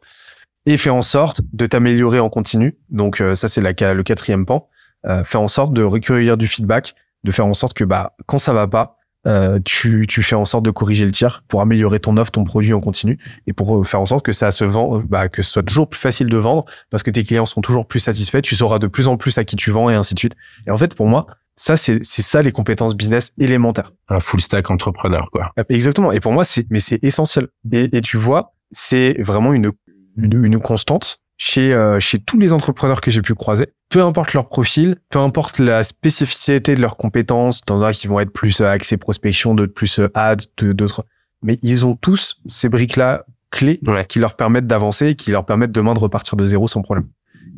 et 0.65 0.77
faire 0.77 0.95
en 0.95 1.01
sorte 1.01 1.41
de 1.51 1.65
t'améliorer 1.65 2.19
en 2.19 2.29
continu. 2.29 2.77
Donc 2.89 3.21
euh, 3.21 3.33
ça 3.33 3.47
c'est 3.47 3.61
la, 3.61 3.93
le 3.93 4.03
quatrième 4.03 4.45
pan, 4.45 4.69
euh, 5.05 5.23
faire 5.23 5.41
en 5.41 5.47
sorte 5.47 5.73
de 5.73 5.83
recueillir 5.83 6.37
du 6.37 6.47
feedback, 6.47 6.95
de 7.23 7.31
faire 7.31 7.45
en 7.45 7.53
sorte 7.53 7.73
que 7.75 7.83
bah 7.83 8.15
quand 8.25 8.37
ça 8.37 8.53
va 8.53 8.67
pas, 8.67 8.97
euh, 9.25 9.59
tu, 9.63 10.05
tu 10.07 10.21
fais 10.23 10.35
en 10.35 10.45
sorte 10.45 10.65
de 10.65 10.71
corriger 10.71 11.05
le 11.05 11.11
tir 11.11 11.43
pour 11.47 11.61
améliorer 11.61 11.99
ton 11.99 12.17
offre, 12.17 12.31
ton 12.31 12.43
produit 12.43 12.73
en 12.73 12.81
continu 12.81 13.19
et 13.47 13.53
pour 13.53 13.79
euh, 13.79 13.83
faire 13.83 14.01
en 14.01 14.05
sorte 14.05 14.25
que 14.25 14.31
ça 14.31 14.51
se 14.51 14.65
vend, 14.65 14.99
bah, 15.07 15.29
que 15.29 15.41
ce 15.41 15.51
soit 15.51 15.63
toujours 15.63 15.89
plus 15.89 15.99
facile 15.99 16.27
de 16.27 16.37
vendre 16.37 16.65
parce 16.89 17.03
que 17.03 17.11
tes 17.11 17.23
clients 17.23 17.45
sont 17.45 17.61
toujours 17.61 17.87
plus 17.87 17.99
satisfaits, 17.99 18.41
tu 18.41 18.55
sauras 18.55 18.79
de 18.79 18.87
plus 18.87 19.07
en 19.07 19.17
plus 19.17 19.37
à 19.37 19.45
qui 19.45 19.55
tu 19.55 19.71
vends 19.71 19.89
et 19.89 19.95
ainsi 19.95 20.13
de 20.13 20.19
suite. 20.19 20.35
Et 20.67 20.71
en 20.71 20.77
fait, 20.77 20.93
pour 20.93 21.07
moi, 21.07 21.27
ça, 21.55 21.75
c'est 21.75 22.03
ça 22.03 22.41
les 22.41 22.51
compétences 22.51 22.95
business 22.95 23.33
élémentaires. 23.37 23.93
Un 24.09 24.19
full 24.19 24.41
stack 24.41 24.71
entrepreneur, 24.71 25.29
quoi. 25.31 25.53
Exactement. 25.69 26.11
Et 26.11 26.19
pour 26.19 26.33
moi, 26.33 26.43
c'est, 26.43 26.65
mais 26.71 26.79
c'est 26.79 27.03
essentiel. 27.03 27.47
Et, 27.71 27.95
et 27.95 28.01
tu 28.01 28.17
vois, 28.17 28.53
c'est 28.71 29.21
vraiment 29.21 29.53
une, 29.53 29.71
une, 30.17 30.43
une 30.43 30.59
constante 30.59 31.19
chez, 31.37 31.73
euh, 31.73 31.99
chez 31.99 32.19
tous 32.19 32.39
les 32.39 32.53
entrepreneurs 32.53 33.01
que 33.01 33.11
j'ai 33.11 33.21
pu 33.21 33.33
croiser, 33.33 33.67
peu 33.89 34.01
importe 34.01 34.33
leur 34.33 34.47
profil, 34.47 34.97
peu 35.09 35.19
importe 35.19 35.59
la 35.59 35.83
spécificité 35.83 36.75
de 36.75 36.81
leurs 36.81 36.97
compétences, 36.97 37.61
t'en 37.61 37.81
as 37.81 37.93
qui 37.93 38.07
vont 38.07 38.19
être 38.19 38.31
plus 38.31 38.61
euh, 38.61 38.67
axés 38.67 38.97
prospection, 38.97 39.53
d'autres 39.53 39.73
plus 39.73 39.99
euh, 39.99 40.09
ads, 40.13 40.37
d'autres, 40.57 41.05
mais 41.41 41.59
ils 41.61 41.85
ont 41.85 41.95
tous 41.95 42.39
ces 42.45 42.69
briques-là 42.69 43.25
clés 43.51 43.79
qui 44.09 44.19
leur 44.19 44.35
permettent 44.35 44.67
d'avancer, 44.67 45.15
qui 45.15 45.31
leur 45.31 45.45
permettent 45.45 45.71
demain 45.71 45.93
de 45.93 45.99
repartir 45.99 46.35
de 46.35 46.45
zéro 46.45 46.67
sans 46.67 46.81
problème. 46.81 47.07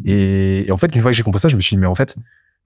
Et, 0.03 0.67
en 0.69 0.78
fait, 0.78 0.93
une 0.93 1.01
fois 1.01 1.11
que 1.11 1.17
j'ai 1.17 1.23
compris 1.23 1.39
ça, 1.39 1.47
je 1.47 1.55
me 1.55 1.61
suis 1.61 1.78
dit, 1.78 1.80
mais 1.80 1.88
en 1.88 1.95
fait, 1.95 2.17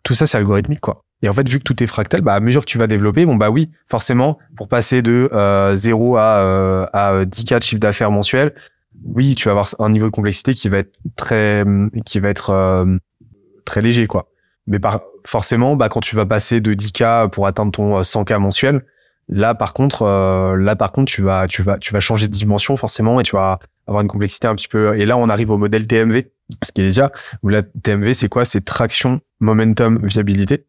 tout 0.03 0.15
ça, 0.15 0.25
c'est 0.25 0.37
algorithmique, 0.37 0.79
quoi. 0.79 1.03
Et 1.21 1.29
en 1.29 1.33
fait, 1.33 1.47
vu 1.47 1.59
que 1.59 1.63
tout 1.63 1.83
est 1.83 1.87
fractal, 1.87 2.21
bah, 2.21 2.33
à 2.33 2.39
mesure 2.39 2.61
que 2.61 2.71
tu 2.71 2.79
vas 2.79 2.87
développer, 2.87 3.25
bon, 3.25 3.35
bah 3.35 3.51
oui, 3.51 3.69
forcément, 3.87 4.39
pour 4.57 4.67
passer 4.67 5.03
de 5.03 5.29
euh, 5.31 5.75
0 5.75 6.17
à, 6.17 6.89
à 6.91 7.25
10K 7.25 7.59
de 7.59 7.63
chiffre 7.63 7.79
d'affaires 7.79 8.09
mensuel, 8.09 8.55
oui, 9.05 9.35
tu 9.35 9.45
vas 9.45 9.51
avoir 9.51 9.69
un 9.79 9.89
niveau 9.89 10.05
de 10.05 10.11
complexité 10.11 10.53
qui 10.53 10.69
va 10.69 10.79
être 10.79 10.97
très, 11.15 11.63
qui 12.05 12.19
va 12.19 12.29
être 12.29 12.49
euh, 12.51 12.97
très 13.65 13.81
léger, 13.81 14.07
quoi. 14.07 14.29
Mais 14.67 14.79
par, 14.79 15.01
forcément, 15.25 15.75
bah, 15.75 15.89
quand 15.89 16.01
tu 16.01 16.15
vas 16.15 16.25
passer 16.25 16.61
de 16.61 16.73
10K 16.73 17.29
pour 17.29 17.47
atteindre 17.47 17.71
ton 17.71 18.01
100K 18.01 18.33
euh, 18.33 18.39
mensuel, 18.39 18.85
là, 19.27 19.55
par 19.55 19.73
contre, 19.73 20.03
euh, 20.03 20.55
là, 20.57 20.75
par 20.75 20.91
contre, 20.91 21.11
tu 21.11 21.21
vas, 21.21 21.47
tu 21.47 21.61
vas, 21.61 21.77
tu 21.77 21.93
vas 21.93 21.99
changer 21.99 22.27
de 22.27 22.33
dimension, 22.33 22.77
forcément, 22.77 23.19
et 23.19 23.23
tu 23.23 23.35
vas 23.35 23.59
avoir 23.87 24.01
une 24.01 24.07
complexité 24.07 24.47
un 24.47 24.55
petit 24.55 24.67
peu, 24.67 24.97
et 24.97 25.05
là, 25.05 25.17
on 25.17 25.29
arrive 25.29 25.49
au 25.51 25.57
modèle 25.57 25.87
TMV, 25.87 26.29
ce 26.63 26.71
qui 26.71 26.81
est 26.81 26.85
déjà, 26.85 27.11
où 27.41 27.49
la 27.49 27.63
TMV, 27.63 28.13
c'est 28.13 28.29
quoi? 28.29 28.45
C'est 28.45 28.61
traction, 28.61 29.21
momentum, 29.39 29.99
viabilité. 30.03 30.65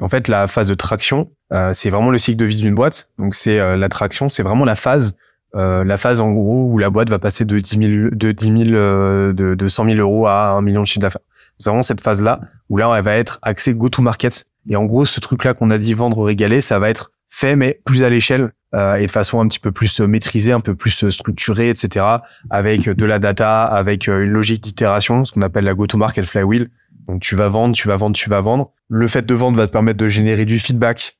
en 0.00 0.08
fait, 0.08 0.26
la 0.26 0.48
phase 0.48 0.68
de 0.68 0.74
traction, 0.74 1.30
c'est 1.72 1.90
vraiment 1.90 2.10
le 2.10 2.18
cycle 2.18 2.36
de 2.36 2.44
vie 2.44 2.60
d'une 2.60 2.74
boîte. 2.74 3.10
Donc, 3.16 3.36
c'est 3.36 3.76
la 3.76 3.88
traction, 3.88 4.28
c'est 4.28 4.42
vraiment 4.42 4.64
la 4.64 4.74
phase 4.74 5.16
euh, 5.54 5.84
la 5.84 5.96
phase 5.96 6.20
en 6.20 6.32
gros 6.32 6.68
où 6.70 6.78
la 6.78 6.90
boîte 6.90 7.10
va 7.10 7.18
passer 7.18 7.44
de 7.44 7.58
10 7.58 7.78
000, 7.78 8.08
de 8.12 8.32
10 8.32 8.66
000, 8.66 8.74
euh, 8.74 9.32
de, 9.32 9.54
de 9.54 9.66
100 9.66 9.84
000 9.84 9.96
euros 9.98 10.26
à 10.26 10.50
1 10.50 10.62
million 10.62 10.82
de 10.82 10.86
chiffre 10.86 11.00
d'affaires. 11.00 11.22
C'est 11.58 11.70
vraiment 11.70 11.82
cette 11.82 12.00
phase-là 12.00 12.40
où 12.68 12.76
là, 12.76 12.92
elle 12.96 13.04
va 13.04 13.16
être 13.16 13.38
axée 13.42 13.74
go-to-market. 13.74 14.46
Et 14.68 14.76
en 14.76 14.84
gros, 14.84 15.04
ce 15.04 15.20
truc-là 15.20 15.54
qu'on 15.54 15.70
a 15.70 15.78
dit 15.78 15.94
vendre 15.94 16.24
régaler, 16.24 16.60
ça 16.60 16.78
va 16.78 16.90
être 16.90 17.12
fait, 17.28 17.54
mais 17.54 17.80
plus 17.84 18.02
à 18.02 18.08
l'échelle 18.08 18.52
euh, 18.74 18.96
et 18.96 19.06
de 19.06 19.10
façon 19.10 19.40
un 19.40 19.46
petit 19.46 19.60
peu 19.60 19.70
plus 19.70 20.00
maîtrisée, 20.00 20.52
un 20.52 20.60
peu 20.60 20.74
plus 20.74 21.08
structurée, 21.10 21.68
etc. 21.68 22.04
Avec 22.50 22.88
de 22.88 23.04
la 23.04 23.18
data, 23.20 23.62
avec 23.62 24.08
une 24.08 24.24
logique 24.24 24.62
d'itération, 24.62 25.24
ce 25.24 25.32
qu'on 25.32 25.42
appelle 25.42 25.64
la 25.64 25.74
go-to-market 25.74 26.24
flywheel. 26.24 26.70
Donc 27.06 27.20
tu 27.20 27.36
vas 27.36 27.48
vendre, 27.48 27.74
tu 27.74 27.86
vas 27.86 27.96
vendre, 27.96 28.16
tu 28.16 28.28
vas 28.28 28.40
vendre. 28.40 28.72
Le 28.88 29.06
fait 29.06 29.24
de 29.24 29.34
vendre 29.34 29.56
va 29.56 29.66
te 29.66 29.72
permettre 29.72 29.98
de 29.98 30.08
générer 30.08 30.46
du 30.46 30.58
feedback 30.58 31.18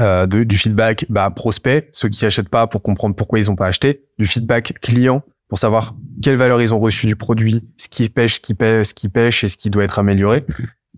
euh, 0.00 0.26
de, 0.26 0.44
du 0.44 0.56
feedback 0.56 1.06
bah, 1.08 1.30
prospect, 1.30 1.88
ceux 1.92 2.08
qui 2.08 2.24
achètent 2.26 2.48
pas 2.48 2.66
pour 2.66 2.82
comprendre 2.82 3.14
pourquoi 3.14 3.38
ils 3.38 3.50
ont 3.50 3.56
pas 3.56 3.66
acheté, 3.66 4.04
du 4.18 4.26
feedback 4.26 4.74
client 4.80 5.22
pour 5.48 5.58
savoir 5.58 5.94
quelle 6.22 6.36
valeur 6.36 6.60
ils 6.60 6.74
ont 6.74 6.78
reçu 6.78 7.06
du 7.06 7.16
produit, 7.16 7.64
ce 7.78 7.88
qui 7.88 8.08
pêche, 8.08 8.36
ce 8.36 8.40
qui 8.40 8.54
pêche, 8.54 8.88
ce 8.88 8.94
qui 8.94 9.08
pêche 9.08 9.44
et 9.44 9.48
ce 9.48 9.56
qui 9.56 9.70
doit 9.70 9.84
être 9.84 9.98
amélioré. 9.98 10.44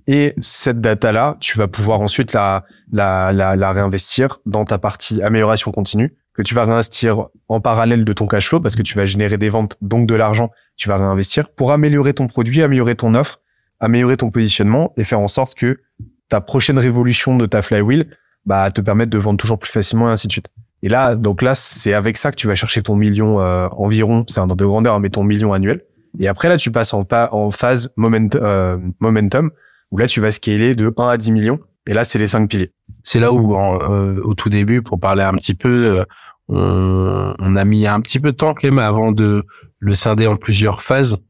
Et 0.07 0.35
cette 0.41 0.81
data-là, 0.81 1.37
tu 1.41 1.57
vas 1.57 1.69
pouvoir 1.69 2.01
ensuite 2.01 2.33
la, 2.33 2.65
la, 2.91 3.33
la, 3.33 3.55
la, 3.55 3.73
réinvestir 3.73 4.41
dans 4.47 4.65
ta 4.65 4.79
partie 4.79 5.23
amélioration 5.23 5.71
continue, 5.71 6.17
que 6.35 6.43
tu 6.43 6.55
vas 6.55 6.65
réinvestir 6.65 7.29
en 7.49 7.61
parallèle 7.61 8.05
de 8.05 8.13
ton 8.13 8.27
cash 8.27 8.49
flow 8.49 8.61
parce 8.61 8.75
que 8.75 8.83
tu 8.83 8.97
vas 8.97 9.05
générer 9.05 9.39
des 9.39 9.51
ventes, 9.51 9.77
donc 9.83 10.09
de 10.09 10.15
l'argent, 10.15 10.51
tu 10.77 10.89
vas 10.89 10.97
réinvestir 10.97 11.51
pour 11.51 11.71
améliorer 11.71 12.15
ton 12.15 12.27
produit, 12.27 12.63
améliorer 12.63 12.97
ton 12.97 13.15
offre, 13.15 13.41
améliorer 13.79 14.17
ton 14.17 14.31
positionnement 14.31 14.93
et 14.97 15.05
faire 15.05 15.21
en 15.21 15.29
sorte 15.29 15.55
que 15.55 15.81
ta 16.29 16.41
prochaine 16.41 16.79
révolution 16.79 17.37
de 17.37 17.47
ta 17.47 17.63
flywheel, 17.63 18.17
bah, 18.47 18.71
te 18.71 18.81
permettre 18.81 19.11
de 19.11 19.19
vendre 19.19 19.39
toujours 19.39 19.59
plus 19.59 19.71
facilement 19.71 20.09
et 20.09 20.13
ainsi 20.13 20.27
de 20.27 20.33
suite. 20.33 20.49
Et 20.83 20.89
là, 20.89 21.15
donc 21.15 21.43
là, 21.43 21.55
c'est 21.55 21.93
avec 21.93 22.17
ça 22.17 22.31
que 22.31 22.37
tu 22.37 22.47
vas 22.47 22.55
chercher 22.55 22.83
ton 22.83 22.97
million 22.97 23.41
euh, 23.41 23.69
environ, 23.73 24.25
c'est 24.29 24.41
un 24.41 24.45
ordre 24.45 24.57
de 24.57 24.65
grandeur, 24.65 24.99
mais 25.01 25.11
ton 25.11 25.25
million 25.25 25.53
annuel. 25.53 25.83
Et 26.19 26.27
après, 26.27 26.49
là, 26.49 26.57
tu 26.57 26.71
passes 26.71 26.95
en, 26.95 27.07
en 27.11 27.51
phase 27.51 27.93
moment, 27.97 28.29
euh, 28.35 28.79
momentum, 28.99 29.51
où 29.91 29.99
là, 29.99 30.07
tu 30.07 30.21
vas 30.21 30.31
scaler 30.31 30.75
de 30.75 30.93
1 30.97 31.09
à 31.09 31.17
10 31.17 31.33
millions. 31.33 31.61
Et 31.87 31.93
là, 31.93 32.05
c'est 32.05 32.19
les 32.19 32.27
cinq 32.27 32.49
piliers. 32.49 32.73
C'est 33.03 33.21
là 33.21 33.33
où, 33.33 33.57
euh, 33.57 34.21
au 34.25 34.35
tout 34.35 34.49
début, 34.49 34.83
pour 34.83 34.99
parler 34.99 35.23
un 35.23 35.35
petit 35.35 35.55
peu, 35.55 36.05
on, 36.49 37.35
on, 37.39 37.55
a 37.55 37.65
mis 37.65 37.87
un 37.87 38.01
petit 38.01 38.21
peu 38.21 38.33
de 38.33 38.37
temps 38.37 38.55
quand 38.55 38.65
même 38.65 38.79
avant 38.79 39.13
de 39.13 39.45
le 39.79 39.95
scinder 39.95 40.27
en 40.27 40.37
plusieurs 40.37 40.83
phases, 40.83 41.25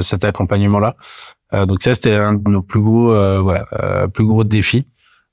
cet 0.00 0.24
accompagnement-là. 0.24 0.96
donc 1.66 1.82
ça, 1.82 1.94
c'était 1.94 2.14
un 2.14 2.34
de 2.34 2.50
nos 2.50 2.62
plus 2.62 2.80
gros, 2.80 3.42
voilà, 3.42 4.08
plus 4.12 4.26
gros 4.26 4.44
défis. 4.44 4.86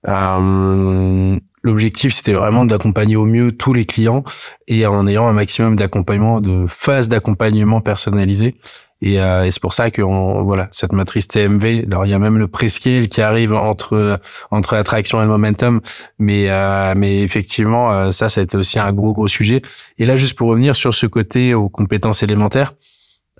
Euh, 0.07 1.37
L'objectif, 1.61 2.13
c'était 2.13 2.33
vraiment 2.33 2.63
d'accompagner 2.63 3.17
au 3.17 3.25
mieux 3.25 3.51
tous 3.51 3.73
les 3.73 3.85
clients 3.85 4.23
et 4.67 4.85
en 4.85 5.05
ayant 5.07 5.27
un 5.27 5.33
maximum 5.33 5.75
d'accompagnement, 5.75 6.39
de 6.39 6.65
phases 6.67 7.09
d'accompagnement 7.09 7.81
personnalisées. 7.81 8.55
Et, 9.01 9.19
euh, 9.19 9.43
et 9.43 9.51
c'est 9.51 9.61
pour 9.61 9.73
ça 9.73 9.91
que 9.91 10.01
voilà 10.01 10.67
cette 10.71 10.93
matrice 10.93 11.27
TMV. 11.27 11.85
Alors 11.85 12.05
il 12.05 12.09
y 12.09 12.13
a 12.13 12.19
même 12.19 12.37
le 12.37 12.47
prescale 12.47 13.07
qui 13.07 13.21
arrive 13.21 13.53
entre 13.53 14.19
entre 14.51 14.75
l'attraction 14.75 15.19
et 15.19 15.23
le 15.23 15.29
momentum, 15.29 15.81
mais 16.17 16.49
euh, 16.49 16.93
mais 16.95 17.21
effectivement 17.21 17.91
euh, 17.91 18.11
ça 18.11 18.29
ça 18.29 18.41
a 18.41 18.43
été 18.43 18.57
aussi 18.57 18.79
un 18.79 18.91
gros 18.93 19.13
gros 19.13 19.27
sujet. 19.27 19.61
Et 19.97 20.05
là 20.05 20.17
juste 20.17 20.37
pour 20.37 20.49
revenir 20.49 20.75
sur 20.75 20.93
ce 20.93 21.07
côté 21.07 21.53
aux 21.53 21.69
compétences 21.69 22.23
élémentaires, 22.23 22.73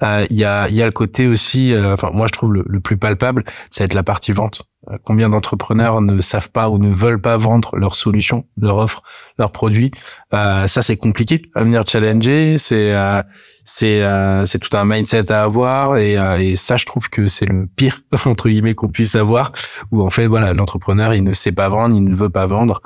euh, 0.02 0.26
il 0.30 0.38
y 0.38 0.46
a 0.46 0.70
il 0.70 0.76
y 0.76 0.82
a 0.82 0.86
le 0.86 0.94
côté 0.94 1.28
aussi. 1.28 1.74
enfin 1.76 2.12
moi 2.14 2.28
je 2.28 2.34
trouve 2.34 2.54
le, 2.54 2.64
le 2.66 2.80
plus 2.80 2.98
palpable, 2.98 3.44
ça 3.70 3.84
va 3.84 3.86
être 3.86 3.94
la 3.94 4.04
partie 4.04 4.32
vente. 4.32 4.64
Euh, 4.92 4.98
combien 5.04 5.30
d'entrepreneurs 5.30 6.02
ne 6.02 6.22
savent 6.22 6.52
pas 6.52 6.70
ou 6.70 6.78
ne 6.78 6.94
veulent 6.94 7.22
pas 7.22 7.38
vendre 7.38 7.76
leurs 7.76 7.96
solutions, 7.96 8.46
leur 8.60 8.78
offre, 8.78 9.04
leurs 9.38 9.52
produits 9.52 9.92
euh, 10.34 10.68
Ça, 10.68 10.82
c'est 10.82 10.98
compliqué 10.98 11.42
à 11.56 11.64
venir 11.64 11.84
challenger. 11.88 12.58
C'est 12.58 12.94
euh, 12.94 13.22
c'est 13.66 14.02
euh, 14.02 14.46
c'est 14.46 14.60
tout 14.60 14.76
un 14.76 14.86
mindset 14.86 15.32
à 15.32 15.44
avoir 15.44 15.98
et, 15.98 16.14
et 16.40 16.56
ça, 16.56 16.78
je 16.78 16.86
trouve 16.86 17.10
que 17.10 17.28
c'est 17.28 17.46
le 17.46 17.68
pire 17.68 18.02
entre 18.26 18.50
guillemets 18.50 18.76
qu'on 18.76 18.90
puisse 18.90 19.16
avoir. 19.16 19.52
Où 19.92 20.02
en 20.02 20.10
fait, 20.10 20.28
voilà, 20.28 20.54
l'entrepreneur, 20.54 21.14
il 21.14 21.24
ne 21.24 21.34
sait 21.34 21.52
pas 21.52 21.70
vendre, 21.70 21.96
il 21.96 22.04
ne 22.04 22.16
veut 22.16 22.30
pas 22.30 22.46
vendre. 22.46 22.82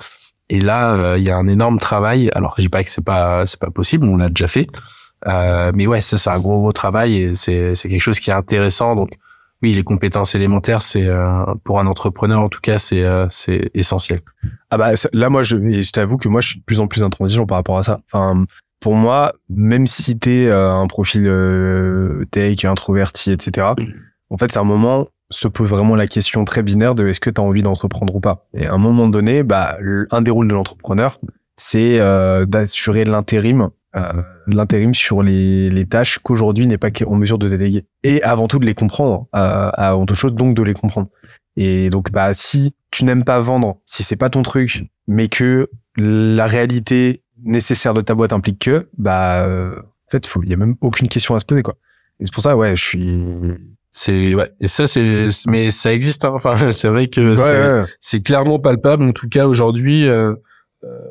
Et 0.49 0.59
là, 0.59 1.15
il 1.17 1.23
y 1.23 1.31
a 1.31 1.37
un 1.37 1.47
énorme 1.47 1.79
travail. 1.79 2.29
Alors, 2.35 2.53
je 2.57 2.63
dis 2.63 2.69
pas 2.69 2.83
que 2.83 2.89
c'est 2.89 3.03
pas 3.03 3.45
c'est 3.45 3.59
pas 3.59 3.71
possible, 3.71 4.07
on 4.07 4.17
l'a 4.17 4.29
déjà 4.29 4.47
fait. 4.47 4.67
mais 5.25 5.87
ouais, 5.87 6.01
ça, 6.01 6.17
c'est 6.17 6.29
un 6.29 6.39
gros 6.39 6.59
gros 6.59 6.73
travail 6.73 7.17
et 7.17 7.33
c'est 7.33 7.75
c'est 7.75 7.87
quelque 7.89 8.01
chose 8.01 8.19
qui 8.19 8.29
est 8.29 8.33
intéressant. 8.33 8.95
Donc 8.95 9.09
oui, 9.63 9.73
les 9.73 9.83
compétences 9.83 10.35
élémentaires, 10.35 10.81
c'est 10.81 11.07
euh, 11.07 11.45
pour 11.63 11.79
un 11.79 11.87
entrepreneur 11.87 12.41
en 12.41 12.49
tout 12.49 12.59
cas, 12.59 12.77
c'est 12.77 13.01
euh, 13.01 13.27
c'est 13.31 13.71
essentiel. 13.73 14.19
Ah 14.69 14.77
bah 14.77 14.91
là, 15.13 15.29
moi, 15.29 15.41
je, 15.41 15.55
je 15.55 15.91
t'avoue 15.91 16.17
que 16.17 16.27
moi, 16.27 16.41
je 16.41 16.49
suis 16.49 16.59
de 16.59 16.65
plus 16.65 16.81
en 16.81 16.87
plus 16.87 17.01
en 17.01 17.09
transition 17.09 17.45
par 17.45 17.57
rapport 17.57 17.77
à 17.77 17.83
ça. 17.83 18.01
Enfin, 18.11 18.45
pour 18.81 18.95
moi, 18.95 19.33
même 19.49 19.87
si 19.87 20.19
t'es 20.19 20.47
euh, 20.47 20.73
un 20.73 20.85
profil 20.87 21.23
euh, 21.25 22.25
tech, 22.29 22.65
introverti, 22.65 23.31
etc. 23.31 23.67
En 24.29 24.37
fait, 24.37 24.51
c'est 24.51 24.59
un 24.59 24.65
moment 24.65 25.07
se 25.29 25.47
pose 25.47 25.69
vraiment 25.69 25.95
la 25.95 26.07
question 26.07 26.43
très 26.43 26.61
binaire 26.61 26.93
de 26.93 27.07
est-ce 27.07 27.21
que 27.21 27.29
tu 27.29 27.39
as 27.39 27.43
envie 27.43 27.63
d'entreprendre 27.63 28.13
ou 28.13 28.19
pas? 28.19 28.45
Et 28.53 28.67
à 28.67 28.73
un 28.73 28.77
moment 28.77 29.07
donné, 29.07 29.43
bah, 29.43 29.79
un 30.11 30.21
des 30.21 30.29
rôles 30.29 30.47
de 30.47 30.53
l'entrepreneur, 30.53 31.19
c'est 31.55 31.97
d'assurer 32.45 33.03
l'intérim 33.03 33.69
euh, 33.95 34.21
l'intérim 34.47 34.93
sur 34.93 35.21
les, 35.21 35.69
les 35.69 35.85
tâches 35.85 36.19
qu'aujourd'hui 36.19 36.67
n'est 36.67 36.77
pas 36.77 36.89
en 37.05 37.15
mesure 37.15 37.37
de 37.37 37.49
déléguer. 37.49 37.85
Et 38.03 38.23
avant 38.23 38.47
tout 38.47 38.59
de 38.59 38.65
les 38.65 38.73
comprendre, 38.73 39.27
euh, 39.35 39.69
avant 39.73 40.05
toute 40.05 40.17
chose, 40.17 40.33
donc 40.33 40.55
de 40.55 40.63
les 40.63 40.73
comprendre. 40.73 41.09
Et 41.55 41.89
donc, 41.89 42.11
bah, 42.11 42.33
si 42.33 42.73
tu 42.91 43.05
n'aimes 43.05 43.23
pas 43.23 43.39
vendre, 43.39 43.77
si 43.85 44.03
c'est 44.03 44.15
pas 44.15 44.29
ton 44.29 44.41
truc, 44.41 44.85
mais 45.07 45.27
que 45.27 45.69
la 45.95 46.47
réalité 46.47 47.21
nécessaire 47.43 47.93
de 47.93 48.01
ta 48.01 48.15
boîte 48.15 48.33
implique 48.33 48.59
que, 48.59 48.89
bah, 48.97 49.47
euh, 49.47 49.75
en 49.77 50.11
fait, 50.11 50.27
il 50.43 50.49
y 50.49 50.53
a 50.53 50.57
même 50.57 50.75
aucune 50.81 51.07
question 51.07 51.35
à 51.35 51.39
se 51.39 51.45
poser, 51.45 51.61
quoi. 51.61 51.75
Et 52.19 52.25
c'est 52.25 52.33
pour 52.33 52.43
ça, 52.43 52.57
ouais, 52.57 52.75
je 52.75 52.83
suis, 52.83 53.23
c'est 53.95 54.33
ouais 54.33 54.51
et 54.59 54.67
ça 54.67 54.87
c'est 54.87 55.27
mais 55.45 55.69
ça 55.69 55.93
existe 55.93 56.25
hein. 56.25 56.31
enfin 56.33 56.71
c'est 56.71 56.87
vrai 56.87 57.07
que 57.07 57.35
c'est 58.01 58.23
clairement 58.23 58.57
palpable 58.57 59.03
en 59.03 59.11
tout 59.11 59.29
cas 59.29 59.45
aujourd'hui 59.45 60.07
euh, 60.07 60.33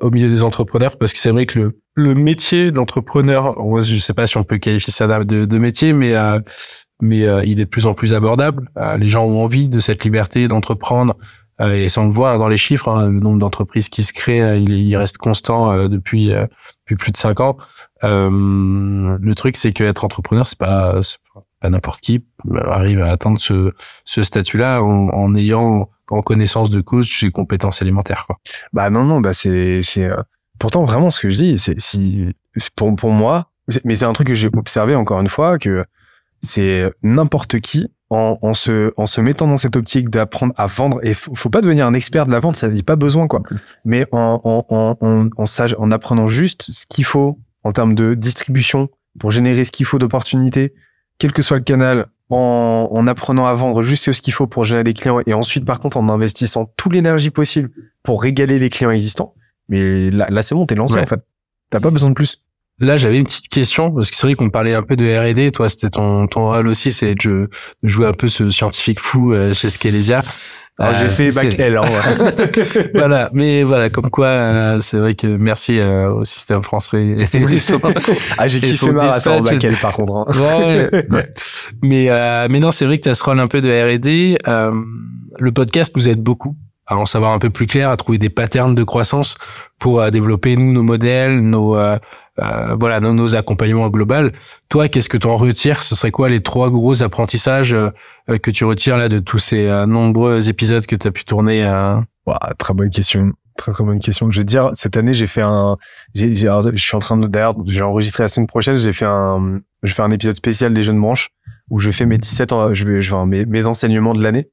au 0.01 0.11
milieu 0.11 0.29
des 0.29 0.43
entrepreneurs 0.45 0.97
parce 0.99 1.13
que 1.13 1.19
c'est 1.19 1.31
vrai 1.31 1.47
que 1.47 1.59
le 1.59 1.83
le 1.95 2.15
métier 2.15 2.71
d'entrepreneur, 2.71 3.57
je 3.83 3.97
sais 3.97 4.15
pas 4.15 4.27
si 4.27 4.37
on 4.37 4.45
peut 4.45 4.59
qualifier 4.59 4.93
ça 4.93 5.07
de, 5.07 5.45
de 5.45 5.59
métier, 5.59 5.93
mais 5.93 6.15
euh, 6.15 6.41
mais 7.01 7.27
euh, 7.27 7.45
il 7.45 7.61
est 7.61 7.65
de 7.65 7.71
plus 7.71 7.87
en 7.87 7.95
plus 7.95 8.15
abordable. 8.15 8.71
Euh, 8.79 8.97
les 8.97 9.09
gens 9.09 9.25
ont 9.27 9.43
envie 9.43 9.69
de 9.69 9.79
cette 9.81 10.05
liberté 10.05 10.49
d'entreprendre 10.49 11.17
et 11.61 11.89
sans 11.89 12.07
le 12.07 12.13
voir 12.13 12.41
dans 12.41 12.49
les 12.49 12.57
chiffres, 12.57 12.89
hein, 12.89 13.09
le 13.09 13.21
nombre 13.21 13.39
d'entreprises 13.39 13.89
qui 13.89 14.03
se 14.03 14.13
créent, 14.13 14.61
il, 14.61 14.73
il 14.73 14.97
reste 14.97 15.19
constant 15.19 15.87
depuis 15.87 16.29
depuis 16.31 16.97
plus 16.97 17.13
de 17.13 17.17
cinq 17.17 17.39
ans. 17.39 17.57
le 18.03 19.33
truc, 19.35 19.57
c'est 19.57 19.73
qu'être 19.73 20.05
entrepreneur, 20.05 20.45
c'est 20.45 20.59
pas 20.59 21.01
pas 21.63 21.71
n'importe 21.71 22.01
qui 22.01 22.25
arrive 22.67 23.01
à 23.01 23.11
atteindre 23.11 23.41
ce 23.41 23.73
ce 24.05 24.23
statut-là 24.23 24.83
en, 24.83 25.09
en 25.09 25.35
ayant 25.35 25.89
en 26.11 26.21
connaissance 26.23 26.69
de 26.71 26.81
cause 26.83 27.09
ses 27.09 27.31
compétences 27.31 27.81
élémentaires 27.81 28.25
quoi. 28.27 28.37
Bah 28.73 28.91
non 28.91 29.05
non 29.05 29.21
bah 29.21 29.33
c'est 29.33 29.83
c'est 29.83 30.09
pourtant, 30.59 30.85
vraiment, 30.85 31.11
ce 31.11 31.19
que 31.21 31.29
je 31.29 31.37
dis, 31.37 31.59
c'est 31.59 31.81
si, 31.81 32.29
pour, 32.77 32.95
pour 32.95 33.11
moi, 33.11 33.51
mais 33.85 33.97
c'est 33.97 34.05
un 34.05 34.13
truc 34.13 34.29
que 34.29 34.35
j'ai 34.35 34.49
observé 34.55 34.95
encore 34.95 35.21
une 35.21 35.29
fois, 35.29 35.59
que 35.59 35.85
c'est 36.41 36.89
n'importe 37.03 37.59
qui 37.59 37.89
en, 38.11 38.39
en 38.43 38.55
se, 38.55 38.93
en 38.97 39.07
se 39.07 39.21
mettant 39.21 39.49
dans 39.49 39.57
cette 39.57 39.75
optique 39.75 40.09
d'apprendre 40.09 40.53
à 40.57 40.69
vendre. 40.69 41.01
Et 41.03 41.15
faut, 41.15 41.35
faut 41.35 41.51
pas 41.51 41.63
devenir 41.63 41.85
un 41.89 41.95
expert 41.95 42.27
de 42.27 42.31
la 42.31 42.39
vente, 42.39 42.55
ça 42.55 42.69
n'y 42.69 42.79
a 42.79 42.83
pas 42.85 42.95
besoin, 42.95 43.27
quoi. 43.27 43.43
Mais 43.85 44.07
en, 44.13 44.41
en, 44.45 44.65
en, 44.69 44.97
en, 45.01 45.29
en, 45.37 45.47
sage- 45.47 45.75
en 45.81 45.91
apprenant 45.91 46.29
juste 46.29 46.71
ce 46.71 46.87
qu'il 46.87 47.05
faut 47.05 47.41
en 47.65 47.73
termes 47.73 47.97
de 47.97 48.15
distribution 48.15 48.89
pour 49.19 49.33
générer 49.33 49.65
ce 49.65 49.73
qu'il 49.73 49.87
faut 49.87 49.99
d'opportunités, 49.99 50.75
quel 51.23 51.33
que 51.33 51.41
soit 51.41 51.59
le 51.59 51.63
canal, 51.63 52.09
en, 52.31 52.89
en 52.91 53.07
apprenant 53.07 53.47
à 53.47 53.55
vendre 53.55 53.81
juste 53.83 54.11
ce 54.13 54.21
qu'il 54.21 54.33
faut 54.33 54.49
pour 54.49 54.65
générer 54.65 54.83
des 54.83 54.93
clients 54.93 55.21
et 55.25 55.35
ensuite, 55.35 55.65
par 55.65 55.79
contre, 55.79 55.97
en 55.97 56.09
investissant 56.09 56.73
toute 56.77 56.93
l'énergie 56.93 57.31
possible 57.31 57.71
pour 58.03 58.21
régaler 58.23 58.59
les 58.59 58.69
clients 58.71 58.91
existants. 58.91 59.33
Mais 59.69 60.11
là, 60.11 60.27
là 60.31 60.43
c'est 60.43 60.57
bon, 60.57 60.67
t'es 60.67 60.75
lancé, 60.75 60.97
Ouais. 60.97 61.03
en 61.03 61.07
fait. 61.07 61.21
T'as 61.71 61.79
pas 61.79 61.91
besoin 61.91 62.11
de 62.11 62.15
plus. 62.17 62.43
Là, 62.81 62.97
j'avais 62.97 63.19
une 63.19 63.23
petite 63.25 63.49
question 63.49 63.93
parce 63.93 64.11
que 64.11 64.17
c'est 64.17 64.27
vrai 64.27 64.35
qu'on 64.35 64.51
parlait 64.51 64.75
un 64.75 64.83
peu 64.83 64.97
de 64.97 65.05
R&D. 65.05 65.53
Toi, 65.53 65.69
c'était 65.69 65.91
ton 65.91 66.27
ton 66.27 66.51
rôle 66.51 66.67
aussi, 66.67 66.91
c'est 66.91 67.15
de, 67.15 67.49
de 67.85 67.89
jouer 67.89 68.07
un 68.09 68.13
peu 68.13 68.27
ce 68.27 68.51
scientifique 68.51 68.99
fou 68.99 69.33
euh, 69.33 69.53
chez 69.53 69.69
Skelesia. 69.69 70.23
Alors, 70.79 70.95
j'ai 70.95 71.05
Euh, 71.05 71.09
fait 71.09 71.31
bac 71.35 71.59
L, 71.59 71.77
hein, 71.77 71.83
ouais. 71.83 72.91
voilà, 72.95 73.31
mais 73.35 73.63
voilà, 73.63 73.91
comme 73.91 74.11
quoi, 74.11 74.27
euh, 74.27 74.81
c'est 74.81 74.97
vrai 74.99 75.15
que 75.15 75.27
merci 75.27 75.79
euh, 75.79 76.11
au 76.13 76.25
système 76.25 76.63
français. 76.63 77.17
Ah, 78.39 78.49
j'ai 78.49 78.61
kiffé 78.61 78.91
ma 78.91 79.05
race 79.05 79.27
en 79.27 79.41
bac 79.41 79.63
L, 79.63 79.77
par 79.81 79.93
contre. 79.93 80.13
hein. 80.17 80.25
Ouais, 80.31 80.91
ouais. 81.11 81.29
Mais 81.83 82.07
euh, 82.11 82.49
mais 82.51 82.59
non, 82.59 82.71
c'est 82.71 82.87
vrai 82.87 82.99
que 82.99 83.03
tu 83.05 83.09
as 83.11 83.15
ce 83.15 83.23
rôle 83.23 83.39
un 83.39 83.49
peu 83.49 83.61
de 83.61 83.69
R&D. 83.69 84.39
Euh, 84.49 84.73
le 85.39 85.53
podcast 85.53 85.93
nous 85.95 86.09
aide 86.09 86.21
beaucoup 86.23 86.57
à 86.87 86.97
en 86.97 87.07
savoir 87.07 87.33
un 87.33 87.39
peu 87.39 87.49
plus 87.51 87.67
clair, 87.67 87.91
à 87.91 87.97
trouver 87.97 88.19
des 88.19 88.29
patterns 88.31 88.75
de 88.75 88.83
croissance 88.83 89.37
pour 89.79 90.01
euh, 90.01 90.11
développer 90.11 90.57
nous 90.57 90.73
nos 90.73 90.83
modèles, 90.83 91.39
nos 91.41 91.77
euh, 91.77 91.99
euh, 92.41 92.75
voilà 92.79 93.01
nos, 93.01 93.13
nos 93.13 93.37
accompagnements 93.37 93.89
global. 93.91 94.33
Toi, 94.69 94.89
qu'est-ce 94.89 95.09
que 95.09 95.19
tu 95.19 95.27
en 95.27 95.37
retires? 95.37 95.83
Ce 95.83 95.95
serait 95.95 96.11
quoi 96.11 96.29
les 96.29 96.41
trois 96.43 96.71
gros 96.71 97.03
apprentissages 97.03 97.75
euh, 97.75 97.91
que 98.39 98.51
tu 98.51 98.65
retires 98.65 98.97
là 98.97 99.09
de 99.09 99.19
tous 99.19 99.39
ces 99.39 99.67
euh, 99.67 99.87
nombreux 99.87 100.49
épisodes 100.49 100.87
que 100.87 100.97
tu 100.97 101.07
as 101.07 101.11
pu 101.13 101.25
tourner 101.25 101.65
euh... 101.65 101.97
Ouah, 102.27 102.39
très 102.57 102.73
bonne 102.73 102.91
question. 102.91 103.33
Très 103.57 103.73
très 103.73 103.85
bonne 103.85 104.01
question. 104.01 104.31
Je 104.31 104.39
veux 104.39 104.45
dire, 104.45 104.71
cette 104.73 104.97
année, 104.97 105.13
j'ai 105.13 105.27
fait 105.27 105.43
un, 105.43 105.77
j'ai, 106.15 106.35
j'ai- 106.35 106.49
je 106.73 106.83
suis 106.83 106.97
en 106.97 107.01
train 107.01 107.17
de, 107.19 107.27
d'ailleurs, 107.27 107.55
j'ai 107.67 107.83
enregistré 107.83 108.25
la 108.25 108.29
semaine 108.29 108.47
prochaine, 108.47 108.77
j'ai 108.77 108.93
fait 108.95 109.05
un, 109.05 109.61
je 109.83 109.93
fais 109.93 110.03
un 110.03 110.11
épisode 110.11 110.37
spécial 110.37 110.73
des 110.73 110.83
jeunes 110.83 111.01
branches 111.01 111.31
où 111.69 111.79
je 111.79 111.91
fais 111.91 112.07
mes 112.07 112.17
17 112.19 112.53
ans, 112.53 112.73
je 112.73 112.85
vais, 112.85 113.03
je 113.03 113.15
vais, 113.15 113.45
mes 113.47 113.67
enseignements 113.67 114.15
de 114.15 114.23
l'année 114.23 114.49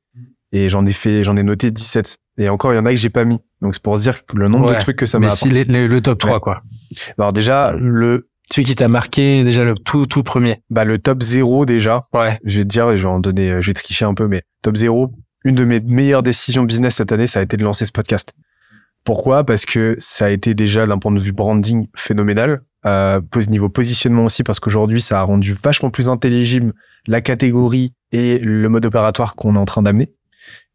et 0.52 0.70
j'en 0.70 0.86
ai 0.86 0.93
fait, 0.93 1.24
j'en 1.24 1.36
ai 1.38 1.43
noté 1.43 1.72
17. 1.72 2.18
Et 2.38 2.50
encore, 2.50 2.74
il 2.74 2.78
y 2.78 2.80
en 2.80 2.86
a 2.86 2.91
que 2.91 2.95
j'ai 2.95 3.10
pas 3.10 3.26
mis. 3.26 3.39
Donc 3.62 3.74
c'est 3.74 3.84
pour 3.84 3.97
dire 3.97 4.26
que 4.26 4.38
le 4.38 4.47
nombre 4.47 4.68
Ouais. 4.70 4.76
de 4.76 4.80
trucs 4.80 4.97
que 4.97 5.06
ça 5.06 5.20
Mais 5.20 5.28
m'a 5.28 5.32
si 5.36 5.50
les- 5.50 5.66
les- 5.66 5.88
le 5.88 6.02
top 6.02 6.20
3 6.20 6.36
Ouais. 6.36 6.39
quoi. 6.39 6.62
Alors 7.18 7.34
déjà, 7.34 7.74
le, 7.74 8.30
Celui 8.52 8.66
qui 8.66 8.76
t'a 8.76 8.88
marqué 8.88 9.43
déjà 9.43 9.64
le 9.64 9.76
tout 9.76 10.06
tout 10.08 10.24
premier. 10.24 10.62
bah, 10.70 10.84
le 10.86 10.97
top 10.97 11.22
0 11.22 11.66
déjà, 11.66 12.04
Ouais. 12.14 12.39
je 12.45 12.58
vais 12.60 12.64
te 12.64 12.70
dire, 12.70 12.95
je 12.97 13.04
vais 13.04 13.10
en 13.10 13.20
donner, 13.20 13.62
je 13.62 13.68
vais 13.68 13.74
tricher 13.74 14.06
un 14.06 14.14
peu, 14.16 14.28
mais 14.28 14.41
top 14.64 14.76
0, 14.76 15.12
une 15.45 15.56
de 15.56 15.66
mes 15.66 15.80
meilleures 15.82 16.24
décisions 16.24 16.64
business 16.64 16.95
cette 16.95 17.12
année, 17.12 17.28
ça 17.28 17.41
a 17.41 17.43
été 17.43 17.58
de 17.58 17.64
lancer 17.64 17.86
ce 17.86 17.91
podcast. 17.91 18.34
Pourquoi? 19.06 19.43
Parce 19.43 19.66
que 19.66 19.95
ça 20.00 20.26
a 20.26 20.30
été 20.30 20.54
déjà 20.54 20.86
d'un 20.86 20.97
point 20.97 21.12
de 21.12 21.20
vue 21.20 21.32
branding 21.32 21.88
phénoménal, 21.95 22.62
euh, 22.86 23.22
niveau 23.50 23.70
positionnement 23.70 24.26
aussi, 24.26 24.43
parce 24.43 24.60
qu'aujourd'hui, 24.60 25.02
ça 25.02 25.20
a 25.20 25.24
rendu 25.24 25.54
vachement 25.54 25.89
plus 25.89 26.10
intelligible 26.10 26.74
la 27.08 27.22
catégorie 27.22 27.93
et 28.12 28.39
le 28.39 28.68
mode 28.70 28.86
opératoire 28.86 29.36
qu'on 29.36 29.56
est 29.56 29.60
en 29.60 29.66
train 29.66 29.82
d'amener. 29.82 30.12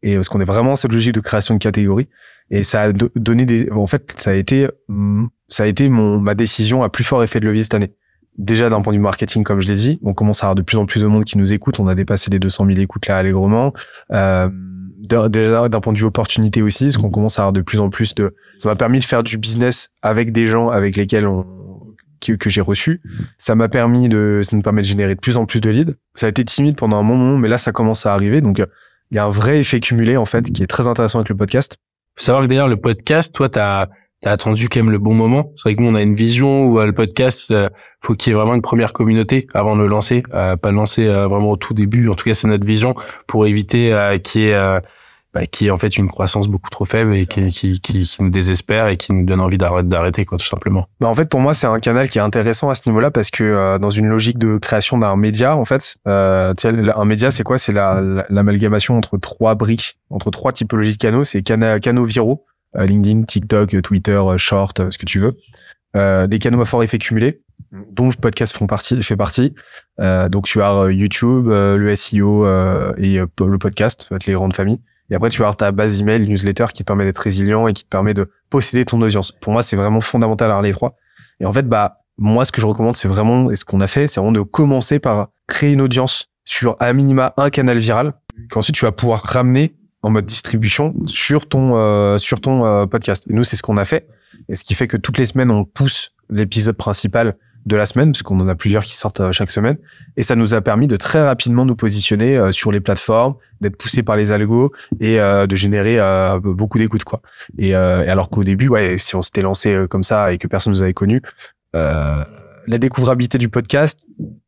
Et 0.03 0.15
parce 0.15 0.29
qu'on 0.29 0.39
est 0.41 0.45
vraiment 0.45 0.75
cette 0.75 0.91
logique 0.91 1.13
de 1.13 1.19
création 1.19 1.55
de 1.55 1.59
catégorie. 1.59 2.07
Et 2.51 2.63
ça 2.63 2.83
a 2.83 2.91
do- 2.91 3.09
donné 3.15 3.45
des, 3.45 3.71
en 3.71 3.87
fait, 3.87 4.13
ça 4.17 4.31
a 4.31 4.33
été, 4.33 4.67
hum, 4.89 5.29
ça 5.47 5.63
a 5.63 5.65
été 5.67 5.89
mon, 5.89 6.19
ma 6.19 6.35
décision 6.35 6.83
à 6.83 6.89
plus 6.89 7.03
fort 7.03 7.23
effet 7.23 7.39
de 7.39 7.45
levier 7.45 7.63
cette 7.63 7.73
année 7.73 7.93
déjà 8.37 8.69
d'un 8.69 8.81
point 8.81 8.93
de 8.93 8.97
vue 8.97 9.03
marketing, 9.03 9.43
comme 9.43 9.61
je 9.61 9.67
l'ai 9.67 9.75
dit, 9.75 9.99
on 10.03 10.13
commence 10.13 10.43
à 10.43 10.47
avoir 10.47 10.55
de 10.55 10.61
plus 10.61 10.77
en 10.77 10.85
plus 10.85 11.01
de 11.01 11.07
monde 11.07 11.23
qui 11.23 11.37
nous 11.37 11.53
écoute. 11.53 11.79
On 11.79 11.87
a 11.87 11.95
dépassé 11.95 12.29
les 12.29 12.39
200 12.39 12.65
000 12.65 12.79
écoutes 12.79 13.07
là 13.07 13.17
allègrement. 13.17 13.73
Euh, 14.11 14.49
déjà 15.29 15.69
d'un 15.69 15.81
point 15.81 15.93
de 15.93 15.97
vue 15.97 16.05
opportunité 16.05 16.61
aussi, 16.61 16.85
parce 16.85 16.97
qu'on 16.97 17.11
commence 17.11 17.39
à 17.39 17.43
avoir 17.43 17.53
de 17.53 17.61
plus 17.61 17.79
en 17.79 17.89
plus 17.89 18.15
de. 18.15 18.35
Ça 18.57 18.69
m'a 18.69 18.75
permis 18.75 18.99
de 18.99 19.03
faire 19.03 19.23
du 19.23 19.37
business 19.37 19.91
avec 20.01 20.31
des 20.31 20.47
gens 20.47 20.69
avec 20.69 20.97
lesquels 20.97 21.27
on 21.27 21.45
que, 22.39 22.49
j'ai 22.49 22.61
reçus. 22.61 23.01
Ça 23.37 23.53
m'a 23.53 23.69
permis 23.69 24.09
de, 24.09 24.39
ça 24.41 24.55
nous 24.55 24.63
permet 24.63 24.81
de 24.81 24.87
générer 24.87 25.13
de 25.13 25.19
plus 25.19 25.37
en 25.37 25.45
plus 25.45 25.61
de 25.61 25.69
leads. 25.69 25.93
Ça 26.15 26.25
a 26.25 26.29
été 26.29 26.43
timide 26.43 26.75
pendant 26.75 26.97
un 26.97 27.03
moment, 27.03 27.37
mais 27.37 27.47
là 27.47 27.59
ça 27.59 27.71
commence 27.71 28.07
à 28.07 28.13
arriver. 28.15 28.41
Donc 28.41 28.59
euh, 28.59 28.65
il 29.11 29.15
y 29.15 29.19
a 29.19 29.25
un 29.25 29.29
vrai 29.29 29.59
effet 29.59 29.79
cumulé 29.79 30.17
en 30.17 30.25
fait 30.25 30.51
qui 30.51 30.63
est 30.63 30.67
très 30.67 30.87
intéressant 30.87 31.19
avec 31.19 31.29
le 31.29 31.37
podcast. 31.37 31.77
Faut 32.17 32.25
savoir 32.25 32.43
que 32.43 32.49
d'ailleurs 32.49 32.67
le 32.67 32.77
podcast, 32.77 33.33
toi, 33.35 33.49
t'as 33.49 33.87
as 34.23 34.31
attendu 34.31 34.69
quand 34.69 34.79
même 34.79 34.91
le 34.91 34.97
bon 34.97 35.13
moment. 35.13 35.51
C'est 35.55 35.69
vrai 35.69 35.75
que 35.75 35.81
nous, 35.81 35.89
on 35.89 35.95
a 35.95 36.01
une 36.01 36.15
vision 36.15 36.65
où 36.65 36.79
euh, 36.79 36.85
le 36.85 36.93
podcast, 36.93 37.51
euh, 37.51 37.69
faut 38.01 38.15
qu'il 38.15 38.31
y 38.31 38.33
ait 38.33 38.37
vraiment 38.37 38.55
une 38.55 38.61
première 38.61 38.93
communauté 38.93 39.47
avant 39.53 39.75
de 39.75 39.81
le 39.81 39.87
lancer, 39.87 40.23
euh, 40.33 40.55
pas 40.55 40.71
le 40.71 40.77
lancer 40.77 41.05
euh, 41.05 41.27
vraiment 41.27 41.51
au 41.51 41.57
tout 41.57 41.73
début. 41.73 42.07
En 42.09 42.15
tout 42.15 42.25
cas, 42.25 42.33
c'est 42.33 42.47
notre 42.47 42.65
vision 42.65 42.95
pour 43.27 43.45
éviter 43.45 43.93
euh, 43.93 44.17
qu'il 44.17 44.41
y 44.41 44.47
ait 44.49 44.81
bah, 45.35 45.45
qu'il 45.45 45.65
y 45.65 45.67
ait 45.67 45.71
en 45.71 45.77
fait 45.77 45.97
une 45.97 46.07
croissance 46.07 46.47
beaucoup 46.47 46.69
trop 46.69 46.85
faible 46.85 47.13
et 47.13 47.25
qui, 47.27 47.45
qui, 47.49 47.81
qui, 47.81 48.01
qui 48.03 48.23
nous 48.23 48.29
désespère 48.29 48.87
et 48.87 48.95
qui 48.95 49.11
nous 49.13 49.25
donne 49.25 49.41
envie 49.41 49.57
d'arrêter, 49.57 50.23
quoi, 50.23 50.37
tout 50.37 50.45
simplement. 50.45 50.87
Bah, 51.01 51.07
en 51.09 51.13
fait, 51.13 51.29
pour 51.29 51.41
moi, 51.41 51.53
c'est 51.53 51.67
un 51.67 51.79
canal 51.81 52.09
qui 52.09 52.17
est 52.19 52.21
intéressant 52.21 52.69
à 52.69 52.73
ce 52.75 52.83
niveau-là 52.87 53.11
parce 53.11 53.29
que 53.29 53.43
euh, 53.43 53.77
dans 53.77 53.89
une 53.89 54.07
logique 54.07 54.39
de 54.39 54.57
création 54.57 54.97
d'un 54.97 55.15
média, 55.17 55.57
en 55.57 55.65
fait, 55.65 55.97
euh, 56.07 56.53
un 56.95 57.05
média, 57.05 57.31
c'est 57.31 57.43
quoi? 57.43 57.57
C'est 57.57 57.73
la- 57.73 57.99
la- 58.01 58.25
l'amalgamation 58.29 58.97
entre 58.97 59.17
trois 59.17 59.55
briques, 59.55 59.97
entre 60.09 60.31
trois 60.31 60.53
typologies 60.53 60.93
de 60.93 60.97
canaux. 60.97 61.25
C'est 61.25 61.41
cana- 61.43 61.81
canaux 61.81 62.05
viraux, 62.05 62.45
euh, 62.77 62.85
LinkedIn, 62.85 63.23
TikTok, 63.23 63.81
Twitter, 63.81 64.11
euh, 64.13 64.37
Short, 64.37 64.79
euh, 64.79 64.87
ce 64.89 64.97
que 64.97 65.05
tu 65.05 65.19
veux. 65.19 65.35
Euh, 65.97 66.27
des 66.27 66.39
canaux 66.39 66.61
à 66.61 66.65
fort 66.65 66.81
effet 66.83 66.97
cumulé, 66.97 67.41
dont 67.91 68.07
le 68.07 68.15
podcast 68.19 68.55
font 68.55 68.67
partie, 68.67 69.01
fait 69.03 69.15
partie. 69.17 69.53
Euh, 69.99 70.29
donc, 70.29 70.45
tu 70.45 70.61
as 70.61 70.73
euh, 70.73 70.93
YouTube, 70.93 71.47
euh, 71.49 71.75
le 71.77 71.93
SEO 71.95 72.45
euh, 72.45 72.93
et 72.97 73.19
euh, 73.19 73.25
le 73.45 73.57
podcast, 73.57 74.09
les 74.27 74.33
grandes 74.33 74.53
familles. 74.55 74.79
Et 75.09 75.15
après, 75.15 75.29
tu 75.29 75.39
vas 75.39 75.45
avoir 75.45 75.57
ta 75.57 75.71
base 75.71 76.01
email, 76.01 76.27
newsletter 76.27 76.65
qui 76.73 76.83
te 76.83 76.87
permet 76.87 77.05
d'être 77.05 77.19
résilient 77.19 77.67
et 77.67 77.73
qui 77.73 77.83
te 77.83 77.89
permet 77.89 78.13
de 78.13 78.29
posséder 78.49 78.85
ton 78.85 79.01
audience. 79.01 79.31
Pour 79.31 79.53
moi, 79.53 79.61
c'est 79.61 79.75
vraiment 79.75 80.01
fondamental 80.01 80.51
à 80.51 80.61
les 80.61 80.71
trois. 80.71 80.95
Et 81.39 81.45
en 81.45 81.53
fait, 81.53 81.67
bah, 81.67 81.99
moi, 82.17 82.45
ce 82.45 82.51
que 82.51 82.61
je 82.61 82.65
recommande, 82.65 82.95
c'est 82.95 83.07
vraiment, 83.07 83.51
et 83.51 83.55
ce 83.55 83.65
qu'on 83.65 83.81
a 83.81 83.87
fait, 83.87 84.07
c'est 84.07 84.19
vraiment 84.19 84.31
de 84.31 84.41
commencer 84.41 84.99
par 84.99 85.29
créer 85.47 85.71
une 85.71 85.81
audience 85.81 86.29
sur 86.43 86.75
à 86.79 86.93
minima 86.93 87.33
un 87.37 87.49
canal 87.49 87.77
viral, 87.77 88.13
qu'ensuite 88.49 88.75
tu 88.75 88.85
vas 88.85 88.91
pouvoir 88.91 89.21
ramener 89.21 89.75
en 90.01 90.11
mode 90.11 90.25
distribution 90.25 90.93
sur 91.07 91.47
ton 91.47 91.75
euh, 91.75 92.17
sur 92.17 92.39
ton 92.39 92.65
euh, 92.65 92.85
podcast. 92.85 93.25
Et 93.29 93.33
nous, 93.33 93.43
c'est 93.43 93.55
ce 93.55 93.63
qu'on 93.63 93.77
a 93.77 93.85
fait. 93.85 94.07
Et 94.49 94.55
ce 94.55 94.63
qui 94.63 94.75
fait 94.75 94.87
que 94.87 94.97
toutes 94.97 95.17
les 95.17 95.25
semaines, 95.25 95.51
on 95.51 95.65
pousse 95.65 96.11
l'épisode 96.29 96.77
principal 96.77 97.35
de 97.65 97.75
la 97.75 97.85
semaine, 97.85 98.11
parce 98.11 98.21
qu'on 98.21 98.39
en 98.39 98.47
a 98.47 98.55
plusieurs 98.55 98.83
qui 98.83 98.95
sortent 98.95 99.21
euh, 99.21 99.31
chaque 99.31 99.49
semaine. 99.51 99.77
Et 100.17 100.23
ça 100.23 100.35
nous 100.35 100.53
a 100.53 100.61
permis 100.61 100.87
de 100.87 100.95
très 100.97 101.23
rapidement 101.23 101.65
nous 101.65 101.75
positionner 101.75 102.37
euh, 102.37 102.51
sur 102.51 102.71
les 102.71 102.79
plateformes, 102.79 103.35
d'être 103.61 103.77
poussé 103.77 104.03
par 104.03 104.15
les 104.17 104.31
algos 104.31 104.71
et 104.99 105.19
euh, 105.19 105.47
de 105.47 105.55
générer 105.55 105.99
euh, 105.99 106.39
beaucoup 106.39 106.77
d'écoutes, 106.77 107.03
quoi. 107.03 107.21
Et, 107.57 107.75
euh, 107.75 108.09
alors 108.11 108.29
qu'au 108.29 108.43
début, 108.43 108.67
ouais, 108.67 108.97
si 108.97 109.15
on 109.15 109.21
s'était 109.21 109.41
lancé 109.41 109.85
comme 109.89 110.03
ça 110.03 110.31
et 110.31 110.37
que 110.37 110.47
personne 110.47 110.73
nous 110.73 110.83
avait 110.83 110.93
connu, 110.93 111.21
euh, 111.75 112.23
la 112.67 112.77
découvrabilité 112.77 113.37
du 113.37 113.49
podcast, 113.49 114.05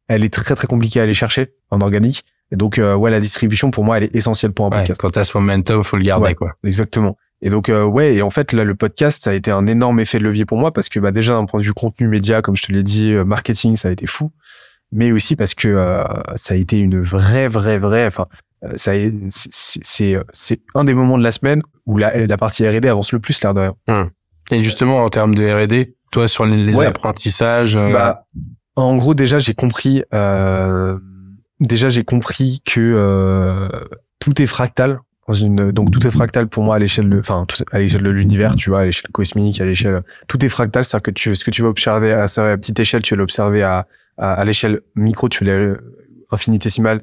elle 0.08 0.24
est 0.24 0.34
très 0.34 0.56
très 0.56 0.68
compliquée 0.68 1.00
à 1.00 1.04
aller 1.04 1.14
chercher 1.14 1.54
en 1.72 1.82
organique. 1.82 2.24
Et 2.52 2.56
donc, 2.56 2.80
euh, 2.80 2.96
ouais, 2.96 3.12
la 3.12 3.20
distribution 3.20 3.72
pour 3.72 3.84
moi, 3.84 3.98
elle 3.98 4.04
est 4.06 4.16
essentielle 4.16 4.54
pour 4.54 4.68
un 4.68 4.70
Ouais, 4.70 4.78
podcast. 4.78 5.02
quand 5.02 5.10
t'as 5.10 5.24
ce 5.26 5.38
momentum, 5.38 5.84
faut 5.84 5.98
le 5.98 6.04
garder 6.04 6.28
Ouais. 6.28 6.36
quoi. 6.36 6.54
Exactement. 6.64 7.18
Et 7.42 7.50
donc, 7.50 7.70
euh, 7.70 7.84
ouais, 7.84 8.16
et 8.16 8.22
en 8.24 8.30
fait, 8.32 8.52
là, 8.54 8.64
le 8.64 8.74
podcast, 8.76 9.24
ça 9.24 9.30
a 9.30 9.34
été 9.34 9.52
un 9.52 9.68
énorme 9.68 10.00
effet 10.00 10.18
de 10.18 10.24
levier 10.24 10.46
pour 10.46 10.58
moi 10.58 10.72
parce 10.74 10.90
que, 10.90 11.00
bah, 11.00 11.12
déjà, 11.12 11.34
d'un 11.34 11.46
point 11.46 11.60
de 11.60 11.66
vue 11.66 11.74
contenu 11.74 12.08
média, 12.08 12.42
comme 12.42 12.56
je 12.58 12.64
te 12.64 12.72
l'ai 12.72 12.82
dit, 12.84 13.12
euh, 13.12 13.24
marketing, 13.24 13.76
ça 13.76 13.90
a 13.90 13.92
été 13.92 14.08
fou. 14.08 14.32
Mais 14.92 15.12
aussi 15.12 15.36
parce 15.36 15.54
que 15.54 15.68
euh, 15.68 16.04
ça 16.36 16.54
a 16.54 16.58
été 16.58 16.78
une 16.80 17.02
vraie, 17.02 17.48
vraie, 17.48 17.78
vraie, 17.78 18.08
enfin, 18.08 18.26
euh, 18.64 18.72
ça, 18.76 18.94
c'est, 19.30 19.82
c'est, 19.84 20.18
c'est 20.34 20.62
un 20.74 20.84
des 20.86 20.94
moments 20.96 21.18
de 21.18 21.24
la 21.24 21.32
semaine 21.32 21.62
où 21.86 21.98
la, 21.98 22.26
la 22.26 22.38
partie 22.38 22.68
R&D 22.68 22.88
avance 22.88 23.12
le 23.12 23.20
plus, 23.20 23.40
l'air 23.44 23.54
de 23.54 23.70
rien. 23.88 24.10
Et 24.50 24.64
justement, 24.64 25.04
en 25.04 25.10
termes 25.10 25.36
de 25.36 25.44
R&D, 25.48 25.96
toi, 26.12 26.28
sur 26.28 26.46
les, 26.46 26.58
les 26.66 26.76
Ouais. 26.76 26.86
apprentissages, 26.86 27.76
euh, 27.76 27.92
Bah, 27.92 28.26
en 28.76 28.96
gros, 28.96 29.14
déjà, 29.14 29.40
j'ai 29.40 29.54
compris, 29.54 30.04
euh, 30.14 30.98
déjà, 31.60 31.90
j'ai 31.90 32.04
compris 32.06 32.62
que 32.66 32.80
euh, 32.80 33.68
tout 34.20 34.42
est 34.42 34.48
fractal. 34.48 35.00
Dans 35.28 35.34
une, 35.34 35.72
donc 35.74 35.92
tout 35.92 36.08
est 36.08 36.12
fractal 36.12 36.48
pour 36.48 36.64
moi 36.64 36.78
à 36.78 36.80
l'échelle 36.80 37.10
de, 37.10 37.20
enfin, 37.20 37.46
à 37.74 37.80
l'échelle 37.80 38.04
de 38.04 38.10
l'univers, 38.10 38.56
tu 38.56 38.70
vois, 38.70 38.80
à 38.80 38.86
l'échelle 38.86 39.12
cosmique, 39.12 39.60
à 39.60 39.66
l'échelle, 39.66 40.02
tout 40.30 40.44
est 40.46 40.48
fractal, 40.48 40.86
c'est-à-dire 40.86 41.04
que 41.04 41.12
tu, 41.12 41.36
ce 41.36 41.44
que 41.44 41.52
tu 41.52 41.62
vas 41.64 41.68
observer 41.68 42.14
à 42.14 42.30
sa 42.30 42.56
petite 42.56 42.80
échelle, 42.80 43.02
tu 43.02 43.14
vas 43.14 43.20
l'observer 43.20 43.62
à, 43.62 43.88
à, 44.18 44.34
à 44.34 44.46
l'échelle 44.46 44.80
micro, 44.96 45.28
tu 45.28 45.44
l'as 45.44 45.76
infinitésimale, 46.32 47.02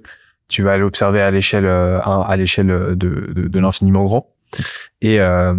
tu 0.48 0.62
vas 0.62 0.78
l'observer 0.78 1.20
à 1.20 1.30
l'échelle, 1.30 1.66
euh, 1.66 2.00
à, 2.00 2.24
à 2.26 2.36
l'échelle 2.38 2.68
de, 2.68 2.94
de, 2.96 3.48
de 3.48 3.60
l'infiniment 3.60 4.04
grand. 4.04 4.30
Et 5.02 5.20
euh, 5.20 5.52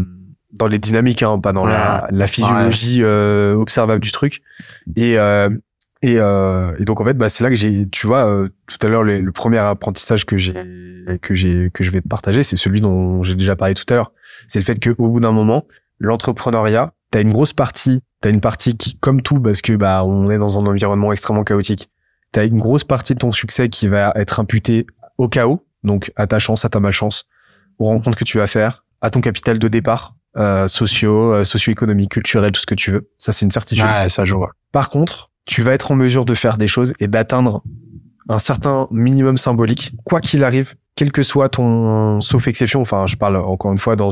dans 0.54 0.68
les 0.68 0.80
dynamiques, 0.80 1.22
hein, 1.22 1.38
pas 1.40 1.54
dans 1.54 1.66
la, 1.66 2.08
la 2.12 2.28
physiologie 2.28 3.04
euh, 3.04 3.54
observable 3.54 4.02
du 4.02 4.12
truc. 4.12 4.42
Et 4.96 5.20
euh, 5.20 5.50
et, 6.06 6.20
euh, 6.20 6.76
et 6.78 6.86
donc 6.86 7.02
en 7.02 7.06
fait, 7.06 7.16
bah, 7.16 7.30
c'est 7.30 7.44
là 7.44 7.50
que 7.50 7.56
j'ai, 7.56 7.90
tu 7.90 8.06
vois, 8.06 8.30
euh, 8.30 8.50
tout 8.68 8.78
à 8.86 8.90
l'heure 8.90 9.02
le, 9.02 9.20
le 9.22 9.32
premier 9.32 9.58
apprentissage 9.58 10.26
que 10.28 10.38
j'ai, 10.38 10.54
que 11.22 11.34
j'ai, 11.34 11.72
que 11.74 11.84
je 11.84 11.90
vais 11.90 12.02
te 12.02 12.08
partager, 12.08 12.44
c'est 12.44 12.58
celui 12.58 12.80
dont 12.80 13.24
j'ai 13.24 13.34
déjà 13.34 13.56
parlé 13.56 13.74
tout 13.74 13.86
à 13.90 13.96
l'heure. 13.96 14.12
C'est 14.48 14.60
le 14.60 14.66
fait 14.66 14.80
qu'au 14.80 15.08
bout 15.08 15.20
d'un 15.20 15.32
moment, 15.32 15.66
l'entrepreneuriat, 16.00 16.94
t'as 17.10 17.22
une 17.22 17.34
grosse 17.34 17.54
partie, 17.54 18.04
t'as 18.22 18.30
une 18.30 18.40
partie 18.40 18.78
qui, 18.78 19.00
comme 19.00 19.24
tout, 19.24 19.40
parce 19.40 19.64
que 19.64 19.74
bah 19.74 20.04
on 20.06 20.30
est 20.30 20.38
dans 20.38 20.60
un 20.60 20.66
environnement 20.68 21.12
extrêmement 21.12 21.44
chaotique, 21.44 21.90
t'as 22.32 22.46
une 22.46 22.60
grosse 22.60 22.84
partie 22.84 23.16
de 23.16 23.20
ton 23.20 23.32
succès 23.32 23.70
qui 23.70 23.88
va 23.88 24.14
être 24.16 24.40
imputée 24.40 24.86
au 25.18 25.28
chaos, 25.28 25.66
donc 25.84 26.12
à 26.16 26.28
ta 26.28 26.38
chance, 26.38 26.66
à 26.66 26.70
ta 26.70 26.80
malchance, 26.80 27.26
aux 27.80 27.86
rencontres 27.86 28.20
que 28.20 28.26
tu 28.26 28.38
vas 28.38 28.48
faire, 28.48 28.86
à 29.02 29.10
ton 29.10 29.22
capital 29.22 29.58
de 29.58 29.68
départ, 29.68 30.16
euh, 30.38 30.68
sociaux, 30.68 31.34
euh, 31.34 31.44
socio-économique, 31.44 32.12
culturel, 32.12 32.52
tout 32.52 32.62
ce 32.62 32.66
que 32.68 32.76
tu 32.76 32.92
veux. 32.92 33.10
Ça, 33.18 33.32
c'est 33.32 33.46
une 33.46 33.52
certitude. 33.52 33.86
Ouais, 33.86 34.10
ça 34.10 34.24
je 34.24 34.36
vois. 34.36 34.52
Par 34.72 34.90
contre, 34.90 35.32
tu 35.46 35.62
vas 35.62 35.74
être 35.74 35.92
en 35.92 35.96
mesure 35.96 36.26
de 36.26 36.34
faire 36.34 36.58
des 36.58 36.68
choses 36.68 36.94
et 37.00 37.08
d'atteindre 37.08 37.64
un 38.28 38.40
certain 38.40 38.88
minimum 38.90 39.38
symbolique, 39.38 39.94
quoi 40.04 40.20
qu'il 40.20 40.44
arrive, 40.44 40.74
quel 40.96 41.12
que 41.12 41.22
soit 41.22 41.50
ton 41.50 42.22
sauf 42.22 42.48
exception. 42.48 42.82
Enfin, 42.82 43.06
je 43.06 43.18
parle 43.18 43.38
encore 43.38 43.72
une 43.72 43.78
fois 43.78 43.96
dans 43.96 44.10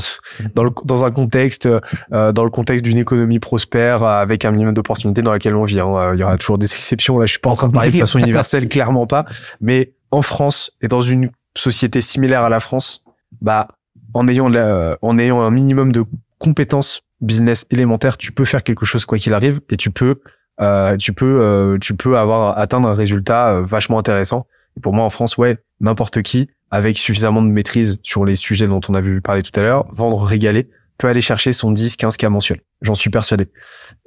dans, 0.53 0.63
le, 0.63 0.69
dans 0.85 1.05
un 1.05 1.09
contexte, 1.11 1.65
euh, 2.11 2.31
dans 2.31 2.43
le 2.43 2.51
contexte 2.51 2.85
d'une 2.85 2.97
économie 2.99 3.39
prospère 3.39 4.03
euh, 4.03 4.21
avec 4.21 4.45
un 4.45 4.51
minimum 4.51 4.73
d'opportunités 4.75 5.21
dans 5.23 5.31
laquelle 5.31 5.55
on 5.55 5.63
vit. 5.63 5.79
hein. 5.79 5.87
Euh, 5.95 6.15
Il 6.15 6.19
y 6.19 6.23
aura 6.23 6.37
toujours 6.37 6.57
des 6.59 6.67
exceptions. 6.67 7.17
Là, 7.17 7.25
je 7.25 7.31
suis 7.31 7.39
pas 7.39 7.49
en 7.49 7.55
train 7.55 7.67
de 7.69 7.73
parler 7.73 7.89
de 7.89 7.97
façon 7.97 8.19
universelle, 8.19 8.69
clairement 8.69 9.07
pas. 9.07 9.25
Mais 9.61 9.93
en 10.11 10.21
France 10.21 10.71
et 10.81 10.87
dans 10.87 11.01
une 11.01 11.29
société 11.57 11.99
similaire 12.01 12.43
à 12.43 12.49
la 12.49 12.59
France, 12.59 13.03
bah 13.41 13.67
en 14.13 14.27
ayant 14.27 14.47
la- 14.49 14.97
en 15.01 15.17
ayant 15.17 15.41
un 15.41 15.49
minimum 15.49 15.91
de 15.91 16.03
compétences 16.37 17.01
business 17.21 17.65
élémentaires, 17.71 18.17
tu 18.17 18.31
peux 18.31 18.45
faire 18.45 18.61
quelque 18.61 18.85
chose 18.85 19.05
quoi 19.05 19.17
qu'il 19.17 19.33
arrive 19.33 19.61
et 19.69 19.77
tu 19.77 19.89
peux 19.89 20.19
euh, 20.61 20.97
tu 20.97 21.13
peux 21.13 21.41
euh, 21.41 21.77
tu 21.79 21.95
peux 21.95 22.17
avoir 22.17 22.57
atteindre 22.57 22.87
un 22.87 22.93
résultat 22.93 23.49
euh, 23.49 23.61
vachement 23.63 23.99
intéressant. 23.99 24.47
Pour 24.81 24.93
moi 24.93 25.05
en 25.05 25.09
France, 25.09 25.37
ouais, 25.37 25.57
n'importe 25.79 26.21
qui 26.21 26.49
avec 26.71 26.97
suffisamment 26.97 27.43
de 27.43 27.49
maîtrise 27.49 27.99
sur 28.01 28.25
les 28.25 28.35
sujets 28.35 28.67
dont 28.67 28.81
on 28.89 28.95
a 28.95 29.01
vu 29.01 29.21
parler 29.21 29.43
tout 29.43 29.57
à 29.59 29.61
l'heure, 29.61 29.85
vendre, 29.91 30.19
régaler, 30.23 30.69
peut 30.97 31.07
aller 31.07 31.21
chercher 31.21 31.53
son 31.53 31.71
10, 31.71 31.97
15 31.97 32.17
cas 32.17 32.29
mensuel. 32.29 32.61
J'en 32.81 32.95
suis 32.95 33.11
persuadé. 33.11 33.47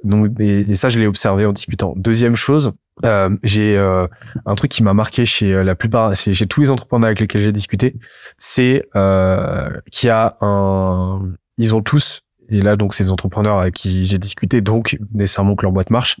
Donc 0.03 0.31
et, 0.39 0.69
et 0.69 0.75
ça 0.75 0.89
je 0.89 0.99
l'ai 0.99 1.07
observé 1.07 1.45
en 1.45 1.53
discutant. 1.53 1.93
Deuxième 1.95 2.35
chose, 2.35 2.73
euh, 3.05 3.29
j'ai 3.43 3.77
euh, 3.77 4.07
un 4.45 4.55
truc 4.55 4.71
qui 4.71 4.83
m'a 4.83 4.93
marqué 4.93 5.25
chez 5.25 5.53
euh, 5.53 5.63
la 5.63 5.75
plupart 5.75 6.15
chez, 6.15 6.33
chez 6.33 6.47
tous 6.47 6.61
les 6.61 6.69
entrepreneurs 6.71 7.07
avec 7.07 7.19
lesquels 7.19 7.41
j'ai 7.41 7.51
discuté, 7.51 7.95
c'est 8.37 8.85
euh, 8.95 9.69
qu'il 9.91 10.07
y 10.07 10.09
a 10.09 10.37
un 10.41 11.21
ils 11.57 11.73
ont 11.73 11.81
tous 11.81 12.21
et 12.49 12.61
là 12.61 12.75
donc 12.75 12.93
ces 12.93 13.11
entrepreneurs 13.11 13.59
avec 13.59 13.75
qui 13.75 14.05
j'ai 14.05 14.17
discuté 14.17 14.61
donc 14.61 14.97
nécessairement 15.13 15.55
que 15.55 15.63
leur 15.63 15.71
boîte 15.71 15.89
marche 15.89 16.19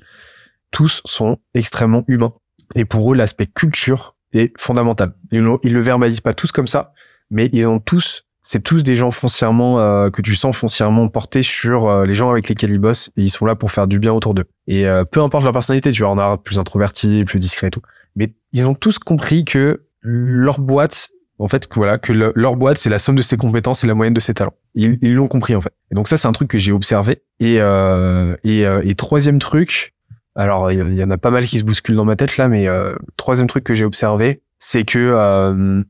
tous 0.71 1.01
sont 1.05 1.37
extrêmement 1.53 2.03
humains. 2.07 2.33
Et 2.75 2.85
pour 2.85 3.11
eux 3.11 3.15
l'aspect 3.15 3.47
culture 3.47 4.15
est 4.33 4.51
fondamental. 4.59 5.13
Ils, 5.31 5.45
ils 5.63 5.73
le 5.73 5.81
verbalisent 5.81 6.21
pas 6.21 6.33
tous 6.33 6.51
comme 6.51 6.67
ça 6.67 6.93
mais 7.29 7.49
ils 7.53 7.67
ont 7.67 7.79
tous 7.79 8.23
c'est 8.49 8.63
tous 8.63 8.81
des 8.81 8.95
gens 8.95 9.11
foncièrement 9.11 9.81
euh, 9.81 10.09
que 10.09 10.21
tu 10.21 10.33
sens 10.33 10.55
foncièrement 10.55 11.09
portés 11.09 11.43
sur 11.43 11.87
euh, 11.87 12.05
les 12.05 12.15
gens 12.15 12.31
avec 12.31 12.47
lesquels 12.47 12.71
ils 12.71 12.79
bossent 12.79 13.09
et 13.17 13.23
ils 13.23 13.29
sont 13.29 13.45
là 13.45 13.55
pour 13.55 13.73
faire 13.73 13.87
du 13.87 13.99
bien 13.99 14.13
autour 14.13 14.33
d'eux. 14.33 14.45
Et 14.67 14.87
euh, 14.87 15.03
peu 15.03 15.21
importe 15.21 15.43
leur 15.43 15.51
personnalité 15.51 15.91
tu 15.91 16.03
vois 16.03 16.11
on 16.11 16.17
a 16.17 16.37
plus 16.37 16.57
introverti 16.57 17.25
plus 17.25 17.39
discret 17.39 17.67
et 17.67 17.71
tout. 17.71 17.81
Mais 18.15 18.35
ils 18.53 18.67
ont 18.69 18.73
tous 18.73 18.99
compris 18.99 19.43
que 19.43 19.87
leur 20.01 20.61
boîte 20.61 21.09
en 21.39 21.47
fait 21.47 21.67
que 21.67 21.75
voilà 21.75 21.97
que 21.97 22.13
le- 22.13 22.31
leur 22.35 22.55
boîte 22.55 22.77
c'est 22.77 22.89
la 22.89 22.99
somme 22.99 23.15
de 23.15 23.21
ses 23.21 23.37
compétences 23.37 23.83
et 23.83 23.87
la 23.87 23.93
moyenne 23.93 24.13
de 24.13 24.19
ses 24.19 24.33
talents. 24.33 24.55
Ils 24.75 25.13
l'ont 25.15 25.27
compris 25.27 25.55
en 25.55 25.61
fait. 25.61 25.73
Et 25.91 25.95
donc 25.95 26.07
ça 26.07 26.17
c'est 26.17 26.27
un 26.27 26.31
truc 26.31 26.49
que 26.49 26.57
j'ai 26.57 26.71
observé. 26.71 27.23
Et 27.39 27.57
euh, 27.61 28.35
et, 28.43 28.65
euh, 28.65 28.81
et 28.83 28.95
troisième 28.95 29.39
truc 29.39 29.93
alors 30.35 30.71
il 30.71 30.93
y- 30.95 31.03
en 31.03 31.09
a 31.11 31.17
pas 31.17 31.31
mal 31.31 31.45
qui 31.45 31.57
se 31.59 31.63
bousculent 31.63 31.95
dans 31.95 32.05
ma 32.05 32.15
tête 32.15 32.37
là 32.37 32.47
mais 32.47 32.67
euh, 32.67 32.95
troisième 33.17 33.47
truc 33.47 33.63
que 33.63 33.73
j'ai 33.73 33.85
observé 33.85 34.41
c'est 34.59 34.83
que 34.83 34.99
euh, 34.99 35.83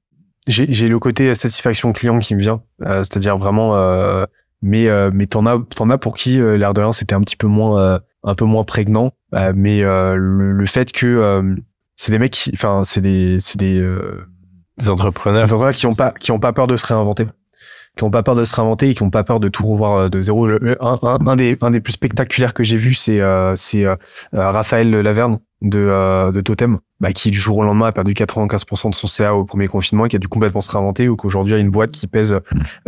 j'ai 0.47 0.87
le 0.87 0.99
côté 0.99 1.33
satisfaction 1.33 1.91
client 1.91 2.19
qui 2.19 2.33
me 2.35 2.39
vient. 2.39 2.61
Euh, 2.85 2.99
c'est-à-dire 3.03 3.37
vraiment 3.37 3.75
euh, 3.75 4.25
mais 4.61 4.87
mais 5.11 5.27
t'en 5.27 5.45
as 5.45 5.59
t'en 5.75 5.89
as 5.89 5.97
pour 5.97 6.15
qui 6.15 6.37
l'air 6.37 6.73
de 6.73 6.81
rien 6.81 6.91
c'était 6.91 7.13
un 7.15 7.21
petit 7.21 7.35
peu 7.35 7.47
moins 7.47 7.99
un 8.23 8.35
peu 8.35 8.45
moins 8.45 8.63
prégnant. 8.63 9.11
Mais 9.55 9.81
le, 9.81 10.51
le 10.53 10.65
fait 10.65 10.91
que 10.91 11.55
c'est 11.95 12.11
des 12.11 12.19
mecs 12.19 12.31
qui 12.31 12.51
enfin 12.53 12.81
c'est 12.83 13.01
des 13.01 13.39
c'est 13.39 13.57
des 13.59 13.81
Des 14.77 14.89
entrepreneurs. 14.89 15.47
qui 15.73 15.85
ont 15.87 15.95
pas 15.95 16.11
qui 16.11 16.31
ont 16.31 16.39
pas 16.39 16.53
peur 16.53 16.67
de 16.67 16.77
se 16.77 16.85
réinventer. 16.85 17.25
Qui 17.97 18.03
ont 18.03 18.11
pas 18.11 18.21
peur 18.21 18.35
de 18.35 18.43
se 18.45 18.53
réinventer 18.55 18.89
et 18.91 18.93
qui 18.95 19.01
ont 19.01 19.09
pas 19.09 19.23
peur 19.23 19.39
de 19.39 19.47
tout 19.47 19.65
revoir 19.65 19.95
euh, 19.95 20.09
de 20.09 20.21
zéro. 20.21 20.45
Le- 20.47 20.77
un, 20.83 20.99
un, 21.01 21.17
un 21.25 21.35
des 21.35 21.57
un 21.61 21.71
des 21.71 21.81
plus 21.81 21.93
spectaculaires 21.93 22.53
que 22.53 22.63
j'ai 22.63 22.77
vu 22.77 22.93
c'est 22.93 23.21
euh, 23.21 23.53
c'est 23.55 23.85
euh, 23.85 23.95
euh, 24.35 24.51
Raphaël 24.51 24.91
Laverne 24.91 25.39
de 25.63 25.79
euh, 25.79 26.31
de 26.31 26.41
Totem 26.41 26.77
bah, 26.99 27.11
qui 27.11 27.31
du 27.31 27.39
jour 27.39 27.57
au 27.57 27.63
lendemain 27.63 27.87
a 27.87 27.91
perdu 27.91 28.13
95% 28.13 28.91
de 28.91 28.95
son 28.95 29.07
CA 29.07 29.33
au 29.33 29.45
premier 29.45 29.67
confinement 29.67 30.05
et 30.05 30.09
qui 30.09 30.15
a 30.15 30.19
dû 30.19 30.27
complètement 30.27 30.61
se 30.61 30.71
réinventer 30.71 31.09
ou 31.09 31.15
qu'aujourd'hui 31.15 31.55
a 31.55 31.57
une 31.57 31.71
boîte 31.71 31.89
qui 31.91 32.05
pèse 32.05 32.39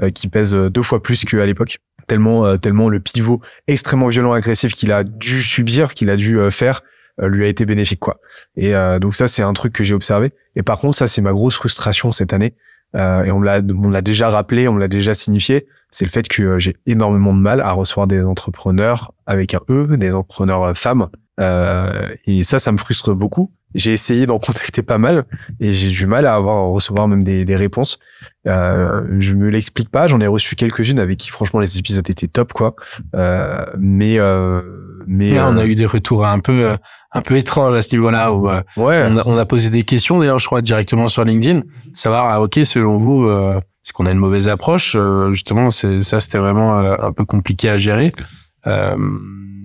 euh, 0.03 0.09
qui 0.11 0.27
pèse 0.27 0.53
deux 0.53 0.83
fois 0.83 1.01
plus 1.01 1.25
qu'à 1.25 1.43
l'époque. 1.45 1.77
Tellement 2.05 2.57
tellement 2.57 2.89
le 2.89 2.99
pivot 2.99 3.39
extrêmement 3.67 4.07
violent 4.07 4.33
agressif 4.33 4.73
qu'il 4.73 4.91
a 4.91 5.03
dû 5.03 5.41
subir 5.43 5.93
qu'il 5.95 6.09
a 6.11 6.15
dû 6.15 6.39
faire 6.51 6.81
lui 7.27 7.45
a 7.45 7.47
été 7.47 7.65
bénéfique 7.65 7.99
quoi. 7.99 8.19
Et 8.55 8.75
euh, 8.75 8.99
donc 8.99 9.15
ça 9.15 9.27
c'est 9.27 9.41
un 9.41 9.53
truc 9.53 9.73
que 9.73 9.83
j'ai 9.83 9.93
observé. 9.93 10.33
Et 10.55 10.63
par 10.63 10.79
contre 10.79 10.97
ça 10.97 11.07
c'est 11.07 11.21
ma 11.21 11.31
grosse 11.31 11.55
frustration 11.55 12.11
cette 12.11 12.33
année. 12.33 12.55
Euh, 12.95 13.23
et 13.23 13.31
on 13.31 13.39
me 13.39 13.45
l'a 13.45 13.61
on 13.61 13.89
l'a 13.89 14.01
déjà 14.01 14.29
rappelé 14.29 14.67
on 14.67 14.73
me 14.73 14.79
l'a 14.79 14.87
déjà 14.87 15.13
signifié. 15.13 15.67
C'est 15.91 16.05
le 16.05 16.11
fait 16.11 16.27
que 16.27 16.43
euh, 16.43 16.59
j'ai 16.59 16.75
énormément 16.85 17.33
de 17.33 17.39
mal 17.39 17.61
à 17.61 17.71
recevoir 17.71 18.07
des 18.07 18.23
entrepreneurs 18.23 19.13
avec 19.25 19.53
un 19.53 19.61
E 19.69 19.97
des 19.97 20.11
entrepreneurs 20.11 20.63
euh, 20.63 20.73
femmes 20.73 21.09
euh, 21.39 22.09
et 22.25 22.43
ça 22.43 22.59
ça 22.59 22.71
me 22.71 22.77
frustre 22.77 23.13
beaucoup. 23.13 23.51
J'ai 23.75 23.91
essayé 23.91 24.25
d'en 24.25 24.39
contacter 24.39 24.81
pas 24.81 24.97
mal 24.97 25.25
et 25.59 25.73
j'ai 25.73 25.89
du 25.89 26.05
mal 26.07 26.25
à 26.25 26.35
avoir 26.35 26.57
à 26.57 26.67
recevoir 26.69 27.07
même 27.07 27.23
des, 27.23 27.45
des 27.45 27.55
réponses. 27.55 27.99
Euh, 28.47 29.03
je 29.19 29.33
me 29.33 29.49
l'explique 29.49 29.89
pas. 29.89 30.07
J'en 30.07 30.19
ai 30.19 30.27
reçu 30.27 30.55
quelques-unes 30.55 30.99
avec 30.99 31.17
qui 31.17 31.29
franchement 31.29 31.59
les 31.59 31.77
épisodes 31.77 32.09
étaient 32.09 32.27
top 32.27 32.53
quoi. 32.53 32.75
Euh, 33.15 33.65
mais 33.77 34.19
euh, 34.19 34.61
mais 35.07 35.33
Là, 35.33 35.49
on 35.49 35.57
a 35.57 35.61
euh, 35.61 35.67
eu 35.67 35.75
des 35.75 35.85
retours 35.85 36.25
un 36.25 36.39
peu 36.39 36.65
euh, 36.65 36.77
un 37.11 37.21
peu 37.21 37.35
étranges 37.37 37.75
à 37.75 37.81
ce 37.81 37.95
niveau-là 37.95 38.31
où 38.33 38.49
euh, 38.49 38.61
ouais. 38.77 39.03
on, 39.07 39.17
a, 39.17 39.23
on 39.25 39.37
a 39.37 39.45
posé 39.45 39.69
des 39.69 39.83
questions 39.83 40.19
d'ailleurs 40.19 40.39
je 40.39 40.45
crois 40.45 40.61
directement 40.61 41.07
sur 41.07 41.23
LinkedIn. 41.23 41.61
Savoir 41.93 42.29
ah, 42.29 42.41
ok 42.41 42.59
selon 42.63 42.97
vous 42.97 43.25
euh, 43.25 43.57
est-ce 43.57 43.93
qu'on 43.93 44.05
a 44.05 44.11
une 44.11 44.19
mauvaise 44.19 44.49
approche? 44.49 44.95
Euh, 44.95 45.31
justement 45.31 45.71
c'est 45.71 46.01
ça 46.01 46.19
c'était 46.19 46.37
vraiment 46.37 46.79
euh, 46.79 46.95
un 46.99 47.11
peu 47.11 47.25
compliqué 47.25 47.69
à 47.69 47.77
gérer 47.77 48.11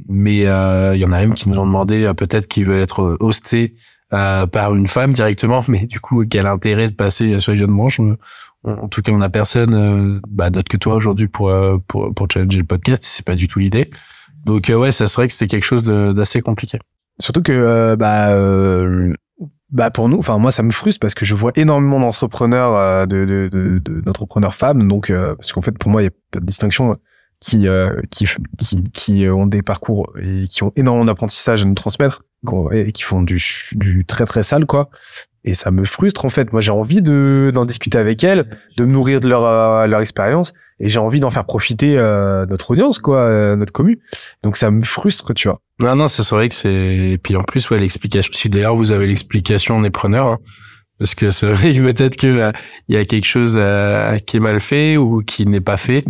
mais 0.09 0.47
euh, 0.47 0.95
il 0.95 1.01
y 1.01 1.05
en 1.05 1.13
a 1.13 1.19
même 1.21 1.35
qui 1.35 1.49
nous 1.49 1.59
ont 1.59 1.67
demandé 1.67 2.05
euh, 2.05 2.15
peut-être 2.15 2.47
qu'ils 2.49 2.67
veulent 2.67 2.83
être 2.83 3.03
euh, 3.03 3.17
hostés 3.21 3.75
euh, 4.13 4.47
par 4.47 4.75
une 4.75 4.87
femme 4.87 5.13
directement 5.13 5.63
mais 5.69 5.87
du 5.87 6.01
coup 6.01 6.25
quel 6.29 6.47
intérêt 6.47 6.89
de 6.89 6.95
passer 6.95 7.39
sur 7.39 7.53
les 7.53 7.59
jeunes 7.59 7.77
branches 7.77 8.01
Euh, 8.67 8.77
en 8.81 8.89
tout 8.89 9.03
cas 9.03 9.13
on 9.13 9.21
a 9.21 9.29
personne 9.29 9.75
euh, 9.75 10.21
bah, 10.29 10.49
d'autre 10.51 10.69
que 10.71 10.79
toi 10.79 10.95
aujourd'hui 10.95 11.29
pour, 11.29 11.51
euh, 11.51 11.77
pour 11.87 12.15
pour 12.15 12.27
challenger 12.33 12.59
le 12.59 12.65
podcast 12.65 13.03
et 13.05 13.09
c'est 13.09 13.27
pas 13.27 13.35
du 13.37 13.47
tout 13.47 13.59
l'idée. 13.59 13.91
Donc 14.47 14.71
euh, 14.71 14.77
ouais 14.77 14.91
ça 14.91 15.07
serait 15.07 15.27
que 15.27 15.35
c'était 15.35 15.49
quelque 15.49 15.65
chose 15.67 15.85
d'assez 15.85 16.41
compliqué. 16.41 16.79
Surtout 17.21 17.43
que 17.43 17.53
euh, 17.53 17.95
bah 17.97 18.31
euh, 18.31 19.13
bah 19.71 19.91
pour 19.91 20.09
nous, 20.09 20.19
enfin 20.19 20.39
moi 20.39 20.51
ça 20.51 20.63
me 20.63 20.71
frustre 20.73 20.99
parce 21.01 21.15
que 21.15 21.27
je 21.27 21.35
vois 21.35 21.53
énormément 21.57 22.01
d'entrepreneurs 22.01 22.75
euh, 22.75 23.05
de 23.07 23.25
de 23.27 23.49
de- 23.53 23.79
de- 23.81 24.01
d'entrepreneurs 24.01 24.55
femmes. 24.55 24.89
Donc 24.89 25.11
euh, 25.11 25.35
parce 25.35 25.53
qu'en 25.53 25.61
fait 25.63 25.77
pour 25.79 25.91
moi 25.91 26.01
il 26.01 26.07
y 26.07 26.09
a 26.09 26.17
pas 26.31 26.41
de 26.41 26.47
distinction 26.47 26.97
qui 27.45 27.69
euh, 27.69 27.91
qui 28.11 28.27
qui 28.59 28.85
qui 28.93 29.29
ont 29.29 29.47
des 29.47 29.63
parcours 29.63 30.11
et 30.21 30.47
qui 30.49 30.63
ont 30.63 30.73
énormément 30.77 31.05
d'apprentissage 31.05 31.63
à 31.63 31.67
nous 31.67 31.75
transmettre 31.75 32.23
et 32.73 32.93
qui 32.93 33.03
font 33.03 33.23
du 33.23 33.43
du 33.73 34.05
très 34.07 34.25
très 34.25 34.43
sale 34.43 34.65
quoi 34.67 34.89
et 35.45 35.53
ça 35.53 35.71
me 35.71 35.85
frustre 35.85 36.25
en 36.25 36.31
fait 36.31 36.53
moi 36.53 36.63
j'ai 36.63 36.71
envie 36.71 37.03
de 37.03 37.51
d'en 37.53 37.67
discuter 37.67 37.99
avec 37.99 38.25
elles 38.25 38.59
de 38.79 38.85
me 38.85 38.93
nourrir 38.93 39.21
de 39.21 39.29
leur 39.29 39.45
euh, 39.45 39.87
leur 39.87 40.01
expérience 40.01 40.55
et 40.81 40.89
j'ai 40.89 40.99
envie 40.99 41.21
d'en 41.21 41.31
faire 41.31 41.45
profiter 41.45 41.99
euh, 41.99 42.47
notre 42.47 42.71
audience 42.71 42.99
quoi 42.99 43.21
euh, 43.21 43.57
notre 43.57 43.73
commu 43.73 44.01
donc 44.43 44.57
ça 44.57 44.71
me 44.71 44.83
frustre 44.83 45.35
tu 45.35 45.49
vois 45.49 45.61
Non, 45.81 45.97
non, 45.97 46.07
c'est 46.07 46.29
vrai 46.31 46.49
que 46.49 46.55
c'est. 46.55 46.73
Et 46.73 47.19
puis 47.19 47.35
en 47.37 47.43
plus, 47.43 47.69
ouais, 47.71 47.79
l'explication. 47.79 48.33
Si 48.33 48.49
d'ailleurs 48.49 48.77
vous 48.77 48.93
avez 48.93 49.07
l'explication, 49.09 49.77
on 49.77 49.85
est 49.85 49.91
preneur. 49.91 50.27
hein. 50.29 50.39
Parce 50.99 51.15
que 51.15 51.31
c'est 51.31 51.51
vrai 51.51 51.73
peut-être 51.81 52.17
que 52.17 52.27
euh, 52.27 52.53
il 52.89 52.95
y 52.95 52.99
a 52.99 53.05
quelque 53.05 53.27
chose 53.27 53.57
euh, 53.59 54.19
qui 54.19 54.37
est 54.37 54.41
mal 54.41 54.61
fait 54.61 54.97
ou 54.97 55.23
qui 55.23 55.47
n'est 55.47 55.61
pas 55.61 55.77
fait. 55.77 56.05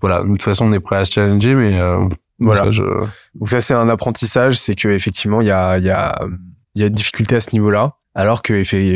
Voilà. 0.00 0.20
Nous, 0.22 0.28
de 0.28 0.32
toute 0.32 0.42
façon, 0.42 0.66
on 0.68 0.72
est 0.72 0.80
prêt 0.80 0.96
à 0.96 1.04
se 1.04 1.12
challenger, 1.12 1.54
mais 1.54 1.78
euh, 1.80 1.98
Voilà. 2.38 2.62
ça, 2.64 2.70
je... 2.70 2.82
Donc 3.34 3.48
ça 3.48 3.60
c'est 3.60 3.74
un 3.74 3.88
apprentissage, 3.88 4.58
c'est 4.58 4.74
que 4.74 4.88
effectivement 4.88 5.40
il 5.40 5.46
y 5.48 5.50
a 5.50 5.78
il 5.78 5.84
y 5.84 5.90
a 5.90 6.18
il 6.74 6.80
y 6.80 6.84
a 6.84 6.86
une 6.88 6.92
difficulté 6.94 7.36
à 7.36 7.40
ce 7.40 7.50
niveau-là, 7.52 7.96
alors 8.14 8.42
que 8.42 8.54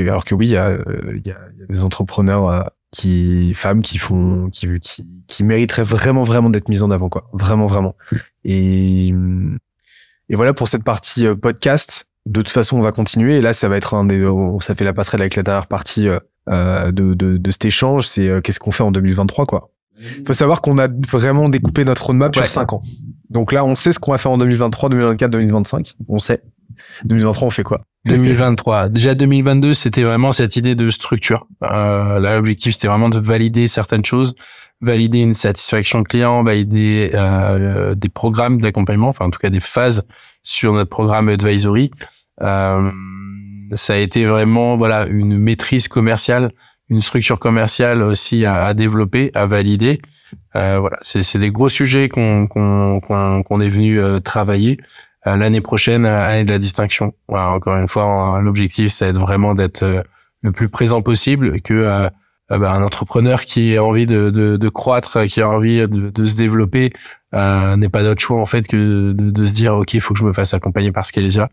alors 0.08 0.24
que 0.24 0.34
oui 0.34 0.46
il 0.46 0.52
y 0.52 0.56
a 0.56 0.68
euh, 0.68 0.84
il 1.16 1.26
y 1.26 1.30
a, 1.30 1.36
il 1.54 1.60
y 1.60 1.62
a 1.62 1.66
des 1.68 1.84
entrepreneurs 1.84 2.48
euh, 2.48 2.62
qui 2.92 3.52
femmes 3.54 3.82
qui 3.82 3.98
font 3.98 4.48
qui 4.50 4.68
qui 4.80 5.06
qui 5.26 5.44
mériteraient 5.44 5.82
vraiment 5.82 6.22
vraiment 6.22 6.48
d'être 6.50 6.68
mises 6.68 6.82
en 6.82 6.90
avant 6.90 7.08
quoi, 7.08 7.28
vraiment 7.32 7.66
vraiment. 7.66 7.96
Et 8.44 9.08
et 10.28 10.36
voilà 10.36 10.54
pour 10.54 10.68
cette 10.68 10.84
partie 10.84 11.26
podcast. 11.34 12.06
De 12.26 12.40
toute 12.40 12.48
façon 12.52 12.78
on 12.78 12.82
va 12.82 12.92
continuer 12.92 13.36
et 13.36 13.40
là 13.42 13.52
ça 13.52 13.68
va 13.68 13.76
être 13.76 13.92
un 13.94 14.06
des 14.06 14.24
on- 14.26 14.58
ça 14.60 14.74
fait 14.74 14.84
la 14.86 14.94
passerelle 14.94 15.20
avec 15.20 15.36
la 15.36 15.42
dernière 15.42 15.66
partie 15.66 16.06
de, 16.48 16.90
de 16.92 17.36
de 17.36 17.50
cet 17.50 17.64
échange, 17.66 18.06
c'est 18.06 18.28
euh, 18.28 18.40
qu'est-ce 18.40 18.58
qu'on 18.60 18.72
fait 18.72 18.82
en 18.84 18.90
2023 18.92 19.44
quoi. 19.46 19.70
Il 20.00 20.24
faut 20.26 20.32
savoir 20.32 20.60
qu'on 20.60 20.78
a 20.78 20.88
vraiment 21.10 21.48
découpé 21.48 21.84
notre 21.84 22.06
roadmap 22.06 22.34
Ouais. 22.36 22.42
sur 22.42 22.50
5 22.50 22.72
ans. 22.72 22.82
Donc 23.30 23.52
là, 23.52 23.64
on 23.64 23.74
sait 23.74 23.92
ce 23.92 23.98
qu'on 23.98 24.12
va 24.12 24.18
faire 24.18 24.32
en 24.32 24.38
2023, 24.38 24.90
2024, 24.90 25.30
2025. 25.30 25.94
On 26.08 26.18
sait. 26.18 26.42
2023, 27.04 27.46
on 27.46 27.50
fait 27.50 27.62
quoi? 27.62 27.82
2023. 28.06 28.88
Déjà 28.88 29.14
2022, 29.14 29.74
c'était 29.74 30.02
vraiment 30.02 30.32
cette 30.32 30.56
idée 30.56 30.74
de 30.74 30.90
structure. 30.90 31.46
Euh, 31.62 32.18
là, 32.18 32.36
l'objectif, 32.36 32.74
c'était 32.74 32.88
vraiment 32.88 33.08
de 33.08 33.18
valider 33.18 33.68
certaines 33.68 34.04
choses, 34.04 34.34
valider 34.80 35.20
une 35.20 35.32
satisfaction 35.34 36.02
client, 36.02 36.42
valider 36.42 37.10
euh, 37.14 37.94
des 37.94 38.08
programmes 38.08 38.60
d'accompagnement, 38.60 39.08
enfin 39.08 39.26
en 39.26 39.30
tout 39.30 39.38
cas 39.38 39.50
des 39.50 39.60
phases 39.60 40.04
sur 40.42 40.72
notre 40.74 40.90
programme 40.90 41.28
advisory. 41.28 41.90
Euh, 42.42 42.90
ça 43.72 43.94
a 43.94 43.96
été 43.96 44.26
vraiment 44.26 44.76
voilà 44.76 45.06
une 45.06 45.38
maîtrise 45.38 45.88
commerciale, 45.88 46.50
une 46.88 47.00
structure 47.00 47.38
commerciale 47.38 48.02
aussi 48.02 48.44
à, 48.44 48.64
à 48.64 48.74
développer, 48.74 49.30
à 49.34 49.46
valider. 49.46 50.00
Euh, 50.56 50.78
voilà, 50.78 50.98
c'est 51.02 51.38
des 51.38 51.50
gros 51.50 51.68
sujets 51.68 52.08
qu'on 52.08 52.46
qu'on 52.46 53.00
qu'on 53.00 53.60
est 53.60 53.68
venu 53.68 54.00
euh, 54.00 54.20
travailler. 54.20 54.78
Euh, 55.26 55.36
l'année 55.36 55.60
prochaine, 55.60 56.04
année 56.04 56.44
de 56.44 56.50
la 56.50 56.58
distinction. 56.58 57.14
Voilà, 57.28 57.50
encore 57.50 57.76
une 57.76 57.88
fois, 57.88 58.40
l'objectif, 58.42 58.90
c'est 58.90 59.12
vraiment 59.12 59.54
d'être 59.54 60.04
le 60.42 60.52
plus 60.52 60.68
présent 60.68 61.00
possible, 61.00 61.60
que 61.62 62.10
bah, 62.50 62.72
un 62.74 62.82
entrepreneur 62.82 63.40
qui 63.40 63.74
a 63.76 63.82
envie 63.82 64.04
de, 64.04 64.28
de, 64.28 64.58
de 64.58 64.68
croître, 64.68 65.24
qui 65.24 65.40
a 65.40 65.48
envie 65.48 65.78
de, 65.78 66.10
de 66.10 66.24
se 66.26 66.36
développer, 66.36 66.92
euh, 67.34 67.76
n'est 67.76 67.88
pas 67.88 68.02
d'autre 68.02 68.20
choix 68.20 68.40
en 68.40 68.46
fait 68.46 68.66
que 68.68 69.12
de, 69.12 69.30
de, 69.30 69.44
se 69.44 69.54
dire 69.54 69.74
ok, 69.74 69.94
il 69.94 70.00
faut 70.00 70.14
que 70.14 70.20
je 70.20 70.24
me 70.24 70.32
fasse 70.32 70.54
accompagner 70.54 70.92
par 70.92 71.04
Scalesia. 71.04 71.48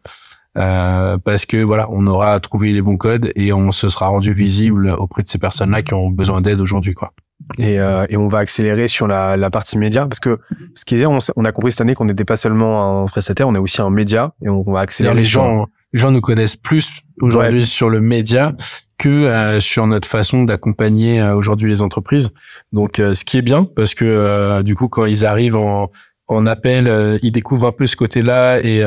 Euh, 0.58 1.18
parce 1.18 1.46
que 1.46 1.58
voilà, 1.58 1.88
on 1.92 2.06
aura 2.08 2.40
trouvé 2.40 2.74
les 2.74 2.82
bons 2.82 2.98
codes 2.98 3.32
et 3.36 3.54
on 3.54 3.72
se 3.72 3.88
sera 3.88 4.08
rendu 4.08 4.34
visible 4.34 4.90
auprès 4.90 5.24
de 5.24 5.28
ces 5.28 5.38
personnes-là 5.38 5.82
qui 5.82 5.94
ont 5.94 6.10
besoin 6.10 6.42
d'aide 6.42 6.60
aujourd'hui, 6.60 6.94
quoi. 6.94 7.14
Et, 7.58 7.80
euh, 7.80 8.06
et, 8.10 8.18
on 8.18 8.28
va 8.28 8.40
accélérer 8.40 8.88
sur 8.88 9.08
la, 9.08 9.36
la, 9.36 9.50
partie 9.50 9.78
média 9.78 10.06
parce 10.06 10.20
que 10.20 10.40
ce 10.76 10.86
qui 10.86 10.96
est 10.96 11.06
on, 11.08 11.18
on 11.36 11.44
a 11.44 11.52
compris 11.52 11.72
cette 11.72 11.82
année 11.82 11.96
qu'on 11.96 12.06
n'était 12.06 12.24
pas 12.24 12.36
seulement 12.36 13.02
un 13.02 13.06
prestataire, 13.06 13.48
on 13.48 13.56
est 13.56 13.60
aussi 13.60 13.82
un 13.82 13.90
média 13.90 14.34
et 14.44 14.50
on, 14.50 14.62
va 14.62 14.82
accélérer. 14.82 15.16
Les 15.16 15.24
gens, 15.24 15.66
les 15.92 16.00
gens 16.00 16.12
nous 16.12 16.22
connaissent 16.22 16.56
plus 16.56 17.02
aujourd'hui 17.20 17.66
sur 17.66 17.90
le 17.90 18.00
média 18.00 18.54
que 19.02 19.10
euh, 19.10 19.60
sur 19.60 19.88
notre 19.88 20.08
façon 20.08 20.44
d'accompagner 20.44 21.20
euh, 21.20 21.36
aujourd'hui 21.36 21.68
les 21.68 21.82
entreprises. 21.82 22.30
Donc, 22.72 23.00
euh, 23.00 23.16
ce 23.16 23.26
qui 23.26 23.40
est 23.40 23.42
bien 23.42 23.64
parce 23.64 23.96
que 23.96 24.62
du 24.62 24.76
coup, 24.76 24.88
quand 24.88 25.06
ils 25.06 25.26
arrivent 25.26 25.58
en, 25.58 25.92
en 26.28 26.46
appel, 26.46 27.20
ils 27.24 27.32
découvrent 27.32 27.68
un 27.68 27.72
peu 27.72 27.88
ce 27.88 27.96
côté-là 27.96 28.60
et 28.60 28.84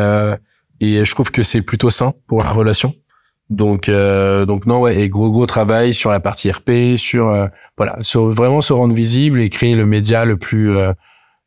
et 0.80 1.04
je 1.04 1.14
trouve 1.14 1.30
que 1.30 1.42
c'est 1.42 1.62
plutôt 1.62 1.90
sain 1.90 2.14
pour 2.26 2.42
la 2.42 2.50
relation. 2.50 2.94
Donc, 3.50 3.88
euh, 3.88 4.46
donc 4.46 4.66
non, 4.66 4.80
ouais, 4.80 5.00
et 5.00 5.08
gros 5.08 5.30
gros 5.30 5.46
travail 5.46 5.92
sur 5.92 6.10
la 6.10 6.20
partie 6.20 6.50
RP, 6.50 6.96
sur 6.96 7.28
euh, 7.28 7.46
voilà, 7.76 7.98
sur 8.00 8.26
vraiment 8.28 8.62
se 8.62 8.72
rendre 8.72 8.94
visible 8.94 9.40
et 9.40 9.50
créer 9.50 9.74
le 9.74 9.86
média 9.86 10.24
le 10.24 10.36
plus 10.36 10.76
euh, 10.76 10.92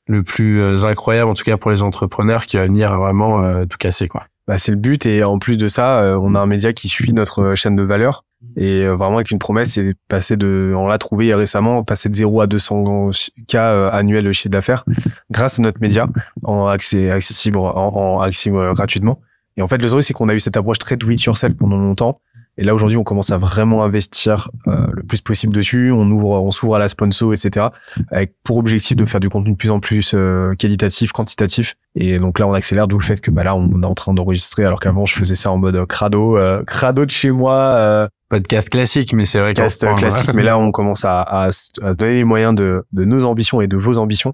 le 0.08 0.24
plus 0.24 0.62
euh, 0.62 0.86
incroyable, 0.86 1.30
en 1.30 1.34
tout 1.34 1.44
cas 1.44 1.58
pour 1.58 1.72
les 1.72 1.82
entrepreneurs, 1.82 2.46
qui 2.46 2.58
va 2.58 2.66
venir 2.66 2.98
vraiment 2.98 3.66
tout 3.66 3.78
casser 3.78 4.08
quoi. 4.08 4.28
Bah, 4.48 4.58
c'est 4.58 4.72
le 4.72 4.78
but 4.78 5.06
et 5.06 5.24
en 5.24 5.40
plus 5.40 5.58
de 5.58 5.68
ça, 5.68 6.18
on 6.22 6.34
a 6.36 6.40
un 6.40 6.46
média 6.46 6.72
qui 6.74 6.88
suit 6.88 7.14
notre 7.14 7.54
chaîne 7.56 7.76
de 7.76 7.84
valeur 7.84 8.24
et 8.56 8.86
vraiment 8.86 9.16
avec 9.16 9.32
une 9.32 9.40
promesse, 9.40 9.72
c'est 9.72 9.96
passer 10.08 10.38
de, 10.38 10.74
on 10.76 10.88
l'a 10.88 10.98
trouvé 10.98 11.34
récemment, 11.34 11.84
passer 11.84 12.08
de 12.08 12.16
0 12.16 12.42
à 12.42 12.48
200 12.48 13.10
cas 13.48 13.90
annuels 13.90 14.24
de 14.24 14.32
chiffre 14.32 14.50
d'affaires 14.50 14.86
grâce 15.32 15.60
à 15.60 15.64
notre 15.64 15.82
média 15.82 16.08
en 16.44 16.68
accès 16.68 17.10
accessible 17.10 17.58
en, 17.58 17.66
en 17.66 18.22
accessible 18.22 18.74
gratuitement. 18.74 19.20
Et 19.58 19.62
en 19.62 19.68
fait, 19.68 19.80
le 19.80 19.88
truc, 19.90 20.04
c'est 20.04 20.14
qu'on 20.14 20.30
a 20.30 20.34
eu 20.34 20.40
cette 20.40 20.56
approche 20.56 20.78
très 20.78 20.98
do 20.98 21.10
it 21.10 21.22
yourself 21.24 21.56
pendant 21.56 21.78
longtemps. 21.78 22.22
Et 22.58 22.64
là, 22.64 22.74
aujourd'hui, 22.74 22.98
on 22.98 23.04
commence 23.04 23.32
à 23.32 23.38
vraiment 23.38 23.84
investir 23.84 24.50
euh, 24.68 24.88
le 24.92 25.04
plus 25.04 25.22
possible 25.22 25.54
dessus. 25.54 25.92
On 25.92 26.10
ouvre, 26.10 26.42
on 26.42 26.52
s'ouvre 26.52 26.76
à 26.76 26.80
la 26.80 26.88
sponsor, 26.88 27.34
etc. 27.34 27.68
Avec 28.12 28.34
pour 28.44 28.58
objectif 28.58 28.98
de 28.98 29.06
faire 29.06 29.20
du 29.20 29.30
contenu 29.30 29.52
de 29.52 29.58
plus 29.58 29.70
en 29.70 29.80
plus 29.80 30.14
euh, 30.14 30.56
qualitatif, 30.56 31.12
quantitatif. 31.12 31.76
Et 31.96 32.18
donc 32.18 32.40
là, 32.40 32.48
on 32.48 32.54
accélère, 32.54 32.88
d'où 32.88 32.98
le 32.98 33.04
fait 33.04 33.22
que 33.22 33.30
bah 33.30 33.44
là, 33.44 33.56
on 33.56 33.82
est 33.84 33.86
en 33.86 33.94
train 33.94 34.14
d'enregistrer, 34.14 34.66
alors 34.66 34.80
qu'avant, 34.80 35.06
je 35.06 35.14
faisais 35.14 35.36
ça 35.36 35.52
en 35.52 35.58
mode 35.58 35.86
crado, 35.86 36.38
euh, 36.38 36.64
crado 36.66 37.06
de 37.06 37.12
chez 37.12 37.32
moi. 37.32 37.54
Euh, 37.54 38.08
Podcast 38.30 38.70
classique, 38.70 39.14
mais 39.14 39.26
c'est 39.26 39.40
vrai. 39.40 39.54
Podcast 39.54 39.88
classique, 39.96 40.34
mais 40.34 40.44
là, 40.44 40.58
on 40.58 40.72
commence 40.72 41.06
à, 41.06 41.22
à, 41.22 41.46
à, 41.46 41.52
se 41.52 41.96
donner 41.98 42.16
les 42.16 42.24
moyens 42.24 42.54
de, 42.56 42.84
de 42.92 43.06
nos 43.06 43.24
ambitions 43.24 43.62
et 43.62 43.68
de 43.68 43.78
vos 43.78 44.00
ambitions. 44.00 44.34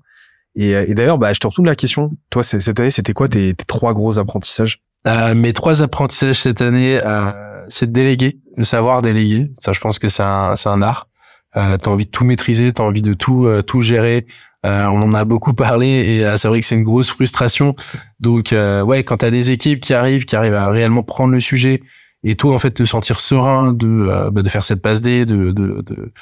Et, 0.56 0.72
et 0.72 0.96
d'ailleurs, 0.96 1.18
bah, 1.18 1.34
je 1.34 1.40
te 1.40 1.48
retourne 1.48 1.68
la 1.68 1.76
question. 1.76 2.12
Toi, 2.30 2.42
cette 2.44 2.80
année, 2.80 2.90
c'était 2.90 3.14
quoi 3.14 3.28
tes, 3.28 3.54
tes 3.54 3.66
trois 3.66 3.94
gros 3.94 4.18
apprentissages? 4.18 4.80
Euh, 5.08 5.36
mes 5.36 5.54
trois 5.54 5.82
apprentissages 5.82 6.40
cette 6.40 6.62
année, 6.62 7.00
euh, 7.04 7.32
c'est 7.70 7.88
de 7.88 7.92
déléguer, 7.94 8.40
de 8.58 8.64
savoir 8.64 9.02
déléguer. 9.02 9.52
Ça, 9.54 9.72
je 9.72 9.80
pense 9.80 10.00
que 10.00 10.08
c'est 10.08 10.24
un, 10.24 10.56
c'est 10.56 10.70
un 10.70 10.82
art. 10.82 11.08
Euh, 11.56 11.78
t'as 11.78 11.92
envie 11.92 12.06
de 12.06 12.12
tout 12.12 12.26
maîtriser, 12.26 12.72
t'as 12.72 12.84
envie 12.84 13.02
de 13.02 13.14
tout, 13.14 13.46
euh, 13.46 13.62
tout 13.62 13.82
gérer. 13.82 14.26
Euh, 14.66 14.86
on 14.86 15.02
en 15.02 15.14
a 15.14 15.26
beaucoup 15.26 15.54
parlé 15.54 15.88
et 15.88 16.26
euh, 16.26 16.38
c'est 16.38 16.48
vrai 16.48 16.62
que 16.62 16.66
c'est 16.66 16.76
une 16.76 16.84
grosse 16.84 17.10
frustration. 17.10 17.76
Donc, 18.20 18.54
ouais, 18.54 19.04
quand 19.04 19.18
t'as 19.18 19.32
des 19.32 19.52
équipes 19.52 19.82
qui 19.82 19.94
arrivent, 19.94 20.26
qui 20.26 20.36
arrivent 20.36 20.54
à 20.56 20.70
réellement 20.70 21.04
prendre 21.04 21.34
le 21.34 21.40
sujet 21.40 21.82
et 22.24 22.36
toi, 22.36 22.56
en 22.56 22.60
fait, 22.60 22.72
te 22.72 22.86
sentir 22.86 23.20
serein 23.20 23.74
de, 23.74 24.30
bah, 24.32 24.42
de 24.42 24.50
faire 24.50 24.64
cette 24.64 24.82
passe 24.82 25.02
D, 25.02 25.26
de, 25.26 25.52
de, 25.52 25.84
de 25.86 26.14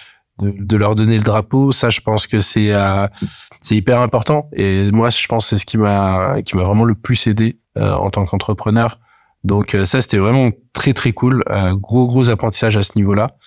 de, 0.41 0.77
leur 0.77 0.95
donner 0.95 1.17
le 1.17 1.23
drapeau, 1.23 1.71
ça, 1.71 1.89
je 1.89 2.01
pense 2.01 2.27
que 2.27 2.39
c'est 2.39 2.73
c'est 3.61 3.75
hyper 3.75 4.01
important. 4.01 4.49
Et 4.53 4.91
moi, 4.91 5.09
je 5.09 5.27
pense 5.27 5.45
que 5.45 5.49
c'est 5.51 5.61
ce 5.61 5.65
qui 5.65 5.77
m'a 5.77 6.41
qui 6.43 6.57
m'a 6.57 6.63
vraiment 6.63 6.83
le 6.83 6.95
plus 6.95 7.27
aidé 7.27 7.59
euh, 7.77 7.93
en 7.93 8.09
tant 8.09 8.25
qu'entrepreneur. 8.25 8.99
Donc 9.45 9.75
euh, 9.75 9.85
ça, 9.85 10.01
c'était 10.01 10.17
vraiment 10.17 10.51
très 10.73 10.91
très 10.91 11.13
cool. 11.13 11.41
Euh, 11.49 11.73
gros 11.73 12.05
gros 12.05 12.29
apprentissage 12.29 12.75
à 12.75 12.83
ce 12.83 12.97
niveau-là. 12.97 13.37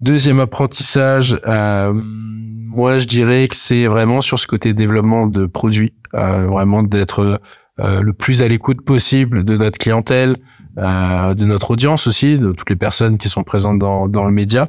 Deuxième 0.00 0.40
apprentissage, 0.40 1.40
moi 1.46 2.96
je 2.96 3.06
dirais 3.06 3.46
que 3.46 3.54
c'est 3.54 3.86
vraiment 3.86 4.20
sur 4.20 4.40
ce 4.40 4.48
côté 4.48 4.74
développement 4.74 5.28
de 5.28 5.46
produits, 5.46 5.94
vraiment 6.12 6.82
d'être 6.82 7.40
le 7.78 8.12
plus 8.12 8.42
à 8.42 8.48
l'écoute 8.48 8.84
possible 8.84 9.44
de 9.44 9.56
notre 9.56 9.78
clientèle, 9.78 10.36
de 10.76 11.44
notre 11.44 11.70
audience 11.70 12.08
aussi, 12.08 12.36
de 12.36 12.52
toutes 12.52 12.68
les 12.68 12.76
personnes 12.76 13.16
qui 13.18 13.28
sont 13.28 13.44
présentes 13.44 13.78
dans, 13.78 14.08
dans 14.08 14.24
le 14.24 14.32
média. 14.32 14.68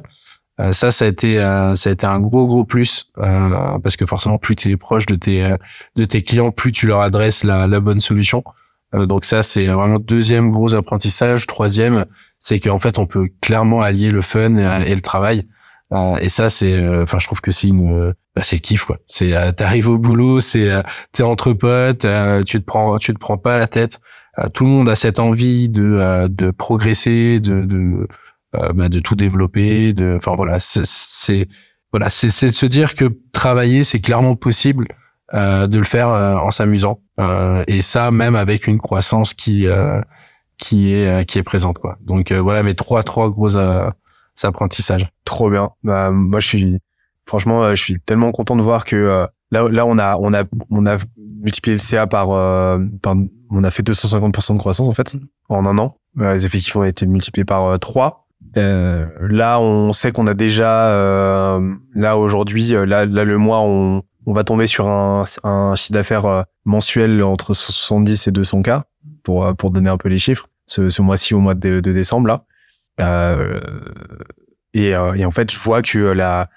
Ça, 0.70 0.90
ça 0.90 1.04
a 1.04 1.08
été, 1.08 1.36
ça 1.74 1.90
a 1.90 1.92
été 1.92 2.06
un 2.06 2.18
gros 2.18 2.46
gros 2.46 2.64
plus 2.64 3.12
parce 3.14 3.96
que 3.96 4.06
forcément, 4.06 4.38
plus 4.38 4.56
tu 4.56 4.70
es 4.70 4.76
proche 4.76 5.06
de 5.06 5.14
tes 5.14 5.54
de 5.96 6.04
tes 6.04 6.22
clients, 6.22 6.50
plus 6.50 6.72
tu 6.72 6.86
leur 6.86 7.00
adresses 7.00 7.44
la, 7.44 7.66
la 7.66 7.80
bonne 7.80 8.00
solution. 8.00 8.42
Euh, 8.94 9.06
donc 9.06 9.24
ça, 9.24 9.42
c'est 9.42 9.66
vraiment 9.66 9.98
deuxième 9.98 10.50
gros 10.50 10.74
apprentissage. 10.74 11.46
Troisième, 11.46 12.06
c'est 12.40 12.60
qu'en 12.60 12.78
fait, 12.78 12.98
on 12.98 13.06
peut 13.06 13.28
clairement 13.40 13.80
allier 13.82 14.10
le 14.10 14.22
fun 14.22 14.56
et, 14.82 14.94
le 14.94 15.00
travail. 15.00 15.46
Euh, 15.92 16.16
et 16.16 16.28
ça, 16.28 16.48
c'est, 16.48 16.72
euh, 16.72 17.02
enfin, 17.02 17.18
je 17.18 17.26
trouve 17.26 17.40
que 17.40 17.50
c'est 17.50 17.68
une, 17.68 18.14
bah, 18.34 18.42
c'est 18.42 18.56
le 18.56 18.60
kiff 18.60 18.84
quoi. 18.84 18.98
C'est, 19.06 19.34
t'arrives 19.54 19.88
au 19.88 19.98
boulot, 19.98 20.40
c'est, 20.40 20.68
t'es 21.12 21.22
entre 21.22 21.52
potes, 21.52 22.06
tu 22.46 22.60
te 22.60 22.64
prends, 22.64 22.98
tu 22.98 23.14
te 23.14 23.18
prends 23.18 23.38
pas 23.38 23.56
la 23.58 23.68
tête. 23.68 24.00
tout 24.52 24.64
le 24.64 24.70
monde 24.70 24.88
a 24.88 24.94
cette 24.94 25.18
envie 25.18 25.68
de, 25.68 26.26
de 26.28 26.50
progresser, 26.50 27.40
de, 27.40 27.62
de, 27.62 28.08
bah, 28.74 28.88
de 28.88 28.98
tout 29.00 29.16
développer. 29.16 29.92
De, 29.92 30.14
enfin 30.16 30.34
voilà, 30.36 30.58
c'est, 30.60 31.48
voilà, 31.92 32.10
c'est, 32.10 32.30
c'est 32.30 32.46
de 32.46 32.52
se 32.52 32.66
dire 32.66 32.94
que 32.94 33.18
travailler, 33.32 33.84
c'est 33.84 34.00
clairement 34.00 34.36
possible 34.36 34.88
euh, 35.34 35.66
de 35.66 35.78
le 35.78 35.84
faire 35.84 36.10
euh, 36.10 36.36
en 36.36 36.52
s'amusant 36.52 37.00
euh, 37.18 37.64
et 37.66 37.82
ça 37.82 38.12
même 38.12 38.36
avec 38.36 38.68
une 38.68 38.78
croissance 38.78 39.34
qui 39.34 39.66
qui 40.56 40.92
est 40.92 41.28
qui 41.28 41.38
est 41.38 41.42
présente 41.42 41.78
quoi. 41.78 41.98
Donc 42.00 42.30
voilà 42.30 42.62
mes 42.62 42.76
trois 42.76 43.02
trois 43.02 43.28
gros 43.28 43.56
apprentissages. 44.42 45.10
Trop 45.24 45.50
bien. 45.50 45.70
Bah, 45.82 46.12
moi 46.12 46.38
je 46.38 46.46
suis 46.46 46.78
franchement 47.24 47.74
je 47.74 47.82
suis 47.82 47.98
tellement 47.98 48.30
content 48.30 48.54
de 48.54 48.62
voir 48.62 48.84
que 48.84 49.26
là 49.50 49.68
là 49.68 49.84
on 49.84 49.98
a 49.98 50.16
on 50.16 50.32
a 50.32 50.44
on 50.70 50.86
a 50.86 50.98
multiplié 51.40 51.74
le 51.74 51.80
CA 51.80 52.06
par, 52.06 52.28
par 53.02 53.16
on 53.50 53.64
a 53.64 53.70
fait 53.72 53.82
250% 53.82 54.52
de 54.52 54.58
croissance 54.58 54.88
en 54.88 54.94
fait 54.94 55.16
en 55.48 55.66
un 55.66 55.76
an. 55.78 55.98
les 56.14 56.46
effectifs 56.46 56.76
ont 56.76 56.84
été 56.84 57.04
multipliés 57.04 57.44
par 57.44 57.80
3. 57.80 58.25
Euh, 58.56 59.06
là, 59.20 59.60
on 59.60 59.92
sait 59.92 60.12
qu'on 60.12 60.26
a 60.26 60.34
déjà, 60.34 60.88
euh, 60.90 61.74
là 61.94 62.16
aujourd'hui, 62.16 62.68
là, 62.70 63.04
là 63.04 63.24
le 63.24 63.38
mois, 63.38 63.60
on, 63.60 64.02
on 64.26 64.32
va 64.32 64.44
tomber 64.44 64.66
sur 64.66 64.88
un, 64.88 65.24
un 65.44 65.74
chiffre 65.74 65.92
d'affaires 65.92 66.26
euh, 66.26 66.42
mensuel 66.64 67.22
entre 67.22 67.54
70 67.54 68.26
et 68.26 68.32
200 68.32 68.62
k 68.62 68.70
pour 69.22 69.46
euh, 69.46 69.54
pour 69.54 69.70
donner 69.70 69.88
un 69.88 69.96
peu 69.96 70.08
les 70.08 70.18
chiffres 70.18 70.48
ce, 70.66 70.90
ce 70.90 71.00
mois-ci 71.00 71.34
au 71.34 71.40
mois 71.40 71.54
de, 71.54 71.80
décembre 71.80 72.26
là. 72.26 72.44
Euh, 73.00 73.60
et, 74.74 74.94
euh, 74.94 75.14
et, 75.14 75.24
en 75.24 75.30
fait 75.30 75.50
je 75.50 75.58
vois 75.58 75.82
que 75.82 75.98
la 75.98 76.50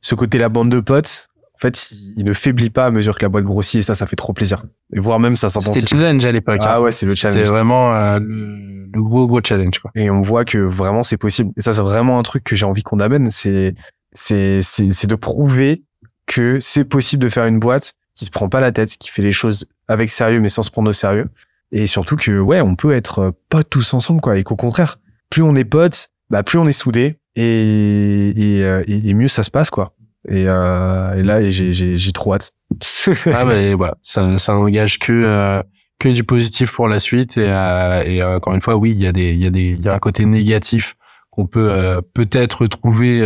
ce 0.00 0.14
côté 0.14 0.38
la 0.38 0.48
bande 0.48 0.68
de 0.68 0.80
potes 0.80 1.28
en 1.56 1.58
fait 1.58 1.90
il, 2.16 2.24
ne 2.24 2.32
faiblit 2.32 2.70
pas 2.70 2.86
à 2.86 2.90
mesure 2.90 3.16
que 3.18 3.24
la 3.24 3.28
boîte 3.28 3.44
grossit 3.44 3.80
et 3.80 3.82
ça 3.82 3.94
ça 3.94 4.06
fait 4.06 4.16
trop 4.16 4.32
plaisir 4.32 4.64
et 4.92 5.00
voire 5.00 5.18
même 5.18 5.36
ça 5.36 5.48
s'intensifie 5.48 5.80
c'était 5.80 5.96
challenge 5.96 6.24
à 6.24 6.32
l'époque 6.32 6.60
ah 6.62 6.76
hein. 6.76 6.80
ouais 6.80 6.92
c'est 6.92 7.06
le 7.06 7.14
challenge 7.14 7.38
c'était 7.38 7.48
vraiment 7.50 8.18
le, 8.18 8.86
le, 8.92 9.02
gros 9.02 9.26
gros 9.26 9.40
challenge 9.42 9.78
quoi 9.78 9.90
et 9.94 10.10
on 10.10 10.22
voit 10.22 10.44
que 10.44 10.58
vraiment 10.58 11.02
c'est 11.02 11.16
possible 11.16 11.52
et 11.56 11.60
ça 11.60 11.72
c'est 11.72 11.82
vraiment 11.82 12.18
un 12.18 12.22
truc 12.22 12.44
que 12.44 12.54
j'ai 12.56 12.66
envie 12.66 12.82
qu'on 12.82 13.00
amène 13.00 13.30
c'est 13.30 13.74
c'est 14.12 14.60
c'est 14.62 15.06
de 15.06 15.14
prouver 15.14 15.82
que 16.26 16.58
c'est 16.60 16.84
possible 16.84 17.22
de 17.22 17.28
faire 17.28 17.46
une 17.46 17.58
boîte 17.58 17.94
qui 18.14 18.24
se 18.24 18.30
prend 18.30 18.48
pas 18.48 18.60
la 18.60 18.72
tête, 18.72 18.96
qui 18.98 19.10
fait 19.10 19.22
les 19.22 19.32
choses 19.32 19.68
avec 19.88 20.10
sérieux 20.10 20.40
mais 20.40 20.48
sans 20.48 20.62
se 20.62 20.70
prendre 20.70 20.90
au 20.90 20.92
sérieux. 20.92 21.28
Et 21.72 21.86
surtout 21.86 22.16
que 22.16 22.38
ouais, 22.38 22.60
on 22.60 22.76
peut 22.76 22.92
être 22.92 23.18
euh, 23.20 23.30
potes 23.48 23.70
tous 23.70 23.94
ensemble 23.94 24.20
quoi. 24.20 24.36
Et 24.38 24.44
qu'au 24.44 24.56
contraire, 24.56 24.98
plus 25.30 25.42
on 25.42 25.54
est 25.54 25.64
potes, 25.64 26.10
bah 26.30 26.42
plus 26.42 26.58
on 26.58 26.66
est 26.66 26.72
soudés 26.72 27.18
et, 27.34 28.30
et, 28.36 28.64
euh, 28.64 28.82
et, 28.86 29.12
mieux 29.14 29.28
ça 29.28 29.42
se 29.42 29.50
passe 29.50 29.70
quoi. 29.70 29.94
Et, 30.28 30.44
euh, 30.46 31.14
et 31.14 31.22
là 31.22 31.48
j'ai 31.48 31.72
j'ai 31.72 32.12
trop 32.12 32.34
hâte. 32.34 32.52
ah 33.32 33.44
mais 33.44 33.74
voilà, 33.74 33.96
ça 34.02 34.38
ça 34.38 34.54
n'engage 34.54 34.98
que 34.98 35.12
euh, 35.12 35.62
que 35.98 36.08
du 36.08 36.24
positif 36.24 36.72
pour 36.72 36.88
la 36.88 36.98
suite. 36.98 37.36
Et, 37.38 37.48
euh, 37.48 38.02
et 38.04 38.22
euh, 38.22 38.36
encore 38.36 38.54
une 38.54 38.60
fois 38.60 38.76
oui 38.76 38.90
il 38.90 39.02
y 39.02 39.06
a 39.06 39.12
des 39.12 39.30
il 39.30 39.42
y 39.42 39.46
a 39.46 39.50
des 39.50 39.76
il 39.78 39.84
y 39.84 39.88
a 39.88 39.94
un 39.94 39.98
côté 39.98 40.24
négatif 40.24 40.96
qu'on 41.30 41.46
peut 41.46 41.70
euh, 41.70 42.00
peut-être 42.14 42.66
trouver 42.66 43.20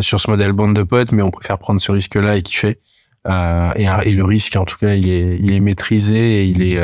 sur 0.00 0.20
ce 0.20 0.30
modèle 0.30 0.52
bande 0.52 0.74
de 0.74 0.82
potes 0.82 1.12
mais 1.12 1.22
on 1.22 1.30
préfère 1.30 1.58
prendre 1.58 1.80
ce 1.80 1.90
risque 1.92 2.14
là 2.14 2.36
et 2.36 2.42
kiffer. 2.42 2.78
Et, 3.28 3.86
et 4.04 4.12
le 4.12 4.24
risque 4.24 4.56
en 4.56 4.64
tout 4.64 4.76
cas 4.78 4.94
il 4.94 5.08
est 5.08 5.38
il 5.38 5.52
est 5.52 5.60
maîtrisé 5.60 6.42
et 6.42 6.44
il 6.44 6.62
est 6.62 6.80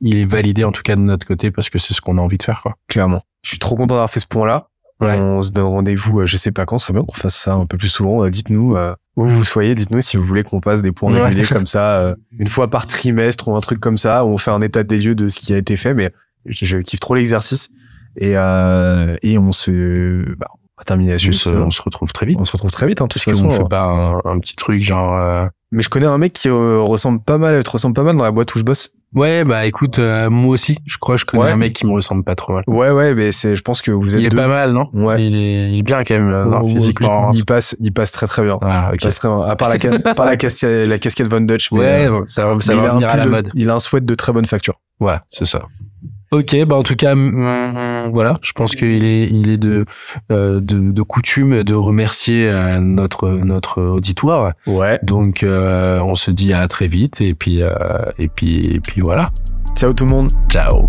il 0.00 0.18
est 0.18 0.24
validé 0.24 0.64
en 0.64 0.72
tout 0.72 0.82
cas 0.82 0.96
de 0.96 1.02
notre 1.02 1.26
côté 1.26 1.50
parce 1.50 1.70
que 1.70 1.78
c'est 1.78 1.94
ce 1.94 2.00
qu'on 2.00 2.18
a 2.18 2.20
envie 2.20 2.38
de 2.38 2.42
faire 2.42 2.62
quoi. 2.62 2.76
Clairement. 2.88 3.22
Je 3.42 3.50
suis 3.50 3.58
trop 3.58 3.76
content 3.76 3.94
d'avoir 3.94 4.10
fait 4.10 4.20
ce 4.20 4.26
point 4.26 4.64
on 5.00 5.42
se 5.42 5.52
donne 5.52 5.64
rendez-vous, 5.64 6.26
je 6.26 6.36
sais 6.36 6.52
pas 6.52 6.66
quand, 6.66 6.78
ce 6.78 6.86
serait 6.86 6.94
bien 6.94 7.04
qu'on 7.04 7.14
fasse 7.14 7.36
ça 7.36 7.54
un 7.54 7.66
peu 7.66 7.76
plus 7.76 7.88
souvent. 7.88 8.28
Dites-nous 8.28 8.76
où 9.16 9.28
vous 9.28 9.44
soyez, 9.44 9.74
dites-nous 9.74 10.00
si 10.00 10.16
vous 10.16 10.24
voulez 10.24 10.44
qu'on 10.44 10.60
fasse 10.60 10.82
des 10.82 10.92
points 10.92 11.12
réguliers 11.12 11.46
comme 11.46 11.66
ça, 11.66 12.14
une 12.38 12.48
fois 12.48 12.68
par 12.68 12.86
trimestre 12.86 13.48
ou 13.48 13.56
un 13.56 13.60
truc 13.60 13.80
comme 13.80 13.96
ça, 13.96 14.24
où 14.24 14.28
on 14.28 14.38
fait 14.38 14.50
un 14.50 14.60
état 14.60 14.82
des 14.82 14.98
lieux 14.98 15.14
de 15.14 15.28
ce 15.28 15.38
qui 15.38 15.52
a 15.52 15.58
été 15.58 15.76
fait. 15.76 15.94
Mais 15.94 16.12
je, 16.46 16.78
kiffe 16.78 17.00
trop 17.00 17.14
l'exercice 17.14 17.70
et 18.16 18.36
euh, 18.36 19.16
et 19.22 19.38
on 19.38 19.52
se 19.52 20.34
bah, 20.36 20.48
on 20.50 20.80
va 20.80 20.84
terminer 20.84 21.14
on 21.14 21.32
se, 21.32 21.50
on 21.50 21.70
se 21.70 21.82
retrouve 21.82 22.12
très 22.12 22.26
vite. 22.26 22.38
On 22.40 22.44
se 22.44 22.52
retrouve 22.52 22.70
très 22.70 22.86
vite. 22.86 23.00
Hein, 23.02 23.08
Parce 23.08 23.40
qu'on 23.40 23.50
fait 23.50 23.68
pas 23.68 23.84
un, 23.84 24.18
un, 24.24 24.38
petit 24.38 24.56
truc 24.56 24.82
genre. 24.82 25.50
Mais 25.72 25.82
je 25.82 25.88
connais 25.88 26.06
un 26.06 26.18
mec 26.18 26.32
qui 26.32 26.48
ressemble 26.50 27.20
pas 27.20 27.38
mal, 27.38 27.62
te 27.62 27.70
ressemble 27.70 27.94
pas 27.94 28.02
mal 28.02 28.16
dans 28.16 28.24
la 28.24 28.32
boîte 28.32 28.54
où 28.54 28.58
je 28.58 28.64
bosse. 28.64 28.92
Ouais, 29.12 29.44
bah 29.44 29.66
écoute, 29.66 29.98
euh, 29.98 30.30
moi 30.30 30.52
aussi, 30.52 30.78
je 30.86 30.96
crois 30.98 31.16
que 31.16 31.20
je 31.20 31.26
connais 31.26 31.50
un 31.50 31.56
mec 31.56 31.72
qui 31.72 31.84
me 31.84 31.92
ressemble 31.92 32.22
pas 32.22 32.36
trop 32.36 32.52
mal. 32.52 32.62
Ouais, 32.68 32.90
ouais, 32.90 33.12
mais 33.14 33.32
c'est, 33.32 33.56
je 33.56 33.62
pense 33.62 33.82
que 33.82 33.90
vous 33.90 34.14
êtes. 34.14 34.20
Il 34.20 34.26
est 34.26 34.36
pas 34.36 34.46
mal, 34.46 34.72
non? 34.72 34.88
Ouais. 34.94 35.24
Il 35.24 35.34
est, 35.34 35.72
il 35.72 35.78
est 35.80 35.82
bien 35.82 36.04
quand 36.04 36.14
même, 36.14 36.30
non, 36.30 36.66
physiquement. 36.68 37.32
Il, 37.32 37.44
passe, 37.44 37.76
il 37.80 37.92
passe 37.92 38.12
très 38.12 38.28
très 38.28 38.44
bien. 38.44 38.58
Ah, 38.62 38.90
ok. 38.90 38.98
Il 39.00 39.04
passe 39.04 39.16
très 39.16 39.28
bien. 39.28 39.40
À 39.42 39.56
part 39.56 39.68
la, 39.68 39.78
par 40.14 40.26
la 40.26 40.36
casquette, 40.36 40.88
la 40.88 40.98
casquette 40.98 41.28
Von 41.28 41.40
Dutch. 41.40 41.72
ouais, 41.72 42.08
bon, 42.08 42.24
ça, 42.26 42.54
ça 42.60 42.74
va 42.76 42.92
venir 42.94 43.08
à 43.08 43.16
la 43.16 43.26
mode. 43.26 43.50
il 43.54 43.68
a 43.68 43.74
un 43.74 43.80
sweat 43.80 44.04
de 44.04 44.14
très 44.14 44.32
bonne 44.32 44.46
facture. 44.46 44.74
Ouais, 45.00 45.16
c'est 45.28 45.46
ça. 45.46 45.62
Ok, 46.32 46.56
bah 46.64 46.76
en 46.76 46.84
tout 46.84 46.94
cas, 46.94 47.16
voilà, 47.16 48.36
je 48.40 48.52
pense 48.52 48.76
qu'il 48.76 49.04
est, 49.04 49.28
il 49.28 49.50
est 49.50 49.56
de, 49.56 49.84
euh, 50.30 50.60
de, 50.60 50.92
de 50.92 51.02
coutume 51.02 51.64
de 51.64 51.74
remercier 51.74 52.48
euh, 52.48 52.78
notre 52.78 53.30
notre 53.30 53.82
auditoire. 53.82 54.52
Ouais. 54.66 55.00
Donc 55.02 55.42
euh, 55.42 55.98
on 56.00 56.14
se 56.14 56.30
dit 56.30 56.52
à 56.52 56.68
très 56.68 56.86
vite 56.86 57.20
et 57.20 57.34
puis 57.34 57.62
euh, 57.62 57.72
et 58.18 58.28
puis 58.28 58.64
et 58.74 58.78
puis 58.78 59.00
voilà. 59.00 59.30
Ciao 59.76 59.92
tout 59.92 60.04
le 60.04 60.10
monde. 60.10 60.30
Ciao. 60.48 60.88